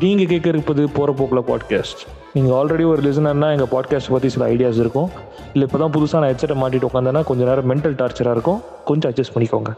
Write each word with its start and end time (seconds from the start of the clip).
நீங்கள் 0.00 0.28
கேட்க 0.28 0.46
இருப்பது 0.52 0.82
போகிற 0.96 1.10
போக்கில் 1.16 1.40
பாட்காஸ்ட் 1.48 2.02
நீங்கள் 2.34 2.54
ஆல்ரெடி 2.58 2.84
ஒரு 2.90 3.00
லிசனர்னா 3.06 3.48
எங்கள் 3.54 3.68
பாட்காஸ்ட் 3.72 4.10
பற்றி 4.14 4.28
சில 4.34 4.44
ஐடியாஸ் 4.52 4.78
இருக்கும். 4.82 5.08
இல்லை 5.54 5.64
இப்போ 5.66 5.78
தான் 5.82 5.92
புதுசாக 5.96 6.20
நான் 6.22 6.30
ஹெட்செட்டை 6.32 6.56
மாட்டிட்டு 6.60 6.88
உட்காந்தேன்னா 6.88 7.20
கொஞ்சம் 7.30 7.48
நேரம் 7.50 7.68
மென்டல் 7.70 7.96
டார்ச்சராக 7.98 8.34
இருக்கும். 8.36 8.60
கொஞ்சம் 8.88 9.10
அட்ஜஸ்ட் 9.10 9.34
பண்ணிக்கோங்க. 9.34 9.70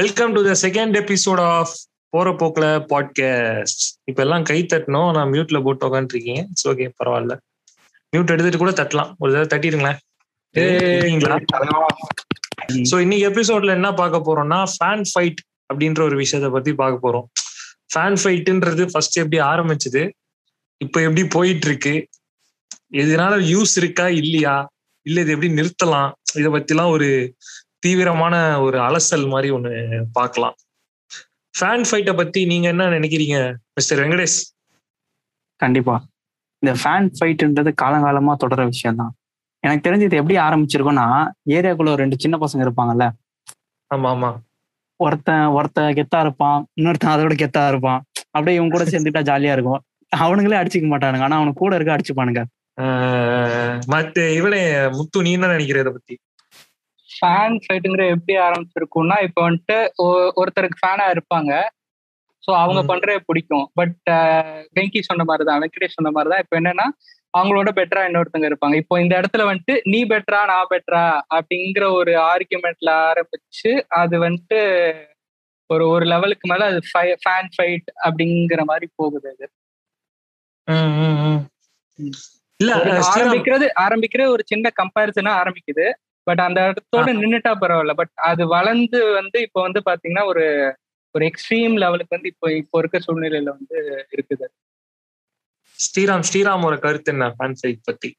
Welcome 0.00 0.32
to 0.36 0.42
the 0.48 0.54
second 0.62 0.96
episode 1.02 1.42
of 1.48 1.74
போகிற 2.14 2.32
போக்கில் 2.42 2.68
பாட்காஸ்ட் 2.92 3.84
இப்போ 4.10 4.22
எல்லாம் 4.26 4.46
கை 4.50 4.58
தட்டணும். 4.74 5.10
நான் 5.16 5.30
மியூட்டில் 5.34 5.62
போட்டு 5.66 5.86
உட்காந்துருக்கீங்க 5.88 6.42
இட்ஸ் 6.52 6.68
ஓகே 6.72 6.86
பரவாயில்ல. 7.00 7.36
மியூட் 8.12 8.32
எடுத்துட்டு 8.36 8.62
கூட 8.64 8.74
தட்டலாம். 8.80 9.10
ஒரு 9.20 9.32
தடவை 9.34 9.48
தட்டிடுங்களேன். 9.54 9.98
ஸோ 12.92 12.96
இன்னைக்கு 13.06 13.26
எபிசோட்ல 13.32 13.76
என்ன 13.78 13.90
பார்க்க 14.00 14.26
போறோம்னா 14.30 14.60
ஃபேன் 14.76 15.04
ஃபைட் 15.10 15.42
அப்படின்ற 15.72 16.02
ஒரு 16.08 16.18
விஷயத்த 16.22 16.50
பத்தி 16.56 16.72
பார்க்க 16.82 17.06
போறோம். 17.06 17.28
ஃபேன் 17.90 18.18
ஃபைட்டுன்றது 18.22 18.84
ஃபர்ஸ்ட் 18.92 19.18
எப்படி 19.18 19.38
ஆரம்பிச்சது? 19.52 20.02
இப்போ 20.80 20.98
எப்படி 21.00 21.22
போயிட்டு 21.26 21.66
இருக்கு 21.66 21.94
இதனால 22.92 23.34
யூஸ் 23.54 23.74
இருக்கா? 23.76 24.08
இல்லையா? 24.20 24.54
இல்ல 25.06 25.20
இது 25.20 25.32
எப்படி 25.32 25.50
நிறுத்தலாம்? 25.52 26.10
இதை 26.34 26.48
பத்திலாம் 26.52 26.90
ஒரு 26.90 27.08
தீவிரமான 27.80 28.60
ஒரு 28.60 28.78
அலசல் 28.78 29.26
மாதிரி 29.28 29.48
ஒண்ணு 29.50 29.72
பார்க்கலாம். 30.12 30.56
ஃபேன் 31.54 31.84
ஃபைட்டை 31.88 32.14
பத்தி 32.16 32.40
நீங்க 32.46 32.68
என்ன 32.68 32.88
நினைக்கிறீங்க 32.88 33.36
மிஸ்டர் 33.76 34.00
வெங்கடேஷ்? 34.02 34.38
கண்டிப்பா. 35.60 35.94
இந்த 36.62 36.72
ஃபேன் 36.82 37.08
ஃபைட்ன்றது 37.16 37.70
காலங்காலமா 37.82 38.32
தொடர 38.34 38.64
விஷயம் 38.64 38.96
தான் 38.96 39.12
எனக்கு 39.64 39.84
தெரிஞ்சு 39.88 40.06
இது 40.08 40.16
எப்படி 40.16 40.36
ஆரம்பிச்சிருக்கோம்னா 40.38 41.06
ஏரியாக்குள்ள 41.56 41.94
ரெண்டு 41.94 42.16
சின்ன 42.18 42.36
பசங்க 42.36 42.62
இருப்பாங்கல்ல? 42.66 43.06
ஆமா 43.90 44.08
ஆமா. 44.14 44.30
ஒருத்தன் 45.00 45.46
ஒருத்தன் 45.48 45.94
கெத்தா 45.94 46.20
இருப்பான் 46.20 46.66
இன்னொருத்தன் 46.80 47.14
அதோட 47.14 47.34
கெத்தா 47.38 47.68
இருப்பான். 47.68 48.00
அப்படியே 48.30 48.56
இவங்க 48.56 48.74
கூட 48.76 48.84
சேர்ந்துட்டா 48.84 49.22
ஜாலியா 49.22 49.52
இருக்கும். 49.52 49.80
அவனுங்களே 50.12 50.60
அடிச்சுக்க 50.60 50.88
மாட்டானுங்க. 50.90 51.20
ஆனா 51.20 51.36
அவனுக்கு 51.36 51.60
கூட 51.60 51.74
இருக்க 51.74 51.96
அடிச்சுப்பானுங்க. 51.96 52.42
மத்த 53.92 54.34
இவனே 54.34 54.60
முத்து 54.88 55.22
நீ 55.22 55.32
என்ன 55.32 55.46
நினைக்கிற 55.46 55.80
இதை 55.80 55.92
பத்தி? 55.92 56.14
ஃபேன் 57.10 57.56
ஃபைட்டுங்கிற 57.64 58.08
எப்படி 58.08 58.38
ஆரம்பிச்சிருக்கும்னா 58.38 59.16
இப்போ 59.22 59.40
வந்துட்டு 59.48 59.76
ஒ- 59.96 60.32
ஒருத்தருக்கு 60.36 60.80
ஃபேனா 60.82 61.06
இருப்பாங்க. 61.10 61.52
ஸோ 62.44 62.50
அவங்க. 62.54 62.80
பண்றது 62.90 63.20
பிடிக்கும். 63.26 63.70
பட் 63.74 63.96
வெங்கி 64.76 65.00
சொன்ன 65.00 65.24
மாதிரி 65.24 65.44
தான் 65.44 65.60
வெங்கடேஷ் 65.60 65.96
சொன்ன 65.98 66.10
மாதிரி 66.10 66.30
தான் 66.30 66.42
இப்போ 66.44 66.56
என்னன்னா 66.60 66.86
அவங்களோட 67.34 67.70
பெட்டரா 67.78 68.02
இன்னொருத்தங்க 68.08 68.46
இருப்பாங்க. 68.50 68.76
இப்போ 68.82 68.94
இந்த 69.02 69.14
இடத்துல 69.20 69.44
வந்துட்டு 69.48 69.74
நீ 69.92 70.00
பெட்டரா 70.12 70.40
நான் 70.50 70.70
பெட்டரா 70.70 71.04
அப்படிங்கிற 71.36 71.84
ஒரு 71.98 72.12
ஆர்குமெண்ட்ல 72.30 72.90
ஆரம்பிச்சு 73.08 73.70
அது 74.00 74.16
வந்துட்டு 74.26 74.60
ஒரு 75.70 75.84
ஒரு 75.94 76.04
லெவலுக்கு 76.12 76.46
மேல 76.50 76.66
அது 76.70 76.80
ஃபேன் 77.24 77.50
ஃபைட் 77.54 77.88
அப்படிங்கிற 78.06 78.62
மாதிரி 78.70 78.86
போகுது 79.00 79.26
அது. 79.32 79.46
இல்ல 82.60 82.72
ஆரம்பிக்கிறது 83.14 83.66
ஆரம்பிக்கிற 83.84 84.22
ஒரு 84.34 84.42
சின்ன 84.52 84.70
கம்பேரிசனா 84.80 85.32
ஆரம்பிக்குது. 85.40 85.86
பட் 86.26 86.42
அந்த 86.46 86.60
இடத்தோட 86.68 87.08
நின்னுட்டா 87.20 87.52
பரவாயில்ல. 87.62 87.94
பட் 88.00 88.12
அது 88.30 88.42
வளர்ந்து 88.56 89.00
வந்து 89.18 89.38
இப்போ 89.46 89.60
வந்து 89.66 89.80
பாத்தீங்கன்னா 89.88 90.24
ஒரு 90.32 90.44
ஒரு 91.14 91.24
எக்ஸ்ட்ரீம் 91.30 91.74
லெவலுக்கு 91.82 92.16
வந்து 92.16 92.30
இப்போ 92.32 92.48
இப்போ 92.62 92.78
இருக்க 92.78 92.98
சூழ்நிலையில 93.06 93.50
வந்து 93.58 93.78
இருக்குது. 94.14 94.46
ஸ்ரீராம் 95.78 96.24
ஸ்ரீராம் 96.28 96.64
ஒரு 96.68 96.76
கருத்து 96.84 97.10
என்ன? 97.12 97.26
ஃபேன் 97.36 97.58
ஃபைட் 97.58 97.82
பத்தி. 97.88 98.10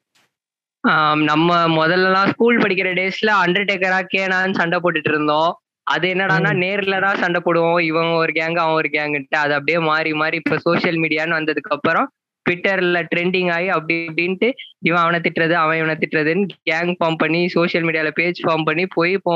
நம்ம 1.30 1.48
முதல்லலாம் 1.78 2.30
ஸ்கூல் 2.34 2.62
படிக்கிற 2.64 2.90
டேஸ்ல 3.00 3.32
அண்டர்டேக்கரா 3.46 3.98
கேனான்னு 4.14 4.60
சண்டை 4.60 4.78
போட்டுட்டு 4.84 5.12
இருந்தோம். 5.14 5.52
அது 5.88 6.06
என்னடான்னா 6.14 6.52
நேர்ல 6.64 6.96
தான் 7.06 7.20
சண்டை 7.24 7.40
போடுவோம். 7.46 7.80
இவன் 7.90 8.10
ஒரு 8.22 8.32
கேங் 8.38 8.58
அவன் 8.64 8.78
ஒரு 8.82 8.90
கேங்குன்ட்டு 8.96 9.38
அது 9.44 9.54
அப்படியே 9.58 9.80
மாறி 9.90 10.12
மாறி 10.22 10.38
இப்ப 10.42 10.60
சோஷியல் 10.68 11.00
மீடியான்னு 11.04 11.38
வந்ததுக்கு 11.40 11.76
அப்புறம் 11.78 12.08
ட்விட்டர்ல 12.46 13.00
ட்ரெண்டிங் 13.12 13.50
ஆகி 13.56 13.68
அப்படி 13.76 13.96
இப்படின்ட்டு 14.10 14.48
இவன் 14.88 15.02
அவனை 15.04 15.20
திட்டுறது 15.26 15.56
அவன் 15.64 15.80
இவனை 15.82 15.96
திட்டுறதுன்னு 15.98 16.56
கேங் 16.70 16.94
ஃபார்ம் 16.98 17.20
பண்ணி 17.24 17.42
சோஷியல் 17.56 17.86
மீடியால 17.88 18.12
பேஜ் 18.20 18.40
ஃபார்ம் 18.46 18.68
பண்ணி 18.70 18.86
போய் 18.96 19.14
இப்போ 19.20 19.36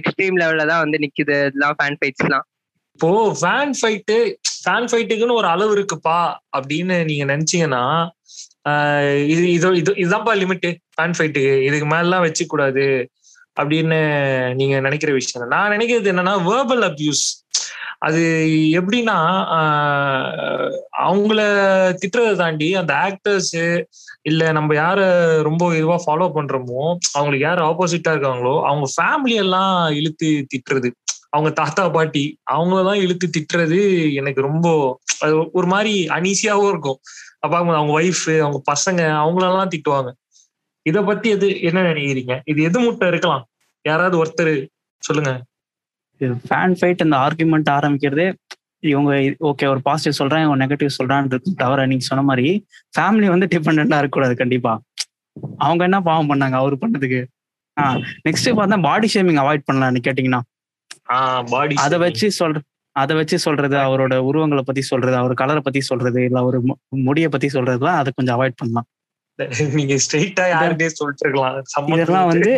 எக்ஸ்ட்ரீம் 0.00 0.40
லெவல்ல 0.42 0.66
தான் 0.72 0.82
வந்து 0.84 1.00
நிக்குது 1.04 1.36
இதெல்லாம் 1.42 1.76
ஃபேன் 1.80 1.98
ஃபைட்ஸ்லாம் 2.00 2.46
இப்போ 3.00 3.10
ஃபேன் 3.40 3.70
ஃபைட்டு 3.76 4.16
ஃபேன் 4.54 4.86
ஃபைட்டுக்குன்னு 4.88 5.36
ஒரு 5.38 5.48
அளவு 5.48 5.70
இருக்குப்பா 5.76 6.16
அப்படின்னு 6.56 6.96
நீங்க 7.08 7.24
நினைச்சீங்கன்னா 7.30 7.84
இது 9.26 9.42
இது 9.52 9.68
இது 9.78 9.92
இதுதான்ப்பா 10.02 10.32
லிமிட் 10.40 10.66
ஃபேன் 10.94 11.14
ஃபைட்டுக்கு 11.16 11.54
இதுக்கு 11.68 11.86
மேலாம் 11.86 12.24
வச்சு 12.26 12.44
கூடாது 12.46 12.84
அப்படின்னு 13.56 14.00
நீங்க 14.58 14.74
நினைக்கிற 14.80 15.12
விஷயம். 15.12 15.48
நான் 15.48 15.72
நினைக்கிறது 15.74 16.12
என்னன்னா 16.12 16.34
வேர்பல் 16.48 16.84
அபியூஸ் 16.90 17.24
அது 18.00 18.20
எப்படின்னா 18.78 19.16
அவங்கள 21.06 21.40
திட்டுறதை 22.02 22.34
தாண்டி 22.36 22.68
அந்த 22.74 22.92
ஆக்டர்ஸ் 23.08 23.56
இல்ல 24.22 24.52
நம்ம 24.52 24.74
யார 24.74 25.00
ரொம்ப 25.48 25.74
இதுவா 25.74 25.98
ஃபாலோ 26.04 26.28
பண்றோமோ 26.36 26.82
அவங்களுக்கு 27.16 27.46
யார் 27.48 27.68
ஆப்போசிட்டா 27.70 28.12
இருக்காங்களோ 28.14 28.56
அவங்க 28.68 28.88
ஃபேமிலி 28.96 29.36
எல்லாம் 29.44 29.74
இழுத்து 30.00 30.30
திட்டுறது. 30.54 30.90
அவங்க 31.30 31.50
தாத்தா 31.50 31.88
பாட்டி 31.88 32.38
அவங்களெல்லாம் 32.50 33.00
இழுத்து 33.00 33.30
திட்டுறது 33.36 33.78
எனக்கு 34.14 34.40
ரொம்ப 34.40 34.68
அது 35.20 35.50
ஒரு 35.50 35.66
மாதிரி 35.66 36.06
அனீசியாவும் 36.06 36.68
இருக்கும். 36.68 36.98
அப்பா 37.38 37.58
அவங்க 37.58 38.00
ஒய்ஃப் 38.00 38.38
அவங்க 38.38 38.62
பசங்க 38.72 39.00
அவங்களெல்லாம் 39.22 39.72
திட்டுவாங்க. 39.74 40.10
இத 40.82 41.02
பத்தி 41.02 41.28
எது 41.28 41.60
என்ன 41.60 41.82
நினைக்கிறீங்க? 41.82 42.40
இது 42.44 42.62
எது 42.62 42.80
முட்டை 42.80 43.08
இருக்கலாம்? 43.08 43.48
யாராவது 43.82 44.16
ஒருத்தர் 44.24 44.66
சொல்லுங்க. 45.02 45.42
ஃபேன் 46.20 46.74
ஃபைட் 46.80 47.04
அந்த 47.04 47.16
ஆர்குமெண்ட் 47.16 47.70
ஆரம்பிக்கிறதே 47.70 48.34
இவங்க 48.78 49.12
ஓகே 49.40 49.66
ஒரு 49.68 49.80
பாசிட்டிவ் 49.82 50.12
சொல்றேன் 50.12 50.44
இவங்க 50.44 50.66
நெகட்டிவ் 50.66 50.96
சொல்றான்றது 50.98 51.54
தவிர 51.56 51.86
நீங்க 51.86 52.04
சொன்ன 52.04 52.24
மாதிரி 52.24 52.66
ஃபேமிலி 52.98 53.26
வந்து 53.26 53.46
டிபெண்டா 53.46 53.84
இருக்கக்கூடாது 53.86 54.36
கண்டிப்பா. 54.36 54.72
அவங்க 55.58 55.84
என்ன 55.84 56.00
பாவம் 56.00 56.30
பண்ணாங்க 56.30 56.52
அவரு 56.52 56.76
பண்ணதுக்கு? 56.80 57.20
ஆஹ் 57.80 58.00
நெக்ஸ்ட் 58.28 58.56
பார்த்தா 58.58 58.82
பாடி 58.82 59.08
ஷேமிங் 59.14 59.40
அவாய்ட் 59.42 59.68
பண்ணலாம்னு 59.72 60.02
கேட்டீங்கன்னா 60.02 60.40
பாடி 61.50 61.74
அதை 61.84 61.98
வச்சு 62.02 62.28
சொல்ற 62.38 62.58
அதை 62.96 63.14
வச்சு 63.16 63.36
சொல்றது 63.44 63.76
அவரோட 63.84 64.14
உருவங்களை 64.28 64.62
பத்தி 64.66 64.82
சொல்றது 64.88 65.16
அவர் 65.18 65.40
கலரை 65.40 65.60
பத்தி 65.64 65.80
சொல்றது 65.88 66.20
இல்ல 66.26 66.40
மு- 66.68 66.78
முடிய 67.06 67.26
பத்தி 67.28 67.48
சொல்றதுலாம் 67.54 68.00
அதை 68.00 68.10
கொஞ்சம் 68.12 68.36
அவாய்ட் 68.36 68.60
பண்ணலாம். 68.60 68.86
நீங்க 69.78 69.94
ஸ்ட்ரெயிட்டா 70.04 70.44
யாருட்டே 70.52 70.88
சொல்லிட்டு 70.92 71.28
இதெல்லாம். 71.94 72.30
வந்து 72.32 72.52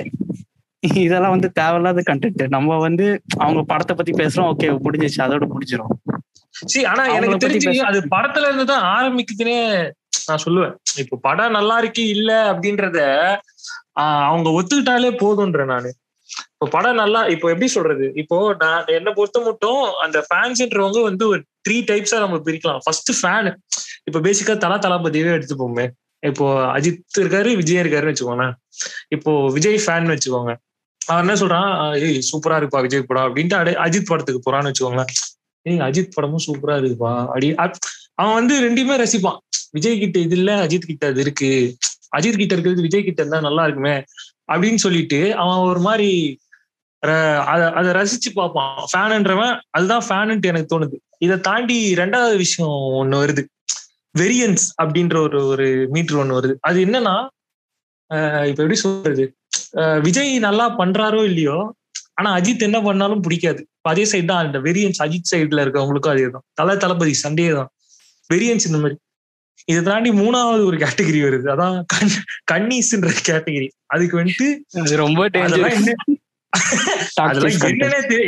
இதெல்லாம் 1.05 1.35
வந்து 1.35 1.49
தேவையில்லாத 1.59 2.03
கண்டென்ட் 2.07 2.43
நம்ம 2.55 2.79
வந்து 2.85 3.07
அவங்க 3.39 3.61
படத்தை 3.69 3.95
பத்தி 3.97 4.13
பேசுறோம் 4.15 4.49
ஓகே 4.53 4.69
முடிஞ்சிச்சு 4.85 5.21
அதோட 5.27 5.45
முடிஞ்சிரும். 5.53 5.93
சரி 6.65 6.85
ஆனா 6.87 7.03
எனக்கு 7.19 7.37
தெரிஞ்சு 7.45 7.73
அது 7.91 8.01
படத்துல 8.15 8.49
இருந்து 8.49 8.67
தான் 8.73 8.87
ஆரம்பிக்குதுன்னே 8.95 9.59
நான் 10.27 10.43
சொல்லுவேன். 10.45 10.75
இப்போ 11.03 11.17
படம் 11.25 11.57
நல்லா 11.59 11.77
இருக்கு 11.83 12.03
இல்ல 12.17 12.31
அப்படின்றத 12.51 13.01
அவங்க 14.25 14.49
ஒத்துக்கிட்டாலே 14.59 15.11
போதும்ன்ற 15.23 15.65
நானு. 15.73 15.91
இப்போ 16.55 16.67
படம் 16.75 17.01
நல்லா 17.03 17.21
இப்போ 17.35 17.47
எப்படி 17.53 17.69
சொல்றது? 17.77 18.07
இப்போ 18.23 18.37
நான் 18.63 18.93
என்ன 18.99 19.11
பொறுத்த 19.19 19.39
மட்டும் 19.49 19.81
அந்த 20.05 20.19
ஃபேன்ஸ்ன்றவங்க 20.29 21.01
வந்து 21.09 21.25
ஒரு 21.33 21.41
த்ரீ 21.67 21.77
டைப்ஸா 21.91 22.19
நம்ம 22.25 22.37
பிரிக்கலாம். 22.47 22.81
ஃபர்ஸ்ட் 22.85 23.13
ஃபேன் 23.21 23.51
இப்போ 24.09 24.21
பேசிக்கா 24.27 24.55
தலா 24.65 24.77
தளபதியவே 24.87 25.33
எடுத்துப்போமே. 25.39 25.87
இப்போ 26.23 26.47
அஜித் 26.77 27.21
இருக்காரு 27.23 27.51
விஜய் 27.61 27.83
இருக்காருன்னு 27.83 28.13
வச்சுக்கோங்களேன். 28.13 28.55
இப்போ 29.17 29.33
விஜய் 29.57 29.79
ஃபேன் 29.85 30.13
வச்சுக்கோங்க. 30.15 30.53
அவன் 31.01 31.23
என்ன 31.25 31.35
சொல்றான்? 31.43 31.71
ஏய் 32.07 32.19
சூப்பரா 32.31 32.57
இருப்பா 32.61 32.81
விஜய் 32.87 33.09
படம் 33.09 33.27
அப்படின்ட்டு 33.29 33.57
அடே 33.61 33.73
அஜித் 33.87 34.11
படத்துக்கு 34.11 34.41
போறான்னு 34.47 34.71
வச்சுக்கோங்களேன். 34.71 35.11
ஏய் 35.67 35.83
அஜித் 35.89 36.15
படமும் 36.17 36.45
சூப்பரா 36.47 36.77
இருக்குப்பா 36.81 37.13
அப்படி 37.33 37.49
அவன் 38.21 38.37
வந்து 38.41 38.55
ரெண்டுமே 38.67 38.95
ரசிப்பான். 39.03 39.41
விஜய் 39.77 40.01
கிட்ட 40.03 40.19
இது 40.19 40.37
இல்ல 40.41 40.51
அஜித் 40.67 40.91
கிட்ட 40.91 41.05
அது 41.13 41.21
இருக்கு. 41.25 41.51
அஜித் 42.17 42.41
கிட்ட 42.41 42.55
இருக்கிறது 42.57 42.87
விஜய் 42.87 43.07
கிட்ட 43.09 43.21
இருந்தா 43.23 43.41
நல்லா 43.49 43.63
இருக்குமே. 43.69 43.95
அப்படின்னு 44.53 44.75
சொல்லிட்டு 44.75 45.37
அவன் 45.37 45.69
ஒரு 45.69 45.81
மாதிரி 45.81 46.41
அத- 47.01 47.73
அதை 47.73 48.03
ரசிச்சு 48.03 48.33
பார்ப்பான். 48.35 48.87
ஃபேனுன்றவன் 48.97 49.61
அதுதான் 49.71 50.05
ஃபேனுன்ட்டு 50.09 50.43
எனக்கு 50.43 50.81
தோணுது. 50.81 50.95
இதை 51.19 51.41
தாண்டி 51.41 51.95
ரெண்டாவது 51.95 52.37
விஷயம் 52.37 52.71
ஒண்ணு 52.71 53.15
வருது. 53.15 53.45
வெரியன்ஸ் 54.19 54.83
அப்படின்ற 54.83 55.17
ஒரு 55.17 55.47
ஒரு 55.47 55.87
மீட்டர் 55.91 56.17
ஒண்ணு 56.17 56.31
வருது. 56.31 56.55
அது 56.61 56.85
என்னன்னா 56.85 57.27
இப்ப 58.23 58.63
எப்படி 58.63 58.75
சொல்றது? 58.75 59.37
விஜய் 60.03 60.39
நல்லா 60.39 60.79
பண்றாரோ 60.79 61.25
இல்லையோ 61.25 61.75
ஆனா 62.15 62.37
அஜித் 62.37 62.59
என்ன 62.59 62.81
பண்ணாலும் 62.81 63.21
பிடிக்காது. 63.21 63.69
அதே 63.81 64.05
சைடு 64.05 64.25
தான் 64.25 64.47
அந்த 64.47 64.59
வெரியன்ஸ் 64.59 65.03
அஜித் 65.03 65.35
சைடுல 65.35 65.65
இருக்கவங்களுக்கும் 65.65 66.11
அதே 66.11 66.29
தான். 66.29 66.43
தலை 66.53 66.77
தளபதி 66.77 67.19
சண்டே 67.23 67.55
தான். 67.55 67.69
வெரியன்ஸ் 68.35 68.67
இந்த 68.67 68.79
மாதிரி. 68.79 68.99
இதை 69.71 69.81
தாண்டி 69.89 70.11
மூணாவது 70.21 70.63
ஒரு 70.69 70.77
கேட்டகரி 70.85 71.21
வருது. 71.27 71.47
அதான் 71.55 71.77
கண் 71.95 72.13
கன்னீஸ்ன்ற 72.53 73.11
கேட்டகரி 73.29 73.69
அதுக்கு 73.95 74.17
வந்துட்டு 74.21 74.49
ரொம்ப 75.05 75.23
என்னன்னே 75.45 75.83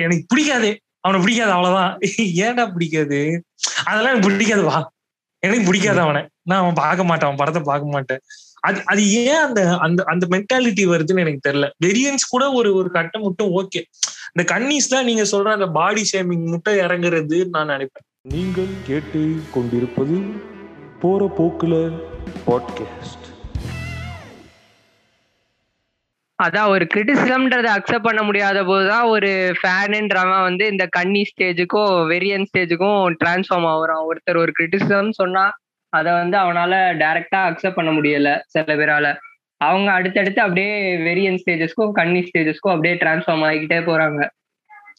எனக்கு 0.04 0.25
பிடிக்காது. 0.32 0.70
அவனை 1.04 1.19
பிடிக்காது 1.25 1.52
அவ்வளவுதான். 1.56 1.92
ஏன்டா 2.46 2.64
பிடிக்காது? 2.75 3.19
அதெல்லாம் 3.88 4.12
எனக்கு 4.12 4.28
பிடிக்காது 4.28 4.64
வா 4.70 4.78
எனக்கு 5.42 5.66
பிடிக்காது 5.69 6.00
அவனை. 6.04 6.22
நான் 6.48 6.60
அவன் 6.62 6.81
பார்க்க 6.82 7.08
மாட்டேன். 7.08 7.28
அவன் 7.28 7.40
படத்தை 7.42 7.62
பார்க்க 7.70 7.94
மாட்டேன். 7.94 8.22
அது 8.69 8.78
அது 8.92 9.02
ஏன் 9.22 9.42
அந்த 9.46 9.60
அந்த 9.87 10.00
அந்த 10.12 10.25
மென்டாலிட்டி 10.34 10.84
வருதுன்னு 10.92 11.25
எனக்கு 11.25 11.46
தெரியல. 11.48 11.66
வெரியன்ஸ் 11.84 12.25
கூட 12.32 12.44
ஒரு 12.58 12.70
ஒரு 12.80 12.90
கட்டம் 12.96 13.26
மட்டும் 13.26 13.50
ஓகே 13.60 13.82
இந்த 14.32 14.44
கன்னிஸ் 14.52 14.92
தான் 14.94 15.08
நீங்க 15.08 15.25
சொல்ற 15.32 15.50
அந்த 15.58 15.69
பாடி 15.78 16.02
ஷேமிங் 16.12 16.46
மட்டும் 16.54 16.80
இறங்குறது 16.84 17.38
நான் 17.54 17.72
நினைப்பேன். 17.75 18.06
நீங்கள் 18.34 18.72
கேட்டு 18.88 19.22
கொண்டிருப்பது 19.56 20.16
போற 21.04 21.24
போக்குல 21.38 22.00
பாட்காஸ்ட் 22.46 23.26
அதான் 26.42 26.68
ஒரு 26.68 26.86
கிரிட்டிசிசம்ன்றதை 26.94 27.70
அக்செப்ட் 27.76 28.02
பண்ண 28.02 28.22
முடியாத 28.22 28.64
போதுதான் 28.64 29.02
ஒரு 29.02 29.54
ஃபேனுன்றவன் 29.62 30.42
வந்து 30.42 30.66
இந்த 30.66 30.86
கன்னி 30.86 31.22
ஸ்டேஜுக்கும் 31.22 31.92
வெரியன் 32.10 32.46
ஸ்டேஜுக்கும் 32.52 33.14
டிரான்ஸ்ஃபார்ம் 33.24 33.68
ஆகுறான். 33.72 34.02
ஒருத்தர் 34.08 34.36
ஒரு 34.36 34.52
கிரிட்டிசிசம் 34.60 35.10
சொன்னா 35.10 35.58
அதை 35.88 36.12
வந்து 36.12 36.38
அவனால 36.38 36.72
டைரக்டா 37.02 37.36
அக்செப்ட் 37.36 37.74
பண்ண 37.74 37.90
முடியல 37.90 38.40
சில 38.46 38.74
பேரால. 38.74 39.16
அவங்க 39.56 39.92
அடுத்தடுத்து 39.92 40.40
அப்படியே 40.40 40.96
வெரியன் 40.96 41.38
ஸ்டேஜஸ்க்கும் 41.46 41.92
கன்னி 41.92 42.30
ஸ்டேஜஸ்க்கும் 42.30 42.74
அப்படியே 42.76 42.94
டிரான்ஸ்ஃபார்ம் 42.94 43.46
ஆகிக்கிட்டே 43.50 43.80
போறாங்க. 43.90 44.28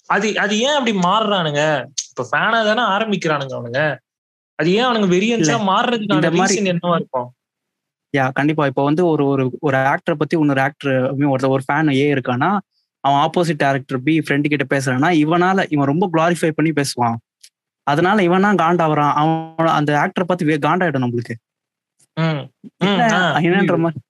அது 0.07 0.39
அது 0.39 0.59
ஏன் 0.59 0.77
அப்படி 0.77 0.97
மாறுறானுங்க? 0.97 1.85
இப்ப 2.09 2.27
ஃபேனா 2.31 2.73
தானே 2.73 2.81
ஆரம்பிக்கிறானுங்க 2.81 3.55
அவனுங்க. 3.57 3.83
அது 4.55 4.73
ஏன் 4.73 4.85
அவனுங்க 4.85 5.07
வெரியன்ஸா 5.15 5.55
மாறுறதுக்கான 5.69 6.21
ரீசன் 6.29 6.69
என்னவா 6.71 6.95
இருக்கும்? 6.95 7.29
யா 8.17 8.29
கண்டிப்பா. 8.33 8.65
இப்போ 8.65 8.83
வந்து 8.83 9.05
ஒரு 9.05 9.25
ஒரு 9.25 9.57
ஒரு 9.59 9.77
ஆக்டரை 9.77 10.15
பத்தி 10.17 10.37
இன்னொரு 10.39 10.61
ஆக்டர் 10.61 11.15
ஒருத்தர் 11.15 11.47
ஒரு 11.47 11.63
ஃபேன் 11.67 11.89
ஏ 11.91 12.13
இருக்கானா 12.13 12.57
அவன் 13.03 13.21
ஆப்போசிட் 13.25 13.61
டேரக்டர் 13.63 13.97
பி 14.03 14.19
ஃப்ரெண்டு 14.19 14.47
கிட்ட 14.47 14.77
பேசுறான்னா 14.77 15.09
இவனால 15.23 15.65
இவன் 15.69 15.87
ரொம்ப 15.87 16.09
குளாரிஃபை 16.13 16.49
பண்ணி 16.49 16.71
பேசுவான். 16.71 17.15
அதனால 17.87 18.23
இவன் 18.23 18.41
தான் 18.41 18.55
காண்டாவறான். 18.55 19.13
அவன் 19.13 19.67
அந்த 19.73 19.91
ஆக்டரை 19.93 20.23
பார்த்து 20.23 20.45
வே- 20.45 20.65
காண்டாயிடும் 20.65 21.03
நம்மளுக்கு. 21.05 21.35
என்னன்ற. 23.39 23.77
மாதிரி. 23.77 24.01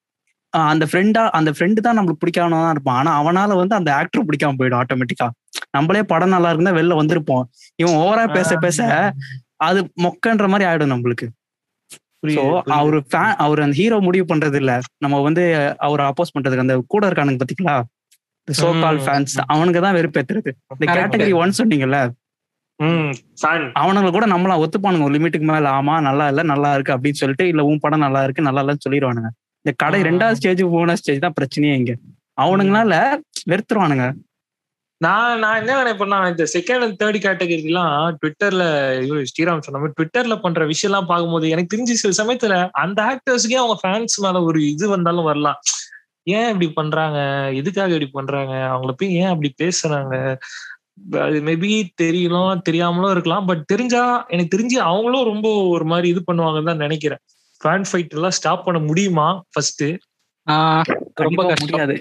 அந்த 0.49 0.85
ஃப்ரெண்டா 0.91 1.23
அந்த 1.29 1.51
ஃப்ரெண்டு 1.51 1.79
தான் 1.85 1.97
நம்மளுக்கு 1.99 2.21
பிடிக்காம 2.25 2.49
தான் 2.49 2.71
இருப்பான். 2.71 3.05
ஆனா 3.05 3.11
அவனால 3.21 3.55
வந்து 3.55 3.75
அந்த 3.75 3.95
ஆக்டர் 3.95 4.25
பிடிக்காம 4.25 4.55
போயிடும் 4.59 4.81
ஆட்டோமேட்டிக்கா 4.81 5.27
நம்மளே 5.71 6.03
படம் 6.03 6.29
நல்லா 6.29 6.51
இருந்தா 6.51 6.71
வெளில 6.71 6.99
வந்திருப்போம். 7.01 7.43
இவன் 7.75 7.93
ஓவரா 7.93 8.33
பேச 8.33 8.55
பேச 8.57 8.77
அது 9.65 9.79
மொக்கன்ற 10.03 10.47
மாதிரி 10.51 10.67
ஆயிடும் 10.69 10.93
நம்மளுக்கு 10.93 11.27
புரியுது. 12.21 12.43
அவரு 12.75 12.99
ஃபேன் 13.05 13.33
அவர் 13.43 13.59
அந்த 13.63 13.75
ஹீரோ 13.79 13.97
முடிவு 14.05 14.25
பண்றது 14.29 14.57
இல்ல 14.61 14.73
நம்ம 15.03 15.19
வந்து 15.25 15.43
அவரை 15.87 16.03
அப்போஸ் 16.09 16.33
பண்றதுக்கு 16.35 16.65
அந்த 16.65 16.75
கூட 16.93 17.03
இருக்கானுங்க 17.09 17.41
பாத்தீங்களா 17.41 17.75
சோ 18.47 18.67
கால். 18.81 18.99
ஃபேன்ஸ் 19.05 19.35
அவனுக்கு 19.53 19.79
தான் 19.85 19.97
வெறுப்பேத்துறது 19.97 20.49
இந்த. 20.51 20.95
கேட்டகரி 20.97 21.33
ஒன் 21.41 21.57
சொன்னீங்கல்ல. 21.59 21.99
அவனுங்களை 23.79 24.09
கூட 24.11 24.25
நம்மளா 24.31 24.55
ஒத்துப்பானுங்க 24.63 25.05
ஒரு 25.07 25.15
லிமிட்டுக்கு 25.15 25.47
மேல 25.51 25.67
ஆமா 25.77 25.95
நல்லா 26.07 26.25
இல்ல 26.31 26.41
நல்லா 26.51 26.69
இருக்கு 26.75 26.95
அப்படின்னு 26.95 27.19
சொல்லிட்டு 27.21 27.45
இல்ல 27.51 27.63
உன் 27.69 27.81
படம் 27.83 28.05
நல்லா 28.05 28.21
இருக்கு 28.25 28.47
நல்லா 28.47 28.61
இல்லன்னு 28.63 28.85
சொல்லிடுவானுங்க 28.85 29.29
இந்த 29.65 29.73
கடை. 29.83 29.99
ரெண்டாவது 30.09 30.37
ஸ்டேஜ் 30.39 30.63
மூணாவது 30.73 31.01
ஸ்டேஜ் 31.01 31.23
தான் 31.23 31.37
பிரச்சனையே 31.37 31.75
இங்க 31.79 31.93
அவனுங்களால 32.37 32.93
வெறுத்துருவானுங்க 33.51 34.05
நான் 34.97 35.39
நான் 35.39 35.57
என்ன 35.59 35.73
நினைப்பேன்னா 35.83 36.17
இந்த 36.29 36.43
செகண்ட் 36.53 36.83
அண்ட் 36.83 36.99
தேர்ட் 37.03 37.17
கேட்டகரிலாம் 37.25 37.95
ட்விட்டர்ல 38.19 38.63
ஸ்ரீராம் 39.29 39.63
சொன்ன 39.65 39.79
மாதிரி 39.79 39.95
ட்விட்டர்ல 39.97 40.41
பண்ற 40.41 40.65
விஷயம் 40.65 40.91
எல்லாம் 40.91 41.09
பார்க்கும்போது 41.09 41.49
எனக்கு 41.49 41.71
தெரிஞ்சு 41.73 41.95
சில 42.03 42.13
சமயத்துல 42.21 42.69
அந்த 42.71 42.99
ஆக்டர்ஸ்க்கே 43.03 43.57
அவங்க 43.61 43.75
ஃபேன்ஸ் 43.83 44.15
மேல 44.17 44.41
ஒரு 44.43 44.69
இது 44.69 44.87
வந்தாலும் 44.89 45.23
வரலாம். 45.23 45.59
ஏன் 46.23 46.47
இப்படி 46.47 46.69
பண்றாங்க? 46.71 47.19
எதுக்காக 47.53 47.93
இப்படி 47.93 48.09
பண்றாங்க? 48.11 48.53
அவங்கள 48.53 48.91
போய் 48.97 49.15
ஏன் 49.15 49.31
அப்படி 49.33 49.53
பேசுறாங்க? 49.63 50.13
அது 51.19 51.37
மேபி 51.41 51.71
தெரியலாம் 52.01 52.61
தெரியாமலும் 52.61 53.11
இருக்கலாம். 53.11 53.45
பட் 53.45 53.65
தெரிஞ்சா 53.65 54.03
எனக்கு 54.27 54.57
தெரிஞ்சு 54.57 54.79
அவங்களும் 54.91 55.23
ரொம்ப 55.23 55.49
ஒரு 55.67 55.85
மாதிரி 55.85 56.07
இது 56.07 56.21
பண்ணுவாங்கன்னு 56.31 56.63
தான் 56.63 56.83
நினைக்கிறேன். 56.85 57.21
ஃபேன் 57.61 57.85
ஃபைட் 57.91 58.09
எல்லாம் 58.09 58.31
ஸ்டாப் 58.31 58.65
பண்ண 58.65 58.79
முடியுமா 58.79 59.27
ஃபர்ஸ்ட் 59.51 59.85
ரொம்ப 61.23 61.43
முடியாது. 61.61 61.95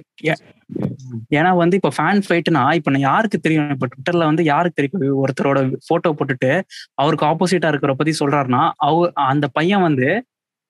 ஏன்னா 1.37 1.51
வந்து 1.57 1.79
இப்ப 1.81 1.91
ஃபேன் 1.97 2.21
ஃபைட்னா 2.27 2.63
இப்ப 2.79 2.91
நான் 2.91 3.07
யாருக்கு 3.11 3.39
தெரியும்? 3.39 3.71
இப்ப 3.71 3.89
ட்விட்டர்ல 3.93 4.29
வந்து 4.31 4.45
யாருக்கு 4.45 4.79
தெரியும்? 4.79 5.19
ஒருத்தரோட 5.23 5.59
போட்டோ 5.89 6.11
போட்டுட்டு 6.19 6.51
அவருக்கு 6.95 7.27
ஆப்போசிட்டா 7.27 7.71
இருக்கிற 7.73 7.95
பத்தி 7.95 8.15
சொல்றாருன்னா 8.21 8.63
அவ 8.89 9.11
அந்த 9.33 9.49
பையன் 9.49 9.85
வந்து 9.89 10.09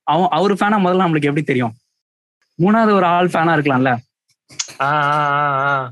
அவன் 0.06 0.32
அவர் 0.38 0.54
ஃபேனா 0.54 0.78
முதல்ல 0.84 1.04
நம்மளுக்கு 1.04 1.30
எப்படி 1.30 1.46
தெரியும்? 1.50 1.74
மூணாவது 2.58 2.92
ஒரு 2.98 3.06
ஆள் 3.16 3.32
ஃபேனா 3.32 3.54
இருக்கலாம்ல. 3.56 3.92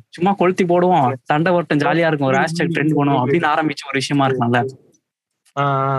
சும்மா 0.08 0.32
கொளுத்தி 0.32 0.64
போடுவோம். 0.64 1.06
சண்டை 1.22 1.52
ஓட்டம் 1.52 1.82
ஜாலியா 1.84 2.08
இருக்கும். 2.10 2.30
ஒரு 2.30 2.38
ஹேஷ்டேக் 2.38 2.74
ட்ரெண்ட் 2.76 2.96
பண்ணுவோம் 2.98 3.22
அப்படின்னு 3.22 3.48
ஆரம்பிச்ச 3.54 3.82
ஒரு 3.90 3.98
விஷயமா 4.02 4.26
இருக்கலாம்ல. 4.28 4.60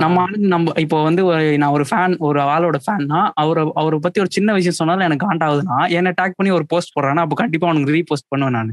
நம்ம 0.04 0.16
ஆளுங்க 0.24 0.48
நம்ம 0.48 0.72
இப்போ 0.80 0.98
வந்து 1.04 1.22
ஒரு 1.26 1.58
நான் 1.58 1.74
ஒரு 1.78 1.86
ஃபேன் 1.90 2.14
ஒரு 2.28 2.40
ஆளோட 2.54 2.78
ஃபேன்னா 2.86 3.20
அவரை 3.42 3.64
அவரை 3.82 3.98
பத்தி 4.00 4.20
ஒரு 4.20 4.32
சின்ன 4.32 4.54
விஷயம் 4.54 4.80
சொன்னாலும் 4.80 5.06
எனக்கு 5.08 5.28
காண்டாகுதுன்னா 5.28 5.78
என்ன 5.98 6.14
டேக் 6.22 6.38
பண்ணி 6.38 6.52
ஒரு 6.52 6.66
போஸ்ட் 6.72 6.96
போடுறான்னா 6.96 7.26
அப்போ 7.26 7.38
கண்டிப்பா 7.42 7.68
அவனுக்கு 7.68 7.96
ரீபோஸ்ட் 7.98 8.30
பண்ணுவேன் 8.30 8.58
நான். 8.58 8.72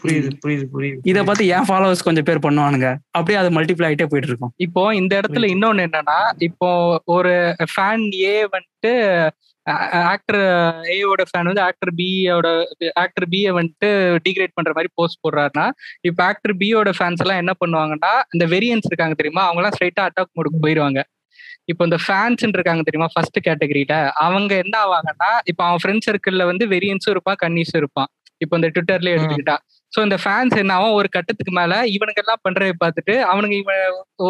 புரியுது 0.00 0.30
புரியுது 0.42 0.64
புரியுது 0.74 0.98
இத 1.02 1.18
பார்த்து 1.24 1.44
என் 1.46 1.68
ஃபாலோவர்ஸ் 1.68 2.06
கொஞ்சம் 2.06 2.26
பேர் 2.28 2.44
பண்ணுவானுங்க. 2.46 2.88
அப்படியே 3.10 3.38
அது 3.42 3.50
மல்டிப்ளை 3.58 3.86
ஆயிட்டே 3.88 4.08
போயிட்டு 4.10 4.30
இருக்கும். 4.30 4.52
இப்போ 4.56 4.82
இந்த 4.94 5.12
இடத்துல 5.20 5.48
இன்னொன்னு 5.54 5.86
என்னன்னா 5.88 6.18
இப்போ 6.48 6.68
ஒரு 7.16 7.32
ஃபேன் 7.72 8.04
ஏ 8.22 8.34
வந்துட்டு 8.54 8.92
ஆக்டர் 10.12 10.40
ஏவோட 10.96 11.22
ஃபேன் 11.28 11.48
வந்து 11.50 11.62
ஆக்டர் 11.68 11.92
பியோட 12.00 12.48
ஆக்டர் 13.04 13.26
பியை 13.32 13.50
வந்துட்டு 13.58 13.88
டிகிரேட் 14.26 14.56
பண்ற 14.58 14.72
மாதிரி 14.76 14.90
போஸ்ட் 14.98 15.20
போடுறாருன்னா 15.24 15.66
இப்போ 16.08 16.22
ஆக்டர் 16.30 16.54
பியோட 16.62 16.90
ஃபேன்ஸ் 16.98 17.22
எல்லாம் 17.24 17.40
என்ன 17.42 17.52
பண்ணுவாங்கன்னா 17.62 18.12
இந்த 18.34 18.46
வெரியன்ஸ் 18.54 18.88
இருக்காங்க 18.90 19.16
தெரியுமா? 19.20 19.44
அவங்க 19.46 19.60
எல்லாம் 19.62 19.76
ஸ்ட்ரைட்டா 19.76 20.04
அட்டாக் 20.08 20.34
மோடுக்கு 20.38 20.60
போயிருவாங்க. 20.64 21.02
இப்போ 21.72 21.82
இந்த 21.88 21.98
ஃபேன்ஸ் 22.04 22.44
இருக்காங்க 22.56 22.82
தெரியுமா? 22.88 23.08
ஃபர்ஸ்ட் 23.14 23.38
கேட்டகரியில 23.46 23.94
அவங்க 24.26 24.52
என்ன 24.64 24.74
ஆவாங்கன்னா 24.84 25.30
இப்போ 25.50 25.62
அவன் 25.68 25.82
ஃப்ரெண்ட் 25.82 26.06
சர்க்கிள்ல 26.08 26.44
வந்து 26.50 26.66
வெரியன்ஸும் 26.74 27.14
இருப்பான் 27.16 27.40
கன்னிஸும் 27.44 27.80
இருப்பான். 27.82 28.10
இப்போ 28.40 28.54
இந்த 28.58 28.68
ட்விட்டர்லயே 28.74 29.14
எடுத்துக்கிட்டா. 29.16 29.56
சோ 29.92 29.98
இந்த 30.06 30.16
ஃபேன்ஸ் 30.22 30.56
என்ன 30.62 30.74
ஆகும் 30.78 30.96
ஒரு 31.00 31.08
கட்டத்துக்கு 31.16 31.52
மேல 31.58 31.74
இவனுக்கு 31.96 32.22
எல்லாம் 32.24 32.42
பண்றதை 32.46 32.74
பார்த்துட்டு 32.84 33.14
அவனுங்க 33.32 33.56
இவன் 33.62 33.82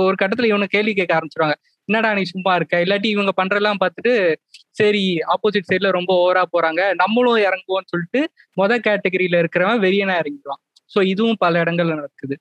ஒரு 0.07 0.17
கட்டத்துல 0.23 0.51
இவனை 0.53 0.69
கேள்வி 0.77 0.93
கேட்க 0.99 1.13
ஆரம்பிச்சிருவாங்க. 1.19 1.57
என்னடா 1.89 2.09
நீ 2.19 2.23
சும்மா 2.33 2.53
இருக்க? 2.59 2.77
இல்லாட்டி 2.85 3.09
இவங்க 3.15 3.33
பண்றதெல்லாம் 3.41 3.81
பார்த்துட்டு 3.83 4.13
சரி 4.77 5.05
ஆப்போசிட் 5.35 5.69
சைட்ல 5.69 5.91
ரொம்ப 5.91 6.13
ஓவரா 6.23 6.43
போறாங்க. 6.55 6.83
நம்மளும் 6.95 7.45
இறங்குவோம்னு 7.47 7.93
சொல்லிட்டு 7.93 8.21
மொத 8.61 8.73
கேட்டகரியில 8.87 9.41
இருக்கிறவன் 9.43 9.83
வெறியனா 9.85 10.17
இறங்கிடுவான். 10.23 10.63
சோ 10.91 11.01
இதுவும் 11.13 11.41
பல 11.41 11.63
இடங்கள்ல 11.65 11.95
நடக்குது. 11.95 12.37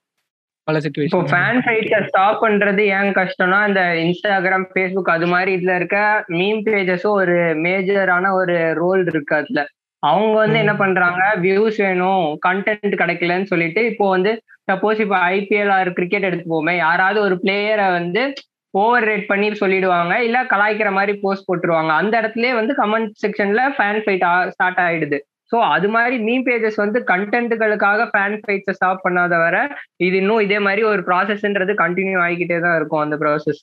பல 0.67 0.77
இப்போ 0.77 0.85
சுச்சுவேஷன் 0.85 1.27
ஃபேன் 1.31 1.59
ஃபைட்டை 1.63 1.97
ஸ்டாப் 2.07 2.39
பண்றது 2.43 2.83
ஏன் 2.97 3.11
கஷ்டம்னா 3.17 3.59
இந்த 3.67 3.81
இன்ஸ்டாகிராம் 4.03 4.65
ஃபேஸ்புக் 4.71 5.11
அது 5.15 5.27
மாதிரி 5.27 5.51
இதுல 5.57 5.73
இருக்க 5.75 5.97
மீம் 6.37 6.61
பேஜஸும் 6.67 7.17
ஒரு 7.21 7.35
மேஜரான 7.65 8.31
ஒரு 8.39 8.55
ரோல் 8.79 9.03
இருக்கு 9.11 9.35
அதுல. 9.35 9.61
அவங்க 10.03 10.33
வந்து 10.37 10.57
என்ன 10.63 10.73
பண்றாங்க? 10.75 11.21
வியூஸ் 11.43 11.77
வேணும் 11.83 12.25
கண்டென்ட் 12.47 12.95
கிடைக்கலன்னு 13.01 13.51
சொல்லிட்டு 13.51 13.81
இப்போ 13.91 14.07
வந்து 14.09 14.31
சப்போஸ் 14.71 14.99
இப்போ 15.05 15.17
ஐபிஎல் 15.31 15.71
ஆர் 15.77 15.89
கிரிக்கெட் 15.93 16.27
எடுத்து 16.29 16.47
போமே 16.53 16.73
யாராவது 16.77 17.19
ஒரு 17.27 17.35
பிளேயரை 17.43 17.87
வந்து 17.97 18.23
ஓவர் 18.81 19.05
ரேட் 19.09 19.29
பண்ணி 19.31 19.47
சொல்லிடுவாங்க 19.61 20.13
இல்ல 20.27 20.37
கலாய்க்கிற 20.53 20.89
மாதிரி 20.97 21.13
போஸ்ட் 21.23 21.47
போட்டுருவாங்க. 21.49 21.91
அந்த 22.01 22.13
இடத்துலயே 22.21 22.53
வந்து 22.59 22.73
கமெண்ட் 22.81 23.13
செக்ஷன்ல 23.23 23.63
ஃபேன் 23.75 24.01
ஃபைட் 24.05 24.25
ஸ்டார்ட் 24.55 24.81
ஆயிடுது. 24.87 25.19
ஸோ 25.51 25.57
அது 25.73 25.87
மாதிரி 25.95 26.15
மீம் 26.27 26.45
பேஜஸ் 26.47 26.79
வந்து 26.83 26.99
கண்டென்ட்டுகளுக்காக 27.11 28.07
ஃபேன் 28.11 28.37
ஃபைட்ஸை 28.43 28.73
ஸ்டாப் 28.77 29.03
பண்ணாத 29.05 29.33
வர 29.45 29.55
இது 30.05 30.15
இன்னும் 30.21 30.43
இதே 30.45 30.59
மாதிரி 30.67 30.83
ஒரு 30.91 31.01
ப்ராசஸ்ன்றது 31.09 31.73
கண்டினியூ 31.83 32.19
ஆகிக்கிட்டே 32.25 32.57
தான் 32.65 32.77
இருக்கும் 32.79 33.03
அந்த 33.05 33.17
ப்ராசஸ் 33.23 33.61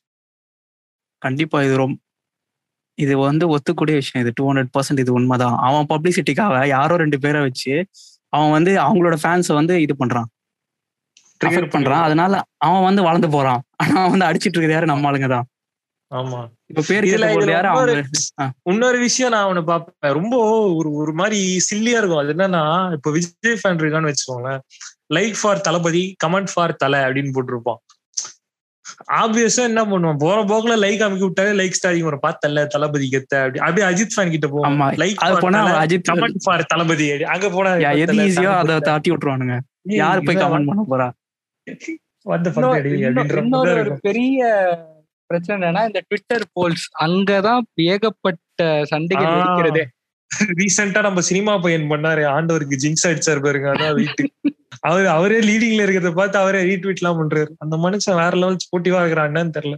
கண்டிப்பா 1.23 1.59
இது 1.67 1.75
ரொம்ப 1.83 1.99
இது 2.99 3.15
வந்து 3.29 3.45
ஒத்துக்கூடிய 3.55 3.95
விஷயம். 4.01 4.23
இது 4.25 4.33
டூ 4.39 4.45
ஹண்ட்ரட் 4.49 4.73
பர்சன்ட் 4.77 5.03
இது 5.03 5.13
உண்மைதான். 5.19 5.57
அவன் 5.67 5.87
பப்ளிசிட்டிக்காக 5.93 6.57
யாரோ 6.77 6.95
ரெண்டு 7.03 7.19
பேரை 7.25 7.41
வச்சு 7.47 7.73
அவன் 8.33 8.53
வந்து 8.57 8.73
அவங்களோட 8.85 9.17
ஃபேன்ஸை 9.23 9.55
வந்து 9.61 9.75
இது 9.85 9.95
பண்றான். 10.03 10.29
பண்றான். 11.77 12.05
அதனால 12.07 12.33
அவன் 12.67 12.87
வந்து 12.89 13.03
வளர்ந்து 13.07 13.29
போறான். 13.37 13.63
ஆனா 13.83 14.07
வந்து 14.07 14.27
அடிச்சிட்டு 14.27 14.57
இருக்கிறது 14.57 14.73
யாரு? 14.73 14.87
நம்ம 14.87 15.11
ஆளுங்க 15.11 15.29
தான். 15.29 15.47
ஆமா. 16.15 16.49
இப்ப 16.67 16.83
பேர் 16.87 17.05
இன்னொரு- 17.05 18.99
விஷயம் 18.99 19.31
நான் 19.31 19.43
அவனை 19.43 19.63
பார்ப்பேன் 19.63 20.13
ரொம்ப 20.13 20.37
ஒரு 20.75 20.93
ஒரு 20.93 21.13
மாதிரி 21.13 21.61
சில்லியா 21.71 21.99
இருக்கும். 21.99 22.17
அது 22.17 22.33
என்னன்னா 22.33 22.93
இப்ப 22.93 23.11
விஜய் 23.11 23.33
ஃபேன் 23.45 23.77
இருக்கான்னு 23.77 24.13
வச்சுக்கோங்களேன். 24.13 24.59
Like 25.15 25.35
for 25.43 25.61
Thalapathy 25.61 26.17
comment 26.27 26.47
for 26.55 26.77
Thala 26.77 27.01
அப்படின்னு 27.01 27.33
போட்டிருப்பான். 27.35 27.77
ஆப்வியஸா 29.13 29.57
என்ன 29.57 29.85
பண்ணுவான்? 29.85 30.17
போற 30.19 30.45
போக்குல 30.45 30.79
லைக் 30.79 31.03
அமைக்க 31.03 31.25
விட்டாலே 31.25 31.51
லைக் 31.51 31.73
ஸ்டாரிங் 31.83 32.01
வரும் 32.01 32.21
பார்த்தல 32.23 32.67
தளபதி 32.67 33.09
கெத்த 33.13 33.37
அப்படி. 33.37 33.59
அப்படியே 33.59 33.87
அஜித் 33.87 34.09
ஃபேன் 34.17 34.31
கிட்ட 34.31 34.47
போவோம் 34.47 34.81
லைக் 34.81 35.41
போனா 35.41 35.67
அஜித் 35.85 36.03
கமெண்ட் 36.13 36.37
ஃபார் 36.43 36.65
தளபதி. 36.65 37.23
அங்க 37.23 37.49
போனா 37.49 37.75
எது 37.75 38.13
ஈஸியோ 38.13 38.47
அதை 38.47 38.79
தாட்டி 38.81 39.11
விட்டுருவானுங்க. 39.11 39.59
யாரு 39.83 40.23
போய் 40.23 40.37
கமெண்ட் 40.37 40.75
பண்ண 40.75 40.85
போறா? 40.91 41.11
இன்னொரு 42.25 43.73
ஒரு 43.83 43.93
பெரிய 44.01 44.41
பிரச்சனை 45.31 45.57
என்னன்னா 45.59 45.83
இந்த 45.89 46.01
ட்விட்டர் 46.09 46.45
போல்ஸ் 46.57 46.87
அங்கதான் 47.05 47.63
ஏகப்பட்ட 47.93 48.63
சண்டைகள். 48.91 49.31
இருக்கிறதே. 49.37 49.85
ரீசெண்டா 50.59 51.01
நம்ம 51.03 51.21
சினிமா 51.29 51.55
பையன் 51.65 51.89
பண்ணாரு 51.91 52.23
ஆண்டவருக்கு 52.35 52.81
ஜிங்ஸ் 52.83 53.07
அடிச்சாரு 53.09 53.41
பாருங்க 53.47 53.69
அதான் 53.73 53.97
வீட்டு. 54.01 54.25
அவரு 54.89 55.09
அவரே 55.09 55.39
லீடிங்ல 55.41 55.85
இருக்கிறத 55.85 56.13
பார்த்து 56.15 56.39
அவரே 56.39 56.61
ரீட்வீட் 56.71 57.01
எல்லாம் 57.03 57.19
பண்றாரு. 57.21 57.51
அந்த 57.59 57.77
மனுஷன் 57.77 58.21
வேற 58.23 58.33
லெவல் 58.43 58.63
ஸ்போர்ட்டிவா 58.65 59.01
இருக்கிறான் 59.01 59.29
என்னன்னு 59.31 59.57
தெரியல. 59.59 59.77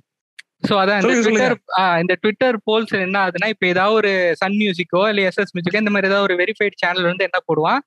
சோ 0.68 0.74
அதான் 0.82 0.98
இந்த. 0.98 1.14
ட்விட்டர் 1.24 1.56
இந்த 2.02 2.14
ட்விட்டர் 2.20 2.58
போல்ஸ் 2.68 2.94
என்ன 3.06 3.16
ஆகுதுன்னா 3.22 3.48
இப்ப 3.54 3.66
ஏதாவது 3.66 3.96
ஒரு 3.96 4.12
சன் 4.42 4.58
மியூசிக்கோ 4.60 5.02
இல்ல 5.10 5.26
எஸ்எஸ் 5.30 5.52
மியூசிக்கோ 5.56 5.82
இந்த 5.82 5.92
மாதிரி 5.94 6.10
ஏதாவது 6.10 6.26
ஒரு 6.28 6.36
வெரிஃபைட் 6.42 6.80
சேனல் 6.82 7.10
வந்து 7.10 7.26
என்ன 7.28 7.40
போடுவான்? 7.48 7.80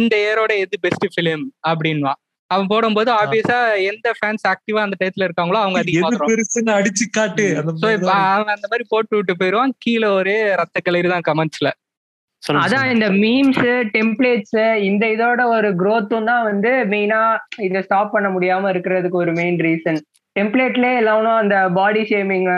இந்த 0.00 0.14
இயரோட 0.24 0.52
எது 0.64 0.78
பெஸ்ட் 0.80 1.08
ஃபிலிம் 1.16 1.44
அப்படின்வான் 1.68 2.20
அவன் 2.50 2.68
போடும்போது 2.72 3.10
ஆப்வியஸா 3.20 3.58
எந்த 3.90 4.08
ஃபேன்ஸ் 4.18 4.44
ஆக்டிவா 4.50 4.80
அந்த 4.86 4.96
டயத்துல 5.00 5.26
இருக்காங்களோ 5.28 5.58
அவங்க 5.62 5.78
அதிகமா 5.82 6.10
அடிச்சு 6.76 7.06
காட்டு. 7.16 7.46
அவன் 8.26 8.54
அந்த 8.54 8.66
மாதிரி 8.72 8.84
போட்டு 8.92 9.16
விட்டு 9.16 9.34
போயிருவான் 9.40 9.74
கீழே 9.84 10.10
ஒரே 10.18 10.36
ரத்த 10.60 10.80
கலரி 10.88 11.10
தான் 11.14 11.26
கமெண்ட்ஸ்ல 11.28 11.70
அதான். 12.42 12.88
இந்த 12.94 13.06
மீம்ஸ் 13.22 13.64
டெம்ப்ளேட்ஸ் 13.94 14.58
இந்த 14.88 15.04
இதோட 15.14 15.40
ஒரு 15.54 15.68
growth-உம் 15.80 16.28
தான் 16.30 16.44
வந்து 16.48 16.70
மெயினா 16.92 17.20
இதை 17.66 17.80
ஸ்டாப் 17.86 18.12
பண்ண 18.14 18.28
முடியாம 18.34 18.70
இருக்கிறதுக்கு 18.74 19.18
ஒரு 19.22 19.32
மெயின் 19.38 19.58
ரீசன் 19.66 19.98
டெம்ப்ளேட்ல 20.36 20.86
எல்லாரும் 21.00 21.38
அந்த 21.42 21.56
பாடி 21.78 22.02
ஷேமிங் 22.10 22.48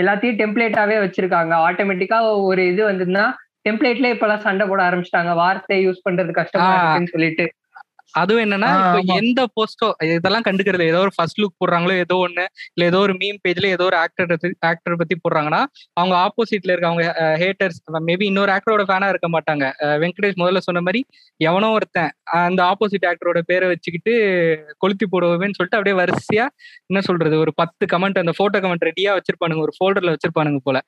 எல்லாத்தையும் 0.00 0.38
டெம்ப்ளேட்டாவே 0.40 0.96
வச்சிருக்காங்க. 1.04 1.52
ஆட்டோமேட்டிக்கா 1.66 2.18
ஒரு 2.50 2.62
இது 2.72 2.82
வந்ததுன்னா 2.90 3.24
டெம்ப்ளேட்ல 3.66 4.12
இப்பெல்லாம் 4.14 4.44
சண்டை 4.46 4.64
போட 4.70 4.80
ஆரம்பிச்சிட்டாங்க. 4.86 5.32
வார்த்தை 5.42 5.78
யூஸ் 5.86 6.04
பண்றது 6.06 6.32
கஷ்டமா. 6.40 6.70
இருக்குன்னு 6.76 7.14
சொல்லிட்டு. 7.14 7.46
அதுவும் 8.14 8.42
என்னன்னா 8.44 8.68
இப்போ. 8.80 9.14
எந்த 9.18 9.40
போஸ்டோ 9.54 9.86
இதெல்லாம் 10.10 10.44
கண்டுக்கிறது 10.46 10.84
ஏதோ 10.90 11.00
ஒரு 11.04 11.12
ஃபர்ஸ்ட் 11.14 11.40
லுக் 11.40 11.56
போடுறாங்களோ 11.60 11.94
ஏதோ 12.02 12.16
ஒண்ணு 12.24 12.44
இல்ல 12.72 12.88
ஏதோ 12.90 12.98
ஒரு 13.04 13.14
மீம் 13.20 13.38
பேஜ்ல 13.44 13.70
ஏதோ 13.74 13.84
ஒரு 13.84 13.98
ஆக்டர் 14.02 14.32
ஆக்டர் 14.70 14.98
பத்தி 15.00 15.16
போடுறாங்கன்னா 15.18 15.60
அவங்க 15.96 16.14
ஆப்போசிட்ல 16.24 16.72
இருக்க 16.72 16.90
அவங்க 16.90 17.04
ஹேட்டர்ஸ் 17.42 17.78
மேபி 18.06 18.26
இன்னொரு 18.30 18.52
ஆக்டரோட 18.56 18.84
ஃபேனா 18.88 19.08
இருக்க 19.12 19.28
மாட்டாங்க. 19.34 19.64
வெங்கடேஷ் 20.02 20.40
முதல்ல 20.42 20.62
சொன்ன 20.66 20.82
மாதிரி 20.82 21.02
எவனோ 21.40 21.70
ஒருத்தன் 21.76 22.10
அந்த 22.40 22.60
ஆப்போசிட் 22.70 23.08
ஆக்டரோட 23.10 23.40
பேரை 23.50 23.66
வச்சுக்கிட்டு 23.72 24.14
கொளுத்தி 24.82 25.06
போடுவேன்னு 25.08 25.58
சொல்லிட்டு 25.58 25.78
அப்படியே 25.78 25.96
வரிசையா 26.00 26.46
என்ன 26.90 27.02
சொல்றது 27.08 27.36
ஒரு 27.44 27.54
பத்து 27.60 27.84
கமெண்ட் 27.92 28.22
அந்த 28.22 28.34
போட்டோ 28.40 28.60
கமெண்ட் 28.64 28.88
ரெடியா 28.88 29.12
வச்சிருப்பானுங்க 29.18 29.64
ஒரு 29.66 29.74
ஃபோல்டர்ல 29.76 30.14
வச்சிருப்பானுங்க 30.14 30.60
போல. 30.64 30.78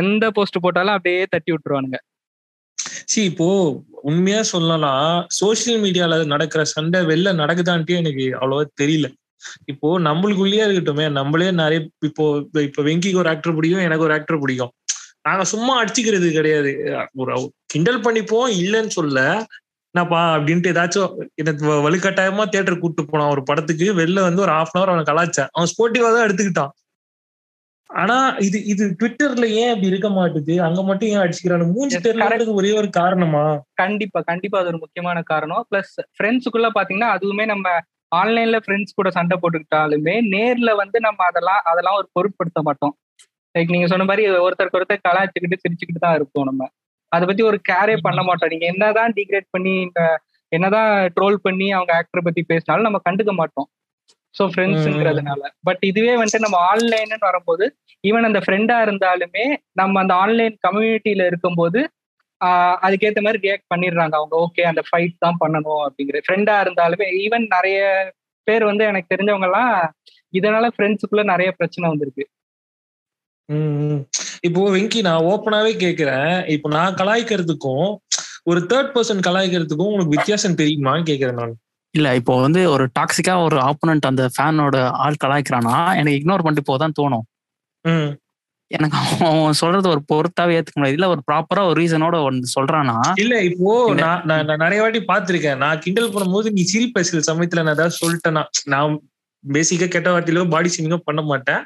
எந்த 0.00 0.24
போஸ்ட் 0.36 0.62
போட்டாலும் 0.64 0.96
அப்படியே 0.96 1.22
தட்டி 1.34 1.50
விட்டுருவானுங்க. 1.52 1.98
சி 3.08 3.24
இப்போ 3.24 3.48
உண்மையா 4.02 4.42
சொல்லலாம் 4.42 5.26
சோசியல் 5.40 5.82
மீடியால 5.84 6.26
நடக்கிற 6.26 6.64
சண்டை 6.64 7.00
வெளில 7.00 7.28
நடக்குதான்ட்டு 7.34 7.96
எனக்கு 7.96 8.24
அவ்வளவா 8.40 8.64
தெரியல. 8.82 9.06
இப்போ 9.64 9.98
நம்மளுக்குள்ளேயே 9.98 10.64
இருக்கட்டுமே 10.66 11.10
நம்மளே 11.10 11.50
நிறைய 11.50 11.88
இப்போ 12.00 12.24
இப்ப 12.52 12.82
வெங்கிக்கு 12.82 13.16
ஒரு 13.16 13.28
ஆக்டர் 13.28 13.54
பிடிக்கும் 13.54 13.80
எனக்கு 13.80 14.04
ஒரு 14.04 14.12
ஆக்டர் 14.12 14.38
பிடிக்கும். 14.38 14.72
நாங்க 15.22 15.44
சும்மா 15.44 15.84
அடிச்சுக்கிறது 15.84 16.32
கிடையாது. 16.32 16.72
ஒரு 17.14 17.52
கிண்டல் 17.66 18.00
பண்ணிப்போம் 18.00 18.48
இல்லைன்னு 18.60 18.86
சொல்ல. 18.86 19.46
என்னப்பா 19.94 20.36
அப்படின்ட்டு 20.36 20.70
ஏதாச்சும் 20.72 21.12
எனக்கு 21.34 21.66
வ- 21.66 21.82
வலுக்கட்டாயமா 21.86 22.44
தேட்டர் 22.52 22.78
கூட்டு 22.78 23.04
போனான் 23.04 23.30
ஒரு 23.30 23.42
படத்துக்கு 23.42 23.94
வெளில 23.94 24.20
வந்து 24.20 24.42
ஒரு 24.42 24.52
ஹாஃப் 24.52 24.72
அன் 24.72 24.82
அவர் 24.82 24.88
அவனை 24.88 25.04
கலாச்சான் 25.04 25.48
அவன் 25.52 25.68
ஸ்போர்ட்டிவா 25.72 26.10
தான் 26.14 26.28
எடுத்துக்கிட்டான். 26.28 26.85
ஆனா 27.90 28.14
இது 28.46 28.58
இது 28.64 28.84
ட்விட்டர்ல 29.00 29.46
ஏன் 29.58 29.70
அப்படி 29.72 29.90
இருக்க 29.90 30.08
மாட்டுது? 30.10 30.54
அங்க 30.58 30.80
மட்டும் 30.82 31.10
ஏன் 31.10 31.22
அடிச்சுக்கிறானு? 31.24 31.66
மூஞ்சி 31.74 31.98
தெரியலன்றது 31.98 32.56
ஒரே 32.60 32.72
ஒரு 32.72 32.88
காரணமா? 32.98 33.42
கண்டிப்பா 33.82 34.20
கண்டிப்பா 34.30 34.56
அது 34.60 34.70
ஒரு 34.72 34.80
முக்கியமான 34.84 35.18
காரணம். 35.24 35.62
பிளஸ் 35.70 35.94
ஃப்ரெண்ட்ஸுக்குள்ள 36.16 36.70
பாத்தீங்கன்னா 36.76 37.10
அதுவுமே 37.16 37.46
நம்ம 37.46 37.66
ஆன்லைன்ல 38.12 38.58
ஃப்ரெண்ட்ஸ் 38.64 38.96
கூட 38.98 39.08
சண்டை 39.10 39.36
போட்டுக்கிட்டாலுமே 39.42 40.14
நேர்ல 40.34 40.70
வந்து 40.82 40.98
நம்ம 41.06 41.20
அதெல்லாம் 41.30 41.62
அதெல்லாம் 41.70 41.98
ஒரு 42.00 42.08
பொருட்படுத்த 42.16 42.60
மாட்டோம். 42.68 42.94
லைக் 43.54 43.72
நீங்க 43.74 43.88
சொன்ன 43.92 44.06
மாதிரி 44.10 44.24
ஒருத்தருக்கு 44.46 44.78
ஒருத்தர் 44.80 45.06
கலாய்ச்சிக்கிட்டு 45.06 45.62
சிரிச்சுக்கிட்டு 45.62 46.04
தான் 46.06 46.16
இருப்போம் 46.18 46.48
நம்ம. 46.50 46.62
அதை 47.12 47.24
பத்தி 47.28 47.42
ஒரு 47.50 47.58
கேரே 47.70 47.96
பண்ண 48.06 48.20
மாட்டோம். 48.28 48.52
நீங்க 48.54 48.66
என்னதான் 48.72 49.12
டிகிரேட் 49.18 49.48
பண்ணி 49.54 49.74
இந்த 49.86 50.00
என்னதான் 50.52 50.90
ட்ரோல் 51.16 51.38
பண்ணி 51.46 51.66
அவங்க 51.76 51.92
ஆக்டர் 52.00 52.26
பத்தி 52.26 52.42
பேசினாலும் 52.50 52.86
நம்ம 52.88 53.00
கண்டுக்க 53.08 53.32
மாட்டோம். 53.40 53.68
ஸோ 54.36 54.44
ஃப்ரெண்ட்ஸுங்கிறதுனால 54.52 55.42
பட் 55.64 55.82
இதுவே 55.82 56.14
வந்துட்டு 56.16 56.44
நம்ம 56.44 56.58
ஆன்லைன்னு 56.70 57.18
வரும்போது 57.22 57.64
ஈவன் 58.04 58.28
அந்த 58.28 58.40
ஃப்ரெண்டா 58.44 58.76
இருந்தாலுமே 58.86 59.44
நம்ம 59.72 60.00
அந்த 60.00 60.14
ஆன்லைன் 60.22 60.56
கம்யூனிட்டியில 60.66 61.26
இருக்கும்போது 61.26 61.80
ஆஹ் 62.40 62.76
அதுக்கேத்த 62.84 63.20
மாதிரி 63.22 63.38
ரியாக்ட் 63.44 63.70
பண்ணிடுறாங்க. 63.72 64.14
அவங்க 64.14 64.34
ஓகே 64.44 64.62
அந்த 64.62 64.82
ஃபைட் 64.88 65.14
தான் 65.18 65.38
பண்ணணும் 65.40 65.82
அப்படிங்கிற 65.84 66.18
ஃப்ரெண்டா 66.24 66.54
இருந்தாலுமே 66.64 67.06
ஈவன் 67.22 67.46
நிறைய 67.54 67.78
பேர் 68.46 68.64
வந்து 68.64 68.84
எனக்கு 68.84 69.12
தெரிஞ்சவங்க 69.12 69.48
எல்லாம் 69.48 69.72
இதனால 70.34 70.66
ஃப்ரெண்ட்ஸுக்குள்ள 70.74 71.24
நிறைய 71.30 71.50
பிரச்சனை 71.58 71.86
வந்திருக்கு. 71.92 72.24
இப்போ 74.44 74.62
வெங்கி 74.74 75.00
நான் 75.02 75.26
ஓப்பனாவே 75.26 75.72
கேக்குறேன் 75.82 76.32
இப்போ 76.54 76.68
நான் 76.70 76.98
கலாய்க்கிறதுக்கும் 77.00 77.88
ஒரு 78.46 78.60
தேர்ட் 78.70 78.92
பர்சன் 78.94 79.26
கலாய்க்கிறதுக்கும் 79.26 79.92
உனக்கு 79.94 80.14
வித்தியாசம் 80.16 80.58
தெரியுமான்னு 80.60 81.08
கேக்குறேன் 81.10 81.38
நான். 81.40 81.54
இல்ல 81.96 82.08
இப்போ 82.18 82.34
வந்து 82.40 82.60
ஒரு 82.72 82.84
டாக்ஸிக்கா 82.98 83.34
ஒரு 83.44 83.56
ஆப்போனன்ட் 83.66 84.08
அந்த 84.08 84.22
ஃபேனோட 84.34 84.76
ஆள் 85.04 85.22
கலாய்க்கிறானா 85.22 85.74
எனக்கு 85.98 86.18
இக்னோர் 86.20 86.44
பண்ணிட்டு 86.44 86.70
போதான் 86.70 86.96
தோணும். 86.98 87.24
ம், 87.84 88.10
எனக்கு 88.70 88.96
அவன் 89.26 89.58
சொல்றது 89.60 89.86
ஒரு 89.88 90.00
பொருட்டாவே 90.10 90.54
ஏத்துக்க 90.56 90.78
முடியாது. 90.78 90.98
இல்ல 90.98 91.08
ஒரு 91.08 91.22
ப்ராப்பரா 91.28 91.64
ஒரு 91.68 91.76
ரீசனோட 91.80 92.16
ஒன்று 92.26 92.54
சொல்றானா 92.54 92.96
இல்ல 93.22 93.34
இப்போ. 93.50 93.72
நான் 94.00 94.24
நான் 94.30 94.62
நிறைய 94.64 94.80
வாட்டி 94.82 95.02
பாத்திருக்கேன் 95.10 95.60
நான் 95.64 95.82
கிண்டல் 95.84 96.14
பண்ணும்போது 96.14 96.50
நீ 96.56 96.64
சிரிப்ப 96.72 97.04
சில 97.10 97.20
சமயத்துல 97.28 97.64
நான் 97.64 97.76
ஏதாவது 97.78 98.00
சொல்லிட்டேன்னா 98.00 98.42
நான் 98.74 98.96
பேசிக்கா 99.44 99.86
கெட்ட 99.88 100.08
வார்த்தையிலோ 100.10 100.44
பாடி 100.52 100.68
ஷேமிங்கோ 100.68 100.98
பண்ண 101.04 101.20
மாட்டேன். 101.22 101.60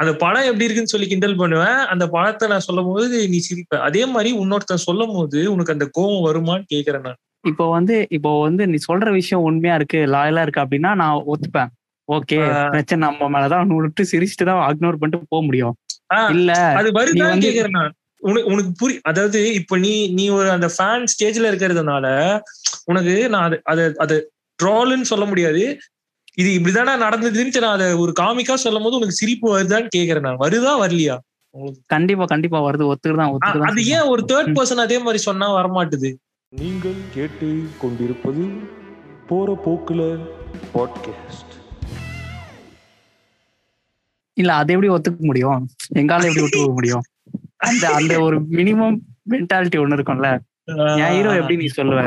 அந்த 0.00 0.12
படம் 0.20 0.46
எப்படி 0.48 0.66
இருக்குன்னு 0.66 0.92
சொல்லி 0.92 1.08
கிண்டல் 1.08 1.40
பண்ணுவேன். 1.40 1.80
அந்த 1.92 2.04
படத்தை 2.08 2.46
நான் 2.48 2.66
சொல்லும் 2.66 2.90
போது 2.90 3.04
நீ 3.32 3.38
சிரிப்ப 3.46 3.80
அதே 3.86 4.02
மாதிரி 4.06 4.30
இன்னொருத்தன் 4.38 4.86
சொல்லும் 4.86 5.14
போது 5.16 5.40
உனக்கு 5.54 5.74
அந்த 5.74 5.88
கோவம் 5.96 6.26
வருமான்னு 6.26 6.66
கேக்குறேன் 6.74 7.06
நான். 7.06 7.20
இப்போ 7.46 7.70
வந்து 7.70 8.06
இப்போ 8.10 8.40
வந்து 8.40 8.66
நீ 8.66 8.76
சொல்ற 8.88 9.12
விஷயம் 9.12 9.44
உண்மையா 9.44 9.74
இருக்கு 9.74 9.98
லாயலா 10.06 10.42
இருக்கு 10.42 10.60
அப்படின்னா 10.60 10.94
நான் 10.94 11.24
ஒத்துப்பேன். 11.26 11.70
ஓகே. 12.08 12.38
பிரச்சனை 12.70 13.08
நம்ம 13.08 13.30
மேலதான் 13.30 13.66
விட்டு 13.76 14.06
சிரிச்சுட்டு 14.12 14.44
தான் 14.44 14.68
அக்னோர் 14.68 14.94
பண்ணிட்டு 14.94 15.26
போக 15.28 15.44
முடியும். 15.44 15.74
இல்ல 16.30 16.52
அது 16.74 16.92
வந்து- 16.92 17.46
கேக்குறேன் 17.46 17.70
நான். 17.70 17.92
உனக்கு 18.20 18.44
உனக்கு 18.44 18.70
புரி 18.80 18.98
அதாவது 19.02 19.54
இப்ப 19.54 19.78
நீ 19.78 20.08
நீ 20.08 20.28
ஒரு 20.28 20.50
அந்த 20.50 20.70
ஃபேன் 20.78 21.04
ஸ்டேஜ்ல 21.04 21.48
இருக்கிறதுனால 21.48 22.06
உனக்கு 22.84 23.28
நான் 23.28 23.42
அது 23.42 23.60
அது 23.64 23.94
அது 23.98 24.16
ட்ரால்னு 24.58 25.00
சொல்ல 25.00 25.24
முடியாது. 25.24 25.78
இது 26.34 26.50
இப்படிதானே 26.58 26.94
நடந்ததுன்னு 26.96 27.60
நான் 27.60 27.74
அதை 27.74 27.92
ஒரு 27.94 28.12
காமிக்கா 28.20 28.54
சொல்லும் 28.54 28.82
போது 28.82 28.96
உனக்கு 28.96 29.14
சிரிப்பு 29.14 29.58
வருதான்னு 29.58 29.88
கேக்குறேன் 29.96 30.20
நான். 30.20 30.38
வருதா 30.38 30.72
வரலையா? 30.82 31.16
கண்டிப்பா 31.86 32.24
கண்டிப்பா 32.24 32.62
வருது. 32.62 32.94
ஒத்துக்குதான் 32.94 33.64
அது 33.64 33.86
ஏன் 33.86 34.00
ஒரு 34.00 34.24
தேர்ட் 34.28 34.54
பர்சன் 34.54 34.84
அதே 34.84 34.98
மாதிரி 34.98 35.18
சொன்னா 35.18 35.54
வரமாட்டுது? 35.54 36.10
நீங்கள் 36.52 36.98
கேட்டு 37.14 37.46
கொண்டிருப்பது 37.78 38.42
போற 39.26 39.48
போக்குல 39.64 40.02
பாட்காஸ்ட் 40.74 41.54
இல்ல 44.36 44.54
அதை 44.54 44.74
எப்படி 44.74 44.90
ஒத்துக்க 44.92 45.20
முடியும்? 45.20 45.66
எங்கால 45.92 46.26
எப்படி 46.26 46.44
ஒத்துக்க 46.44 46.72
முடியும்? 46.72 47.04
அந்த 47.56 47.84
அந்த 47.88 48.20
ஒரு 48.20 48.38
மினிமம் 48.40 48.96
மென்டாலிட்டி 49.30 49.80
ஒண்ணு 49.82 49.98
இருக்கும்ல. 49.98 50.30
என் 50.96 51.14
ஹீரோ 51.14 51.34
எப்படி 51.34 51.56
நீ 51.56 51.68
சொல்லுவ? 51.76 52.00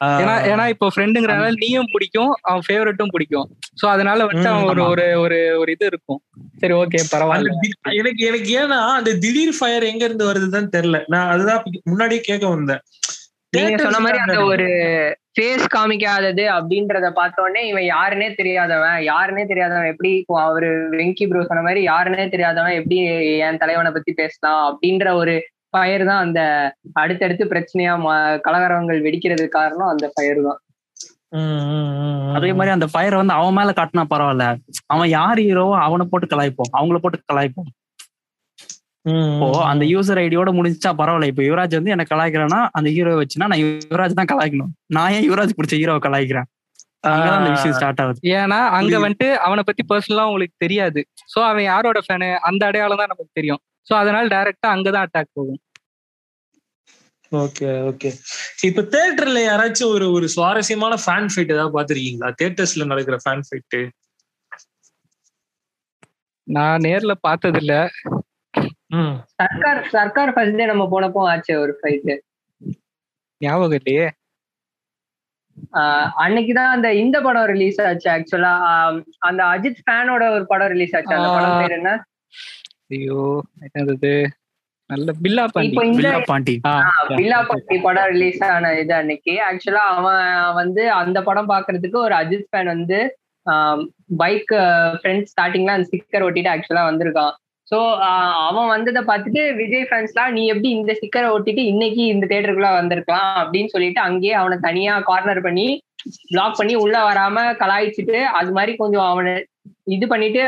ஏன்னா 0.00 0.36
ஏன்னா 0.52 0.64
இப்போ 0.68 0.86
ஃப்ரெண்டுங்கிறனால 0.94 1.50
நீயும் 1.54 1.90
பிடிக்கும் 1.92 2.32
அவன் 2.40 2.64
ஃபேவரட்டும் 2.68 3.12
பிடிக்கும். 3.12 3.46
சோ 3.82 3.86
அதனால 3.86 4.26
வந்து 4.26 4.48
அவன் 4.48 4.64
ஒரு. 4.64 4.82
ஒரு 4.84 5.06
ஒரு 5.18 5.58
ஒரு 5.58 5.72
இது 5.72 5.86
இருக்கும். 5.86 6.22
சரி 6.60 6.74
ஓகே 6.74 7.00
பரவாயில்ல. 7.12 7.52
எனக்கு 7.92 8.24
எனக்கு 8.26 8.50
ஏன்னா 8.62 8.80
அந்த 8.98 9.16
திடீர் 9.18 9.56
ஃபயர் 9.58 9.82
எங்க 9.82 10.04
இருந்து 10.04 10.32
வருதுன்னு 10.32 10.74
தெரியல. 10.76 11.00
நான் 11.06 11.30
அதுதான் 11.30 11.62
முன்னாடியே 11.84 12.20
கேட்க 12.20 12.48
வந்தேன். 12.48 12.82
நீங்க 13.56 13.76
சொன்ன 13.84 14.00
மாதிரி 14.00 14.18
அந்த 14.18 14.38
ஒரு 14.50 14.66
ஃபேஸ் 15.36 15.64
காமிக்காதது 15.74 16.44
அப்படின்றத 16.54 17.06
பார்த்த 17.12 17.42
உடனே 17.42 17.68
இவன் 17.68 17.86
யாருன்னே 17.88 18.34
தெரியாதவன் 18.34 18.98
யாருன்னே 19.06 19.44
தெரியாதவன் 19.44 19.86
எப்படி 19.86 20.10
இப்போ 20.16 20.42
அவரு 20.42 20.68
வெங்கி 20.92 21.26
ப்ரோ 21.26 21.44
சொன்ன 21.44 21.62
மாதிரி 21.62 21.82
யாருன்னே 21.88 22.28
தெரியாதவன் 22.28 22.72
எப்படி 22.72 22.98
என் 23.40 23.56
தலைவனை 23.56 23.92
பத்தி 23.92 24.12
பேசலாம் 24.12 24.62
அப்படின்ற 24.68 25.14
ஒரு 25.14 25.34
ஃபயர் 25.68 26.04
தான் 26.04 26.22
அந்த 26.24 26.40
அடுத்தடுத்து 26.94 27.44
பிரச்சனையா 27.44 27.94
மா- 28.00 28.16
கலவரங்கள் 28.40 29.00
வெடிக்கிறதுக்கு 29.02 29.48
காரணம் 29.54 29.88
அந்த 29.88 30.06
ஃபயர் 30.08 30.40
தான். 30.42 30.60
அதே 32.34 32.52
மாதிரி 32.52 32.70
அந்த 32.70 32.86
ஃபயர் 32.86 33.14
வந்து 33.14 33.32
அவன் 33.32 33.54
மேல 33.54 33.70
காட்டினா 33.72 34.04
பரவாயில்ல. 34.10 34.44
அவன் 34.86 35.08
யார் 35.10 35.38
ஹீரோவோ 35.38 35.74
அவனை 35.80 36.06
போட்டு 36.10 36.26
கலாய்ப்போம். 36.26 36.70
அவங்கள 36.72 36.98
போட்டு 36.98 37.32
கலாய்ப்போம். 37.32 37.70
இப்போ 39.04 39.48
அந்த 39.70 39.84
யூசர் 39.92 40.20
ஐடியோட 40.24 40.50
முடிஞ்சா 40.58 40.90
பரவாயில்ல. 41.00 41.26
இப்போ 41.32 41.42
யுவராஜ் 41.48 41.76
வந்து 41.78 41.92
என்ன 41.94 42.04
கலாய்க்கிறானா 42.10 42.60
அந்த 42.78 42.88
ஹீரோ 42.94 43.12
வச்சுனா 43.20 43.48
நான் 43.52 43.62
யுவராஜ் 43.62 44.18
தான் 44.20 44.30
கலாய்க்கணும். 44.32 44.70
நான் 44.96 45.12
ஏன் 45.16 45.26
யுவராஜ் 45.28 45.56
பிடிச்ச 45.58 45.74
ஹீரோவை 45.80 46.00
கலாய்க்கிறேன்? 46.06 46.48
அந்த 47.08 47.48
விஷயம் 47.54 47.76
ஸ்டார்ட் 47.78 48.00
ஆகுது. 48.02 48.20
ஏன்னா 48.38 48.58
அங்க. 48.78 48.94
வந்துட்டு 49.04 49.28
அவனை 49.46 49.62
பத்தி 49.68 49.82
பர்சனலா 49.90 50.24
உங்களுக்கு 50.30 50.56
தெரியாது. 50.64 51.00
சோ 51.32 51.38
அவன் 51.50 51.66
யாரோட 51.72 51.98
ஃபேனு 52.06 52.28
அந்த 52.48 52.62
அடையாளம் 52.70 53.00
தான் 53.02 53.12
நமக்கு 53.12 53.38
தெரியும். 53.40 53.60
சோ 53.86 53.92
அதனால 54.02 54.24
டைரக்டா 54.34 54.68
அங்கதான் 54.74 55.06
அட்டாக் 55.06 55.34
போகும். 55.38 55.60
ஓகே 57.32 57.68
ஓகே 57.90 58.10
இப்ப 58.68 58.82
தியேட்டர்ல 58.92 59.40
யாராச்சும் 59.44 59.92
ஒரு 59.94 60.06
ஒரு 60.16 60.26
சுவாரஸ்யமான 60.34 60.94
ஃபேன் 61.04 61.30
ஃபைட் 61.32 61.54
ஏதாவது 61.54 61.74
பாத்திருக்கீங்களா 61.76 62.28
தியேட்டர்ஸ்ல 62.40 62.86
நடக்கிற 62.92 63.16
ஃபேன் 63.24 63.44
ஃபைட் 63.48 63.76
நான் 66.46 66.84
நேர்ல 66.86 67.12
பார்த்தது 67.26 67.60
இல்ல 67.62 67.74
சர்க்கார் 69.38 69.80
சர்க்கார் 69.94 70.34
ஃபர்ஸ்ட் 70.34 70.58
டே 70.60 70.66
நம்ம 70.72 70.84
போனப்போ 70.92 71.22
ஆச்சு 71.32 71.54
ஒரு 71.64 71.72
ஃபைட் 71.80 72.12
ஞாபகம் 73.40 73.78
இல்லையே? 73.78 74.06
அன்னைக்குதான் 76.24 76.72
அந்த 76.74 76.88
இந்த 77.02 77.16
படம் 77.26 77.50
ரிலீஸ் 77.52 77.78
ஆச்சு 77.88 78.08
ஆக்சுவலா 78.14 78.52
அந்த 79.28 79.40
அஜித் 79.54 79.82
ஃபேனோட 79.84 80.22
ஒரு 80.36 80.44
படம் 80.52 80.72
ரிலீஸ் 80.74 80.94
ஆச்சு. 80.96 81.14
அந்த 81.18 81.28
படம். 81.34 81.58
பேர் 81.62 81.76
என்ன? 81.78 81.92
ஐயோ 82.94 83.20
என்னது? 83.66 84.12
நல்ல 84.90 85.10
பில்லா 85.22 85.44
இந்த 85.66 85.82
வில்லா 85.98 86.18
பாண்டி. 86.30 86.54
பில்லா 87.18 87.38
பட்டி 87.50 87.76
படம் 87.86 88.10
ரிலீஸ் 88.14 88.42
ஆன 88.48 88.72
இது 88.80 88.94
அன்னைக்கு. 89.00 89.34
ஆக்சுவலா 89.48 89.84
அவன் 89.92 90.24
வந்து 90.60 90.82
அந்த 91.02 91.18
படம் 91.28 91.50
பாக்குறதுக்கு 91.52 91.98
ஒரு 92.06 92.14
அஜித் 92.22 92.50
ஃபேன் 92.50 92.72
வந்து 92.74 92.98
பைக் 94.22 94.52
ஃப்ரெண்ட் 94.98 95.30
ஸ்டார்டிங்ல 95.32 95.76
அந்த 95.76 95.88
ஸ்டிக்கர் 95.90 96.26
ஒட்டிட்டு 96.28 96.52
ஆக்சுவலா 96.54 96.84
வந்திருக்கான். 96.90 97.32
ஸோ 97.74 97.80
அவன் 98.48 98.68
வந்ததை 98.72 99.00
பார்த்துட்டு 99.08 99.40
விஜய் 99.60 99.86
ஃபேன்ஸ்லாம் 99.88 100.34
நீ 100.34 100.42
எப்படி 100.50 100.68
இந்த 100.78 100.92
ஸ்டிக்கரை 100.98 101.28
ஒட்டிட்டு 101.36 101.62
இன்னைக்கு 101.70 102.02
இந்த 102.12 102.24
தேட்டருக்குள்ள 102.32 102.70
வந்திருக்கலாம்? 102.76 103.32
அப்படின்னு 103.40 103.72
சொல்லிட்டு 103.72 104.00
அங்கேயே 104.08 104.34
அவனை 104.40 104.56
தனியா 104.66 104.92
கார்னர் 105.08 105.40
பண்ணி 105.46 105.64
பிளாக் 106.30 106.58
பண்ணி 106.58 106.74
உள்ள 106.82 106.96
வராம 107.08 107.44
கலாய்ச்சிட்டு 107.62 108.18
அது 108.40 108.50
மாதிரி 108.58 108.72
கொஞ்சம் 108.82 109.06
அவனை 109.12 109.32
இது 109.96 110.06
பண்ணிட்டு 110.12 110.42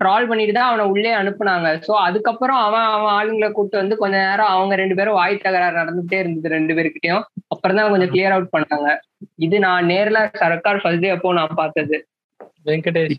ட்ரால் 0.00 0.28
பண்ணிட்டு 0.30 0.54
தான் 0.58 0.68
அவனை 0.70 0.84
உள்ளே 0.92 1.12
அனுப்புனாங்க. 1.20 1.68
ஸோ 1.86 1.92
அதுக்கப்புறம் 2.06 2.60
அவன் 2.66 2.86
அவன் 2.96 3.14
ஆளுங்களை 3.16 3.48
கூப்பிட்டு 3.52 3.82
வந்து 3.82 4.00
கொஞ்ச 4.02 4.14
நேரம் 4.26 4.52
அவங்க 4.56 4.74
ரெண்டு 4.82 4.98
பேரும் 4.98 5.18
வாய் 5.20 5.42
தகராறு 5.46 5.80
நடந்துட்டே 5.80 6.20
இருந்தது 6.22 6.54
ரெண்டு 6.56 6.76
பேருக்கிட்டையும். 6.78 7.24
அப்புறம் 7.54 7.78
தான் 7.78 7.90
கொஞ்சம் 7.94 8.12
கிளியர் 8.14 8.36
அவுட் 8.36 8.54
பண்ணாங்க. 8.56 8.90
இது 9.46 9.58
நான் 9.66 9.90
நேர்ல 9.92 10.20
சர்க்கார் 10.42 10.82
ஃபர்ஸ்ட் 10.84 11.04
டே 11.06 11.14
அப்போ 11.16 11.34
நான் 11.40 11.58
பார்த்தது. 11.62 11.98
வெங்கடேஷ் 12.70 13.18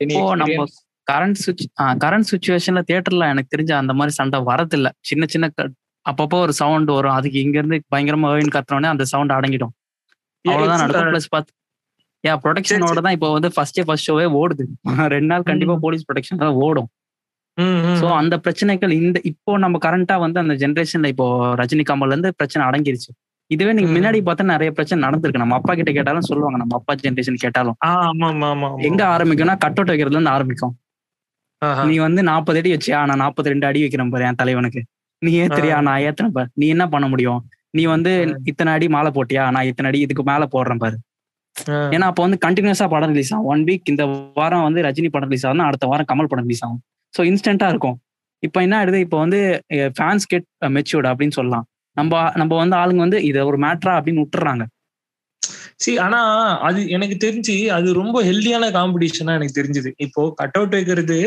கரண்ட் 1.12 1.40
சுச் 1.46 1.64
கரண்ட் 2.04 2.30
சுச்சுவேஷன்ல 2.32 2.82
தியேட்டர்ல 2.90 3.30
எனக்கு 3.34 3.54
தெரிஞ்ச 3.56 3.72
அந்த 3.82 3.94
மாதிரி 4.00 4.14
சண்டை 4.20 4.40
வரதில்ல. 4.52 4.90
சின்ன 5.10 5.26
சின்ன 5.34 5.50
அப்பப்போ 6.06 6.38
ஒரு 6.46 6.54
சவுண்ட் 6.62 6.92
வரும். 6.98 7.16
அதுக்கு 7.20 7.40
இங்க 7.46 7.58
இருந்து 7.62 7.78
பயங்கரமா 7.94 8.30
வேணும் 8.36 8.56
கத்துறோன்னே 8.58 8.90
அந்த 8.94 9.06
சவுண்ட் 9.14 9.34
அடங்கிடும். 9.38 9.74
அவ்வளவுதான் 10.46 10.82
நடக்கும் 10.84 11.12
பிளஸ் 11.14 11.32
பார்த்து 11.36 11.52
ஏன் 12.24 12.40
ப்ரொடெக்ஷனோட 12.44 13.00
தான் 13.06 13.16
இப்போ 13.18 13.30
வந்து 13.36 13.50
ஃபர்ஸ்ட் 13.56 13.80
ஃபர்ஸ்ட் 13.88 14.08
ஷோவே 14.10 14.26
ஓடுது. 14.42 14.64
ரெண்டு 15.16 15.30
நாள் 15.32 15.48
கண்டிப்பா 15.50 15.76
போலீஸ் 15.86 16.06
ப்ரொடெக்ஷன் 16.08 16.42
தான் 16.44 16.58
ஓடும். 16.66 16.90
சோ 18.02 18.06
அந்த 18.22 18.36
பிரச்சனைகள் 18.46 18.92
இந்த 19.02 19.18
இப்போ 19.32 19.52
நம்ம 19.64 19.80
கரண்டா 19.86 20.16
வந்து 20.26 20.40
அந்த 20.44 20.54
ஜென்ரேஷன்ல 20.64 21.10
இப்போ 21.14 21.28
ரஜினி 21.62 21.84
கமல்ல 21.92 22.16
இருந்து 22.16 22.32
பிரச்சனை 22.40 22.64
அடங்கிருச்சு. 22.70 23.12
இதுவே 23.52 23.72
நீங்க. 23.78 23.92
முன்னாடி 23.96 24.20
பார்த்தா 24.28 24.44
நிறைய 24.54 24.70
பிரச்சனை 24.78 25.00
நடந்திருக்கு. 25.08 25.44
நம்ம 25.44 25.56
அப்பா 25.60 25.74
கிட்ட 25.80 25.92
கேட்டாலும் 25.98 26.28
சொல்லுவாங்க. 26.30 26.58
நம்ம 26.64 26.76
அப்பா 26.80 26.94
ஜென்ரேஷன் 27.06 27.42
கேட்டாலும். 27.46 27.78
எங்க 28.90 29.02
ஆரம்பிக்கும்னா 29.16 29.58
கட் 29.66 29.80
அவுட் 29.80 29.92
வைக்கிறதுல 29.94 30.20
இருந்து 30.20 30.36
ஆரம்பிக்கும். 30.38 30.76
நீ 31.90 31.96
வந்து 32.08 32.22
நாற்பது 32.30 32.60
அடி 32.62 32.72
வச்சியா? 32.76 33.00
நான் 33.10 33.22
நாற்பத்தி 33.24 33.52
ரெண்டு 33.54 33.68
அடி 33.70 33.80
வைக்கிறேன் 33.84 34.12
பாரு 34.14 34.26
என் 34.30 34.40
தலைவனுக்கு. 34.42 34.82
நீ 35.22 35.32
ஏத்துறியா? 35.44 35.78
நான் 35.88 36.04
ஏத்துறேன் 36.08 36.36
பாரு. 36.38 36.50
நீ 36.62 36.68
என்ன 36.76 36.86
பண்ண 36.94 37.08
முடியும்? 37.14 37.42
நீ 37.78 37.84
வந்து 37.96 38.12
இத்தனை 38.52 38.72
அடி 38.78 38.88
மாலை 38.96 39.10
போட்டியா? 39.18 39.44
நான் 39.56 39.68
இத்தனை 39.72 39.90
அடி 39.92 40.00
இதுக்கு 40.06 40.24
மேல 40.32 40.46
போடுறேன் 40.56 40.82
பாரு. 40.84 40.98
ஏன்னா 41.96 42.06
அப்போ 42.12 42.22
வந்து 42.26 42.40
கண்டினியூஸா 42.46 42.86
படம் 42.94 43.12
ரிலீஸ் 43.14 43.32
ஆகும். 43.36 43.48
ஒன் 43.54 43.64
வீக் 43.68 43.90
இந்த 43.94 44.04
வாரம் 44.40 44.66
வந்து 44.68 44.82
ரஜினி 44.88 45.10
படம் 45.16 45.30
ரிலீஸ் 45.32 45.46
ஆகும் 45.48 45.68
அடுத்த 45.70 45.88
வாரம் 45.92 46.10
கமல் 46.12 46.30
படம் 46.32 46.48
ரிலீஸ் 46.48 46.64
ஆகும். 46.68 46.82
ஸோ 47.14 47.24
இன்ஸ்டன்டா 47.32 47.68
இருக்கும். 47.74 47.98
இப்போ 48.44 48.60
என்ன 48.66 48.76
ஆயிடுது? 48.80 49.00
இப்போ 49.06 49.18
வந்து 49.24 49.40
ஃபேன்ஸ் 49.98 50.26
கெட் 50.32 50.48
மெச்சூர்ட் 50.78 51.10
அப்படின்னு 51.12 51.36
சொல்லலாம். 51.40 51.66
நம்ம 51.98 52.22
நம்ம 52.42 52.52
வந்து 52.64 52.76
ஆளுங்க 52.82 53.02
வந்து 53.06 53.20
இதை 53.30 53.42
ஒரு 53.50 53.58
மேட்ரா 53.66 53.94
அப்படின்னு 54.00 54.24
விட்டுறாங்க. 54.26 54.64
சி 55.82 55.92
ஆனா 56.00 56.20
அது 56.68 56.80
எனக்கு 56.96 57.16
தெரிஞ்சு 57.24 57.56
அது 57.72 57.88
ரொம்ப 58.00 58.18
ஹெல்தியான 58.24 58.66
காம்படிஷனா 58.76 59.34
எனக்கு 59.40 59.58
தெரிஞ்சது. 59.60 59.90
இப்போ 60.06 60.24
கட் 60.42 60.58
அவுட் 60.58 60.76
வைக்கிறது 60.78 61.18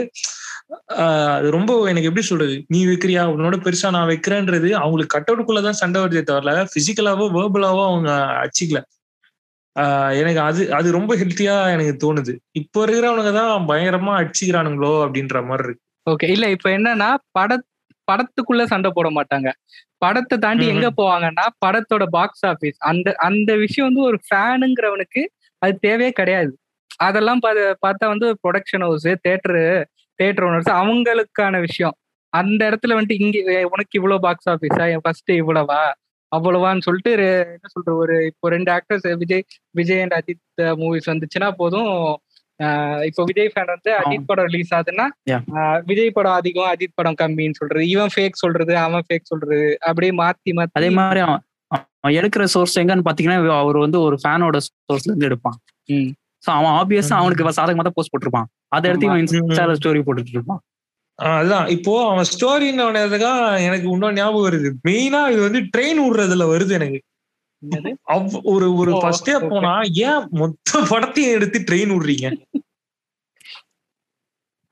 அது 1.36 1.48
ரொம்ப 1.56 1.72
எனக்கு 1.90 2.08
எப்படி 2.10 2.24
சொல்றது? 2.28 2.54
நீ 2.70 2.78
வைக்கிறியா? 2.86 3.22
உன்னோட 3.32 3.56
பெருசா 3.64 3.88
நான் 3.90 4.10
வைக்கிறேன்றது 4.10 4.68
அவங்களுக்கு 4.80 5.14
கட் 5.14 5.28
அவுட்டுக்குள்ளதான் 5.28 5.80
சண்டை 5.80 6.00
வருதே 6.02 6.22
தவிர 6.30 6.54
பிசிக்கலாவோ 6.74 7.26
வேர்பலாவோ 7.36 7.82
அவங்க 7.90 8.10
அச்சிக்கல 8.44 8.80
ஆஹ், 9.76 10.12
எனக்கு 10.18 10.40
அது 10.42 10.62
அது 10.74 10.88
ரொம்ப 10.96 11.12
ஹெல்த்தியா 11.20 11.54
எனக்கு 11.72 11.94
தோணுது. 12.02 12.32
இப்போ 12.60 12.78
இருக்கிறவனுங்க 12.84 13.32
தான் 13.38 13.68
பயங்கரமா 13.70 14.12
அடிச்சுக்கிறானுங்களோ 14.18 14.92
அப்படின்ற 15.04 15.38
மாதிரி 15.46 15.66
இருக்கு. 15.66 15.82
ஓகே 16.06 16.26
இல்ல 16.34 16.46
இப்ப 16.54 16.68
என்னன்னா 16.76 17.08
பட 17.36 17.52
படத்துக்குள்ள 18.08 18.62
சண்டை 18.72 18.90
போட 18.92 19.08
மாட்டாங்க. 19.12 19.48
படத்தை 20.04 20.36
தாண்டி. 20.44 20.64
எங்க 20.74 20.88
போவாங்கன்னா 21.00 21.44
படத்தோட 21.64 22.04
பாக்ஸ் 22.16 22.44
ஆபீஸ் 22.50 22.78
அந்த 22.90 23.08
அந்த 23.28 23.50
விஷயம் 23.64 23.88
வந்து 23.88 24.02
ஒரு 24.10 24.18
ஃபேனுங்கிறவனுக்கு 24.26 25.22
அது 25.62 25.74
தேவையே 25.86 26.12
கிடையாது. 26.20 26.52
அதெல்லாம் 27.06 27.42
பார்த்தா 27.84 28.06
வந்து 28.12 28.28
production 28.42 28.84
house 28.86 29.06
theatre 29.26 29.64
theatre 30.18 30.46
owners 30.48 30.72
அவங்களுக்கான 30.80 31.60
விஷயம். 31.66 31.94
அந்த 32.32 32.60
இடத்துல 32.70 32.94
வந்துட்டு 32.96 33.20
இங்க 33.24 33.38
உனக்கு 33.74 33.98
இவ்வளவு 33.98 34.24
பாக்ஸ் 34.26 34.48
ஆபீஸா 34.52 34.84
என் 34.94 35.04
ஃபர்ஸ்ட் 35.04 35.32
இவ்வளவா? 35.42 35.82
அவ்வளவான்னு 36.32 36.84
சொல்லிட்டு 36.86 37.10
என்ன 37.56 37.68
சொல்ற 37.74 37.90
ஒரு 38.02 38.14
இப்போ 38.30 38.46
ரெண்டு 38.54 38.70
actors 38.76 39.06
Vijay 39.20 39.44
Vijay 39.78 40.02
and 40.04 40.16
Ajith 40.18 40.62
movies 40.80 41.10
வந்துச்சுன்னா 41.12 41.48
போதும் 41.60 41.92
இப்போ 43.06 43.22
விஜய் 43.24 43.50
ஃபேன் 43.52 43.70
வந்து 43.72 43.90
அஜித் 44.00 44.26
படம் 44.26 44.46
ரிலீஸ் 44.46 44.74
ஆகுதுன்னா 44.74 45.06
விஜய் 45.84 46.10
படம் 46.10 46.32
அதிகம் 46.32 46.68
அஜித் 46.72 46.94
படம் 46.94 47.18
கம்மின்னு 47.22 47.58
சொல்றது 47.58 47.88
இவன் 47.88 48.12
ஃபேக் 48.14 48.42
சொல்றது 48.42 48.74
அவன் 48.78 49.06
ஃபேக் 49.08 49.30
சொல்றது 49.32 49.58
அப்படியே 49.80 50.12
மாத்தி 50.22 50.52
மாத்தி. 50.58 50.76
அதே 50.80 50.90
மாதிரி 50.90 51.22
அவன் 51.26 51.42
அவன் 51.70 52.16
எடுக்கிற 52.20 52.44
சோர்ஸ் 52.44 52.78
எங்கன்னு 52.80 53.06
பாத்தீங்கன்னா 53.08 53.38
அவர் 53.62 53.78
வந்து 53.78 54.00
ஒரு 54.00 54.18
ஃபேனோட 54.22 54.58
சோர்ஸ்ல 54.66 55.10
இருந்து 55.10 55.28
எடுப்பான். 55.30 55.56
ம். 55.88 56.10
சோ 56.44 56.50
அவன் 56.50 56.74
ஆப்வியஸா. 56.80 57.16
அவனுக்கு 57.20 57.58
சாதகமா 57.60 57.84
தான் 57.86 57.96
போஸ்ட் 57.98 58.12
போட்டிருப்பான். 58.14 58.48
அதை 58.68 58.90
எடுத்து 58.90 59.08
இவன் 59.08 59.22
இன்ஸ்டால 59.22 59.76
ஸ்டோரி 59.80 60.02
போட்டுட்டு 60.06 60.36
இருப்பான். 60.36 60.62
அதுதான். 61.18 61.66
இப்போ 61.66 61.92
அவன் 62.10 62.28
ஸ்டோரின்னு 62.30 62.84
எனக்கு 63.66 63.86
இன்னொரு 63.90 64.14
ஞாபகம் 64.14 64.46
வருது. 64.46 64.70
மெயினா 64.88 65.20
இது 65.34 65.42
வந்து 65.42 65.60
ட்ரெயின் 65.74 66.00
விடுறதுல 66.04 66.46
வருது 66.54 66.72
எனக்கு. 66.78 67.00
ஒரு 68.50 68.66
ஒரு 68.80 68.92
ஃபர்ஸ்ட் 69.00 69.28
டே. 69.28 69.34
போனா 69.50 69.72
ஏன் 70.04 70.22
மொத்த 70.40 70.82
படத்தையும் 70.90 71.34
எடுத்து 71.36 71.58
ட்ரெயின் 71.68 71.92
விடுறீங்க? 71.94 72.28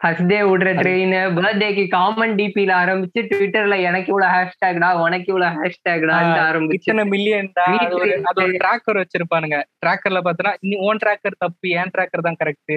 ஃபர்ஸ்ட் 0.00 0.28
டே 0.30 0.38
விடுற 0.46 0.70
ட்ரெயின் 0.78 1.12
பர்த்டேக்கு 1.36 1.82
காமன் 1.92 2.32
டிபில 2.38 2.70
ஆரம்பிச்சு 2.78 3.20
ட்விட்டர்ல 3.28 3.74
எனக்கு 3.88 4.10
இவ்வளவு 4.12 4.32
ஹேஷ்டேக்டா 4.36 4.88
உனக்கு 5.02 5.28
இவ்வளவு 5.32 5.58
ஹேஷ்டேக்டா 5.58 6.16
ஆரம்பிச்சு 6.46 6.78
இத்தனை 6.80 7.04
மில்லியன் 7.12 7.50
அது 7.74 8.00
ஒரு 8.40 8.56
ட்ராக்கர் 8.58 9.00
வச்சிருப்பானுங்க. 9.02 9.58
ட்ராக்கர்ல 9.82 10.22
பார்த்தனா 10.26 10.52
நீ 10.64 10.74
ஓன் 10.88 11.00
ட்ராக்கர் 11.04 11.40
தப்பு 11.44 11.70
ஏன் 11.78 11.92
ட்ராக்கர் 11.94 12.26
தான் 12.28 12.40
கரெக்ட் 12.40 12.74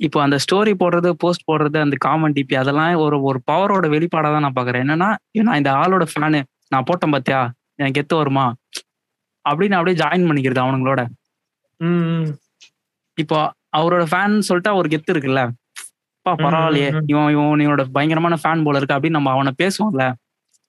இப்போ 0.00 0.18
அந்த 0.24 0.36
ஸ்டோரி 0.44 0.72
போடுறது 0.80 1.10
போஸ்ட் 1.20 1.46
போடுறது 1.46 1.78
அந்த 1.82 1.96
காமன் 2.02 2.34
டிபி 2.36 2.54
அதெல்லாம் 2.60 2.90
ஒரு 3.04 3.16
ஒரு 3.28 3.38
பவரோட 3.50 3.86
வெளிப்பாடா 3.92 4.30
தான் 4.32 4.44
நான் 4.44 4.58
பாக்குறேன். 4.58 4.82
என்னன்னா 4.84 5.08
நான் 5.40 5.60
இந்த 5.60 5.70
ஆளோட 5.80 6.04
ஃபேனு 6.10 6.40
நான் 6.72 6.86
போட்டேன் 6.88 7.14
பாத்தியா? 7.14 7.38
எனக்கு 7.80 8.00
எத்து 8.02 8.14
வருமா? 8.18 8.44
அப்படின்னு 9.48 9.78
அப்படியே 9.78 9.96
ஜாயின் 10.02 10.26
பண்ணிக்கிறது 10.28 10.64
அவனுங்களோட. 10.64 11.00
ம், 11.80 12.26
இப்போ 13.18 13.38
அவரோட 13.76 14.04
ஃபேன் 14.10 14.34
சொல்லிட்டு 14.48 14.78
ஒரு 14.80 14.88
கெத்து 14.92 15.12
இருக்குல்ல. 15.14 15.42
அப்பா 16.18 16.32
பரவாயில்லையே. 16.44 16.90
இவன் 17.12 17.30
இவன் 17.34 17.62
இவனோட 17.64 17.82
பயங்கரமான 17.96 18.36
ஃபேன் 18.42 18.64
போல 18.66 18.78
இருக்கு 18.78 18.96
அப்படின்னு 18.96 19.18
நம்ம 19.18 19.32
அவனை 19.36 19.52
பேசுவோம்ல. 19.62 20.04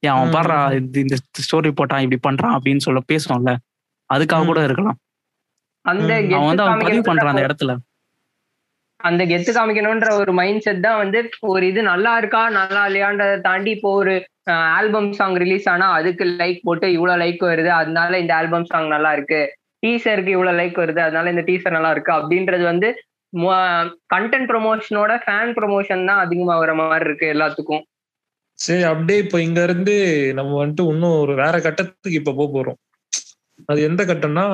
ஏன் 0.03 0.13
அவன் 0.15 0.33
பாடுறா 0.35 0.57
இது 0.79 0.99
இந்த 1.05 1.15
ஸ்டோரி 1.45 1.69
போட்டான் 1.79 2.03
இப்படி 2.05 2.19
பண்றான் 2.27 2.55
அப்படின்னு 2.57 2.85
சொல்ல 2.87 2.99
பேசுவோம்ல. 3.11 3.53
அதுக்காக 4.09 4.45
கூட 4.45 4.59
இருக்கலாம். 4.67 4.97
அவன் 5.85 6.49
வந்து 6.49 6.63
அவன் 6.65 6.83
பதிவு 6.85 7.03
பண்றான் 7.09 7.33
அந்த 7.33 7.45
இடத்துல. 7.47 7.73
அந்த 8.99 9.23
கெத்து 9.25 9.51
காமிக்கணும்ன்ற 9.57 10.11
ஒரு 10.21 10.31
மைண்ட் 10.33 10.63
செட் 10.65 10.85
தான் 10.85 10.99
வந்து 11.01 11.19
ஒரு 11.53 11.63
இது 11.67 11.81
நல்லா 11.91 12.11
இருக்கா 12.17 12.41
நல்லா 12.59 12.81
இல்லையான்றதை 12.87 13.35
தாண்டி 13.41 13.71
இப்போ 13.71 13.89
ஒரு 14.01 14.13
ஆல்பம் 14.77 15.11
சாங் 15.13 15.37
ரிலீஸ் 15.37 15.67
ஆனா 15.69 15.87
அதுக்கு 15.91 16.25
லைக் 16.41 16.59
போட்டு 16.63 16.87
இவ்வளவு 16.91 17.21
லைக் 17.23 17.43
வருது 17.51 17.71
அதனால 17.79 18.19
இந்த 18.19 18.33
ஆல்பம் 18.35 18.69
சாங் 18.71 18.87
நல்லா 18.95 19.11
இருக்கு 19.13 19.41
டீசருக்கு 19.83 20.35
இவ்வளவு 20.35 20.59
லைக் 20.59 20.77
வருது 20.83 21.01
அதனால 21.01 21.29
இந்த 21.29 21.43
டீசர் 21.49 21.77
நல்லா 21.77 21.91
இருக்கு 21.95 22.11
அப்படின்றது 22.17 22.63
வந்து 22.71 22.89
கண்டென்ட் 24.13 24.49
ப்ரொமோஷனோட 24.51 25.13
ஃபேன் 25.23 25.53
ப்ரொமோஷன் 25.57 26.07
தான் 26.09 26.21
அதிகமா 26.25 26.55
வர 26.61 26.73
மாதிரி 26.79 27.07
இருக்கு 27.09 27.27
எல்லாத்துக்கும். 27.35 27.83
சரி 28.59 28.83
அப்படியே 28.91 29.19
இப்போ 29.23 29.37
இங்க 29.41 29.59
இருந்து 29.63 29.95
நம்ம 30.33 30.53
வந்துட்டு 30.61 30.85
இன்னும் 30.93 31.17
ஒரு 31.23 31.33
வேற 31.41 31.55
கட்டத்துக்கு 31.65 32.19
இப்ப 32.21 32.33
போக 32.39 32.47
போறோம். 32.55 32.77
அது 33.69 33.79
எந்த 33.89 34.01
கட்டம்னா 34.03 34.45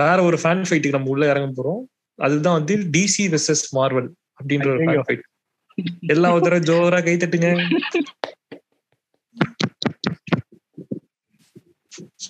வேற 0.00 0.16
ஒரு 0.28 0.38
ஃபேன் 0.42 0.64
ஃபைட்டுக்கு 0.68 0.96
நம்ம 0.96 1.12
உள்ள 1.14 1.24
இறங்க 1.32 1.50
போறோம். 1.58 1.80
அதுதான் 2.18 2.58
வந்து 2.58 2.74
டிசி 2.96 3.24
வெர்சஸ் 3.34 3.64
மார்வல் 3.78 4.08
அப்படின்ற 4.40 4.68
ஒரு. 4.74 4.80
ஃபேன் 4.88 5.06
ஃபைட் 5.08 5.24
எல்லா 6.14 6.30
தடவை 6.38 6.60
ஜோரா 6.70 7.00
கை 7.08 7.16
தட்டுங்க. 7.16 7.50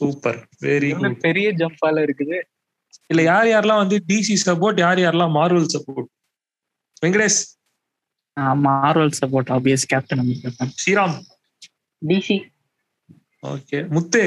சூப்பர் 0.01 0.39
வெரி 0.67 0.91
குட் 1.01 1.19
பெரிய 1.27 1.49
ஜம்பால 1.61 2.03
இருக்குது. 2.07 2.39
இல்ல 3.13 3.21
யார் 3.31 3.49
யாரெல்லாம் 3.53 3.83
வந்து 3.83 3.97
டிசி 4.11 4.35
சப்போர்ட் 4.47 4.81
யார் 4.85 5.01
யாரெல்லாம் 5.05 5.35
Marvel 5.39 5.73
support 5.75 6.09
Venkatesh. 7.05 7.41
Marvel 8.67 9.15
support 9.21 9.51
obvious 9.57 9.85
captain 9.93 10.23
America 10.25 10.67
Sriram. 10.83 11.17
DC 12.03 12.39
okay 13.53 13.79
Muthu. 13.97 14.23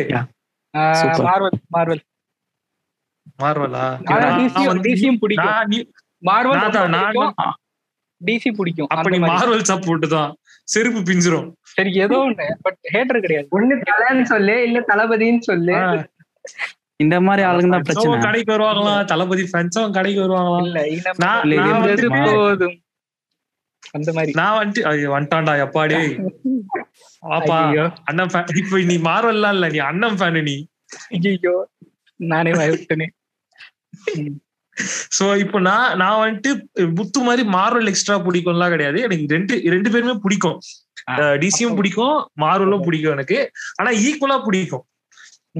Super. 0.99 1.23
Marvel 1.27 1.57
Marvel 1.75 2.01
மார்வலா 3.41 3.83
டிசியும் 4.85 5.19
பிடிக்கும். 5.21 5.73
மார்வல் 6.29 6.59
நான் 6.61 6.75
தான், 6.77 6.91
நான் 6.95 7.05
பிடிக்கும். 7.17 7.53
டிசி 8.21 8.49
பிடிக்கும். 8.59 8.89
அப்ப 8.93 9.09
நீ. 9.13 9.17
மார்வல் 9.31 9.63
சப்போர்ட் 9.71 10.05
தான். 10.15 10.31
செருப்பு 10.67 10.99
பிஞ்சிரும். 11.01 11.47
சரி 11.73 11.91
ஏதோ 12.03 12.17
ஒண்ணு 12.25 12.45
பட் 12.65 12.79
ஹேட்டர் 12.93 13.23
கிடையாது. 13.25 13.47
ஒண்ணு 13.57 13.75
தலைன்னு 13.89 14.25
சொல்லு 14.33 14.55
இல்ல 14.67 14.79
தளபதின்னு 14.91 15.43
சொல்லு. 15.49 15.75
இந்த 17.03 17.15
மாதிரி 17.27 17.43
ஆளுங்க 17.49 17.71
தான் 17.73 17.85
பிரச்சனை. 17.87 18.15
கடைக்கு 18.25 18.51
வருவாங்களாம் 18.53 19.09
தளபதி 19.11 19.43
ஃப்ரெண்ட்ஸும் 19.49 19.95
கடைக்கு 19.97 20.21
வருவாங்களாம் 20.23 20.89
இல்ல 20.95 21.13
நான் 21.23 21.83
வந்து 21.85 22.09
போதும். 22.17 22.77
அந்த 23.93 24.09
மாதிரி. 24.13 24.31
நான் 24.39 24.57
வந்துட்டு 24.59 24.83
ஐயோ, 24.89 25.09
வந்துட்டான்டா 25.15 25.53
எப்பாடே 25.63 25.99
ஆப்பா 27.35 27.57
ஐயோ. 27.65 27.83
அண்ணன் 28.09 28.31
fan. 28.33 28.45
இப்ப 28.61 28.79
நீ 28.91 28.95
மாறலாம் 29.09 29.55
இல்ல 29.57 29.67
நீ 29.69 29.79
அண்ணன் 29.89 30.17
ஃபேனு 30.19 30.41
நீ. 30.49 30.55
ஐயோ 31.19 31.55
நானே 32.19 32.51
பயவிட்டனே 32.59 33.07
சோ 35.17 35.25
இப்போ 35.43 35.57
நான் 35.67 35.91
நான் 36.01 36.21
வந்துட்டு 36.21 36.51
முத்து 36.99 37.19
மாதிரி 37.27 37.43
மார்வல் 37.55 37.89
எக்ஸ்ட்ரா 37.91 38.15
பிடிக்கும்லாம் 38.27 38.73
கிடையாது. 38.75 38.97
எனக்கு 39.07 39.25
ரெண்டு 39.35 39.55
ரெண்டு 39.73 39.89
பேருமே 39.93 40.15
பிடிக்கும். 40.25 40.57
டிசியும் 41.43 41.77
பிடிக்கும் 41.79 42.17
மார்வலும் 42.43 42.85
பிடிக்கும் 42.87 43.15
எனக்கு. 43.17 43.37
ஆனா 43.79 43.91
ஈக்குவலா 44.07 44.37
பிடிக்கும். 44.47 44.85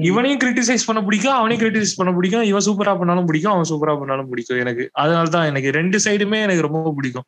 இவனையும் 0.08 0.40
கிரிட்டிசைஸ் 0.42 0.86
பண்ண 0.86 1.00
பிடிக்கும் 1.08 1.36
அவனையும் 1.38 1.62
கிரிட்டிசைஸ் 1.62 1.98
பண்ண 1.98 2.12
பிடிக்கும். 2.16 2.46
இவன் 2.50 2.66
சூப்பரா 2.68 2.94
பண்ணாலும் 3.00 3.28
பிடிக்கும் 3.28 3.52
அவன் 3.54 3.68
சூப்பரா 3.70 3.94
பண்ணாலும் 4.00 4.30
பிடிக்கும் 4.32 4.62
எனக்கு. 4.64 4.84
அதனால 5.02 5.30
தான் 5.36 5.48
எனக்கு 5.50 5.70
ரெண்டு 5.78 5.98
சைடுமே 6.06 6.40
எனக்கு 6.46 6.66
ரொம்ப 6.68 6.92
பிடிக்கும். 6.96 7.26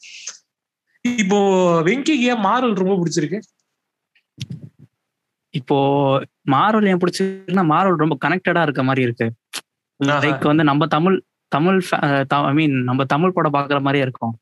இப்போ 1.22 1.38
வெங்கிக்கு 1.88 2.26
ஏன் 2.32 2.42
மார்வல் 2.46 2.80
ரொம்ப 2.82 2.96
பிடிச்சிருக்கு? 3.00 3.40
இப்போ 5.58 5.76
மார்வல் 6.54 6.88
ஏன் 6.92 7.00
பிடிச்சிருக்குன்னா 7.02 7.64
மார்வல் 7.74 8.02
ரொம்ப 8.04 8.16
கனெக்டடா 8.24 8.62
இருக்க 8.68 8.82
மாதிரி 8.88 9.04
இருக்கு. 9.08 9.26
லைக் 10.24 10.50
வந்து 10.50 10.64
நம்ம 10.70 10.86
தமிழ் 10.94 11.16
தமிழ் 11.48 11.82
ஐ 12.28 12.52
மீன் 12.52 12.82
நம்ம 12.82 13.04
தமிழ் 13.04 13.32
படம் 13.32 13.52
பாக்குற 13.52 13.80
மாதிரியே 13.80 14.02
இருக்கும். 14.02 14.38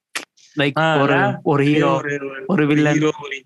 லைக் 0.59 1.01
ஒரு 1.01 1.38
ஒரு 1.43 1.64
ஹீரோ 1.64 2.01
ஒரு 2.47 2.67
வில்லன் 2.67 3.01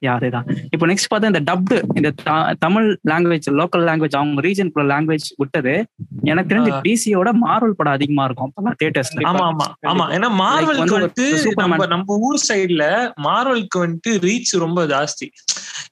யா 0.03 0.13
அதேதான் 0.19 0.47
இப்போ 0.71 0.85
நெக்ஸ்ட் 0.87 1.11
பார்த்தா 1.11 1.31
இந்த 1.31 1.41
டப்டு 1.41 1.77
இந்த 1.95 2.11
தமிழ் 2.59 2.87
லாங்குவேஜ் 3.09 3.49
லோக்கல் 3.53 3.85
லாங்குவேஜ் 3.89 4.17
அவங்க 4.17 4.41
ரீஜன் 4.41 4.71
லாங்குவேஜ் 4.91 5.27
விட்டது. 5.37 5.75
எனக்கு 6.23 6.51
தெரிஞ்சு. 6.53 6.73
டிசியோட 6.87 7.31
மார்வல் 7.41 7.77
படம் 7.77 7.93
அதிகமா 7.93 8.25
இருக்கும். 8.25 8.53
தியேட்டர்ஸ்ல 8.81 9.27
ஆமா 9.31 9.45
ஆமா 9.51 9.67
ஆமா. 9.87 10.07
ஏன்னா 10.11 10.31
மார்வலுக்கு 10.41 10.97
வந்துட்டு. 10.99 11.27
நம்ம 11.57 11.87
நம்ம 11.87 12.17
ஊர் 12.21 12.41
சைடுல 12.49 12.87
மார்வலுக்கு 13.23 13.79
வந்துட்டு 13.79 14.13
ரீச் 14.21 14.55
ரொம்ப 14.59 14.87
ஜாஸ்தி. 14.87 15.29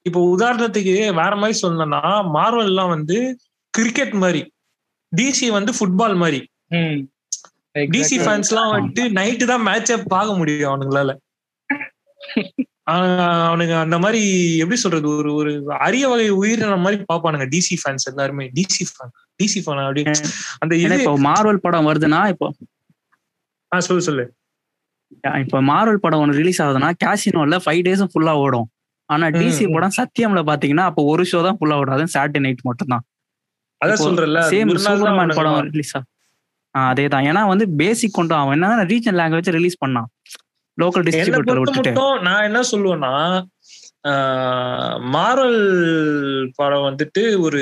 இப்போ 0.02 0.20
உதாரணத்துக்கு 0.36 0.94
வேற 1.14 1.32
மாதிரி 1.36 1.58
சொல்லணும்னா 1.62 2.02
மார்வல் 2.34 2.64
எல்லாம் 2.64 2.88
வந்து 2.88 3.18
கிரிக்கெட் 3.74 4.16
மாதிரி. 4.16 4.42
டிசி 5.12 5.46
வந்து 5.50 5.72
ஃபுட்பால் 5.72 6.16
மாதிரி. 6.16 6.40
ம். 6.74 6.98
டிசி. 7.90 8.16
ஃபேன்ஸ் 8.18 8.50
எல்லாம் 8.50 8.72
வந்துட்டு 8.74 9.02
நைட்டு 9.12 9.44
தான் 9.44 9.66
மேட்ச 9.66 10.00
பார்க்க 10.08 10.34
முடியும் 10.34 10.70
அவனுங்களால. 10.72 11.10
ஆஹ் 12.88 13.08
அவனுங்க 13.48 13.74
அந்த 13.84 13.96
மாதிரி 14.02 14.20
எப்படி 14.62 14.78
சொல்றது 14.82 15.08
ஒரு 15.14 15.30
ஒரு 15.40 15.50
அரிய 15.86 16.04
வகை 16.10 16.28
உயிரின 16.40 16.76
மாதிரி 16.84 16.98
பாப்பானுங்க 17.10 17.46
டிசி 17.54 17.74
ஃபேன்ஸ் 17.80 18.08
எல்லாருமே. 18.10 18.44
டிசி 18.56 18.84
ஃபேன் 18.90 19.10
டிசி 19.40 19.60
ஃபேன் 19.64 19.82
அப்படி. 19.84 20.02
அந்த 20.62 20.72
இப்போ 20.98 21.12
மார்வல் 21.26 21.64
படம் 21.66 21.88
வருதுன்னா 21.90 22.20
இப்போ 22.32 22.46
ஆஹ் 23.72 23.84
சொல்லு 23.88 24.04
சொல்லு. 24.08 24.24
இப்போ 25.44 25.58
மார்வல் 25.70 26.02
படம் 26.04 26.22
ஒன்று 26.22 26.38
ரிலீஸ் 26.40 26.60
ஆகுதுன்னா 26.64 26.90
கேசினோல 27.04 27.58
ஃபைவ் 27.64 27.82
டேஸும் 27.86 28.12
ஃபுல்லா 28.12 28.34
ஓடும். 28.44 28.66
ஆனா 29.08 29.26
டிசி. 29.36 29.64
படம் 29.76 29.96
சத்தியம்ல 29.98 30.40
பாத்தீங்கன்னா 30.48 30.86
அப்போ 30.90 31.02
ஒரு 31.12 31.24
ஷோ 31.30 31.38
தான் 31.46 31.58
ஃபுல்லா 31.58 31.76
ஓடும். 31.80 31.94
அதுவும் 31.96 32.14
சாட்டர்டே 32.14 32.42
நைட் 32.46 32.66
மட்டும் 32.68 32.92
தான் 32.94 33.04
அதான் 33.80 33.96
இப்போ 33.96 34.06
சொல்றேன்ல 34.06 34.40
சேம் 34.52 34.70
சூப்பர்மேன் 34.84 35.36
படம் 35.38 35.58
ரிலீஸ் 35.70 35.92
ஆகும் 35.96 36.10
அதே 36.74 37.04
தான் 37.12 37.26
ஏன்னா 37.28 37.42
வந்து 37.50 37.64
பேசிக் 37.80 38.16
கொண்டு 38.16 38.34
அவன் 38.40 38.56
என்ன 38.58 38.84
ரீஜன் 38.90 39.18
லாங்குவேஜ் 39.20 39.56
ரிலீஸ் 39.56 39.78
பண்ணான். 39.84 40.08
லோக்கல் 40.78 41.04
டிஸ்ட்ரிபியூட்டர் 41.06 41.60
மட்டும் 41.78 42.18
நான் 42.20 42.44
என்ன 42.44 42.60
சொல்லுவேன்னா 42.70 43.14
மாரல் 45.10 45.60
படம் 46.54 46.84
வந்துட்டு 46.88 47.38
ஒரு 47.38 47.60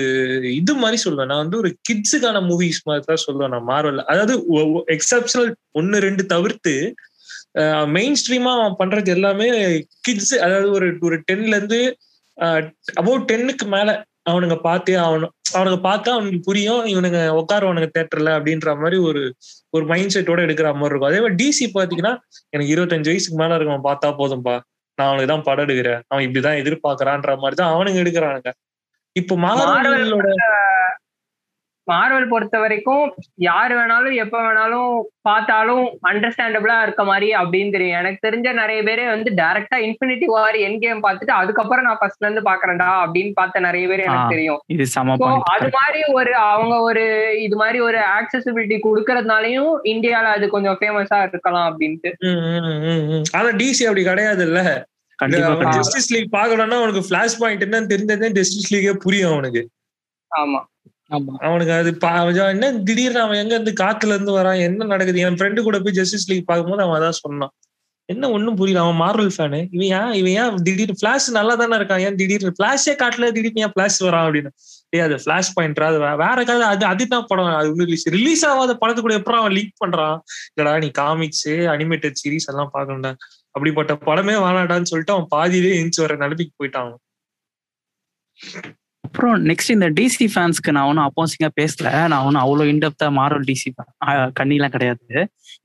இது 0.51 0.73
மாதிரி 0.75 0.99
சொல்லுவேன். 1.05 1.27
நான் 1.27 1.43
வந்து 1.45 1.59
ஒரு 1.59 1.71
கிட்ஸுக்கான 1.89 2.43
மூவிஸ் 2.43 2.81
மாதிரி 2.87 3.05
தான் 3.07 3.25
சொல்லுவேன் 3.27 3.49
நான் 3.49 3.69
மார்வல் 3.69 4.03
அதாவது 4.05 4.35
எக்ஸப்ஷனல் 4.87 5.51
ஒன்னு 5.73 5.99
ரெண்டு 5.99 6.27
தவிர்த்து 6.27 6.75
மெயின் 7.89 8.17
ஸ்ட்ரீமா 8.17 8.53
அவன் 8.57 8.79
பண்றது 8.79 9.07
எல்லாமே 9.07 9.49
கிட்ஸ் 10.01 10.35
அதாவது 10.39 10.71
ஒரு 10.71 10.89
ஒரு 11.03 11.17
டென்ல 11.31 11.57
இருந்து 11.57 11.81
அபவுட் 12.97 13.29
டென்னுக்கு 13.29 13.67
மேல 13.67 13.91
அவனுங்க 14.27 14.57
பார்த்தே 14.67 14.95
அவனு 15.07 15.27
அவனுங்க 15.57 15.79
பார்த்தா 15.89 16.11
அவனுக்கு 16.17 16.41
புரியும் 16.49 16.85
இவனுங்க 16.93 17.19
உட்காருவானுங்க 17.41 17.89
தேட்டர்ல 17.97 18.31
அப்படின்ற 18.39 18.71
மாதிரி 18.81 18.97
ஒரு 19.09 19.21
ஒரு 19.73 19.85
மைண்ட் 19.85 20.15
செட்டோட 20.15 20.41
எடுக்கிற 20.47 20.69
மாதிரி 20.75 20.93
இருக்கும். 20.93 21.11
அதே 21.11 21.21
மாதிரி 21.25 21.39
டிசி 21.43 21.67
பாத்தீங்கன்னா 21.77 22.15
எனக்கு 22.53 22.73
இருபத்தஞ்சு 22.75 23.11
வயசுக்கு 23.13 23.39
மேல 23.43 23.57
இருக்கவன் 23.59 23.87
பார்த்தா 23.89 24.11
போதும்பா. 24.21 24.55
நான் 24.99 25.09
அவனுக்கு 25.09 25.33
தான் 25.33 25.47
படம் 25.49 25.65
எடுக்கிறேன். 25.67 26.01
அவன் 26.11 26.25
இப்படிதான் 26.27 26.61
எதிர்பார்க்கறான்ற 26.63 27.33
மாதிரி 27.43 27.57
தான் 27.63 27.73
அவனுங்க 27.75 28.03
எடுக்கிறானுங்க. 28.05 28.51
இப்போ 29.17 29.35
மார்வலோட 29.45 30.29
மார்வல் 31.87 32.29
பொறுத்த 32.29 32.57
வரைக்கும் 32.59 33.05
யாரு 33.45 33.75
வேணாலும் 33.75 34.15
எப்ப 34.15 34.37
வேணாலும் 34.43 34.93
பார்த்தாலும் 35.21 35.85
அண்டர்ஸ்டாண்டபிளா 36.09 36.77
இருக்க 36.83 37.05
மாதிரி 37.05 37.29
அப்படின்னு 37.35 37.71
தெரியும். 37.71 37.99
எனக்கு 37.99 38.21
தெரிஞ்ச 38.27 38.49
நிறைய 38.53 38.81
பேரே 38.83 39.05
வந்து 39.07 39.31
டைரக்டா 39.35 39.79
இன்ஃபினிட்டி 39.87 40.27
வார் 40.27 40.57
என் 40.59 40.79
கேம் 40.79 41.05
பார்த்துட்டு 41.05 41.35
அதுக்கப்புறம் 41.37 41.87
நான் 41.87 42.01
ஃபர்ஸ்ட்ல 42.01 42.27
இருந்து 42.27 42.45
பாக்குறேன்டா 42.49 42.91
அப்படின்னு 43.05 43.33
பார்த்த 43.33 43.61
நிறைய 43.61 43.87
பேர் 43.89 44.07
எனக்கு 44.09 44.35
தெரியும். 44.35 44.61
இது 44.69 44.87
சம 44.87 45.17
So, 45.17 45.29
அது 45.55 45.69
மாதிரி 45.77 46.03
ஒரு 46.13 46.35
அவங்க 46.47 46.75
ஒரு 46.81 47.05
இது 47.41 47.57
மாதிரி 47.57 47.81
ஒரு 47.81 48.01
ஆக்சசிபிலிட்டி 48.17 48.79
கொடுக்கறதுனாலயும் 48.81 49.73
இந்தியால 49.93 50.35
அது 50.37 50.49
கொஞ்சம் 50.49 50.79
ஃபேமஸா 50.81 51.21
இருக்கலாம் 51.29 51.67
அப்படின்ட்டு. 51.71 52.13
ஆனா 53.33 53.49
டிசி 53.63 53.85
அப்படி 53.89 54.05
கிடையாது 54.05 54.45
இல்ல 54.49 54.61
ஜஸ்டிஸ் 55.77 56.13
லீக் 56.13 56.33
பாக்கணும்னா 56.33 56.79
அவனுக்கு 56.81 57.03
பிளாஷ் 57.11 57.41
பாயிண்ட் 57.41 57.65
என்னன்னு 57.65 57.93
தெரிஞ்சதே 57.93 58.29
ஜஸ்டிஸ் 58.35 58.73
லீகே 58.75 58.95
புரியும் 59.05 59.33
அவனுக்கு. 59.33 59.63
ஆமா. 60.31 60.61
அவனுக்கு 61.11 61.73
அது 61.73 61.91
என்ன 62.55 62.73
திடீர்னு 62.89 63.21
அவன் 63.21 63.41
எங்க 63.43 63.55
இருந்து 63.55 63.73
காத்துல 63.85 64.15
இருந்து 64.15 64.33
வரான்? 64.39 64.61
என்ன 64.69 64.87
நடக்குது? 64.93 65.21
என் 65.27 65.37
ஃப்ரெண்டு 65.39 65.61
கூட 65.63 65.79
போய் 65.81 65.97
ஜஸ்டிஸ் 65.99 66.31
லீக் 66.31 66.47
பார்க்கும்போது 66.47 66.83
அவன் 66.83 66.97
அதான் 67.01 67.21
சொன்னான். 67.25 67.53
என்ன 68.09 68.31
ஒண்ணும் 68.31 68.57
புரியல. 68.57 68.81
அவன் 68.85 69.01
மார்வல் 69.03 69.31
ஃபேனு 69.37 69.61
இவன் 69.77 69.91
ஏன் 69.99 70.13
இவன் 70.21 70.35
ஏன் 70.41 70.63
திடீர்னு 70.67 70.97
பிளாஷ் 71.03 71.29
நல்லா 71.39 71.55
தானே 71.55 71.77
இருக்கான். 71.77 72.03
ஏன் 72.07 72.19
திடீர்னு 72.21 72.53
பிளாஷே 72.61 72.93
காட்டல 73.03 73.31
திடீர்னு 73.37 73.65
ஏன் 73.67 73.75
பிளாஷ் 73.77 73.99
வரான் 74.07 74.27
அப்படின்னு. 74.27 74.51
ஏய் 74.93 75.01
அது 75.01 75.17
பிளாஷ் 75.25 75.53
பாயிண்ட்ரா 75.57 75.87
அது 75.93 75.99
வேற 76.25 76.39
கதை. 76.45 76.67
அது 76.73 76.85
அதுதான் 76.87 77.27
படம். 77.29 77.51
அது 77.61 77.73
ரிலீஸ் 77.85 78.07
ரிலீஸ் 78.17 78.45
ஆகாத 78.47 78.75
படத்து 78.83 79.01
கூட 79.01 79.17
எப்பறம் 79.19 79.43
அவன் 79.43 79.53
லீக் 79.53 79.75
பண்றான்? 79.85 80.19
இல்லடா 80.57 80.75
நீ 80.81 80.91
காமிக்ஸ் 81.03 81.49
அனிமேட்டட் 81.75 82.21
சீரீஸ் 82.23 82.49
எல்லாம் 82.53 82.71
பாக்கணும்டா 82.75 83.13
அப்படிப்பட்ட 83.51 83.93
படமே 84.09 84.37
வேணாடான்னு 84.47 84.91
சொல்லிட்டு 84.93 85.15
அவன் 85.15 85.31
பாதியிலே 85.31 85.75
எஞ்சி 85.83 86.01
வர 86.03 86.17
நிலைமைக்கு 86.17 86.55
போயிட்டான் 86.61 86.95
அப்புறம் 89.07 89.35
நெக்ஸ்ட் 89.49 89.73
இந்த 89.77 89.89
டிசி 89.99 90.27
ஃபேன்ஸ்க்கு 90.35 90.75
நான் 90.77 90.89
ஒன்றும் 90.91 91.07
அப்போசிங்கா 91.09 91.51
பேசல. 91.61 91.89
நான் 92.13 92.25
ஒன்றும் 92.29 92.45
அவ்வளோ 92.45 92.65
இன்டெப்தா 92.73 93.09
மார்வல் 93.19 93.47
டிசி 93.51 93.71
கண்ணிலாம் 94.39 94.75
கிடையாது. 94.77 95.05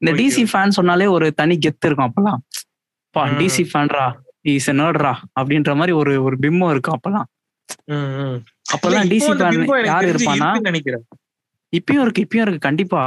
இந்த. 0.02 0.12
டிசி 0.22 0.44
ஃபேன் 0.52 0.76
சொன்னாலே 0.78 1.08
ஒரு 1.16 1.28
தனி 1.42 1.56
கெத்து 1.66 1.88
இருக்கும் 1.90 2.10
அப்பெல்லாம் 2.10 2.42
பா. 3.16 3.24
டிசி 3.42 3.64
ஃபேன்ரா 3.72 4.06
இஸ் 4.54 4.70
நர்ட்ரா 4.82 5.14
அப்படின்ற 5.40 5.72
மாதிரி 5.80 5.94
ஒரு 6.02 6.14
ஒரு 6.28 6.36
பிம்பம் 6.44 6.72
இருக்கும் 6.76 6.96
அப்பெல்லாம். 6.98 7.28
அப்பெல்லாம் 8.76 9.10
டிசி 9.14 9.30
ஃபேன் 9.40 9.58
யார் 9.92 10.08
இருப்பானா? 10.12 10.50
இப்பயும் 11.74 12.04
இருக்கு 12.06 12.24
இப்பயும் 12.26 12.46
இருக்கு 12.46 12.68
கண்டிப்பா. 12.70 13.02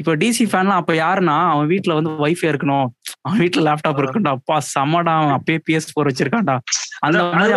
இப்போ 0.00 0.12
டிசி 0.22 0.44
ஃபேன்லாம் 0.50 0.80
அப்ப 0.82 0.92
யாருன்னா 1.04 1.36
அவன் 1.52 1.68
வீட்ல 1.72 1.94
வந்து 1.98 2.10
வைஃபை 2.24 2.46
இருக்கணும். 2.52 2.88
அவன் 3.24 3.40
வீட்ல 3.42 3.62
லேப்டாப் 3.66 4.00
இருக்கணும் 4.00 4.34
அப்பா 4.34 4.56
செம்மடா 4.68 5.14
அவன் 5.20 5.34
அப்பயே 5.36 5.58
பிஎஸ் 5.66 5.94
போர் 5.94 6.08
வச்சிருக்கான்டா. 6.10 6.56
அந்த 7.06 7.22
மாதிரி 7.30 7.54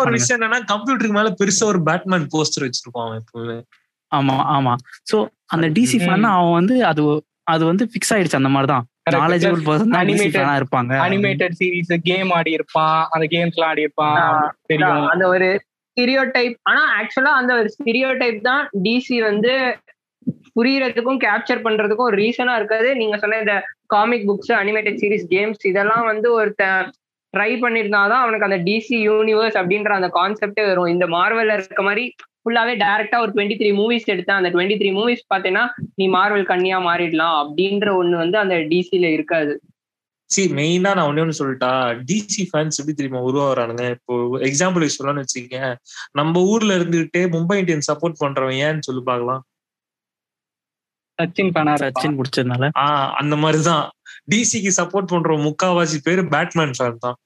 ஒரு 0.00 0.12
விஷயம் 0.16 0.38
என்னன்னா 0.38 0.60
கம்ப்யூட்டருக்கு 0.72 1.18
மேல 1.18 1.32
பெருசா 1.40 1.66
ஒரு 1.72 1.80
பேட்மேன் 1.88 2.30
போஸ்டர் 2.34 2.66
வச்சிருப்பான் 2.66 3.06
அவன் 3.06 3.20
எப்பவுமே. 3.22 3.58
ஆமா 4.12 4.36
ஆமா. 4.56 4.72
சோ 5.10 5.16
அந்த 5.54 5.66
டிசி. 5.76 5.98
ஃபேன் 6.02 6.32
அவன் 6.32 6.56
வந்து 6.60 6.74
அது 6.90 7.02
அது 7.52 7.62
வந்து 7.70 7.84
ஃபிக்ஸ் 7.92 8.12
ஆயிடுச்சு 8.14 8.40
அந்த 8.40 8.50
மாதிரி 8.54 8.68
தான் 8.72 8.84
நாலேஜபிள் 9.22 9.62
பர்சன் 9.68 9.94
ஃபேனா 10.34 10.54
இருப்பாங்க. 10.60 10.92
அனிமேட்டட் 11.06 11.54
சீரிஸ் 11.60 11.92
கேம் 12.10 12.30
ஆடி 12.38 12.52
இருப்பான் 12.58 12.98
அந்த 13.14 13.26
கேம்ஸ் 13.34 13.56
எல்லாம் 13.56 13.70
ஆடி 13.72 13.86
இருப்பான். 13.86 14.18
தெரியும். 14.70 15.08
அந்த 15.12 15.24
ஒரு 15.34 15.48
ஸ்டிரியோ 15.96 16.22
டைப் 16.36 16.54
ஆனா 16.70 16.82
ஆக்சுவலா 16.98 17.32
அந்த 17.40 17.52
ஒரு 17.60 17.68
ஸ்டிரியோ 17.76 18.10
டைப் 18.20 18.38
தான் 18.42 18.62
டிசி 18.86 19.16
வந்து 19.30 19.54
புரியறதுக்கும் 20.56 21.20
கேப்சர் 21.26 21.64
பண்றதுக்கும் 21.66 22.08
ஒரு 22.10 22.16
ரீசனா 22.16 22.56
இருக்காது. 22.56 22.96
நீங்க 22.96 23.18
சொன்ன 23.18 23.38
இந்த 23.38 23.54
comic 23.86 24.26
books 24.30 24.52
animated 24.62 25.00
series 25.02 25.30
games 25.30 25.62
இதெல்லாம் 25.62 26.04
வந்து 26.04 26.32
ஒருத்தன் 26.32 26.90
ட்ரை 27.36 27.52
பண்ணிருந்தாதான் 27.60 28.22
அவனுக்கு 28.24 28.48
அந்த 28.50 28.58
டிசி 28.58 28.96
யூனிவர்ஸ் 29.08 29.56
அப்படின்ற 29.60 29.88
அந்த 29.88 30.10
கான்செப்டே 30.14 30.66
வரும். 30.66 30.86
இந்த 30.86 31.06
மார்வல்ல 31.06 31.52
இருக்க 31.52 31.82
மாதிரி 31.82 32.14
ஃபுல்லாவே 32.44 32.72
டைரக்டா 32.84 33.18
ஒரு 33.20 33.32
டுவெண்ட்டி 33.34 33.56
த்ரீ 33.60 33.70
மூவிஸ் 33.80 34.08
எடுத்தேன். 34.12 34.38
அந்த 34.40 34.50
டுவெண்ட்டி 34.50 34.76
த்ரீ 34.80 34.90
மூவிஸ் 34.98 35.22
பார்த்தீங்கன்னா 35.34 35.66
நீ 35.94 36.08
மார்வல் 36.08 36.48
கண்ணியா 36.52 36.78
மாறிடலாம் 36.88 37.36
அப்படின்ற 37.42 37.88
ஒண்ணு 38.00 38.16
வந்து 38.16 38.38
அந்த 38.38 38.54
டிசில 38.54 39.12
இருக்காது. 39.12 39.60
சி 40.30 40.42
மெயினா 40.48 40.90
நான் 40.96 41.08
ஒண்ணு 41.10 41.22
ஒண்ணு 41.24 41.38
சொல்லிட்டா 41.38 41.70
டிசி 42.10 42.42
ஃபேன்ஸ் 42.50 42.78
எப்படி 42.80 42.94
தெரியுமா 42.94 43.20
உருவாகிறானுங்க? 43.22 43.90
இப்போ 43.90 44.14
எக்ஸாம்பிள் 44.48 44.94
சொல்லணும்னு 44.96 45.24
வச்சுக்கோங்க. 45.24 45.74
நம்ம 46.12 46.42
ஊர்ல 46.42 46.76
இருந்துகிட்டே 46.76 47.22
மும்பை 47.36 47.56
இந்தியன் 47.56 47.88
சப்போர்ட் 47.92 48.22
பண்றவன் 48.24 48.60
ஏன்னு 48.66 48.86
சொல்லி 48.88 49.02
பார்க்கலாம். 49.04 49.42
சச்சின் 51.22 51.50
ஃபேனா 51.54 51.74
சச்சின் 51.74 52.20
பிடிச்சதுனால 52.20 52.70
ஆஹ் 52.78 53.10
அந்த 53.10 53.36
மாதிரிதான். 53.36 53.90
டிசிக்கு 54.30 54.70
சப்போர்ட் 54.76 55.06
பண்ற 55.06 55.36
முக்காவாசி 55.36 55.98
பேரு 56.02 56.28
பேட்மேன் 56.28 56.70
ஃபேன் 56.78 56.96
தான். 56.98 57.16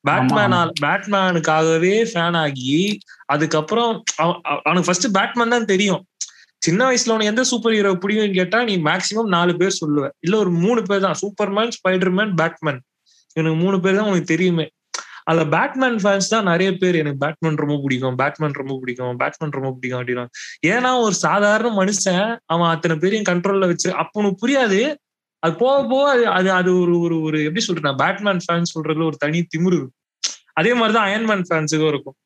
பேட்மேன் 0.00 0.70
பேட்மேனுக்காகவே 0.80 2.06
ஃபேன் 2.14 2.36
ஆகி 2.36 2.98
அதுக்கப்புறம் 3.24 4.02
அவ- 4.16 4.40
அவ- 4.42 4.60
அவனுக்கு 4.64 4.84
ஃபர்ஸ்ட் 4.84 5.18
பேட்மேன் 5.18 5.48
தான் 5.48 5.64
தெரியும். 5.64 6.04
சின்ன 6.58 6.90
வயசுல 6.90 7.06
உனக்கு 7.06 7.24
எந்த 7.24 7.42
சூப்பர் 7.42 7.72
ஹீரோ 7.72 7.92
பிடிக்கும்னு 7.92 8.32
கேட்டா 8.32 8.64
நீ 8.64 8.76
மேக்சிமம் 8.76 9.26
நாலு 9.26 9.56
பேர் 9.56 9.78
சொல்லுவ. 9.86 10.08
இல்ல 10.20 10.38
ஒரு 10.38 10.50
மூணு 10.50 10.82
பேர் 10.82 11.00
தான். 11.00 11.14
சூப்பர்மேன் 11.22 11.70
ஸ்பைடர்மேன் 11.70 12.34
பேட்மேன் 12.34 12.80
எனக்கு 13.32 13.58
மூணு 13.58 13.80
பேர் 13.80 13.96
தான் 13.96 14.04
உனக்கு 14.04 14.24
தெரியுமே. 14.24 14.70
அதுல 15.26 15.44
பேட்மேன் 15.48 15.98
ஃபேன்ஸ் 16.02 16.28
தான் 16.28 16.44
நிறைய 16.44 16.70
பேர் 16.72 16.94
எனக்கு 16.94 17.20
பேட்மேன் 17.26 17.60
ரொம்ப 17.62 17.76
பிடிக்கும் 17.82 18.16
பேட்மேன் 18.16 18.56
ரொம்ப 18.60 18.74
பிடிக்கும் 18.80 19.16
பேட்மேன் 19.16 19.54
ரொம்ப 19.58 19.70
பிடிக்கும் 19.72 20.00
அப்படின்னா 20.00 20.24
ஏன்னா 20.66 21.00
ஒரு 21.00 21.14
சாதாரண 21.14 21.70
மனுஷன் 21.76 22.24
அவன் 22.46 22.68
அத்தனை 22.68 22.96
பேரையும் 22.96 23.28
கண்ட்ரோல்ல 23.30 23.66
வச்சு 23.66 23.94
அப்ப 23.94 24.20
உனக்கு 24.20 24.42
புரியாது. 24.44 24.80
அது 25.42 25.54
போக 25.54 25.86
போக 25.88 26.10
அது 26.10 26.24
அது 26.28 26.50
அது 26.52 26.70
ஒரு 26.80 27.00
ஒரு 27.00 27.16
ஒரு 27.22 27.38
எப்படி 27.44 27.60
சொல்றேன் 27.60 27.96
பேட்மேன் 27.96 28.42
ஃபேன்ஸ் 28.44 28.74
சொல்றதுல 28.74 29.04
ஒரு 29.04 29.16
தனி 29.16 29.40
திமுரு 29.52 29.80
அதே 30.52 30.74
மாதிரிதான் 30.74 31.08
அயன்மேன் 31.08 31.44
ஃபேன்ஸுக்கும் 31.48 31.88
இருக்கும். 31.88 32.16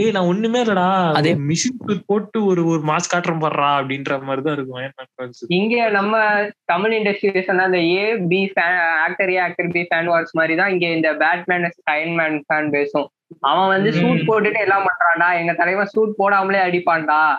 ஏய் 0.00 0.10
நான் 0.10 0.24
ஒண்ணுமே 0.24 0.64
இல்லடா. 0.64 1.12
அதே- 1.12 1.40
மிஷின் 1.48 2.00
போட்டு 2.06 2.44
ஒரு 2.44 2.66
ஒரு 2.66 2.82
மாஸ் 2.86 3.14
காட்டுறோம் 3.14 3.40
பாடுறா 3.40 3.70
அப்படின்ற 3.80 4.22
மாதிரி 4.22 4.42
தான் 4.42 4.54
இருக்கும் 4.54 5.32
இங்க 5.48 5.88
நம்ம 5.90 6.42
தமிழ் 6.64 6.92
இண்டஸ்ட்ரி 6.92 7.42
சொன்ன 7.42 7.62
அந்த 7.62 7.78
A 7.78 8.16
B 8.16 8.52
fan 8.56 8.98
actor 9.06 9.30
A 9.30 9.38
actor 9.38 9.68
B 9.68 9.80
fan 9.80 10.08
wars 10.08 10.32
மாதிரி 10.32 10.56
தான் 10.56 10.70
இங்க 10.70 10.86
இந்த 10.86 11.14
பேட்மேன் 11.14 11.70
அயன்மேன் 11.90 12.40
ஃபேன் 12.48 12.70
பேசும் 12.70 13.10
அவன் 13.40 13.68
வந்து. 13.68 13.92
சூட் 13.92 14.26
போட்டுட்டு 14.26 14.60
எல்லாம் 14.60 14.84
பண்றான்டா. 14.84 15.38
எங்க 15.38 15.52
தலைவன் 15.52 15.86
சூட் 15.86 16.14
போடாமலே 16.18 16.58
அடிப்பான்டா. 16.68 17.36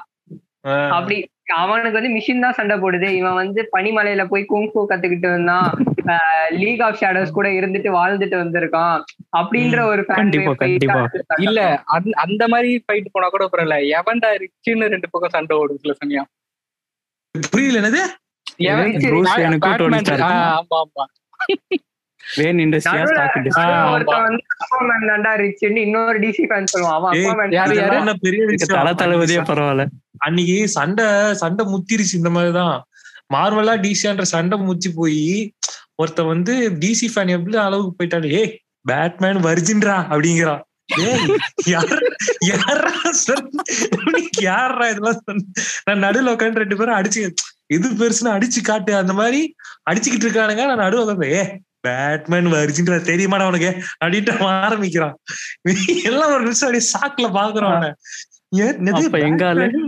அப்படி 0.89 1.29
அவனுக்கு 1.55 1.91
வந்து 1.91 2.09
மிஷின் 2.09 2.39
தான் 2.39 2.53
சண்டை 2.53 2.77
போடுது. 2.77 3.09
இவன் 3.09 3.33
வந்து 3.33 3.69
பனிமலையில 3.77 4.25
போய் 4.25 4.45
குங்ஃபு 4.49 4.85
கத்துக்கிட்டு 4.89 5.27
இருந்தான். 5.27 5.73
லீக் 6.49 6.81
ஆஃப் 6.81 6.97
ஷேடோஸ் 7.01 7.31
கூட 7.31 7.49
இருந்துட்டு 7.49 7.95
வாழ்ந்துட்டு 7.95 8.35
வந்திருக்கான். 8.35 9.03
அப்படின்ற 9.37 9.81
ஒரு 9.83 10.05
கண்டிப்பா, 10.05 10.53
கண்டிப்பா. 10.53 10.93
இல்ல 11.37 11.81
அந்த- 11.85 12.21
அந்த 12.21 12.47
மாதிரி 12.47 12.83
ஃபைட் 12.87 13.05
போனா 13.11 13.27
கூட 13.29 13.49
பரவாயில்ல 13.51 13.99
எவன்டா 13.99 14.25
ரிச்சுன்னு 14.25 14.87
ரெண்டு 14.87 15.09
பக்கம் 15.09 15.29
சண்டை 15.29 15.57
ஓடும் 15.57 15.77
சில 15.77 15.93
சமயம் 15.93 16.27
புரியல 17.49 17.89
என்னது? 17.89 18.01
ஆமா 20.31 20.75
ஆமா. 20.75 21.03
வேன் 22.35 22.59
இண்டஸ்ட்ரியா 22.63 23.01
இன்னொரு 25.85 26.19
டிசி 26.19 26.43
ஃபேன் 26.49 26.69
சொல்லுவான். 26.73 28.15
பெரிய 28.21 28.41
தல 28.67 28.93
தளபதியே 29.01 29.41
பரவாயில்ல. 29.49 29.85
அன்னைக்கு 30.17 30.57
சண்டை 30.77 31.07
சண்டை 31.33 31.63
முத்திருச்சு 31.73 32.15
இந்த 32.19 32.29
மாதிரிதான். 32.29 32.77
மார்வலா 33.33 33.75
டிசின்ற 33.83 34.23
சண்டை 34.33 34.57
முத்தி 34.67 34.89
போய் 34.95 35.53
ஒருத்த 36.03 36.21
வந்து 36.27 36.53
டிசி 36.81 37.07
ஃபேன் 37.13 37.33
எப்படி 37.37 37.57
அளவுக்கு 37.57 37.93
போயிட்டாரு 37.97 38.27
ஏய் 38.39 38.53
பேட்மேன் 38.89 39.39
வர்ஜின்ரா 39.47 39.97
அப்படிங்கிறான். 40.13 40.63
யார் 44.47 44.77
இதெல்லாம்? 44.89 45.21
நான் 45.85 46.03
நடுவுல 46.03 46.33
உட்காந்து 46.33 46.61
ரெண்டு 46.61 46.77
பேரும் 46.79 46.97
அடிச்சு 46.99 47.21
இது 47.75 47.87
பெருசுன்னு 47.99 48.33
அடிச்சு 48.35 48.61
காட்டு. 48.63 48.91
அந்த 49.01 49.13
மாதிரி 49.19 49.41
அடிச்சுக்கிட்டு 49.91 50.27
இருக்கானுங்க. 50.27 50.63
நான் 50.69 50.83
நடுவுல 50.85 51.05
உட்காந்து 51.05 51.29
ஏ 51.33 51.43
பேட்மேன் 51.83 52.49
வர்ஜின்ரா 52.53 52.97
தெரியுமாடா 53.07 53.47
உனக்கு 53.47 53.69
அப்படின்ட்டு 54.01 54.33
ஆரம்பிக்கிறான் 54.57 55.15
எல்லாம் 56.05 56.33
ஒரு 56.33 56.43
நிமிஷம் 56.43 56.67
அப்படியே 56.67 56.85
சாக்குல 56.93 57.29
பாக்குறான் 57.37 57.75
அவனை. 57.75 57.91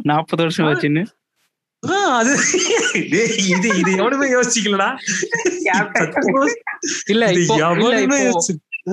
நாற்பது 0.03 0.41
வருஷம் 0.43 0.69
வச்சுன்னு 0.69 1.03
அது 2.17 2.33
இது 3.53 3.69
இது 3.77 3.91
எவனுமே 3.97 4.27
யோசிக்கலடா 4.33 4.89
இல்ல 7.07 7.23
எவனுமே 7.63 8.19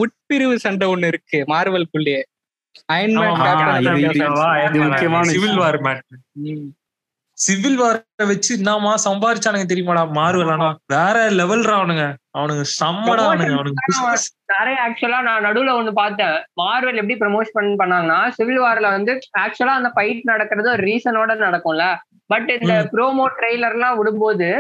உட்பிரிவு 0.01 0.57
சண்டை 0.59 0.89
ஒண்ணு 0.89 1.07
இருக்கு 1.07 1.39
மார்வல்குள்ளேயே 1.49 2.21
அயன்மேன் 2.93 3.39
முக்கியமான 4.85 5.25
சிவில். 5.31 5.57
War 5.63 5.81
man. 5.81 6.03
சிவில் 7.41 7.79
வார 7.81 7.97
வச்சு 8.31 8.51
என்னமா 8.57 8.91
சம்பாரிச்சானுங்க 9.05 9.67
தெரியுமாடா? 9.69 10.03
மாறுவலானா 10.17 10.67
வேற 10.93 11.17
லெவல்ரா 11.39 11.75
அவனுங்க. 11.79 12.05
அவனுங்க 12.35 12.65
செம்மடா 12.73 13.23
அவனுங்க. 13.29 13.55
நிறைய 14.53 14.77
ஆக்சுவலா 14.87 15.21
நான் 15.29 15.47
நடுவுல 15.47 15.73
ஒண்ணு 15.79 15.93
பார்த்தேன். 15.95 16.37
மார்வல் 16.61 17.01
எப்படி 17.01 17.17
ப்ரமோஷன் 17.23 17.81
பண்ணாங்கன்னா 17.83 18.19
சிவில் 18.37 18.61
வார்ல 18.61 18.91
வந்து 18.97 19.13
ஆக்சுவலா 19.45 19.77
அந்த 19.81 19.91
ஃபைட் 19.97 20.23
நடக்கிறது 20.25 20.71
ஒரு 20.75 20.85
ரீசனோட 20.91 21.39
நடக்கும்ல. 21.47 21.87
பட் 22.31 22.51
இந்த. 22.57 22.75
ப்ரோமோ 22.93 23.25
ட்ரெய்லர்லாம் 23.39 23.99
விடும்போது 24.01 24.51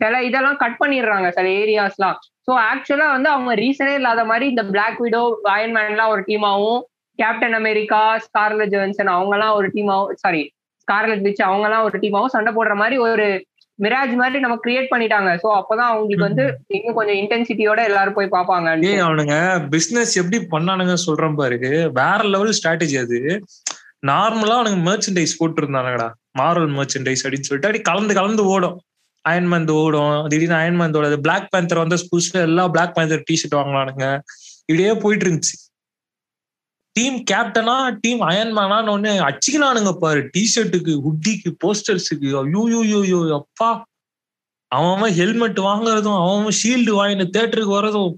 சில 0.00 0.20
இதெல்லாம் 0.22 0.60
கட் 0.60 0.78
பண்ணிடுறாங்க 0.82 1.28
சில 1.30 1.48
ஏரியாஸ்லாம் 1.62 2.14
ஸோ 2.46 2.52
ஆக்சுவலா 2.68 3.08
வந்து 3.10 3.28
அவங்க 3.28 3.52
ரீசனே 3.60 3.94
இல்லாத 3.98 4.22
மாதிரி 4.24 4.46
இந்த 4.48 4.62
பிளாக் 4.70 5.00
விடோ 5.02 5.20
அயன்மேன்லாம் 5.52 6.12
ஒரு 6.14 6.22
டீமாவும் 6.28 6.80
கேப்டன் 7.18 7.56
அமெரிக்கா 7.58 7.98
ஸ்கார்லெட் 8.24 8.72
ஜெவன்சன் 8.74 9.14
அவங்கலாம் 9.16 9.56
ஒரு 9.58 9.68
டீமாவும் 9.74 10.16
சாரி 10.22 10.42
ஸ்கார்லெட் 10.90 11.24
விச் 11.28 11.48
அவங்கலாம் 11.50 11.86
ஒரு 11.90 11.98
டீமாவும் 11.98 12.34
சண்டை 12.34 12.52
போடுற 12.54 12.74
மாதிரி 12.74 12.98
ஒரு 13.06 13.26
மிராஜ் 13.78 14.14
மாதிரி 14.20 14.38
நம்ம 14.44 14.56
கிரியேட் 14.64 14.88
பண்ணிட்டாங்க. 14.92 15.30
ஸோ 15.42 15.48
அப்பதான் 15.58 15.90
அவங்களுக்கு 15.90 16.26
வந்து 16.26 16.44
இன்னும் 16.76 16.96
கொஞ்சம் 16.98 17.18
இன்டென்சிட்டியோட 17.20 17.80
எல்லாரும் 17.90 18.16
போய் 18.16 18.34
பார்ப்பாங்க 18.34 18.72
ஏய் 18.88 19.04
அவனுங்க 19.06 19.36
பிசினஸ் 19.74 20.12
எப்படி 20.22 20.38
பண்ணானுங்க 20.54 20.94
சொல்றேன் 21.04 21.38
பாரு. 21.40 21.58
வேற 22.00 22.18
லெவல் 22.34 22.56
ஸ்ட்ராட்டஜி 22.58 22.98
அது. 23.04 23.20
நார்மலா 24.10 24.58
அவனுங்க 24.58 24.80
மெர்ச்சன்டைஸ் 24.88 25.38
போட்டு 25.38 25.62
இருந்தானுங்கடா 25.62 26.08
மாரல் 26.38 26.70
மெர்ச்சன்டைஸ் 26.76 27.22
அப்படின்னு 27.24 27.48
சொல்லிட்டு 27.48 27.68
அப்படி 27.68 27.82
கலந்து 27.90 28.14
கலந்து 28.20 28.44
ஓடும். 28.52 28.76
அயன்மந்த் 29.24 29.72
ஓடும். 29.80 30.14
திடீர்னு 30.28 30.60
அயன்மந்தோட 30.60 31.16
பிளாக் 31.26 31.50
பேந்தர் 31.54 31.82
வந்த 31.82 31.96
புதுசுல 32.12 32.38
எல்லா 32.50 32.68
பிளாக் 32.68 32.94
பேந்தர் 32.98 33.26
டிஷர்ட் 33.30 33.58
வாங்கலானுங்க 33.58 34.06
இப்படியே 34.68 34.92
போயிட்டு 35.02 35.26
இருந்துச்சு. 35.26 35.56
டீம் 36.96 37.18
கேப்டனா 37.30 37.74
டீம் 38.00 38.20
அயன்மேனான்னு 38.20 38.92
ஒண்ணு 38.94 39.10
அடிச்சுக்கலானுங்க 39.26 39.92
பாரு. 40.00 40.20
டிஷர்ட்டுக்கு 40.36 40.92
ஹுட்டிக்கு 41.04 41.50
போஸ்டர்ஸுக்கு 41.64 42.30
ஐயோ 42.40 43.20
அப்பா. 43.40 43.70
அவன் 44.72 45.12
ஹெல்மெட் 45.12 45.60
வாங்குறதும் 45.68 46.18
அவன் 46.22 46.56
ஷீல்டு 46.60 46.92
வாங்கின 46.98 47.26
தேட்டருக்கு 47.36 47.76
வர்றதும் 47.78 48.12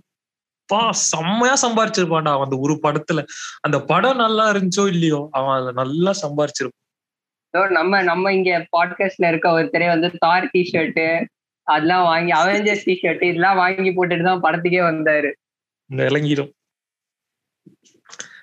பா 0.68 0.80
செம்மையா 1.10 1.54
சம்பாரிச்சிருப்பான்டா 1.62 2.32
அந்த 2.44 2.56
ஒரு 2.64 2.74
படத்துல. 2.82 3.20
அந்த 3.60 3.76
படம் 3.90 4.22
நல்லா 4.24 4.44
இருந்துச்சோ 4.52 4.84
இல்லையோ 4.86 5.20
அவன் 5.30 5.56
அதை 5.58 5.72
நல்லா 5.80 6.12
சம்பாரிச்சிருப்பான். 6.22 6.78
நம்ம 7.78 8.02
நம்ம 8.02 8.32
இங்க 8.32 8.50
பாட்காஸ்ட்ல 8.76 9.28
இருக்க 9.28 9.48
ஒருத்தரே 9.56 9.88
வந்து 9.94 10.10
தார் 10.18 10.46
டிஷர்ட் 10.54 11.02
அதெல்லாம் 11.66 12.04
வாங்கி 12.10 12.32
அவெஞ்சர்ஸ் 12.32 12.86
டிஷர்ட் 12.90 13.22
இதெல்லாம் 13.30 13.56
வாங்கி 13.56 13.90
போட்டுட்டு 13.90 14.28
தான் 14.30 14.44
படத்துக்கே 14.46 14.82
வந்தாரு. 14.90 15.30
இந்த 15.90 16.04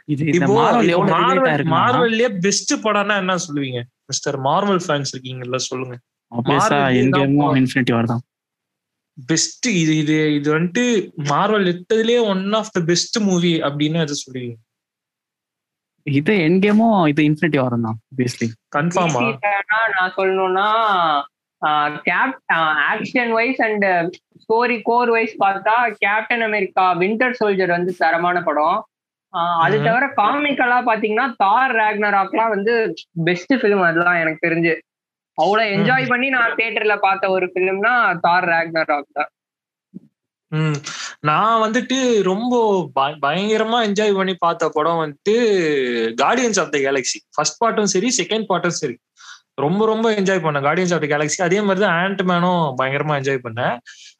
இளங்கிடும் 0.10 0.14
இது 0.14 0.24
இந்த 0.30 0.38
இப்போ 0.40 0.54
மார்வல் 0.60 0.90
இப்போ 0.90 0.96
எவ்வளவு 0.98 1.12
relate 1.12 1.24
மார்வல் 1.26 1.50
ஆயிருக்குன்னா, 1.52 1.76
மார்வெல்லயே 1.78 2.30
பெஸ்ட் 2.46 2.74
படம்னா 2.86 3.16
என்ன 3.24 3.36
சொல்லுவீங்க? 3.48 3.82
மிஸ்டர் 4.12 4.38
மார்வல் 4.48 4.82
ஃபேன்ஸ் 4.86 5.12
இருக்கீங்கல்ல 5.14 5.60
சொல்லுங்க. 5.70 5.96
பெஸ்ட் 9.30 9.68
இது 9.82 9.94
இது 10.02 10.16
இது 10.38 10.50
வந்துட்டு 10.56 10.84
Marvel 11.32 11.70
எடுத்ததுலயே 11.72 12.20
one 12.34 12.44
of 12.60 12.74
the 12.76 12.82
best 12.92 13.18
movie 13.28 13.54
அப்படின்னு 13.70 14.04
எதை 14.06 14.16
சொல்லுவீங்க? 14.24 14.56
இது 16.06 16.34
என்கேமும் 16.46 17.00
இது 17.12 17.22
இன்ஃபினிட்டி 17.30 17.60
வாரம் 17.62 17.86
தான் 17.88 17.98
obviously. 18.12 18.48
கன்ஃபார்மா 18.76 19.22
நான் 19.96 20.16
சொல்லணும்னா 20.20 20.68
cap 22.08 22.36
action 22.92 23.32
wise 23.38 23.62
and 23.68 23.86
story 24.44 24.78
core 24.90 25.10
wise 25.16 25.36
பார்த்தா 25.44 25.74
கேப்டன் 26.04 26.46
அமெரிக்கா 26.48 26.86
வின்டர் 27.02 27.36
சோல்ஜர் 27.42 27.76
வந்து 27.78 27.94
தரமான 28.04 28.38
படம். 28.48 28.78
அது. 29.32 29.84
தவிர 29.84 30.06
காமிக்கலா 30.18 30.78
பாத்தீங்கன்னா 30.86 31.34
தார் 31.38 31.72
ரேக்னராக்லாம் 31.72 32.50
வந்து 32.50 32.94
பெஸ்ட் 33.24 33.54
ஃபிலிம் 33.54 33.84
அதெல்லாம் 33.84 34.14
எனக்கு 34.14 34.48
தெரிஞ்சு. 34.48 34.74
அவ்வளவு 35.34 35.76
என்ஜாய் 35.76 36.08
பண்ணி 36.08 36.30
நான் 36.30 36.52
தியேட்டர்ல 36.52 36.98
பார்த்த 36.98 37.30
ஒரு 37.30 37.52
ஃபிலிம்னா 37.56 38.20
தார் 38.20 38.46
ரேக்னராக் 38.46 39.14
தான். 39.14 39.30
நான் 41.20 41.72
வந்துட்டு 41.72 42.22
ரொம்ப 42.24 42.54
பய- 42.94 43.18
பயங்கரமா 43.22 43.88
என்ஜாய் 43.88 44.16
பண்ணி 44.16 44.36
பார்த்த 44.36 44.70
படம் 44.70 45.00
வந்துட்டு 45.00 45.34
Guardians 46.22 46.60
of 46.60 46.72
the 46.72 46.78
Galaxy 46.78 47.18
first 47.36 47.64
பார்ட்டும் 47.64 47.84
சரி 47.84 48.14
செகண்ட் 48.18 48.46
பார்ட்டும் 48.50 48.78
சரி. 48.78 48.98
ரொம்ப 49.54 49.86
ரொம்ப 49.86 50.12
என்ஜாய் 50.12 50.44
பண்ணேன் 50.44 50.64
கார்டியன்ஸ் 50.64 50.94
ஆஃப் 50.94 51.02
த 51.02 51.08
கேலக்ஸி 51.08 51.42
அதே 51.42 51.62
மாதிரி 51.62 51.80
தான் 51.80 51.96
ஆண்ட் 52.02 52.20
மேனும் 52.28 52.74
பயங்கரமா 52.78 53.16
என்ஜாய் 53.22 53.40
பண்ணேன். 53.44 53.78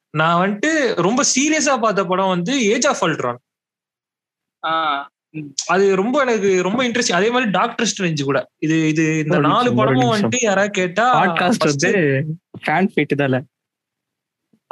நான் 0.10 0.40
வந்துட்டு 0.42 0.94
ரொம்ப 1.02 1.24
சீரியஸா 1.36 1.80
பார்த்த 1.80 2.06
படம் 2.06 2.28
வந்து 2.28 2.66
ஏஜ் 2.66 2.88
ஆஃப் 2.88 3.04
அல்ட்ரான் 3.04 3.40
அது 5.72 5.84
ரொம்ப 5.96 6.16
எனக்கு 6.24 6.52
ரொம்ப 6.64 6.80
இன்ட்ரெஸ்ட் 6.86 7.18
அதே 7.18 7.28
மாதிரி 7.30 7.48
டாக்டர் 7.52 7.90
ஸ்ட்ரெஞ்ச் 7.90 8.22
கூட. 8.24 8.40
இது 8.66 8.76
இது 8.92 9.04
இந்த 9.24 9.38
நாலு 9.48 9.70
படமும். 9.80 10.12
வந்துட்டு 10.14 10.40
யாராவது 10.44 10.74
கேட்டா 10.80 11.06
பாட்காஸ்ட் 11.18 11.68
வந்து 11.68 11.92
ஃபேன் 12.64 12.90
ஃபைட் 12.94 13.14
தானே 13.22 13.40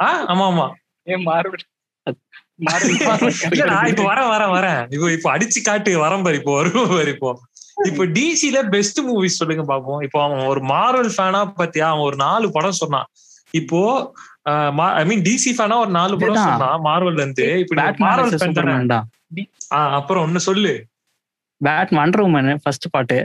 ஆ, 0.00 0.08
ஆமா 0.32 0.44
ஆமா. 0.48 0.66
ஏன் 1.06 1.22
மார்வல் 1.28 1.64
மார்வல் 2.66 2.94
இல்ல 3.48 3.64
நான் 3.70 3.90
இப்ப 3.90 4.04
வரேன் 4.08 4.30
வரேன் 4.32 4.52
வரேன். 4.54 4.80
இப்போ 4.94 5.08
இப்போ 5.16 5.28
அடிச்சு 5.34 5.60
காட்டு 5.64 5.90
வரேன் 6.02 6.24
பாரு 6.24 6.38
இப்போ 6.40 6.52
வருவோம் 6.58 6.90
பாரு 6.92 7.10
இப்போ. 7.14 7.30
இப்போ 7.88 8.04
டிசில 8.14 8.58
பெஸ்ட் 8.70 9.00
மூவிஸ் 9.06 9.38
சொல்லுங்க 9.40 9.64
பாப்போம். 9.66 10.00
இப்போ 10.06 10.18
அவன் 10.24 10.42
ஒரு 10.46 10.62
மார்வல் 10.70 11.12
ஃபேனா 11.16 11.42
பத்தியா? 11.58 11.88
அவன் 11.92 12.06
ஒரு 12.08 12.18
நாலு 12.24 12.46
படம் 12.50 12.80
சொன்னான். 12.80 13.08
இப்போ 13.54 13.80
ஐ 14.96 15.04
மீன் 15.04 15.24
டிசி 15.24 15.52
ஃபேனா 15.56 15.78
ஒரு 15.84 15.92
நாலு 15.92 16.14
படம். 16.18 16.40
சொன்னான் 16.48 16.84
மார்வல்ல 16.88 17.22
இருந்து. 17.22 17.46
இப்போ 17.62 17.76
மார்வல் 18.06 18.34
ஃபேன் 18.34 18.58
தானே. 18.58 18.74
அப்புறம் 19.98 20.22
ஒண்ணு 20.26 20.40
சொல்லு. 20.48 20.72
Bad 21.60 21.92
wonder 21.98 22.22
woman 22.26 22.50
first 22.62 22.86
part 22.90 23.18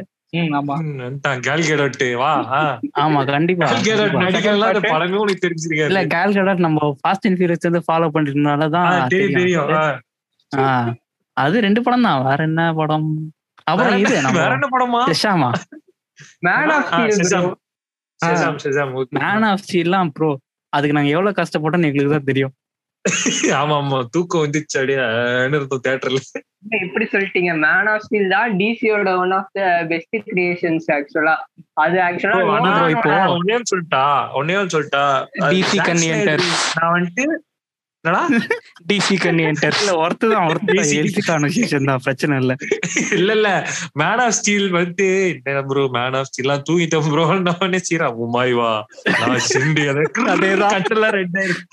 follow 7.88 8.08
பண்ணிருந்தனாலதான் 8.16 8.88
தெரியும் 9.36 9.70
அது 11.38 11.62
ரெண்டு 11.62 11.82
படம் 11.82 12.02
தான். 12.02 12.24
வேற 12.24 12.40
என்ன 12.44 12.64
படம்? 12.74 13.08
அப்புறம் 13.68 13.98
இது 13.98 14.14
வேற 14.40 14.52
என்ன 14.58 14.68
படமா? 14.74 15.02
ஷெஷாமா 15.10 15.52
man 16.40 16.70
of 16.70 16.90
okay. 16.90 17.06
Man 19.20 19.46
of 19.48 19.64
ஸ்டீல்லாம் 19.64 20.10
bro 20.10 20.30
அதுக்கு 20.74 20.96
நாங்க 20.98 21.10
எவ்வளவு 21.10 21.38
கஷ்டப்பட்டோம்னு 21.40 21.90
எங்களுக்கு 21.90 22.14
தான் 22.14 22.24
தெரியும். 22.24 22.54
ஆமா 23.58 23.76
ஆமா. 23.80 23.98
தூக்கம் 24.14 24.44
வந்துச்சு 24.44 24.78
அப்படியே 24.80 25.00
ஆன்னு 25.38 25.58
இருக்கும் 25.60 25.84
தியேட்டர்ல 25.86 26.22
எப்படி 26.80 27.06
சொல்லிட்டீங்க? 27.14 27.52
மேன் 27.64 27.90
ஆஃப் 27.94 28.04
ஸ்டீல் 28.06 28.34
தான் 28.34 28.54
டிசியோட 28.60 29.10
one 29.24 29.34
of 29.38 29.50
the 29.58 29.62
best 29.90 30.18
creations 30.30 30.88
ஆக்சுவலா 30.98 31.36
அது 31.84 31.98
ஆக்சுவலா 32.08 32.38
ஒன்னே 32.54 32.74
சொல்லிட்டா? 33.72 34.06
ஒன்னே 34.36 34.60
சொல்லிட்டா? 34.70 35.06
அது 35.44 35.64
Connienter. 35.82 36.38
Snyder, 36.38 36.40
நான் 36.78 36.94
வந்துட்டு 36.96 37.26
என்னடா? 38.06 38.22
டிசி 38.88 39.16
கன்னியன்டர் 39.18 39.76
இல்ல 39.78 39.92
ஒருத்து 40.00 40.26
தான் 40.32 40.48
ஒருத்து. 40.48 40.74
ஹெல்த் 40.90 41.20
கான்வர்சேஷன் 41.28 41.88
தான் 41.90 42.02
பிரச்சனை 42.06 42.34
இல்ல. 42.42 42.54
இல்ல 43.18 43.30
இல்ல. 43.38 43.50
மேன் 44.02 44.22
ஆஃப் 44.24 44.36
ஸ்டீல் 44.40 44.68
வந்துட்டு 44.72 45.08
என்ன 45.42 45.62
ப்ரோ 45.70 45.84
மேன் 45.96 46.18
ஆஃப் 46.20 46.28
ஸ்டீல் 46.30 46.46
எல்லாம் 46.48 46.66
தூங்கிட்டேன் 46.70 47.08
ப்ரோ 47.08 47.26
உடனே 47.30 47.80
சீரா 47.88 48.08
உமாய் 48.26 48.54
வா. 48.60 48.72
நான் 49.22 49.46
சிண்டு 49.48 49.86
அதேதான். 49.92 50.74
கட்டெல்லாம் 50.76 51.16
ரெண்டாயிரம். 51.20 51.64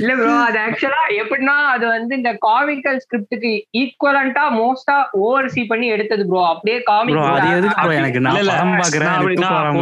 இல்ல 0.00 0.12
ப்ரோ 0.16 0.32
அது 0.46 0.58
ஆக்சுவலா 0.58 1.02
எப்படின்னா 1.20 1.54
அது 1.74 1.84
வந்து 1.86 2.12
இந்த 2.16 2.30
காமிக்கல் 2.46 2.98
ஸ்கிரிப்டுக்கு 3.04 3.52
ஈக்குவலண்டா 3.80 4.42
மோஸ்டா 4.56 4.96
ஓவர் 5.20 5.48
சி 5.54 5.62
பண்ணி 5.64 5.86
எடுத்தது 5.86 6.24
ப்ரோ 6.30 6.40
அப்படியே 6.48 6.78
காமிக் 6.82 7.16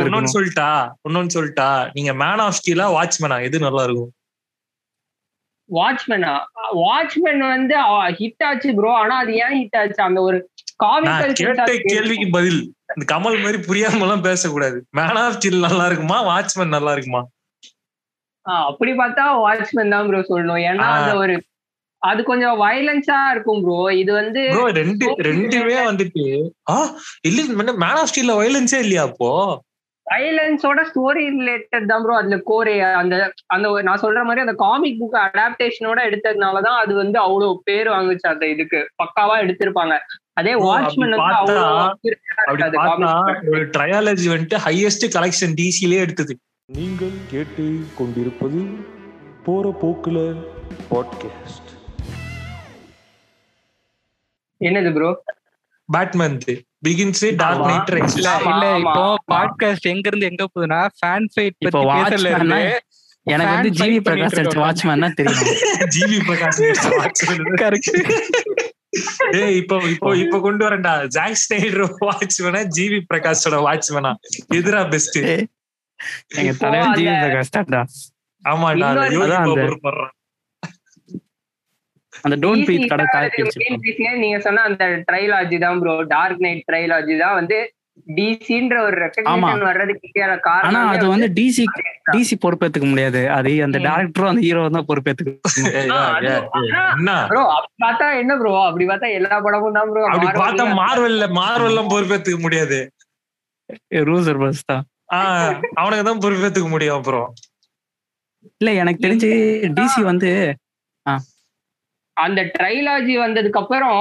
இருக்கணும். 0.05 0.35
சொல்லிட்டா 0.37 0.69
ஒன்னொன்னு 1.07 1.35
சொல்லிட்டா 1.37 1.69
நீங்க 1.97 2.13
மேன் 2.23 2.43
ஆஃப் 2.47 2.59
ஸ்டீலா 2.61 2.87
வாட்ச்மேனா 2.97 3.39
எது 3.49 3.65
நல்லா 3.67 3.85
இருக்கும்? 3.89 4.13
வாட்ச்மேனா 5.71 6.33
வாட்ச்மேன் 6.85 7.45
வந்து 7.57 7.77
ஹிட் 8.21 8.45
ஆச்சு 8.49 8.71
ப்ரோ 8.79 8.91
ஆனா 9.03 9.17
அது 9.25 9.35
ஏன் 9.45 9.57
ஹிட் 9.61 9.79
ஆச்சு? 9.83 10.01
அந்த 10.09 10.21
ஒரு 10.29 10.39
காமிக்கல் 10.85 11.35
கேள்விக்கு 11.91 12.29
பதில் 12.39 12.61
இந்த 12.97 13.05
கமல் 13.15 13.43
மாதிரி 13.45 13.59
புரியாம 13.69 14.03
எல்லாம் 14.07 14.27
பேசக்கூடாது. 14.31 14.79
மேன் 14.99 15.21
ஆஃப் 15.21 15.37
ஸ்டீல் 15.37 15.65
நல்லா 15.69 15.87
இருக்குமா? 15.91 16.19
வாட்ச்மேன் 16.31 16.77
நல்லா 16.77 16.93
இருக்குமா? 16.97 17.23
அப்படி 18.65 18.95
பார்த்தா 18.95 19.41
வாட்ச்மேன் 19.41 19.91
தான் 19.91 20.09
ப்ரோ 20.09 20.21
சொல்லணும். 20.29 20.69
ஏன்னா 20.69 20.89
ஆ. 20.89 20.97
அந்த 20.97 21.19
ஒரு 21.19 21.43
அது 22.03 22.25
கொஞ்சம் 22.25 22.61
வயலன்ஸா 22.61 23.31
இருக்கும் 23.31 23.63
ப்ரோ 23.63 23.95
இது 23.95 24.13
வந்து 24.13 24.51
ரெண்டு 24.79 25.07
ரெண்டுமே 25.27 25.87
வந்துட்டு 25.87 26.51
ஆ 26.71 26.97
இல்ல 27.23 27.43
மேன் 27.83 27.99
ஆஃப் 27.99 28.07
ஸ்டீல்ல 28.07 28.41
வயலன்ஸே 28.41 28.81
இல்லையா 28.81 29.03
அப்போ? 29.03 29.61
வயலன்ஸோட 30.07 30.89
ஸ்டோரி 30.89 31.35
ரிலேட்டட் 31.35 31.87
தான் 31.87 32.05
ப்ரோ 32.05 32.17
அதுல 32.17 32.41
கோரே 32.45 32.95
அந்த 33.01 33.33
அந்த 33.49 33.83
நான் 33.83 34.03
சொல்ற 34.03 34.25
மாதிரி 34.25 34.41
அந்த 34.41 34.55
காமிக் 34.63 35.01
புக் 35.01 35.21
அடாப்டேஷனோட 35.21 36.09
எடுத்ததுனாலதான் 36.09 36.79
அது 36.79 36.95
வந்து 36.95 37.19
அவ்வளவு 37.19 37.61
பேர் 37.65 37.89
வாங்குச்சு 37.89 38.29
அந்த 38.29 38.47
இதுக்கு. 38.47 38.89
பக்காவா 38.97 39.45
எடுத்திருப்பாங்க. 39.45 39.99
அதே 40.35 40.55
வாட்ச்மேன் 40.65 41.17
வந்து 41.17 41.41
அவ்வளவு 41.41 43.71
ட்ரையாலஜி 43.75 44.29
வந்துட்டு 44.29 44.67
ஹையஸ்ட் 44.67 45.15
கலெக்ஷன் 45.15 45.59
டிசிலே 45.59 46.01
எடுத்தது. 46.01 46.39
நீங்கள் 46.69 47.15
கேட்டு 47.31 47.65
கொண்டிருப்பது 47.97 48.61
போற 49.47 49.65
போக்குல 49.81 50.19
பாட்காஸ்ட். 50.91 51.71
என்னது 54.61 54.91
bro 54.95 55.09
Batman 55.89 56.37
begins 56.87 57.25
dark. 57.41 57.65
Knight 57.67 57.91
rises 57.95 58.17
இல்ல 58.19 58.31
இப்போ. 58.83 59.05
பாட்காஸ்ட் 59.33 59.89
எங்க 59.93 60.07
இருந்து 60.11 60.29
எங்க 60.31 60.45
போகுதுன்னா 60.47 60.81
ஃபேன் 60.99 61.29
ஃபைட் 61.33 61.57
பத்தி 61.67 61.83
பேசல 61.93 62.31
இருந்து 62.35 62.61
எனக்கு 63.27 63.53
வந்து 63.55 63.73
ஜிவி 63.79 63.99
பிரகாஷ் 64.07 64.37
இருக்கோம். 64.37 64.65
வாட்ச்மேன் 64.65 65.05
தான் 65.07 65.17
தெரியும் 65.19 65.43
ஜிவி 65.97 66.21
பிரகாஷ் 66.29 66.61
வாட்ச்மேன் 66.97 67.61
கரெக்ட் 67.65 67.99
ஏய் 69.39 69.55
இப்போ 69.59 69.77
இப்போ 69.93 70.11
இப்போ 70.23 70.39
கொண்டு 70.41 70.63
வரேன்டா. 70.65 70.95
ஜாக் 71.15 71.39
ஸ்னைடர் 71.43 71.79
வாட்ச்மேனா 72.03 72.63
ஜிவி 72.77 73.01
பிரகாஷோட 73.11 73.59
வாட்ச்மேனா 73.67 74.13
எதுரா 74.57 74.83
பெஸ்ட் 74.91 75.19
எங்க 76.35 76.49
இப்போ 76.51 76.65
தலைவன் 76.65 76.95
ஜிவி 76.97 77.11
அந்த- 77.11 77.25
பிரகாஷ் 77.25 77.55
தான்டா 77.57 77.83
ஆமாடா 78.43 78.89
அந்த 82.25 82.37
டோன்ட் 82.43 82.65
பீட் 82.69 82.89
கடை 82.91 83.05
நீங்க 84.19 84.39
சொன்ன 84.41 84.65
அந்த 84.69 84.85
ட்ரைலாஜி 85.07 85.59
தான் 85.61 85.79
ப்ரோ 85.81 85.95
டார்க் 86.11 86.43
நைட் 86.45 86.67
ட்ரைலாஜி 86.69 87.15
தான் 87.19 87.37
வந்து 87.39 87.57
டிசின்ற 88.11 88.75
ஒரு 88.83 88.97
ரெக்கக்னிஷன் 89.03 89.65
வர்றதுக்கு 89.67 90.21
ஆனா 90.23 90.37
காரணம் 90.45 90.87
அது 90.93 91.05
வந்து 91.09 91.27
டிசி 91.39 91.65
டிசி 92.09 92.35
பொறுப்பேத்துக்க 92.45 92.87
முடியாது. 92.87 93.21
அது 93.31 93.51
அந்த. 93.65 93.79
டேரக்டரும் 93.87 94.31
அந்த 94.31 94.43
ஹீரோ 94.47 94.63
தான் 94.69 94.87
பொறுப்பேத்துக்க 94.89 95.33
பார்த்தா 97.83 98.07
என்ன 98.21 98.37
ப்ரோ 98.41 98.53
அப்படி 98.63 98.87
பார்த்தா 98.87 99.11
எல்லா 99.19 99.37
படமும் 99.41 99.77
தான் 99.79 99.91
ப்ரோ 99.91 100.05
அப்படி 100.07 100.29
பார்த்தா 100.41 100.67
மார்வெல்ல 100.81 101.27
மார்வெல்லாம் 101.39 101.91
பொறுப்பேத்துக்க 101.93 102.41
முடியாது. 102.41 102.79
ரூசர் 104.07 104.41
பஸ் 104.41 104.65
தான். 104.65 104.83
அவனுக்கு 105.81 106.05
தான் 106.09 106.23
பொறுப்பேத்துக்க 106.23 106.69
முடியும் 106.69 106.99
அப்புறம். 106.99 107.29
இல்ல 108.61 108.71
எனக்கு 108.83 109.05
தெரிஞ்சு 109.05 109.31
டிசி 109.79 110.03
வந்து 110.11 110.31
அந்த 112.17 112.41
ட்ரைலாஜி 112.57 113.15
வந்ததுக்கு 113.23 113.61
அப்புறம் 113.61 114.01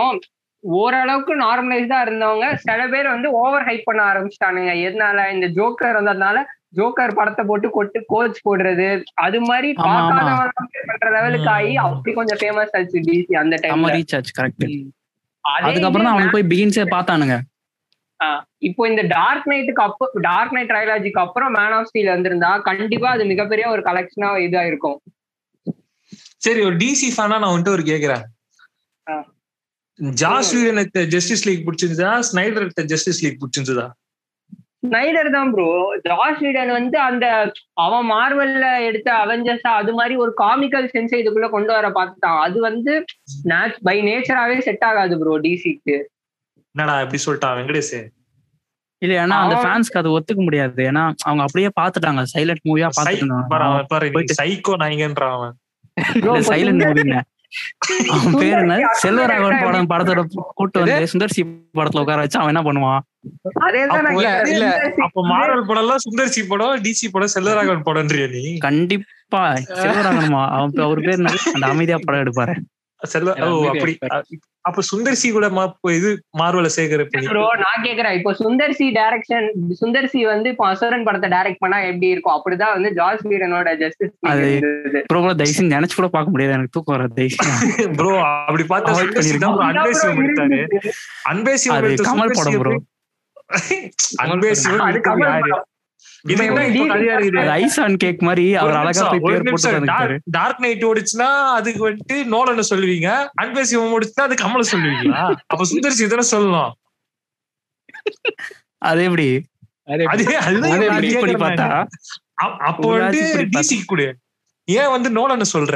ஓரளவுக்கு 0.64 1.34
நார்மலைஸ்டா 1.38 2.00
இருந்தவங்க 2.06 2.48
சில 2.66 2.82
பேர் 2.92 3.08
வந்து 3.14 3.28
ஓவர் 3.42 3.66
ஹைப் 3.68 3.86
பண்ண 3.86 4.02
ஆரம்பிச்சிட்டானுங்க. 4.10 4.74
எதனால? 4.88 5.20
இந்த 5.36 5.48
ஜோக்கர் 5.58 5.98
வந்ததுனால 6.00 6.40
ஜோக்கர் 6.80 7.16
படத்தை 7.16 7.44
போட்டு 7.48 7.68
கொட்டு 7.70 8.00
கோச் 8.12 8.44
போடுறது 8.46 8.90
அது 9.26 9.40
மாதிரி. 9.48 9.70
பார்க்காதவங்க 9.80 10.52
பண்ற 10.90 11.08
லெவலுக்கு 11.16 11.50
ஆகி 11.56 11.74
அப்படி 11.86 12.14
கொஞ்சம் 12.20 12.40
ஃபேமஸ் 12.42 12.76
ஆச்சு 12.80 13.02
டிசி 13.08 13.36
அந்த 13.42 13.58
டைம்ல 13.64 13.96
ரீச் 13.98 14.16
ஆச்சு 14.18 14.36
கரெக்ட் 14.40 14.68
அதுக்கப்புறம் 15.64 16.06
தான் 16.06 16.14
அவனுக்கு 16.16 16.36
போய் 16.38 16.50
பிகின்ஸே 16.52 16.86
பார்த்தானுங்க. 16.96 17.38
இப்போ 18.68 18.82
இந்த 18.92 19.04
டார்க் 19.16 19.48
நைட்டுக்கு 19.52 19.84
அப்போ 19.88 20.06
டார்க் 20.28 20.54
நைட் 20.56 20.72
ட்ரைலாஜிக்கு 20.72 21.22
அப்புறம் 21.26 21.54
மேன் 21.58 21.76
ஆஃப் 21.78 21.88
ஸ்டீல் 21.90 22.14
வந்திருந்தா 22.16 22.52
கண்டிப்பா 22.70 23.10
அது 23.16 23.24
மிகப்பெரிய 23.32 23.66
ஒரு 23.76 23.82
கலெக்ஷனா 23.88 24.30
இதா 24.48 24.64
இருக்கும். 24.72 24.98
சரி 26.46 26.62
ஒரு 26.68 26.76
டிசி 26.84 27.08
ஃபேனா 27.16 27.40
நான் 27.42 27.54
வந்துட்டு 27.54 27.76
ஒரு 27.78 27.86
கேக்குறேன். 27.92 28.24
ஜாஸ் 30.22 30.52
வீடன் 30.56 31.10
ஜஸ்டிஸ் 31.16 31.46
லீக் 31.48 31.66
பிடிச்சிருந்தா 31.66 32.12
ஸ்னைடர் 32.30 32.88
ஜஸ்டிஸ் 32.94 33.24
லீக் 33.24 33.42
பிடிச்சிருந்ததா? 33.42 33.88
ஸ்னைடர் 34.86 35.28
தான் 35.36 35.50
ப்ரோ 35.54 35.68
ஜாஸ் 36.06 36.40
வீடன் 36.44 36.72
வந்து 36.78 36.98
அந்த 37.08 37.26
அவன் 37.84 38.08
மார்வல்ல 38.14 38.66
எடுத்த 38.88 39.10
அவெஞ்சர்ஸ் 39.24 39.68
அது 39.80 39.92
மாதிரி 40.00 40.16
ஒரு 40.24 40.32
காமிக்கல் 40.42 40.88
சென்ஸ் 40.94 41.14
இதுக்குள்ள 41.20 41.50
கொண்டு 41.56 41.72
வர 41.76 41.90
பார்த்துட்டான். 41.98 42.40
அது 42.46 42.58
வந்து 42.70 42.94
பை 43.88 43.98
நேச்சராவே 44.08 44.58
செட் 44.68 44.86
ஆகாது 44.90 45.18
ப்ரோ 45.22 45.36
டிசிக்கு 45.46 45.98
என்னடா 46.76 47.00
எப்படி 47.00 47.22
சொல்லிட்டான் 47.26 47.58
வெங்கடேஷ் 47.58 48.02
இல்ல 49.02 49.14
ஏன்னா 49.18 49.38
அந்த 49.40 49.56
ஃபேன்ஸ்க்கு 49.56 49.98
அது 49.98 50.20
ஒத்துக்க 50.20 50.36
முடியாது. 50.36 50.84
ஏன்னா 50.84 51.04
அவங்க 51.20 51.44
அப்படியே 51.44 51.70
பாத்துட்டாங்க 51.80 52.24
சைலண்ட் 52.34 52.64
மூவியா 52.64 52.90
பாத்துட்டு 52.98 53.22
இருந்தாங்க 53.22 53.48
பாரு 53.88 54.06
போயிட்டு- 54.08 54.40
சைக்கோ 54.42 54.74
நாய்ங்கன்றான் 54.78 55.32
அவன். 55.32 55.54
சைலண்ட் 56.50 56.82
மூவிங்க 56.84 57.16
அவன் 58.10 58.34
பேர் 58.34 58.58
என்ன? 58.58 58.76
செல்வராகவன் 59.04 59.64
படம் 59.64 59.90
படத்தோட 59.90 60.22
கூட்டு 60.54 60.80
வந்து 60.80 61.08
சுந்தர் 61.14 61.30
சி 61.30 61.42
படத்துல 61.74 62.00
உட்கார 62.00 62.16
வச்சு 62.16 62.40
அவன் 62.40 62.56
என்ன 62.56 62.72
பண்ணுவான்? 62.72 63.02
அப்போ 65.02 65.28
மார்வல் 65.28 65.66
படம் 65.66 65.84
எல்லாம் 65.84 65.98
சுந்தர் 66.06 66.26
சி 66.26 66.46
படம் 66.46 66.82
டிசி 66.82 67.08
படம் 67.12 67.30
செல்லராகவன் 67.34 67.86
படம்ன்றியா 67.86 68.30
நீ? 68.30 68.58
கண்டிப்பா 68.58 69.54
செல்வராகவன்மா? 69.54 70.48
அவன் 70.50 70.72
அவர் 70.78 71.00
பேர் 71.00 71.18
என்ன? 71.18 71.34
அந்த 71.54 71.68
அமைதியா 71.68 71.98
படம் 72.02 72.24
எடுப்பாரு. 72.24 72.56
செல்வ 73.12 73.30
ஓ 73.46 73.50
அப்படி. 73.72 73.94
அப்ப 74.70 74.82
சுந்தர் 74.90 75.18
சி 75.20 75.28
கூட 75.36 75.46
இது 76.00 76.10
மார்வல 76.40 76.68
சேகர 76.76 77.04
ப்ரோ 77.30 77.46
நான் 77.64 77.84
கேக்குறேன். 77.86 78.16
இப்போ 78.20 78.32
Sundar 78.42 78.76
C 78.80 78.88
direction 78.98 79.48
Sundar 79.80 80.10
C 80.12 80.20
வந்து 80.32 80.50
இப்போ 80.54 80.66
அசுரன் 80.72 81.06
படத்தை 81.08 81.30
டைரக்ட் 81.36 81.62
பண்ணா 81.64 81.80
எப்படி 81.92 82.08
இருக்கும்? 82.14 82.36
அப்படிதான் 82.38 82.76
வந்து 82.78 82.92
ஜாஸ் 83.00 83.24
வீடனோட 83.32 83.74
ஜஸ்டிஸ் 83.82 84.14
ப்ரோ 85.10 85.22
ப்ரோ 85.24 85.34
தயவுசெய்து 85.40 85.76
நினைச்சு 85.76 85.98
கூட 86.00 86.10
பார்க்க 86.16 86.34
முடியாது. 86.36 86.56
எனக்கு 86.58 86.76
தூக்கம் 86.78 86.96
வர 86.98 87.08
தயவுசெய்து 87.18 87.90
ப்ரோ 88.00 88.14
அப்படி 88.50 88.66
பார்த்தா 88.74 88.94
Avoid 88.94 89.08
சுந்தர் 89.08 89.28
சி 89.30 89.38
தான் 89.46 89.58
bro. 89.58 89.66
அன்பேசிவம் 89.72 90.22
எடுத்தாரு. 90.24 90.60
அன்பேசிவம் 91.32 91.78
அது 91.78 91.90
எடுத்த 91.90 92.08
கமல் 92.12 92.38
படம் 92.40 92.62
ப்ரோ 92.64 92.76
யாரு? 95.26 95.54
ஆன் 97.82 97.96
கேக் 97.98 98.22
மாதிரி 98.22 98.46
அவர் 98.56 98.76
அழகா 98.82 99.04
போய் 99.14 99.36
டார்க்- 100.32 100.62
நைட் 100.62 100.84
ஓடிச்சுன்னா 100.84 101.30
அதுக்கு 101.52 101.82
வந்துட்டு 101.88 102.18
நோலன்னு 102.34 102.66
சொல்லுவீங்க. 102.70 103.10
அன்பேசிவம் 103.42 103.94
ஓடிச்சுன்னா 103.96 104.26
அது 104.26 104.36
கமல 104.36 104.64
சொல்லுவீங்களா? 104.72 105.22
அப்ப 105.48 105.66
சுந்தர் 105.72 105.98
சி 105.98 106.08
தானே 106.08 106.26
சொல்லணும் 106.32 106.72
அது 108.84 109.02
எப்படி? 109.08 109.28
அப்போ 112.68 112.88
வந்து 112.98 113.22
டிசி 113.56 113.78
கொடு. 113.86 114.06
ஏன் 114.68 114.92
வந்து 114.92 115.10
நோலன்னு 115.10 115.48
சொல்ற? 115.54 115.76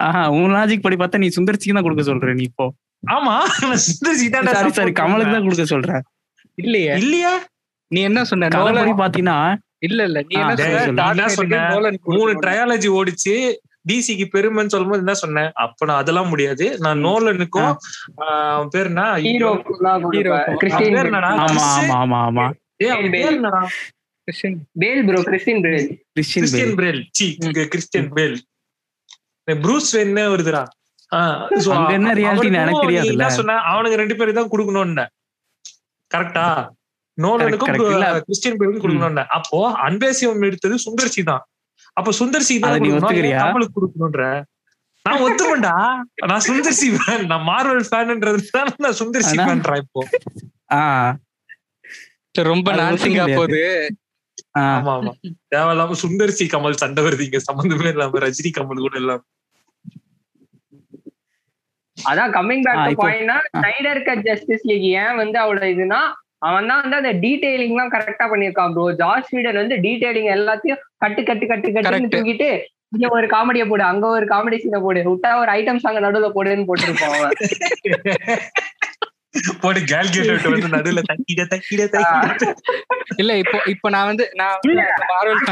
ஆஹா 0.00 0.22
உன் 0.30 0.52
லாஜிக் 0.52 0.82
படி 0.82 0.96
பார்த்தா 0.96 1.18
நீ 1.18 1.28
சுந்தர்சிக்கு 1.28 1.74
தான் 1.74 1.86
கொடுக்க 1.86 2.02
சொல்ற 2.04 2.34
நீ 2.34 2.44
இப்போ. 2.44 2.66
ஆமா 3.10 3.34
நான் 3.62 3.82
சுந்தர் 3.86 4.18
சி 4.20 4.26
தான்டா 4.28 4.52
சாரி 4.74 4.92
கமலுக்கு 4.94 5.32
தான். 5.32 5.46
கொடுக்க 5.46 5.64
சொல்றேன் 5.66 6.02
இல்லையே. 6.58 6.92
இல்லையா? 6.98 7.32
நீ 7.90 8.00
என்ன 8.02 8.20
சொன்ன? 8.24 8.48
நோலன் 8.54 9.00
பாத்தீங்கன்னா 9.00 9.38
இல்ல 9.80 10.00
இல்ல. 10.04 10.18
நீ 10.22 10.34
என்ன 10.36 11.28
சொன்ன? 11.30 11.62
மூணு. 12.10 12.30
ட்ரையாலஜி 12.44 12.88
ஓடிச்சு. 12.94 13.34
டிசிக்கு 13.88 14.24
பெருமைன்னு 14.32 14.72
சொல்லும்போது 14.72 15.02
என்ன 15.02 15.14
சொன்னேன் 15.14 15.50
அப்ப 15.62 15.86
நான் 15.86 16.00
அதெல்லாம் 16.00 16.30
முடியாது. 16.30 16.66
நான் 16.78 16.98
நோலனுக்கும் 17.04 17.70
ஆஹ், 18.22 18.50
அவன் 18.54 18.70
பேர் 18.74 18.90
என்ன? 18.90 19.04
Hero 19.24 19.50
Christian 20.62 20.96
Christian 24.28 24.56
Bale 24.78 25.02
bro 25.06 25.20
Christian 25.22 25.62
Bale 25.62 25.86
Christian 26.16 26.42
Christian 26.42 26.74
Bale 26.80 27.00
C 27.18 27.26
Christian 27.66 28.10
Bale 28.12 28.36
Bruce 29.48 29.90
Wayne 29.96 30.24
வருதுடா. 30.32 30.62
என்ன 31.92 32.08
அவனுக்கும் 32.08 32.56
எனக்கு 32.56 32.74
நீ 32.74 32.82
தெரியாதுல்ல. 32.82 33.14
என்ன 33.14 33.28
சொன்ன? 33.36 33.54
அவனுக்கு 33.70 34.00
ரெண்டு 34.02 34.16
பேரும் 34.16 34.38
தான் 34.38 34.50
கொடுக்கணும்னு. 34.52 35.04
கரெக்டா 36.10 36.44
நோலனுக்கும். 37.24 37.72
கிறிஸ்டியன் 38.26 38.58
பேலுக்கும் 38.60 38.84
கொடுக்கணும்னு 38.84 39.24
அப்போ 39.38 39.60
அன்பேசியம் 39.86 40.46
எடுத்தது 40.48 40.76
சுந்தர்சி 40.86 41.22
தான். 41.30 41.44
அப்ப 41.98 42.12
சுந்தர்சி 42.20 42.54
தான் 42.62 42.70
அதை 42.72 42.80
நீ 42.82 42.88
கொடுக்கணும், 42.88 43.06
ஒத்துக்கிறியா? 43.06 43.38
ஏன் 43.38 43.46
கமலுக்கு 43.46 43.76
கொடுக்கணும்ன்ற? 43.78 44.24
நான் 45.06 45.22
ஒத்துக்கண்டா 45.26 45.74
நான் 46.30 46.44
சுந்தர்சி 46.48 46.88
ஃபேன் 46.96 47.24
நான் 47.32 47.46
மார்வல் 47.50 47.86
ஃபேன்ன்றது 47.88 48.50
தான் 48.56 48.70
நான் 48.86 48.98
சுந்தர்சி 49.00 49.36
ஃபேன்ரா 49.44 49.76
இப்போ. 49.84 50.02
ரொம்ப 52.50 52.72
நான்சிங்கா 52.80 53.24
போகுது. 53.38 53.62
ஆமா 54.60 54.92
ஆமா. 54.98 55.12
தேவையில்லாம 55.52 55.96
சுந்தர்சி 56.02 56.44
கமல் 56.52 56.80
சண்டை 56.82 57.00
வருது. 57.06 57.24
இங்க 57.28 57.40
சம்பந்தமே 57.48 57.90
இல்லாம 57.94 58.20
ரஜினி 58.24 58.50
கமல் 58.58 58.84
கூட 58.84 58.96
இல்லாம. 59.02 59.22
அதான் 61.96 62.32
கம்மிங் 62.36 62.64
பேக் 62.66 62.82
டு 62.88 62.92
பாயிண்ட்னா 63.02 63.36
ஸ்னைடர் 63.54 64.00
கட் 64.08 64.24
ஜஸ்டிஸ் 64.28 64.66
லீக் 64.70 64.88
ஏன் 65.02 65.16
வந்து 65.22 65.38
அவ்வளவு 65.44 65.70
இதுனா 65.74 66.00
அவன் 66.42 66.68
தான் 66.70 66.82
வந்து 66.82 66.98
அந்த 67.00 67.12
டீடைலிங் 67.22 67.74
எல்லாம் 67.74 67.94
கரெக்டா 67.94 68.26
பண்ணிருக்கான் 68.32 68.74
ப்ரோ 68.74 68.84
ஜார்ஜ் 69.00 69.28
ஸ்வீடன் 69.28 69.60
வந்து 69.62 69.76
டீடைலிங் 69.84 70.30
எல்லாத்தையும் 70.36 70.82
கட்டு 71.04 71.22
கட்டு 71.30 71.46
கட்டு 71.48 71.68
கட்டுன்னு. 71.76 72.12
தூக்கிட்டு 72.14 72.50
இங்க 72.94 73.06
ஒரு 73.16 73.26
காமெடியை 73.32 73.64
போடு 73.70 73.84
அங்க 73.90 74.06
ஒரு 74.16 74.26
காமெடி 74.30 74.58
சீனை 74.60 74.80
போடு. 74.84 75.00
விட்டா 75.08 75.30
ஒரு 75.42 75.50
ஐட்டம் 75.56 75.82
சாங் 75.84 76.04
நடுவுல 76.06 76.28
போடுன்னு 76.36 76.68
போட்டிருப்பான் 76.68 77.16
அவன். 77.16 77.34
போட்டு 79.62 79.80
கேல்கேட் 79.90 80.46
வந்து 80.46 80.70
நடுவுல 80.74 81.00
தக்கிட 81.08 81.42
தக்கிட 81.50 81.82
தக்கிட 81.94 82.46
இல்ல 83.22 83.32
இப்போ 83.42 83.58
இப்போ 83.72 83.88
நான் 83.94 84.08
வந்து 84.10 84.24
நான் 84.40 84.56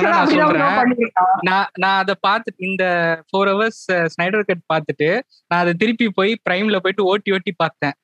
நான் 0.07 0.31
சொல்றேன். 0.31 1.03
நான் 1.49 1.69
நான் 1.83 1.99
அதை 2.03 2.15
பார்த்துட்டு 2.29 2.67
இந்த 2.71 2.85
ஃபோர் 3.29 3.51
ஹவர்ஸ் 3.53 3.83
ஸ்னைடர் 4.15 4.49
கட் 4.51 4.65
பார்த்துட்டு 4.73 5.09
நான் 5.51 5.63
அதை 5.65 5.75
திருப்பி 5.83 6.09
போய் 6.19 6.33
பிரைம்ல 6.49 6.81
போயிட்டு 6.85 7.09
ஓட்டி 7.13 7.35
ஓட்டி 7.39 7.55
பார்த்தேன். 7.65 7.97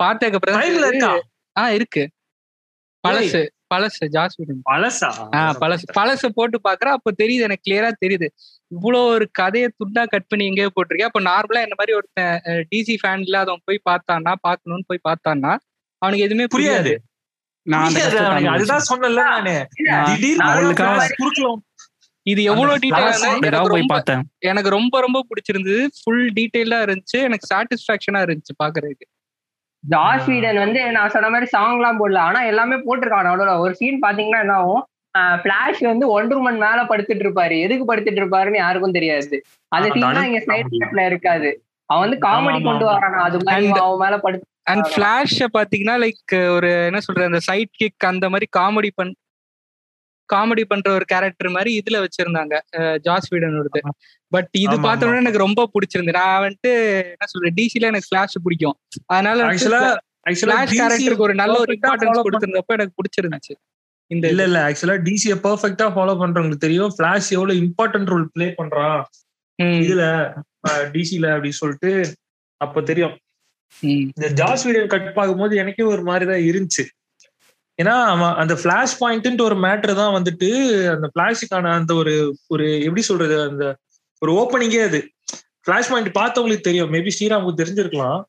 பார்த்ததுக்கு 0.00 0.38
அப்புறம் 0.40 1.24
ஆ 1.56 1.64
இருக்கு. 1.78 2.04
பழசு 3.06 3.40
பழசு 3.74 4.04
ஜாஸ் 4.08 4.40
பழசா? 4.70 5.08
பழசு 5.60 5.86
பழசு 5.94 6.26
போட்டு 6.34 6.58
பாக்குறேன் 6.68 6.96
அப்ப 6.98 7.12
தெரியுது 7.22 7.46
எனக்கு 7.48 7.70
கிளியரா 7.70 7.90
தெரியுது. 8.06 8.26
இவ்வளவு 8.66 9.04
ஒரு 9.04 9.28
கதையை 9.32 9.70
துண்டா 9.78 10.06
கட் 10.06 10.26
பண்ணி 10.26 10.46
எங்கேயோ 10.46 10.70
போட்டிருக்கேன் 10.76 11.10
அப்ப 11.10 11.20
நார்மலா 11.20 11.62
இந்த 11.62 11.76
மாதிரி 11.78 11.92
ஒருத்தன் 11.92 12.40
டிசி 12.74 12.96
ஃபேன் 13.02 13.20
இல்லாதவன் 13.20 13.64
போய் 13.64 13.80
பார்த்தான்னா 13.90 14.32
பார்க்கணும்னு 14.40 14.86
போய் 14.86 15.06
பார்த்தான்னா 15.08 15.52
அவனுக்கு 16.02 16.24
எதுவுமே 16.24 16.46
புரியாது. 16.56 16.94
அதுதான். 18.54 18.86
சொன்னல 18.90 19.12
நானு. 19.14 19.54
இது 22.22 22.42
எவ்வளவு 22.42 22.76
flash 22.76 23.20
எனக்கு 23.36 23.68
ரொம்ப 23.68 23.86
பார்த்தேன். 23.86 24.22
எனக்கு 24.38 24.70
ரொம்ப 24.70 25.00
ரொம்ப 25.00 25.18
பிடிச்சிருந்தது. 25.28 25.86
ஃபுல் 26.02 26.32
டீட்டெயிலா 26.32 26.78
இருந்துச்சு. 26.86 27.18
எனக்கு 27.28 27.46
சாட்டிஸ்பாக்சனா 27.54 28.22
இருந்துச்சு 28.26 28.54
பாக்குறதுக்கு. 28.64 29.06
ஜார்ஜ் 29.88 30.22
ஸ்வீடன் 30.22 30.56
வந்து 30.56 30.90
நான் 30.90 31.10
சொன்ன 31.10 31.28
மாதிரி 31.28 31.46
சாங் 31.46 31.74
எல்லாம் 31.74 32.06
போடல. 32.06 32.18
ஆனா 32.18 32.42
எல்லாமே 32.42 32.74
போட்டிருக்கான் 32.74 33.26
நடுவுல 33.26 33.58
ஒரு 33.58 33.74
சீன் 33.74 34.00
பாத்தீங்கன்னா 34.00 34.40
என்ன 34.40 34.52
ஆகும்? 34.52 34.86
பிளாஷ் 35.18 35.84
வந்து 35.84 36.08
ஒன்று 36.08 36.38
மணி 36.38 36.56
மேல 36.56 36.82
படுத்துட்டு 36.82 37.26
இருப்பாரு. 37.26 37.60
எதுக்கு 37.60 37.94
படுத்துட்டு 37.94 38.20
இருப்பாருன்னு 38.20 38.56
யாருக்கும் 38.56 38.92
தெரியாது. 38.92 39.42
அந்த 39.68 39.88
சீன் 39.88 40.22
இங்க 40.22 40.42
ஸ்னைட்ல 40.46 41.06
இருக்காது. 41.06 41.64
அவன் 41.84 42.08
வந்து 42.08 42.28
காமெடி 42.28 42.64
கொண்டு. 42.64 42.86
வரானா? 42.86 43.20
அது 43.20 43.38
மாதிரி 43.44 43.66
And- 43.66 43.78
அவன் 43.78 44.08
மேல 44.08 44.20
படுத்து 44.20 44.46
அண்ட் 44.62 44.84
ஆமா. 44.84 44.88
ஃபிளாஷ 44.96 45.46
பாத்தீங்கன்னா 45.58 46.10
லைக் 46.10 46.54
ஒரு 46.54 46.84
என்ன 46.84 47.00
சொல்றது 47.00 47.26
அந்த 47.26 47.38
சைட் 47.38 47.68
கிக் 47.70 48.04
அந்த 48.06 48.28
மாதிரி 48.28 48.48
காமெடி 48.58 48.88
பண் 48.94 49.14
காமெடி 50.34 50.64
பண்ற 50.68 50.92
ஒரு 50.92 51.04
கேரக்டர் 51.04 51.50
மாதிரி 51.50 51.82
இதுல 51.82 51.98
வச்சிருந்தாங்க 51.98 52.54
ஜாஸ் 52.98 53.28
வீடனோடது. 53.32 53.80
பட் 54.32 54.48
இது 54.58 54.76
ஆமா, 54.76 54.82
பார்த்த 54.82 55.06
ஆமா. 55.06 55.08
உடனே 55.08 55.22
எனக்கு 55.22 55.44
ரொம்ப 55.44 55.70
பிடிச்சிருந்தது. 55.74 56.12
நான் 56.12 56.42
வந்துட்டு 56.42 56.70
என்ன 57.04 57.24
சொல்றேன் 57.24 57.54
டிசில 57.56 57.86
எனக்கு 57.90 58.08
ஃபிளாஷ் 58.10 58.42
பிடிக்கும். 58.42 58.76
அதனால 59.06 59.46
ஃபிளாஷ் 59.52 60.76
கேரக்டருக்கு 60.80 61.24
ஒரு 61.28 61.34
நல்ல 61.34 61.58
ஒரு 61.58 61.72
இம்பார்ட்டன்ஸ் 61.72 62.24
கொடுத்திருந்தப்ப 62.26 62.76
எனக்கு 62.76 62.96
பிடிச்சிருந்துச்சு. 63.00 63.54
இந்த 64.10 64.28
இல்ல 64.28 64.42
இல்ல. 64.42 64.58
ஆக்சுவலா 64.68 64.96
டிசிய 65.08 65.34
பெர்ஃபெக்ட்டா 65.44 65.86
ஃபாலோ 65.94 66.14
பண்றவங்களுக்கு 66.22 66.62
தெரியும். 66.66 66.92
ஃபிளாஷ் 66.96 67.30
எவ்வளவு 67.30 67.60
இம்பார்ட்டன்ட் 67.60 68.10
ரோல் 68.12 68.28
ப்ளே 68.32 68.54
பண்றான் 68.58 69.02
இதுல 69.62 70.04
டிசில 70.94 71.26
அப்படின்னு 71.34 71.60
சொல்லிட்டு 71.60 71.90
அப்ப 72.60 72.82
தெரியும். 72.82 73.16
இந்த 73.82 74.26
ஜாஸ் 74.32 74.64
வீடியோ 74.64 74.86
கட் 74.86 75.14
பார்க்கும்போது 75.14 75.56
எனக்கே 75.56 75.84
ஒரு 75.84 76.02
மாதிரிதான் 76.02 76.44
இருந்துச்சு. 76.50 76.84
ஏன்னா 77.82 78.04
அவன் 78.04 78.34
அந்த 78.34 78.54
ஃபிளாஷ் 78.54 78.96
பாயிண்ட்ன்ட்டு 79.00 79.42
ஒரு 79.42 79.54
மேட்ரு 79.54 79.94
தான் 79.94 80.14
வந்துட்டு 80.14 80.48
அந்த 80.90 81.10
ஃபிளாஷுக்கான 81.12 81.72
அந்த 81.72 81.94
ஒரு 81.94 82.14
ஒரு 82.48 82.80
எப்படி 82.80 83.02
சொல்றது 83.02 83.40
அந்த 83.42 83.64
ஒரு 84.22 84.32
ஓப்பனிங்கே 84.32 84.82
அது. 84.82 85.00
ஃபிளாஷ் 85.64 85.90
பாயிண்ட் 85.90 86.16
பார்த்தவங்களுக்கு 86.16 86.60
தெரியும். 86.60 86.92
மேபி 86.92 87.10
ஸ்ரீராமுக்கு 87.18 87.60
தெரிஞ்சிருக்கலாம். 87.62 88.20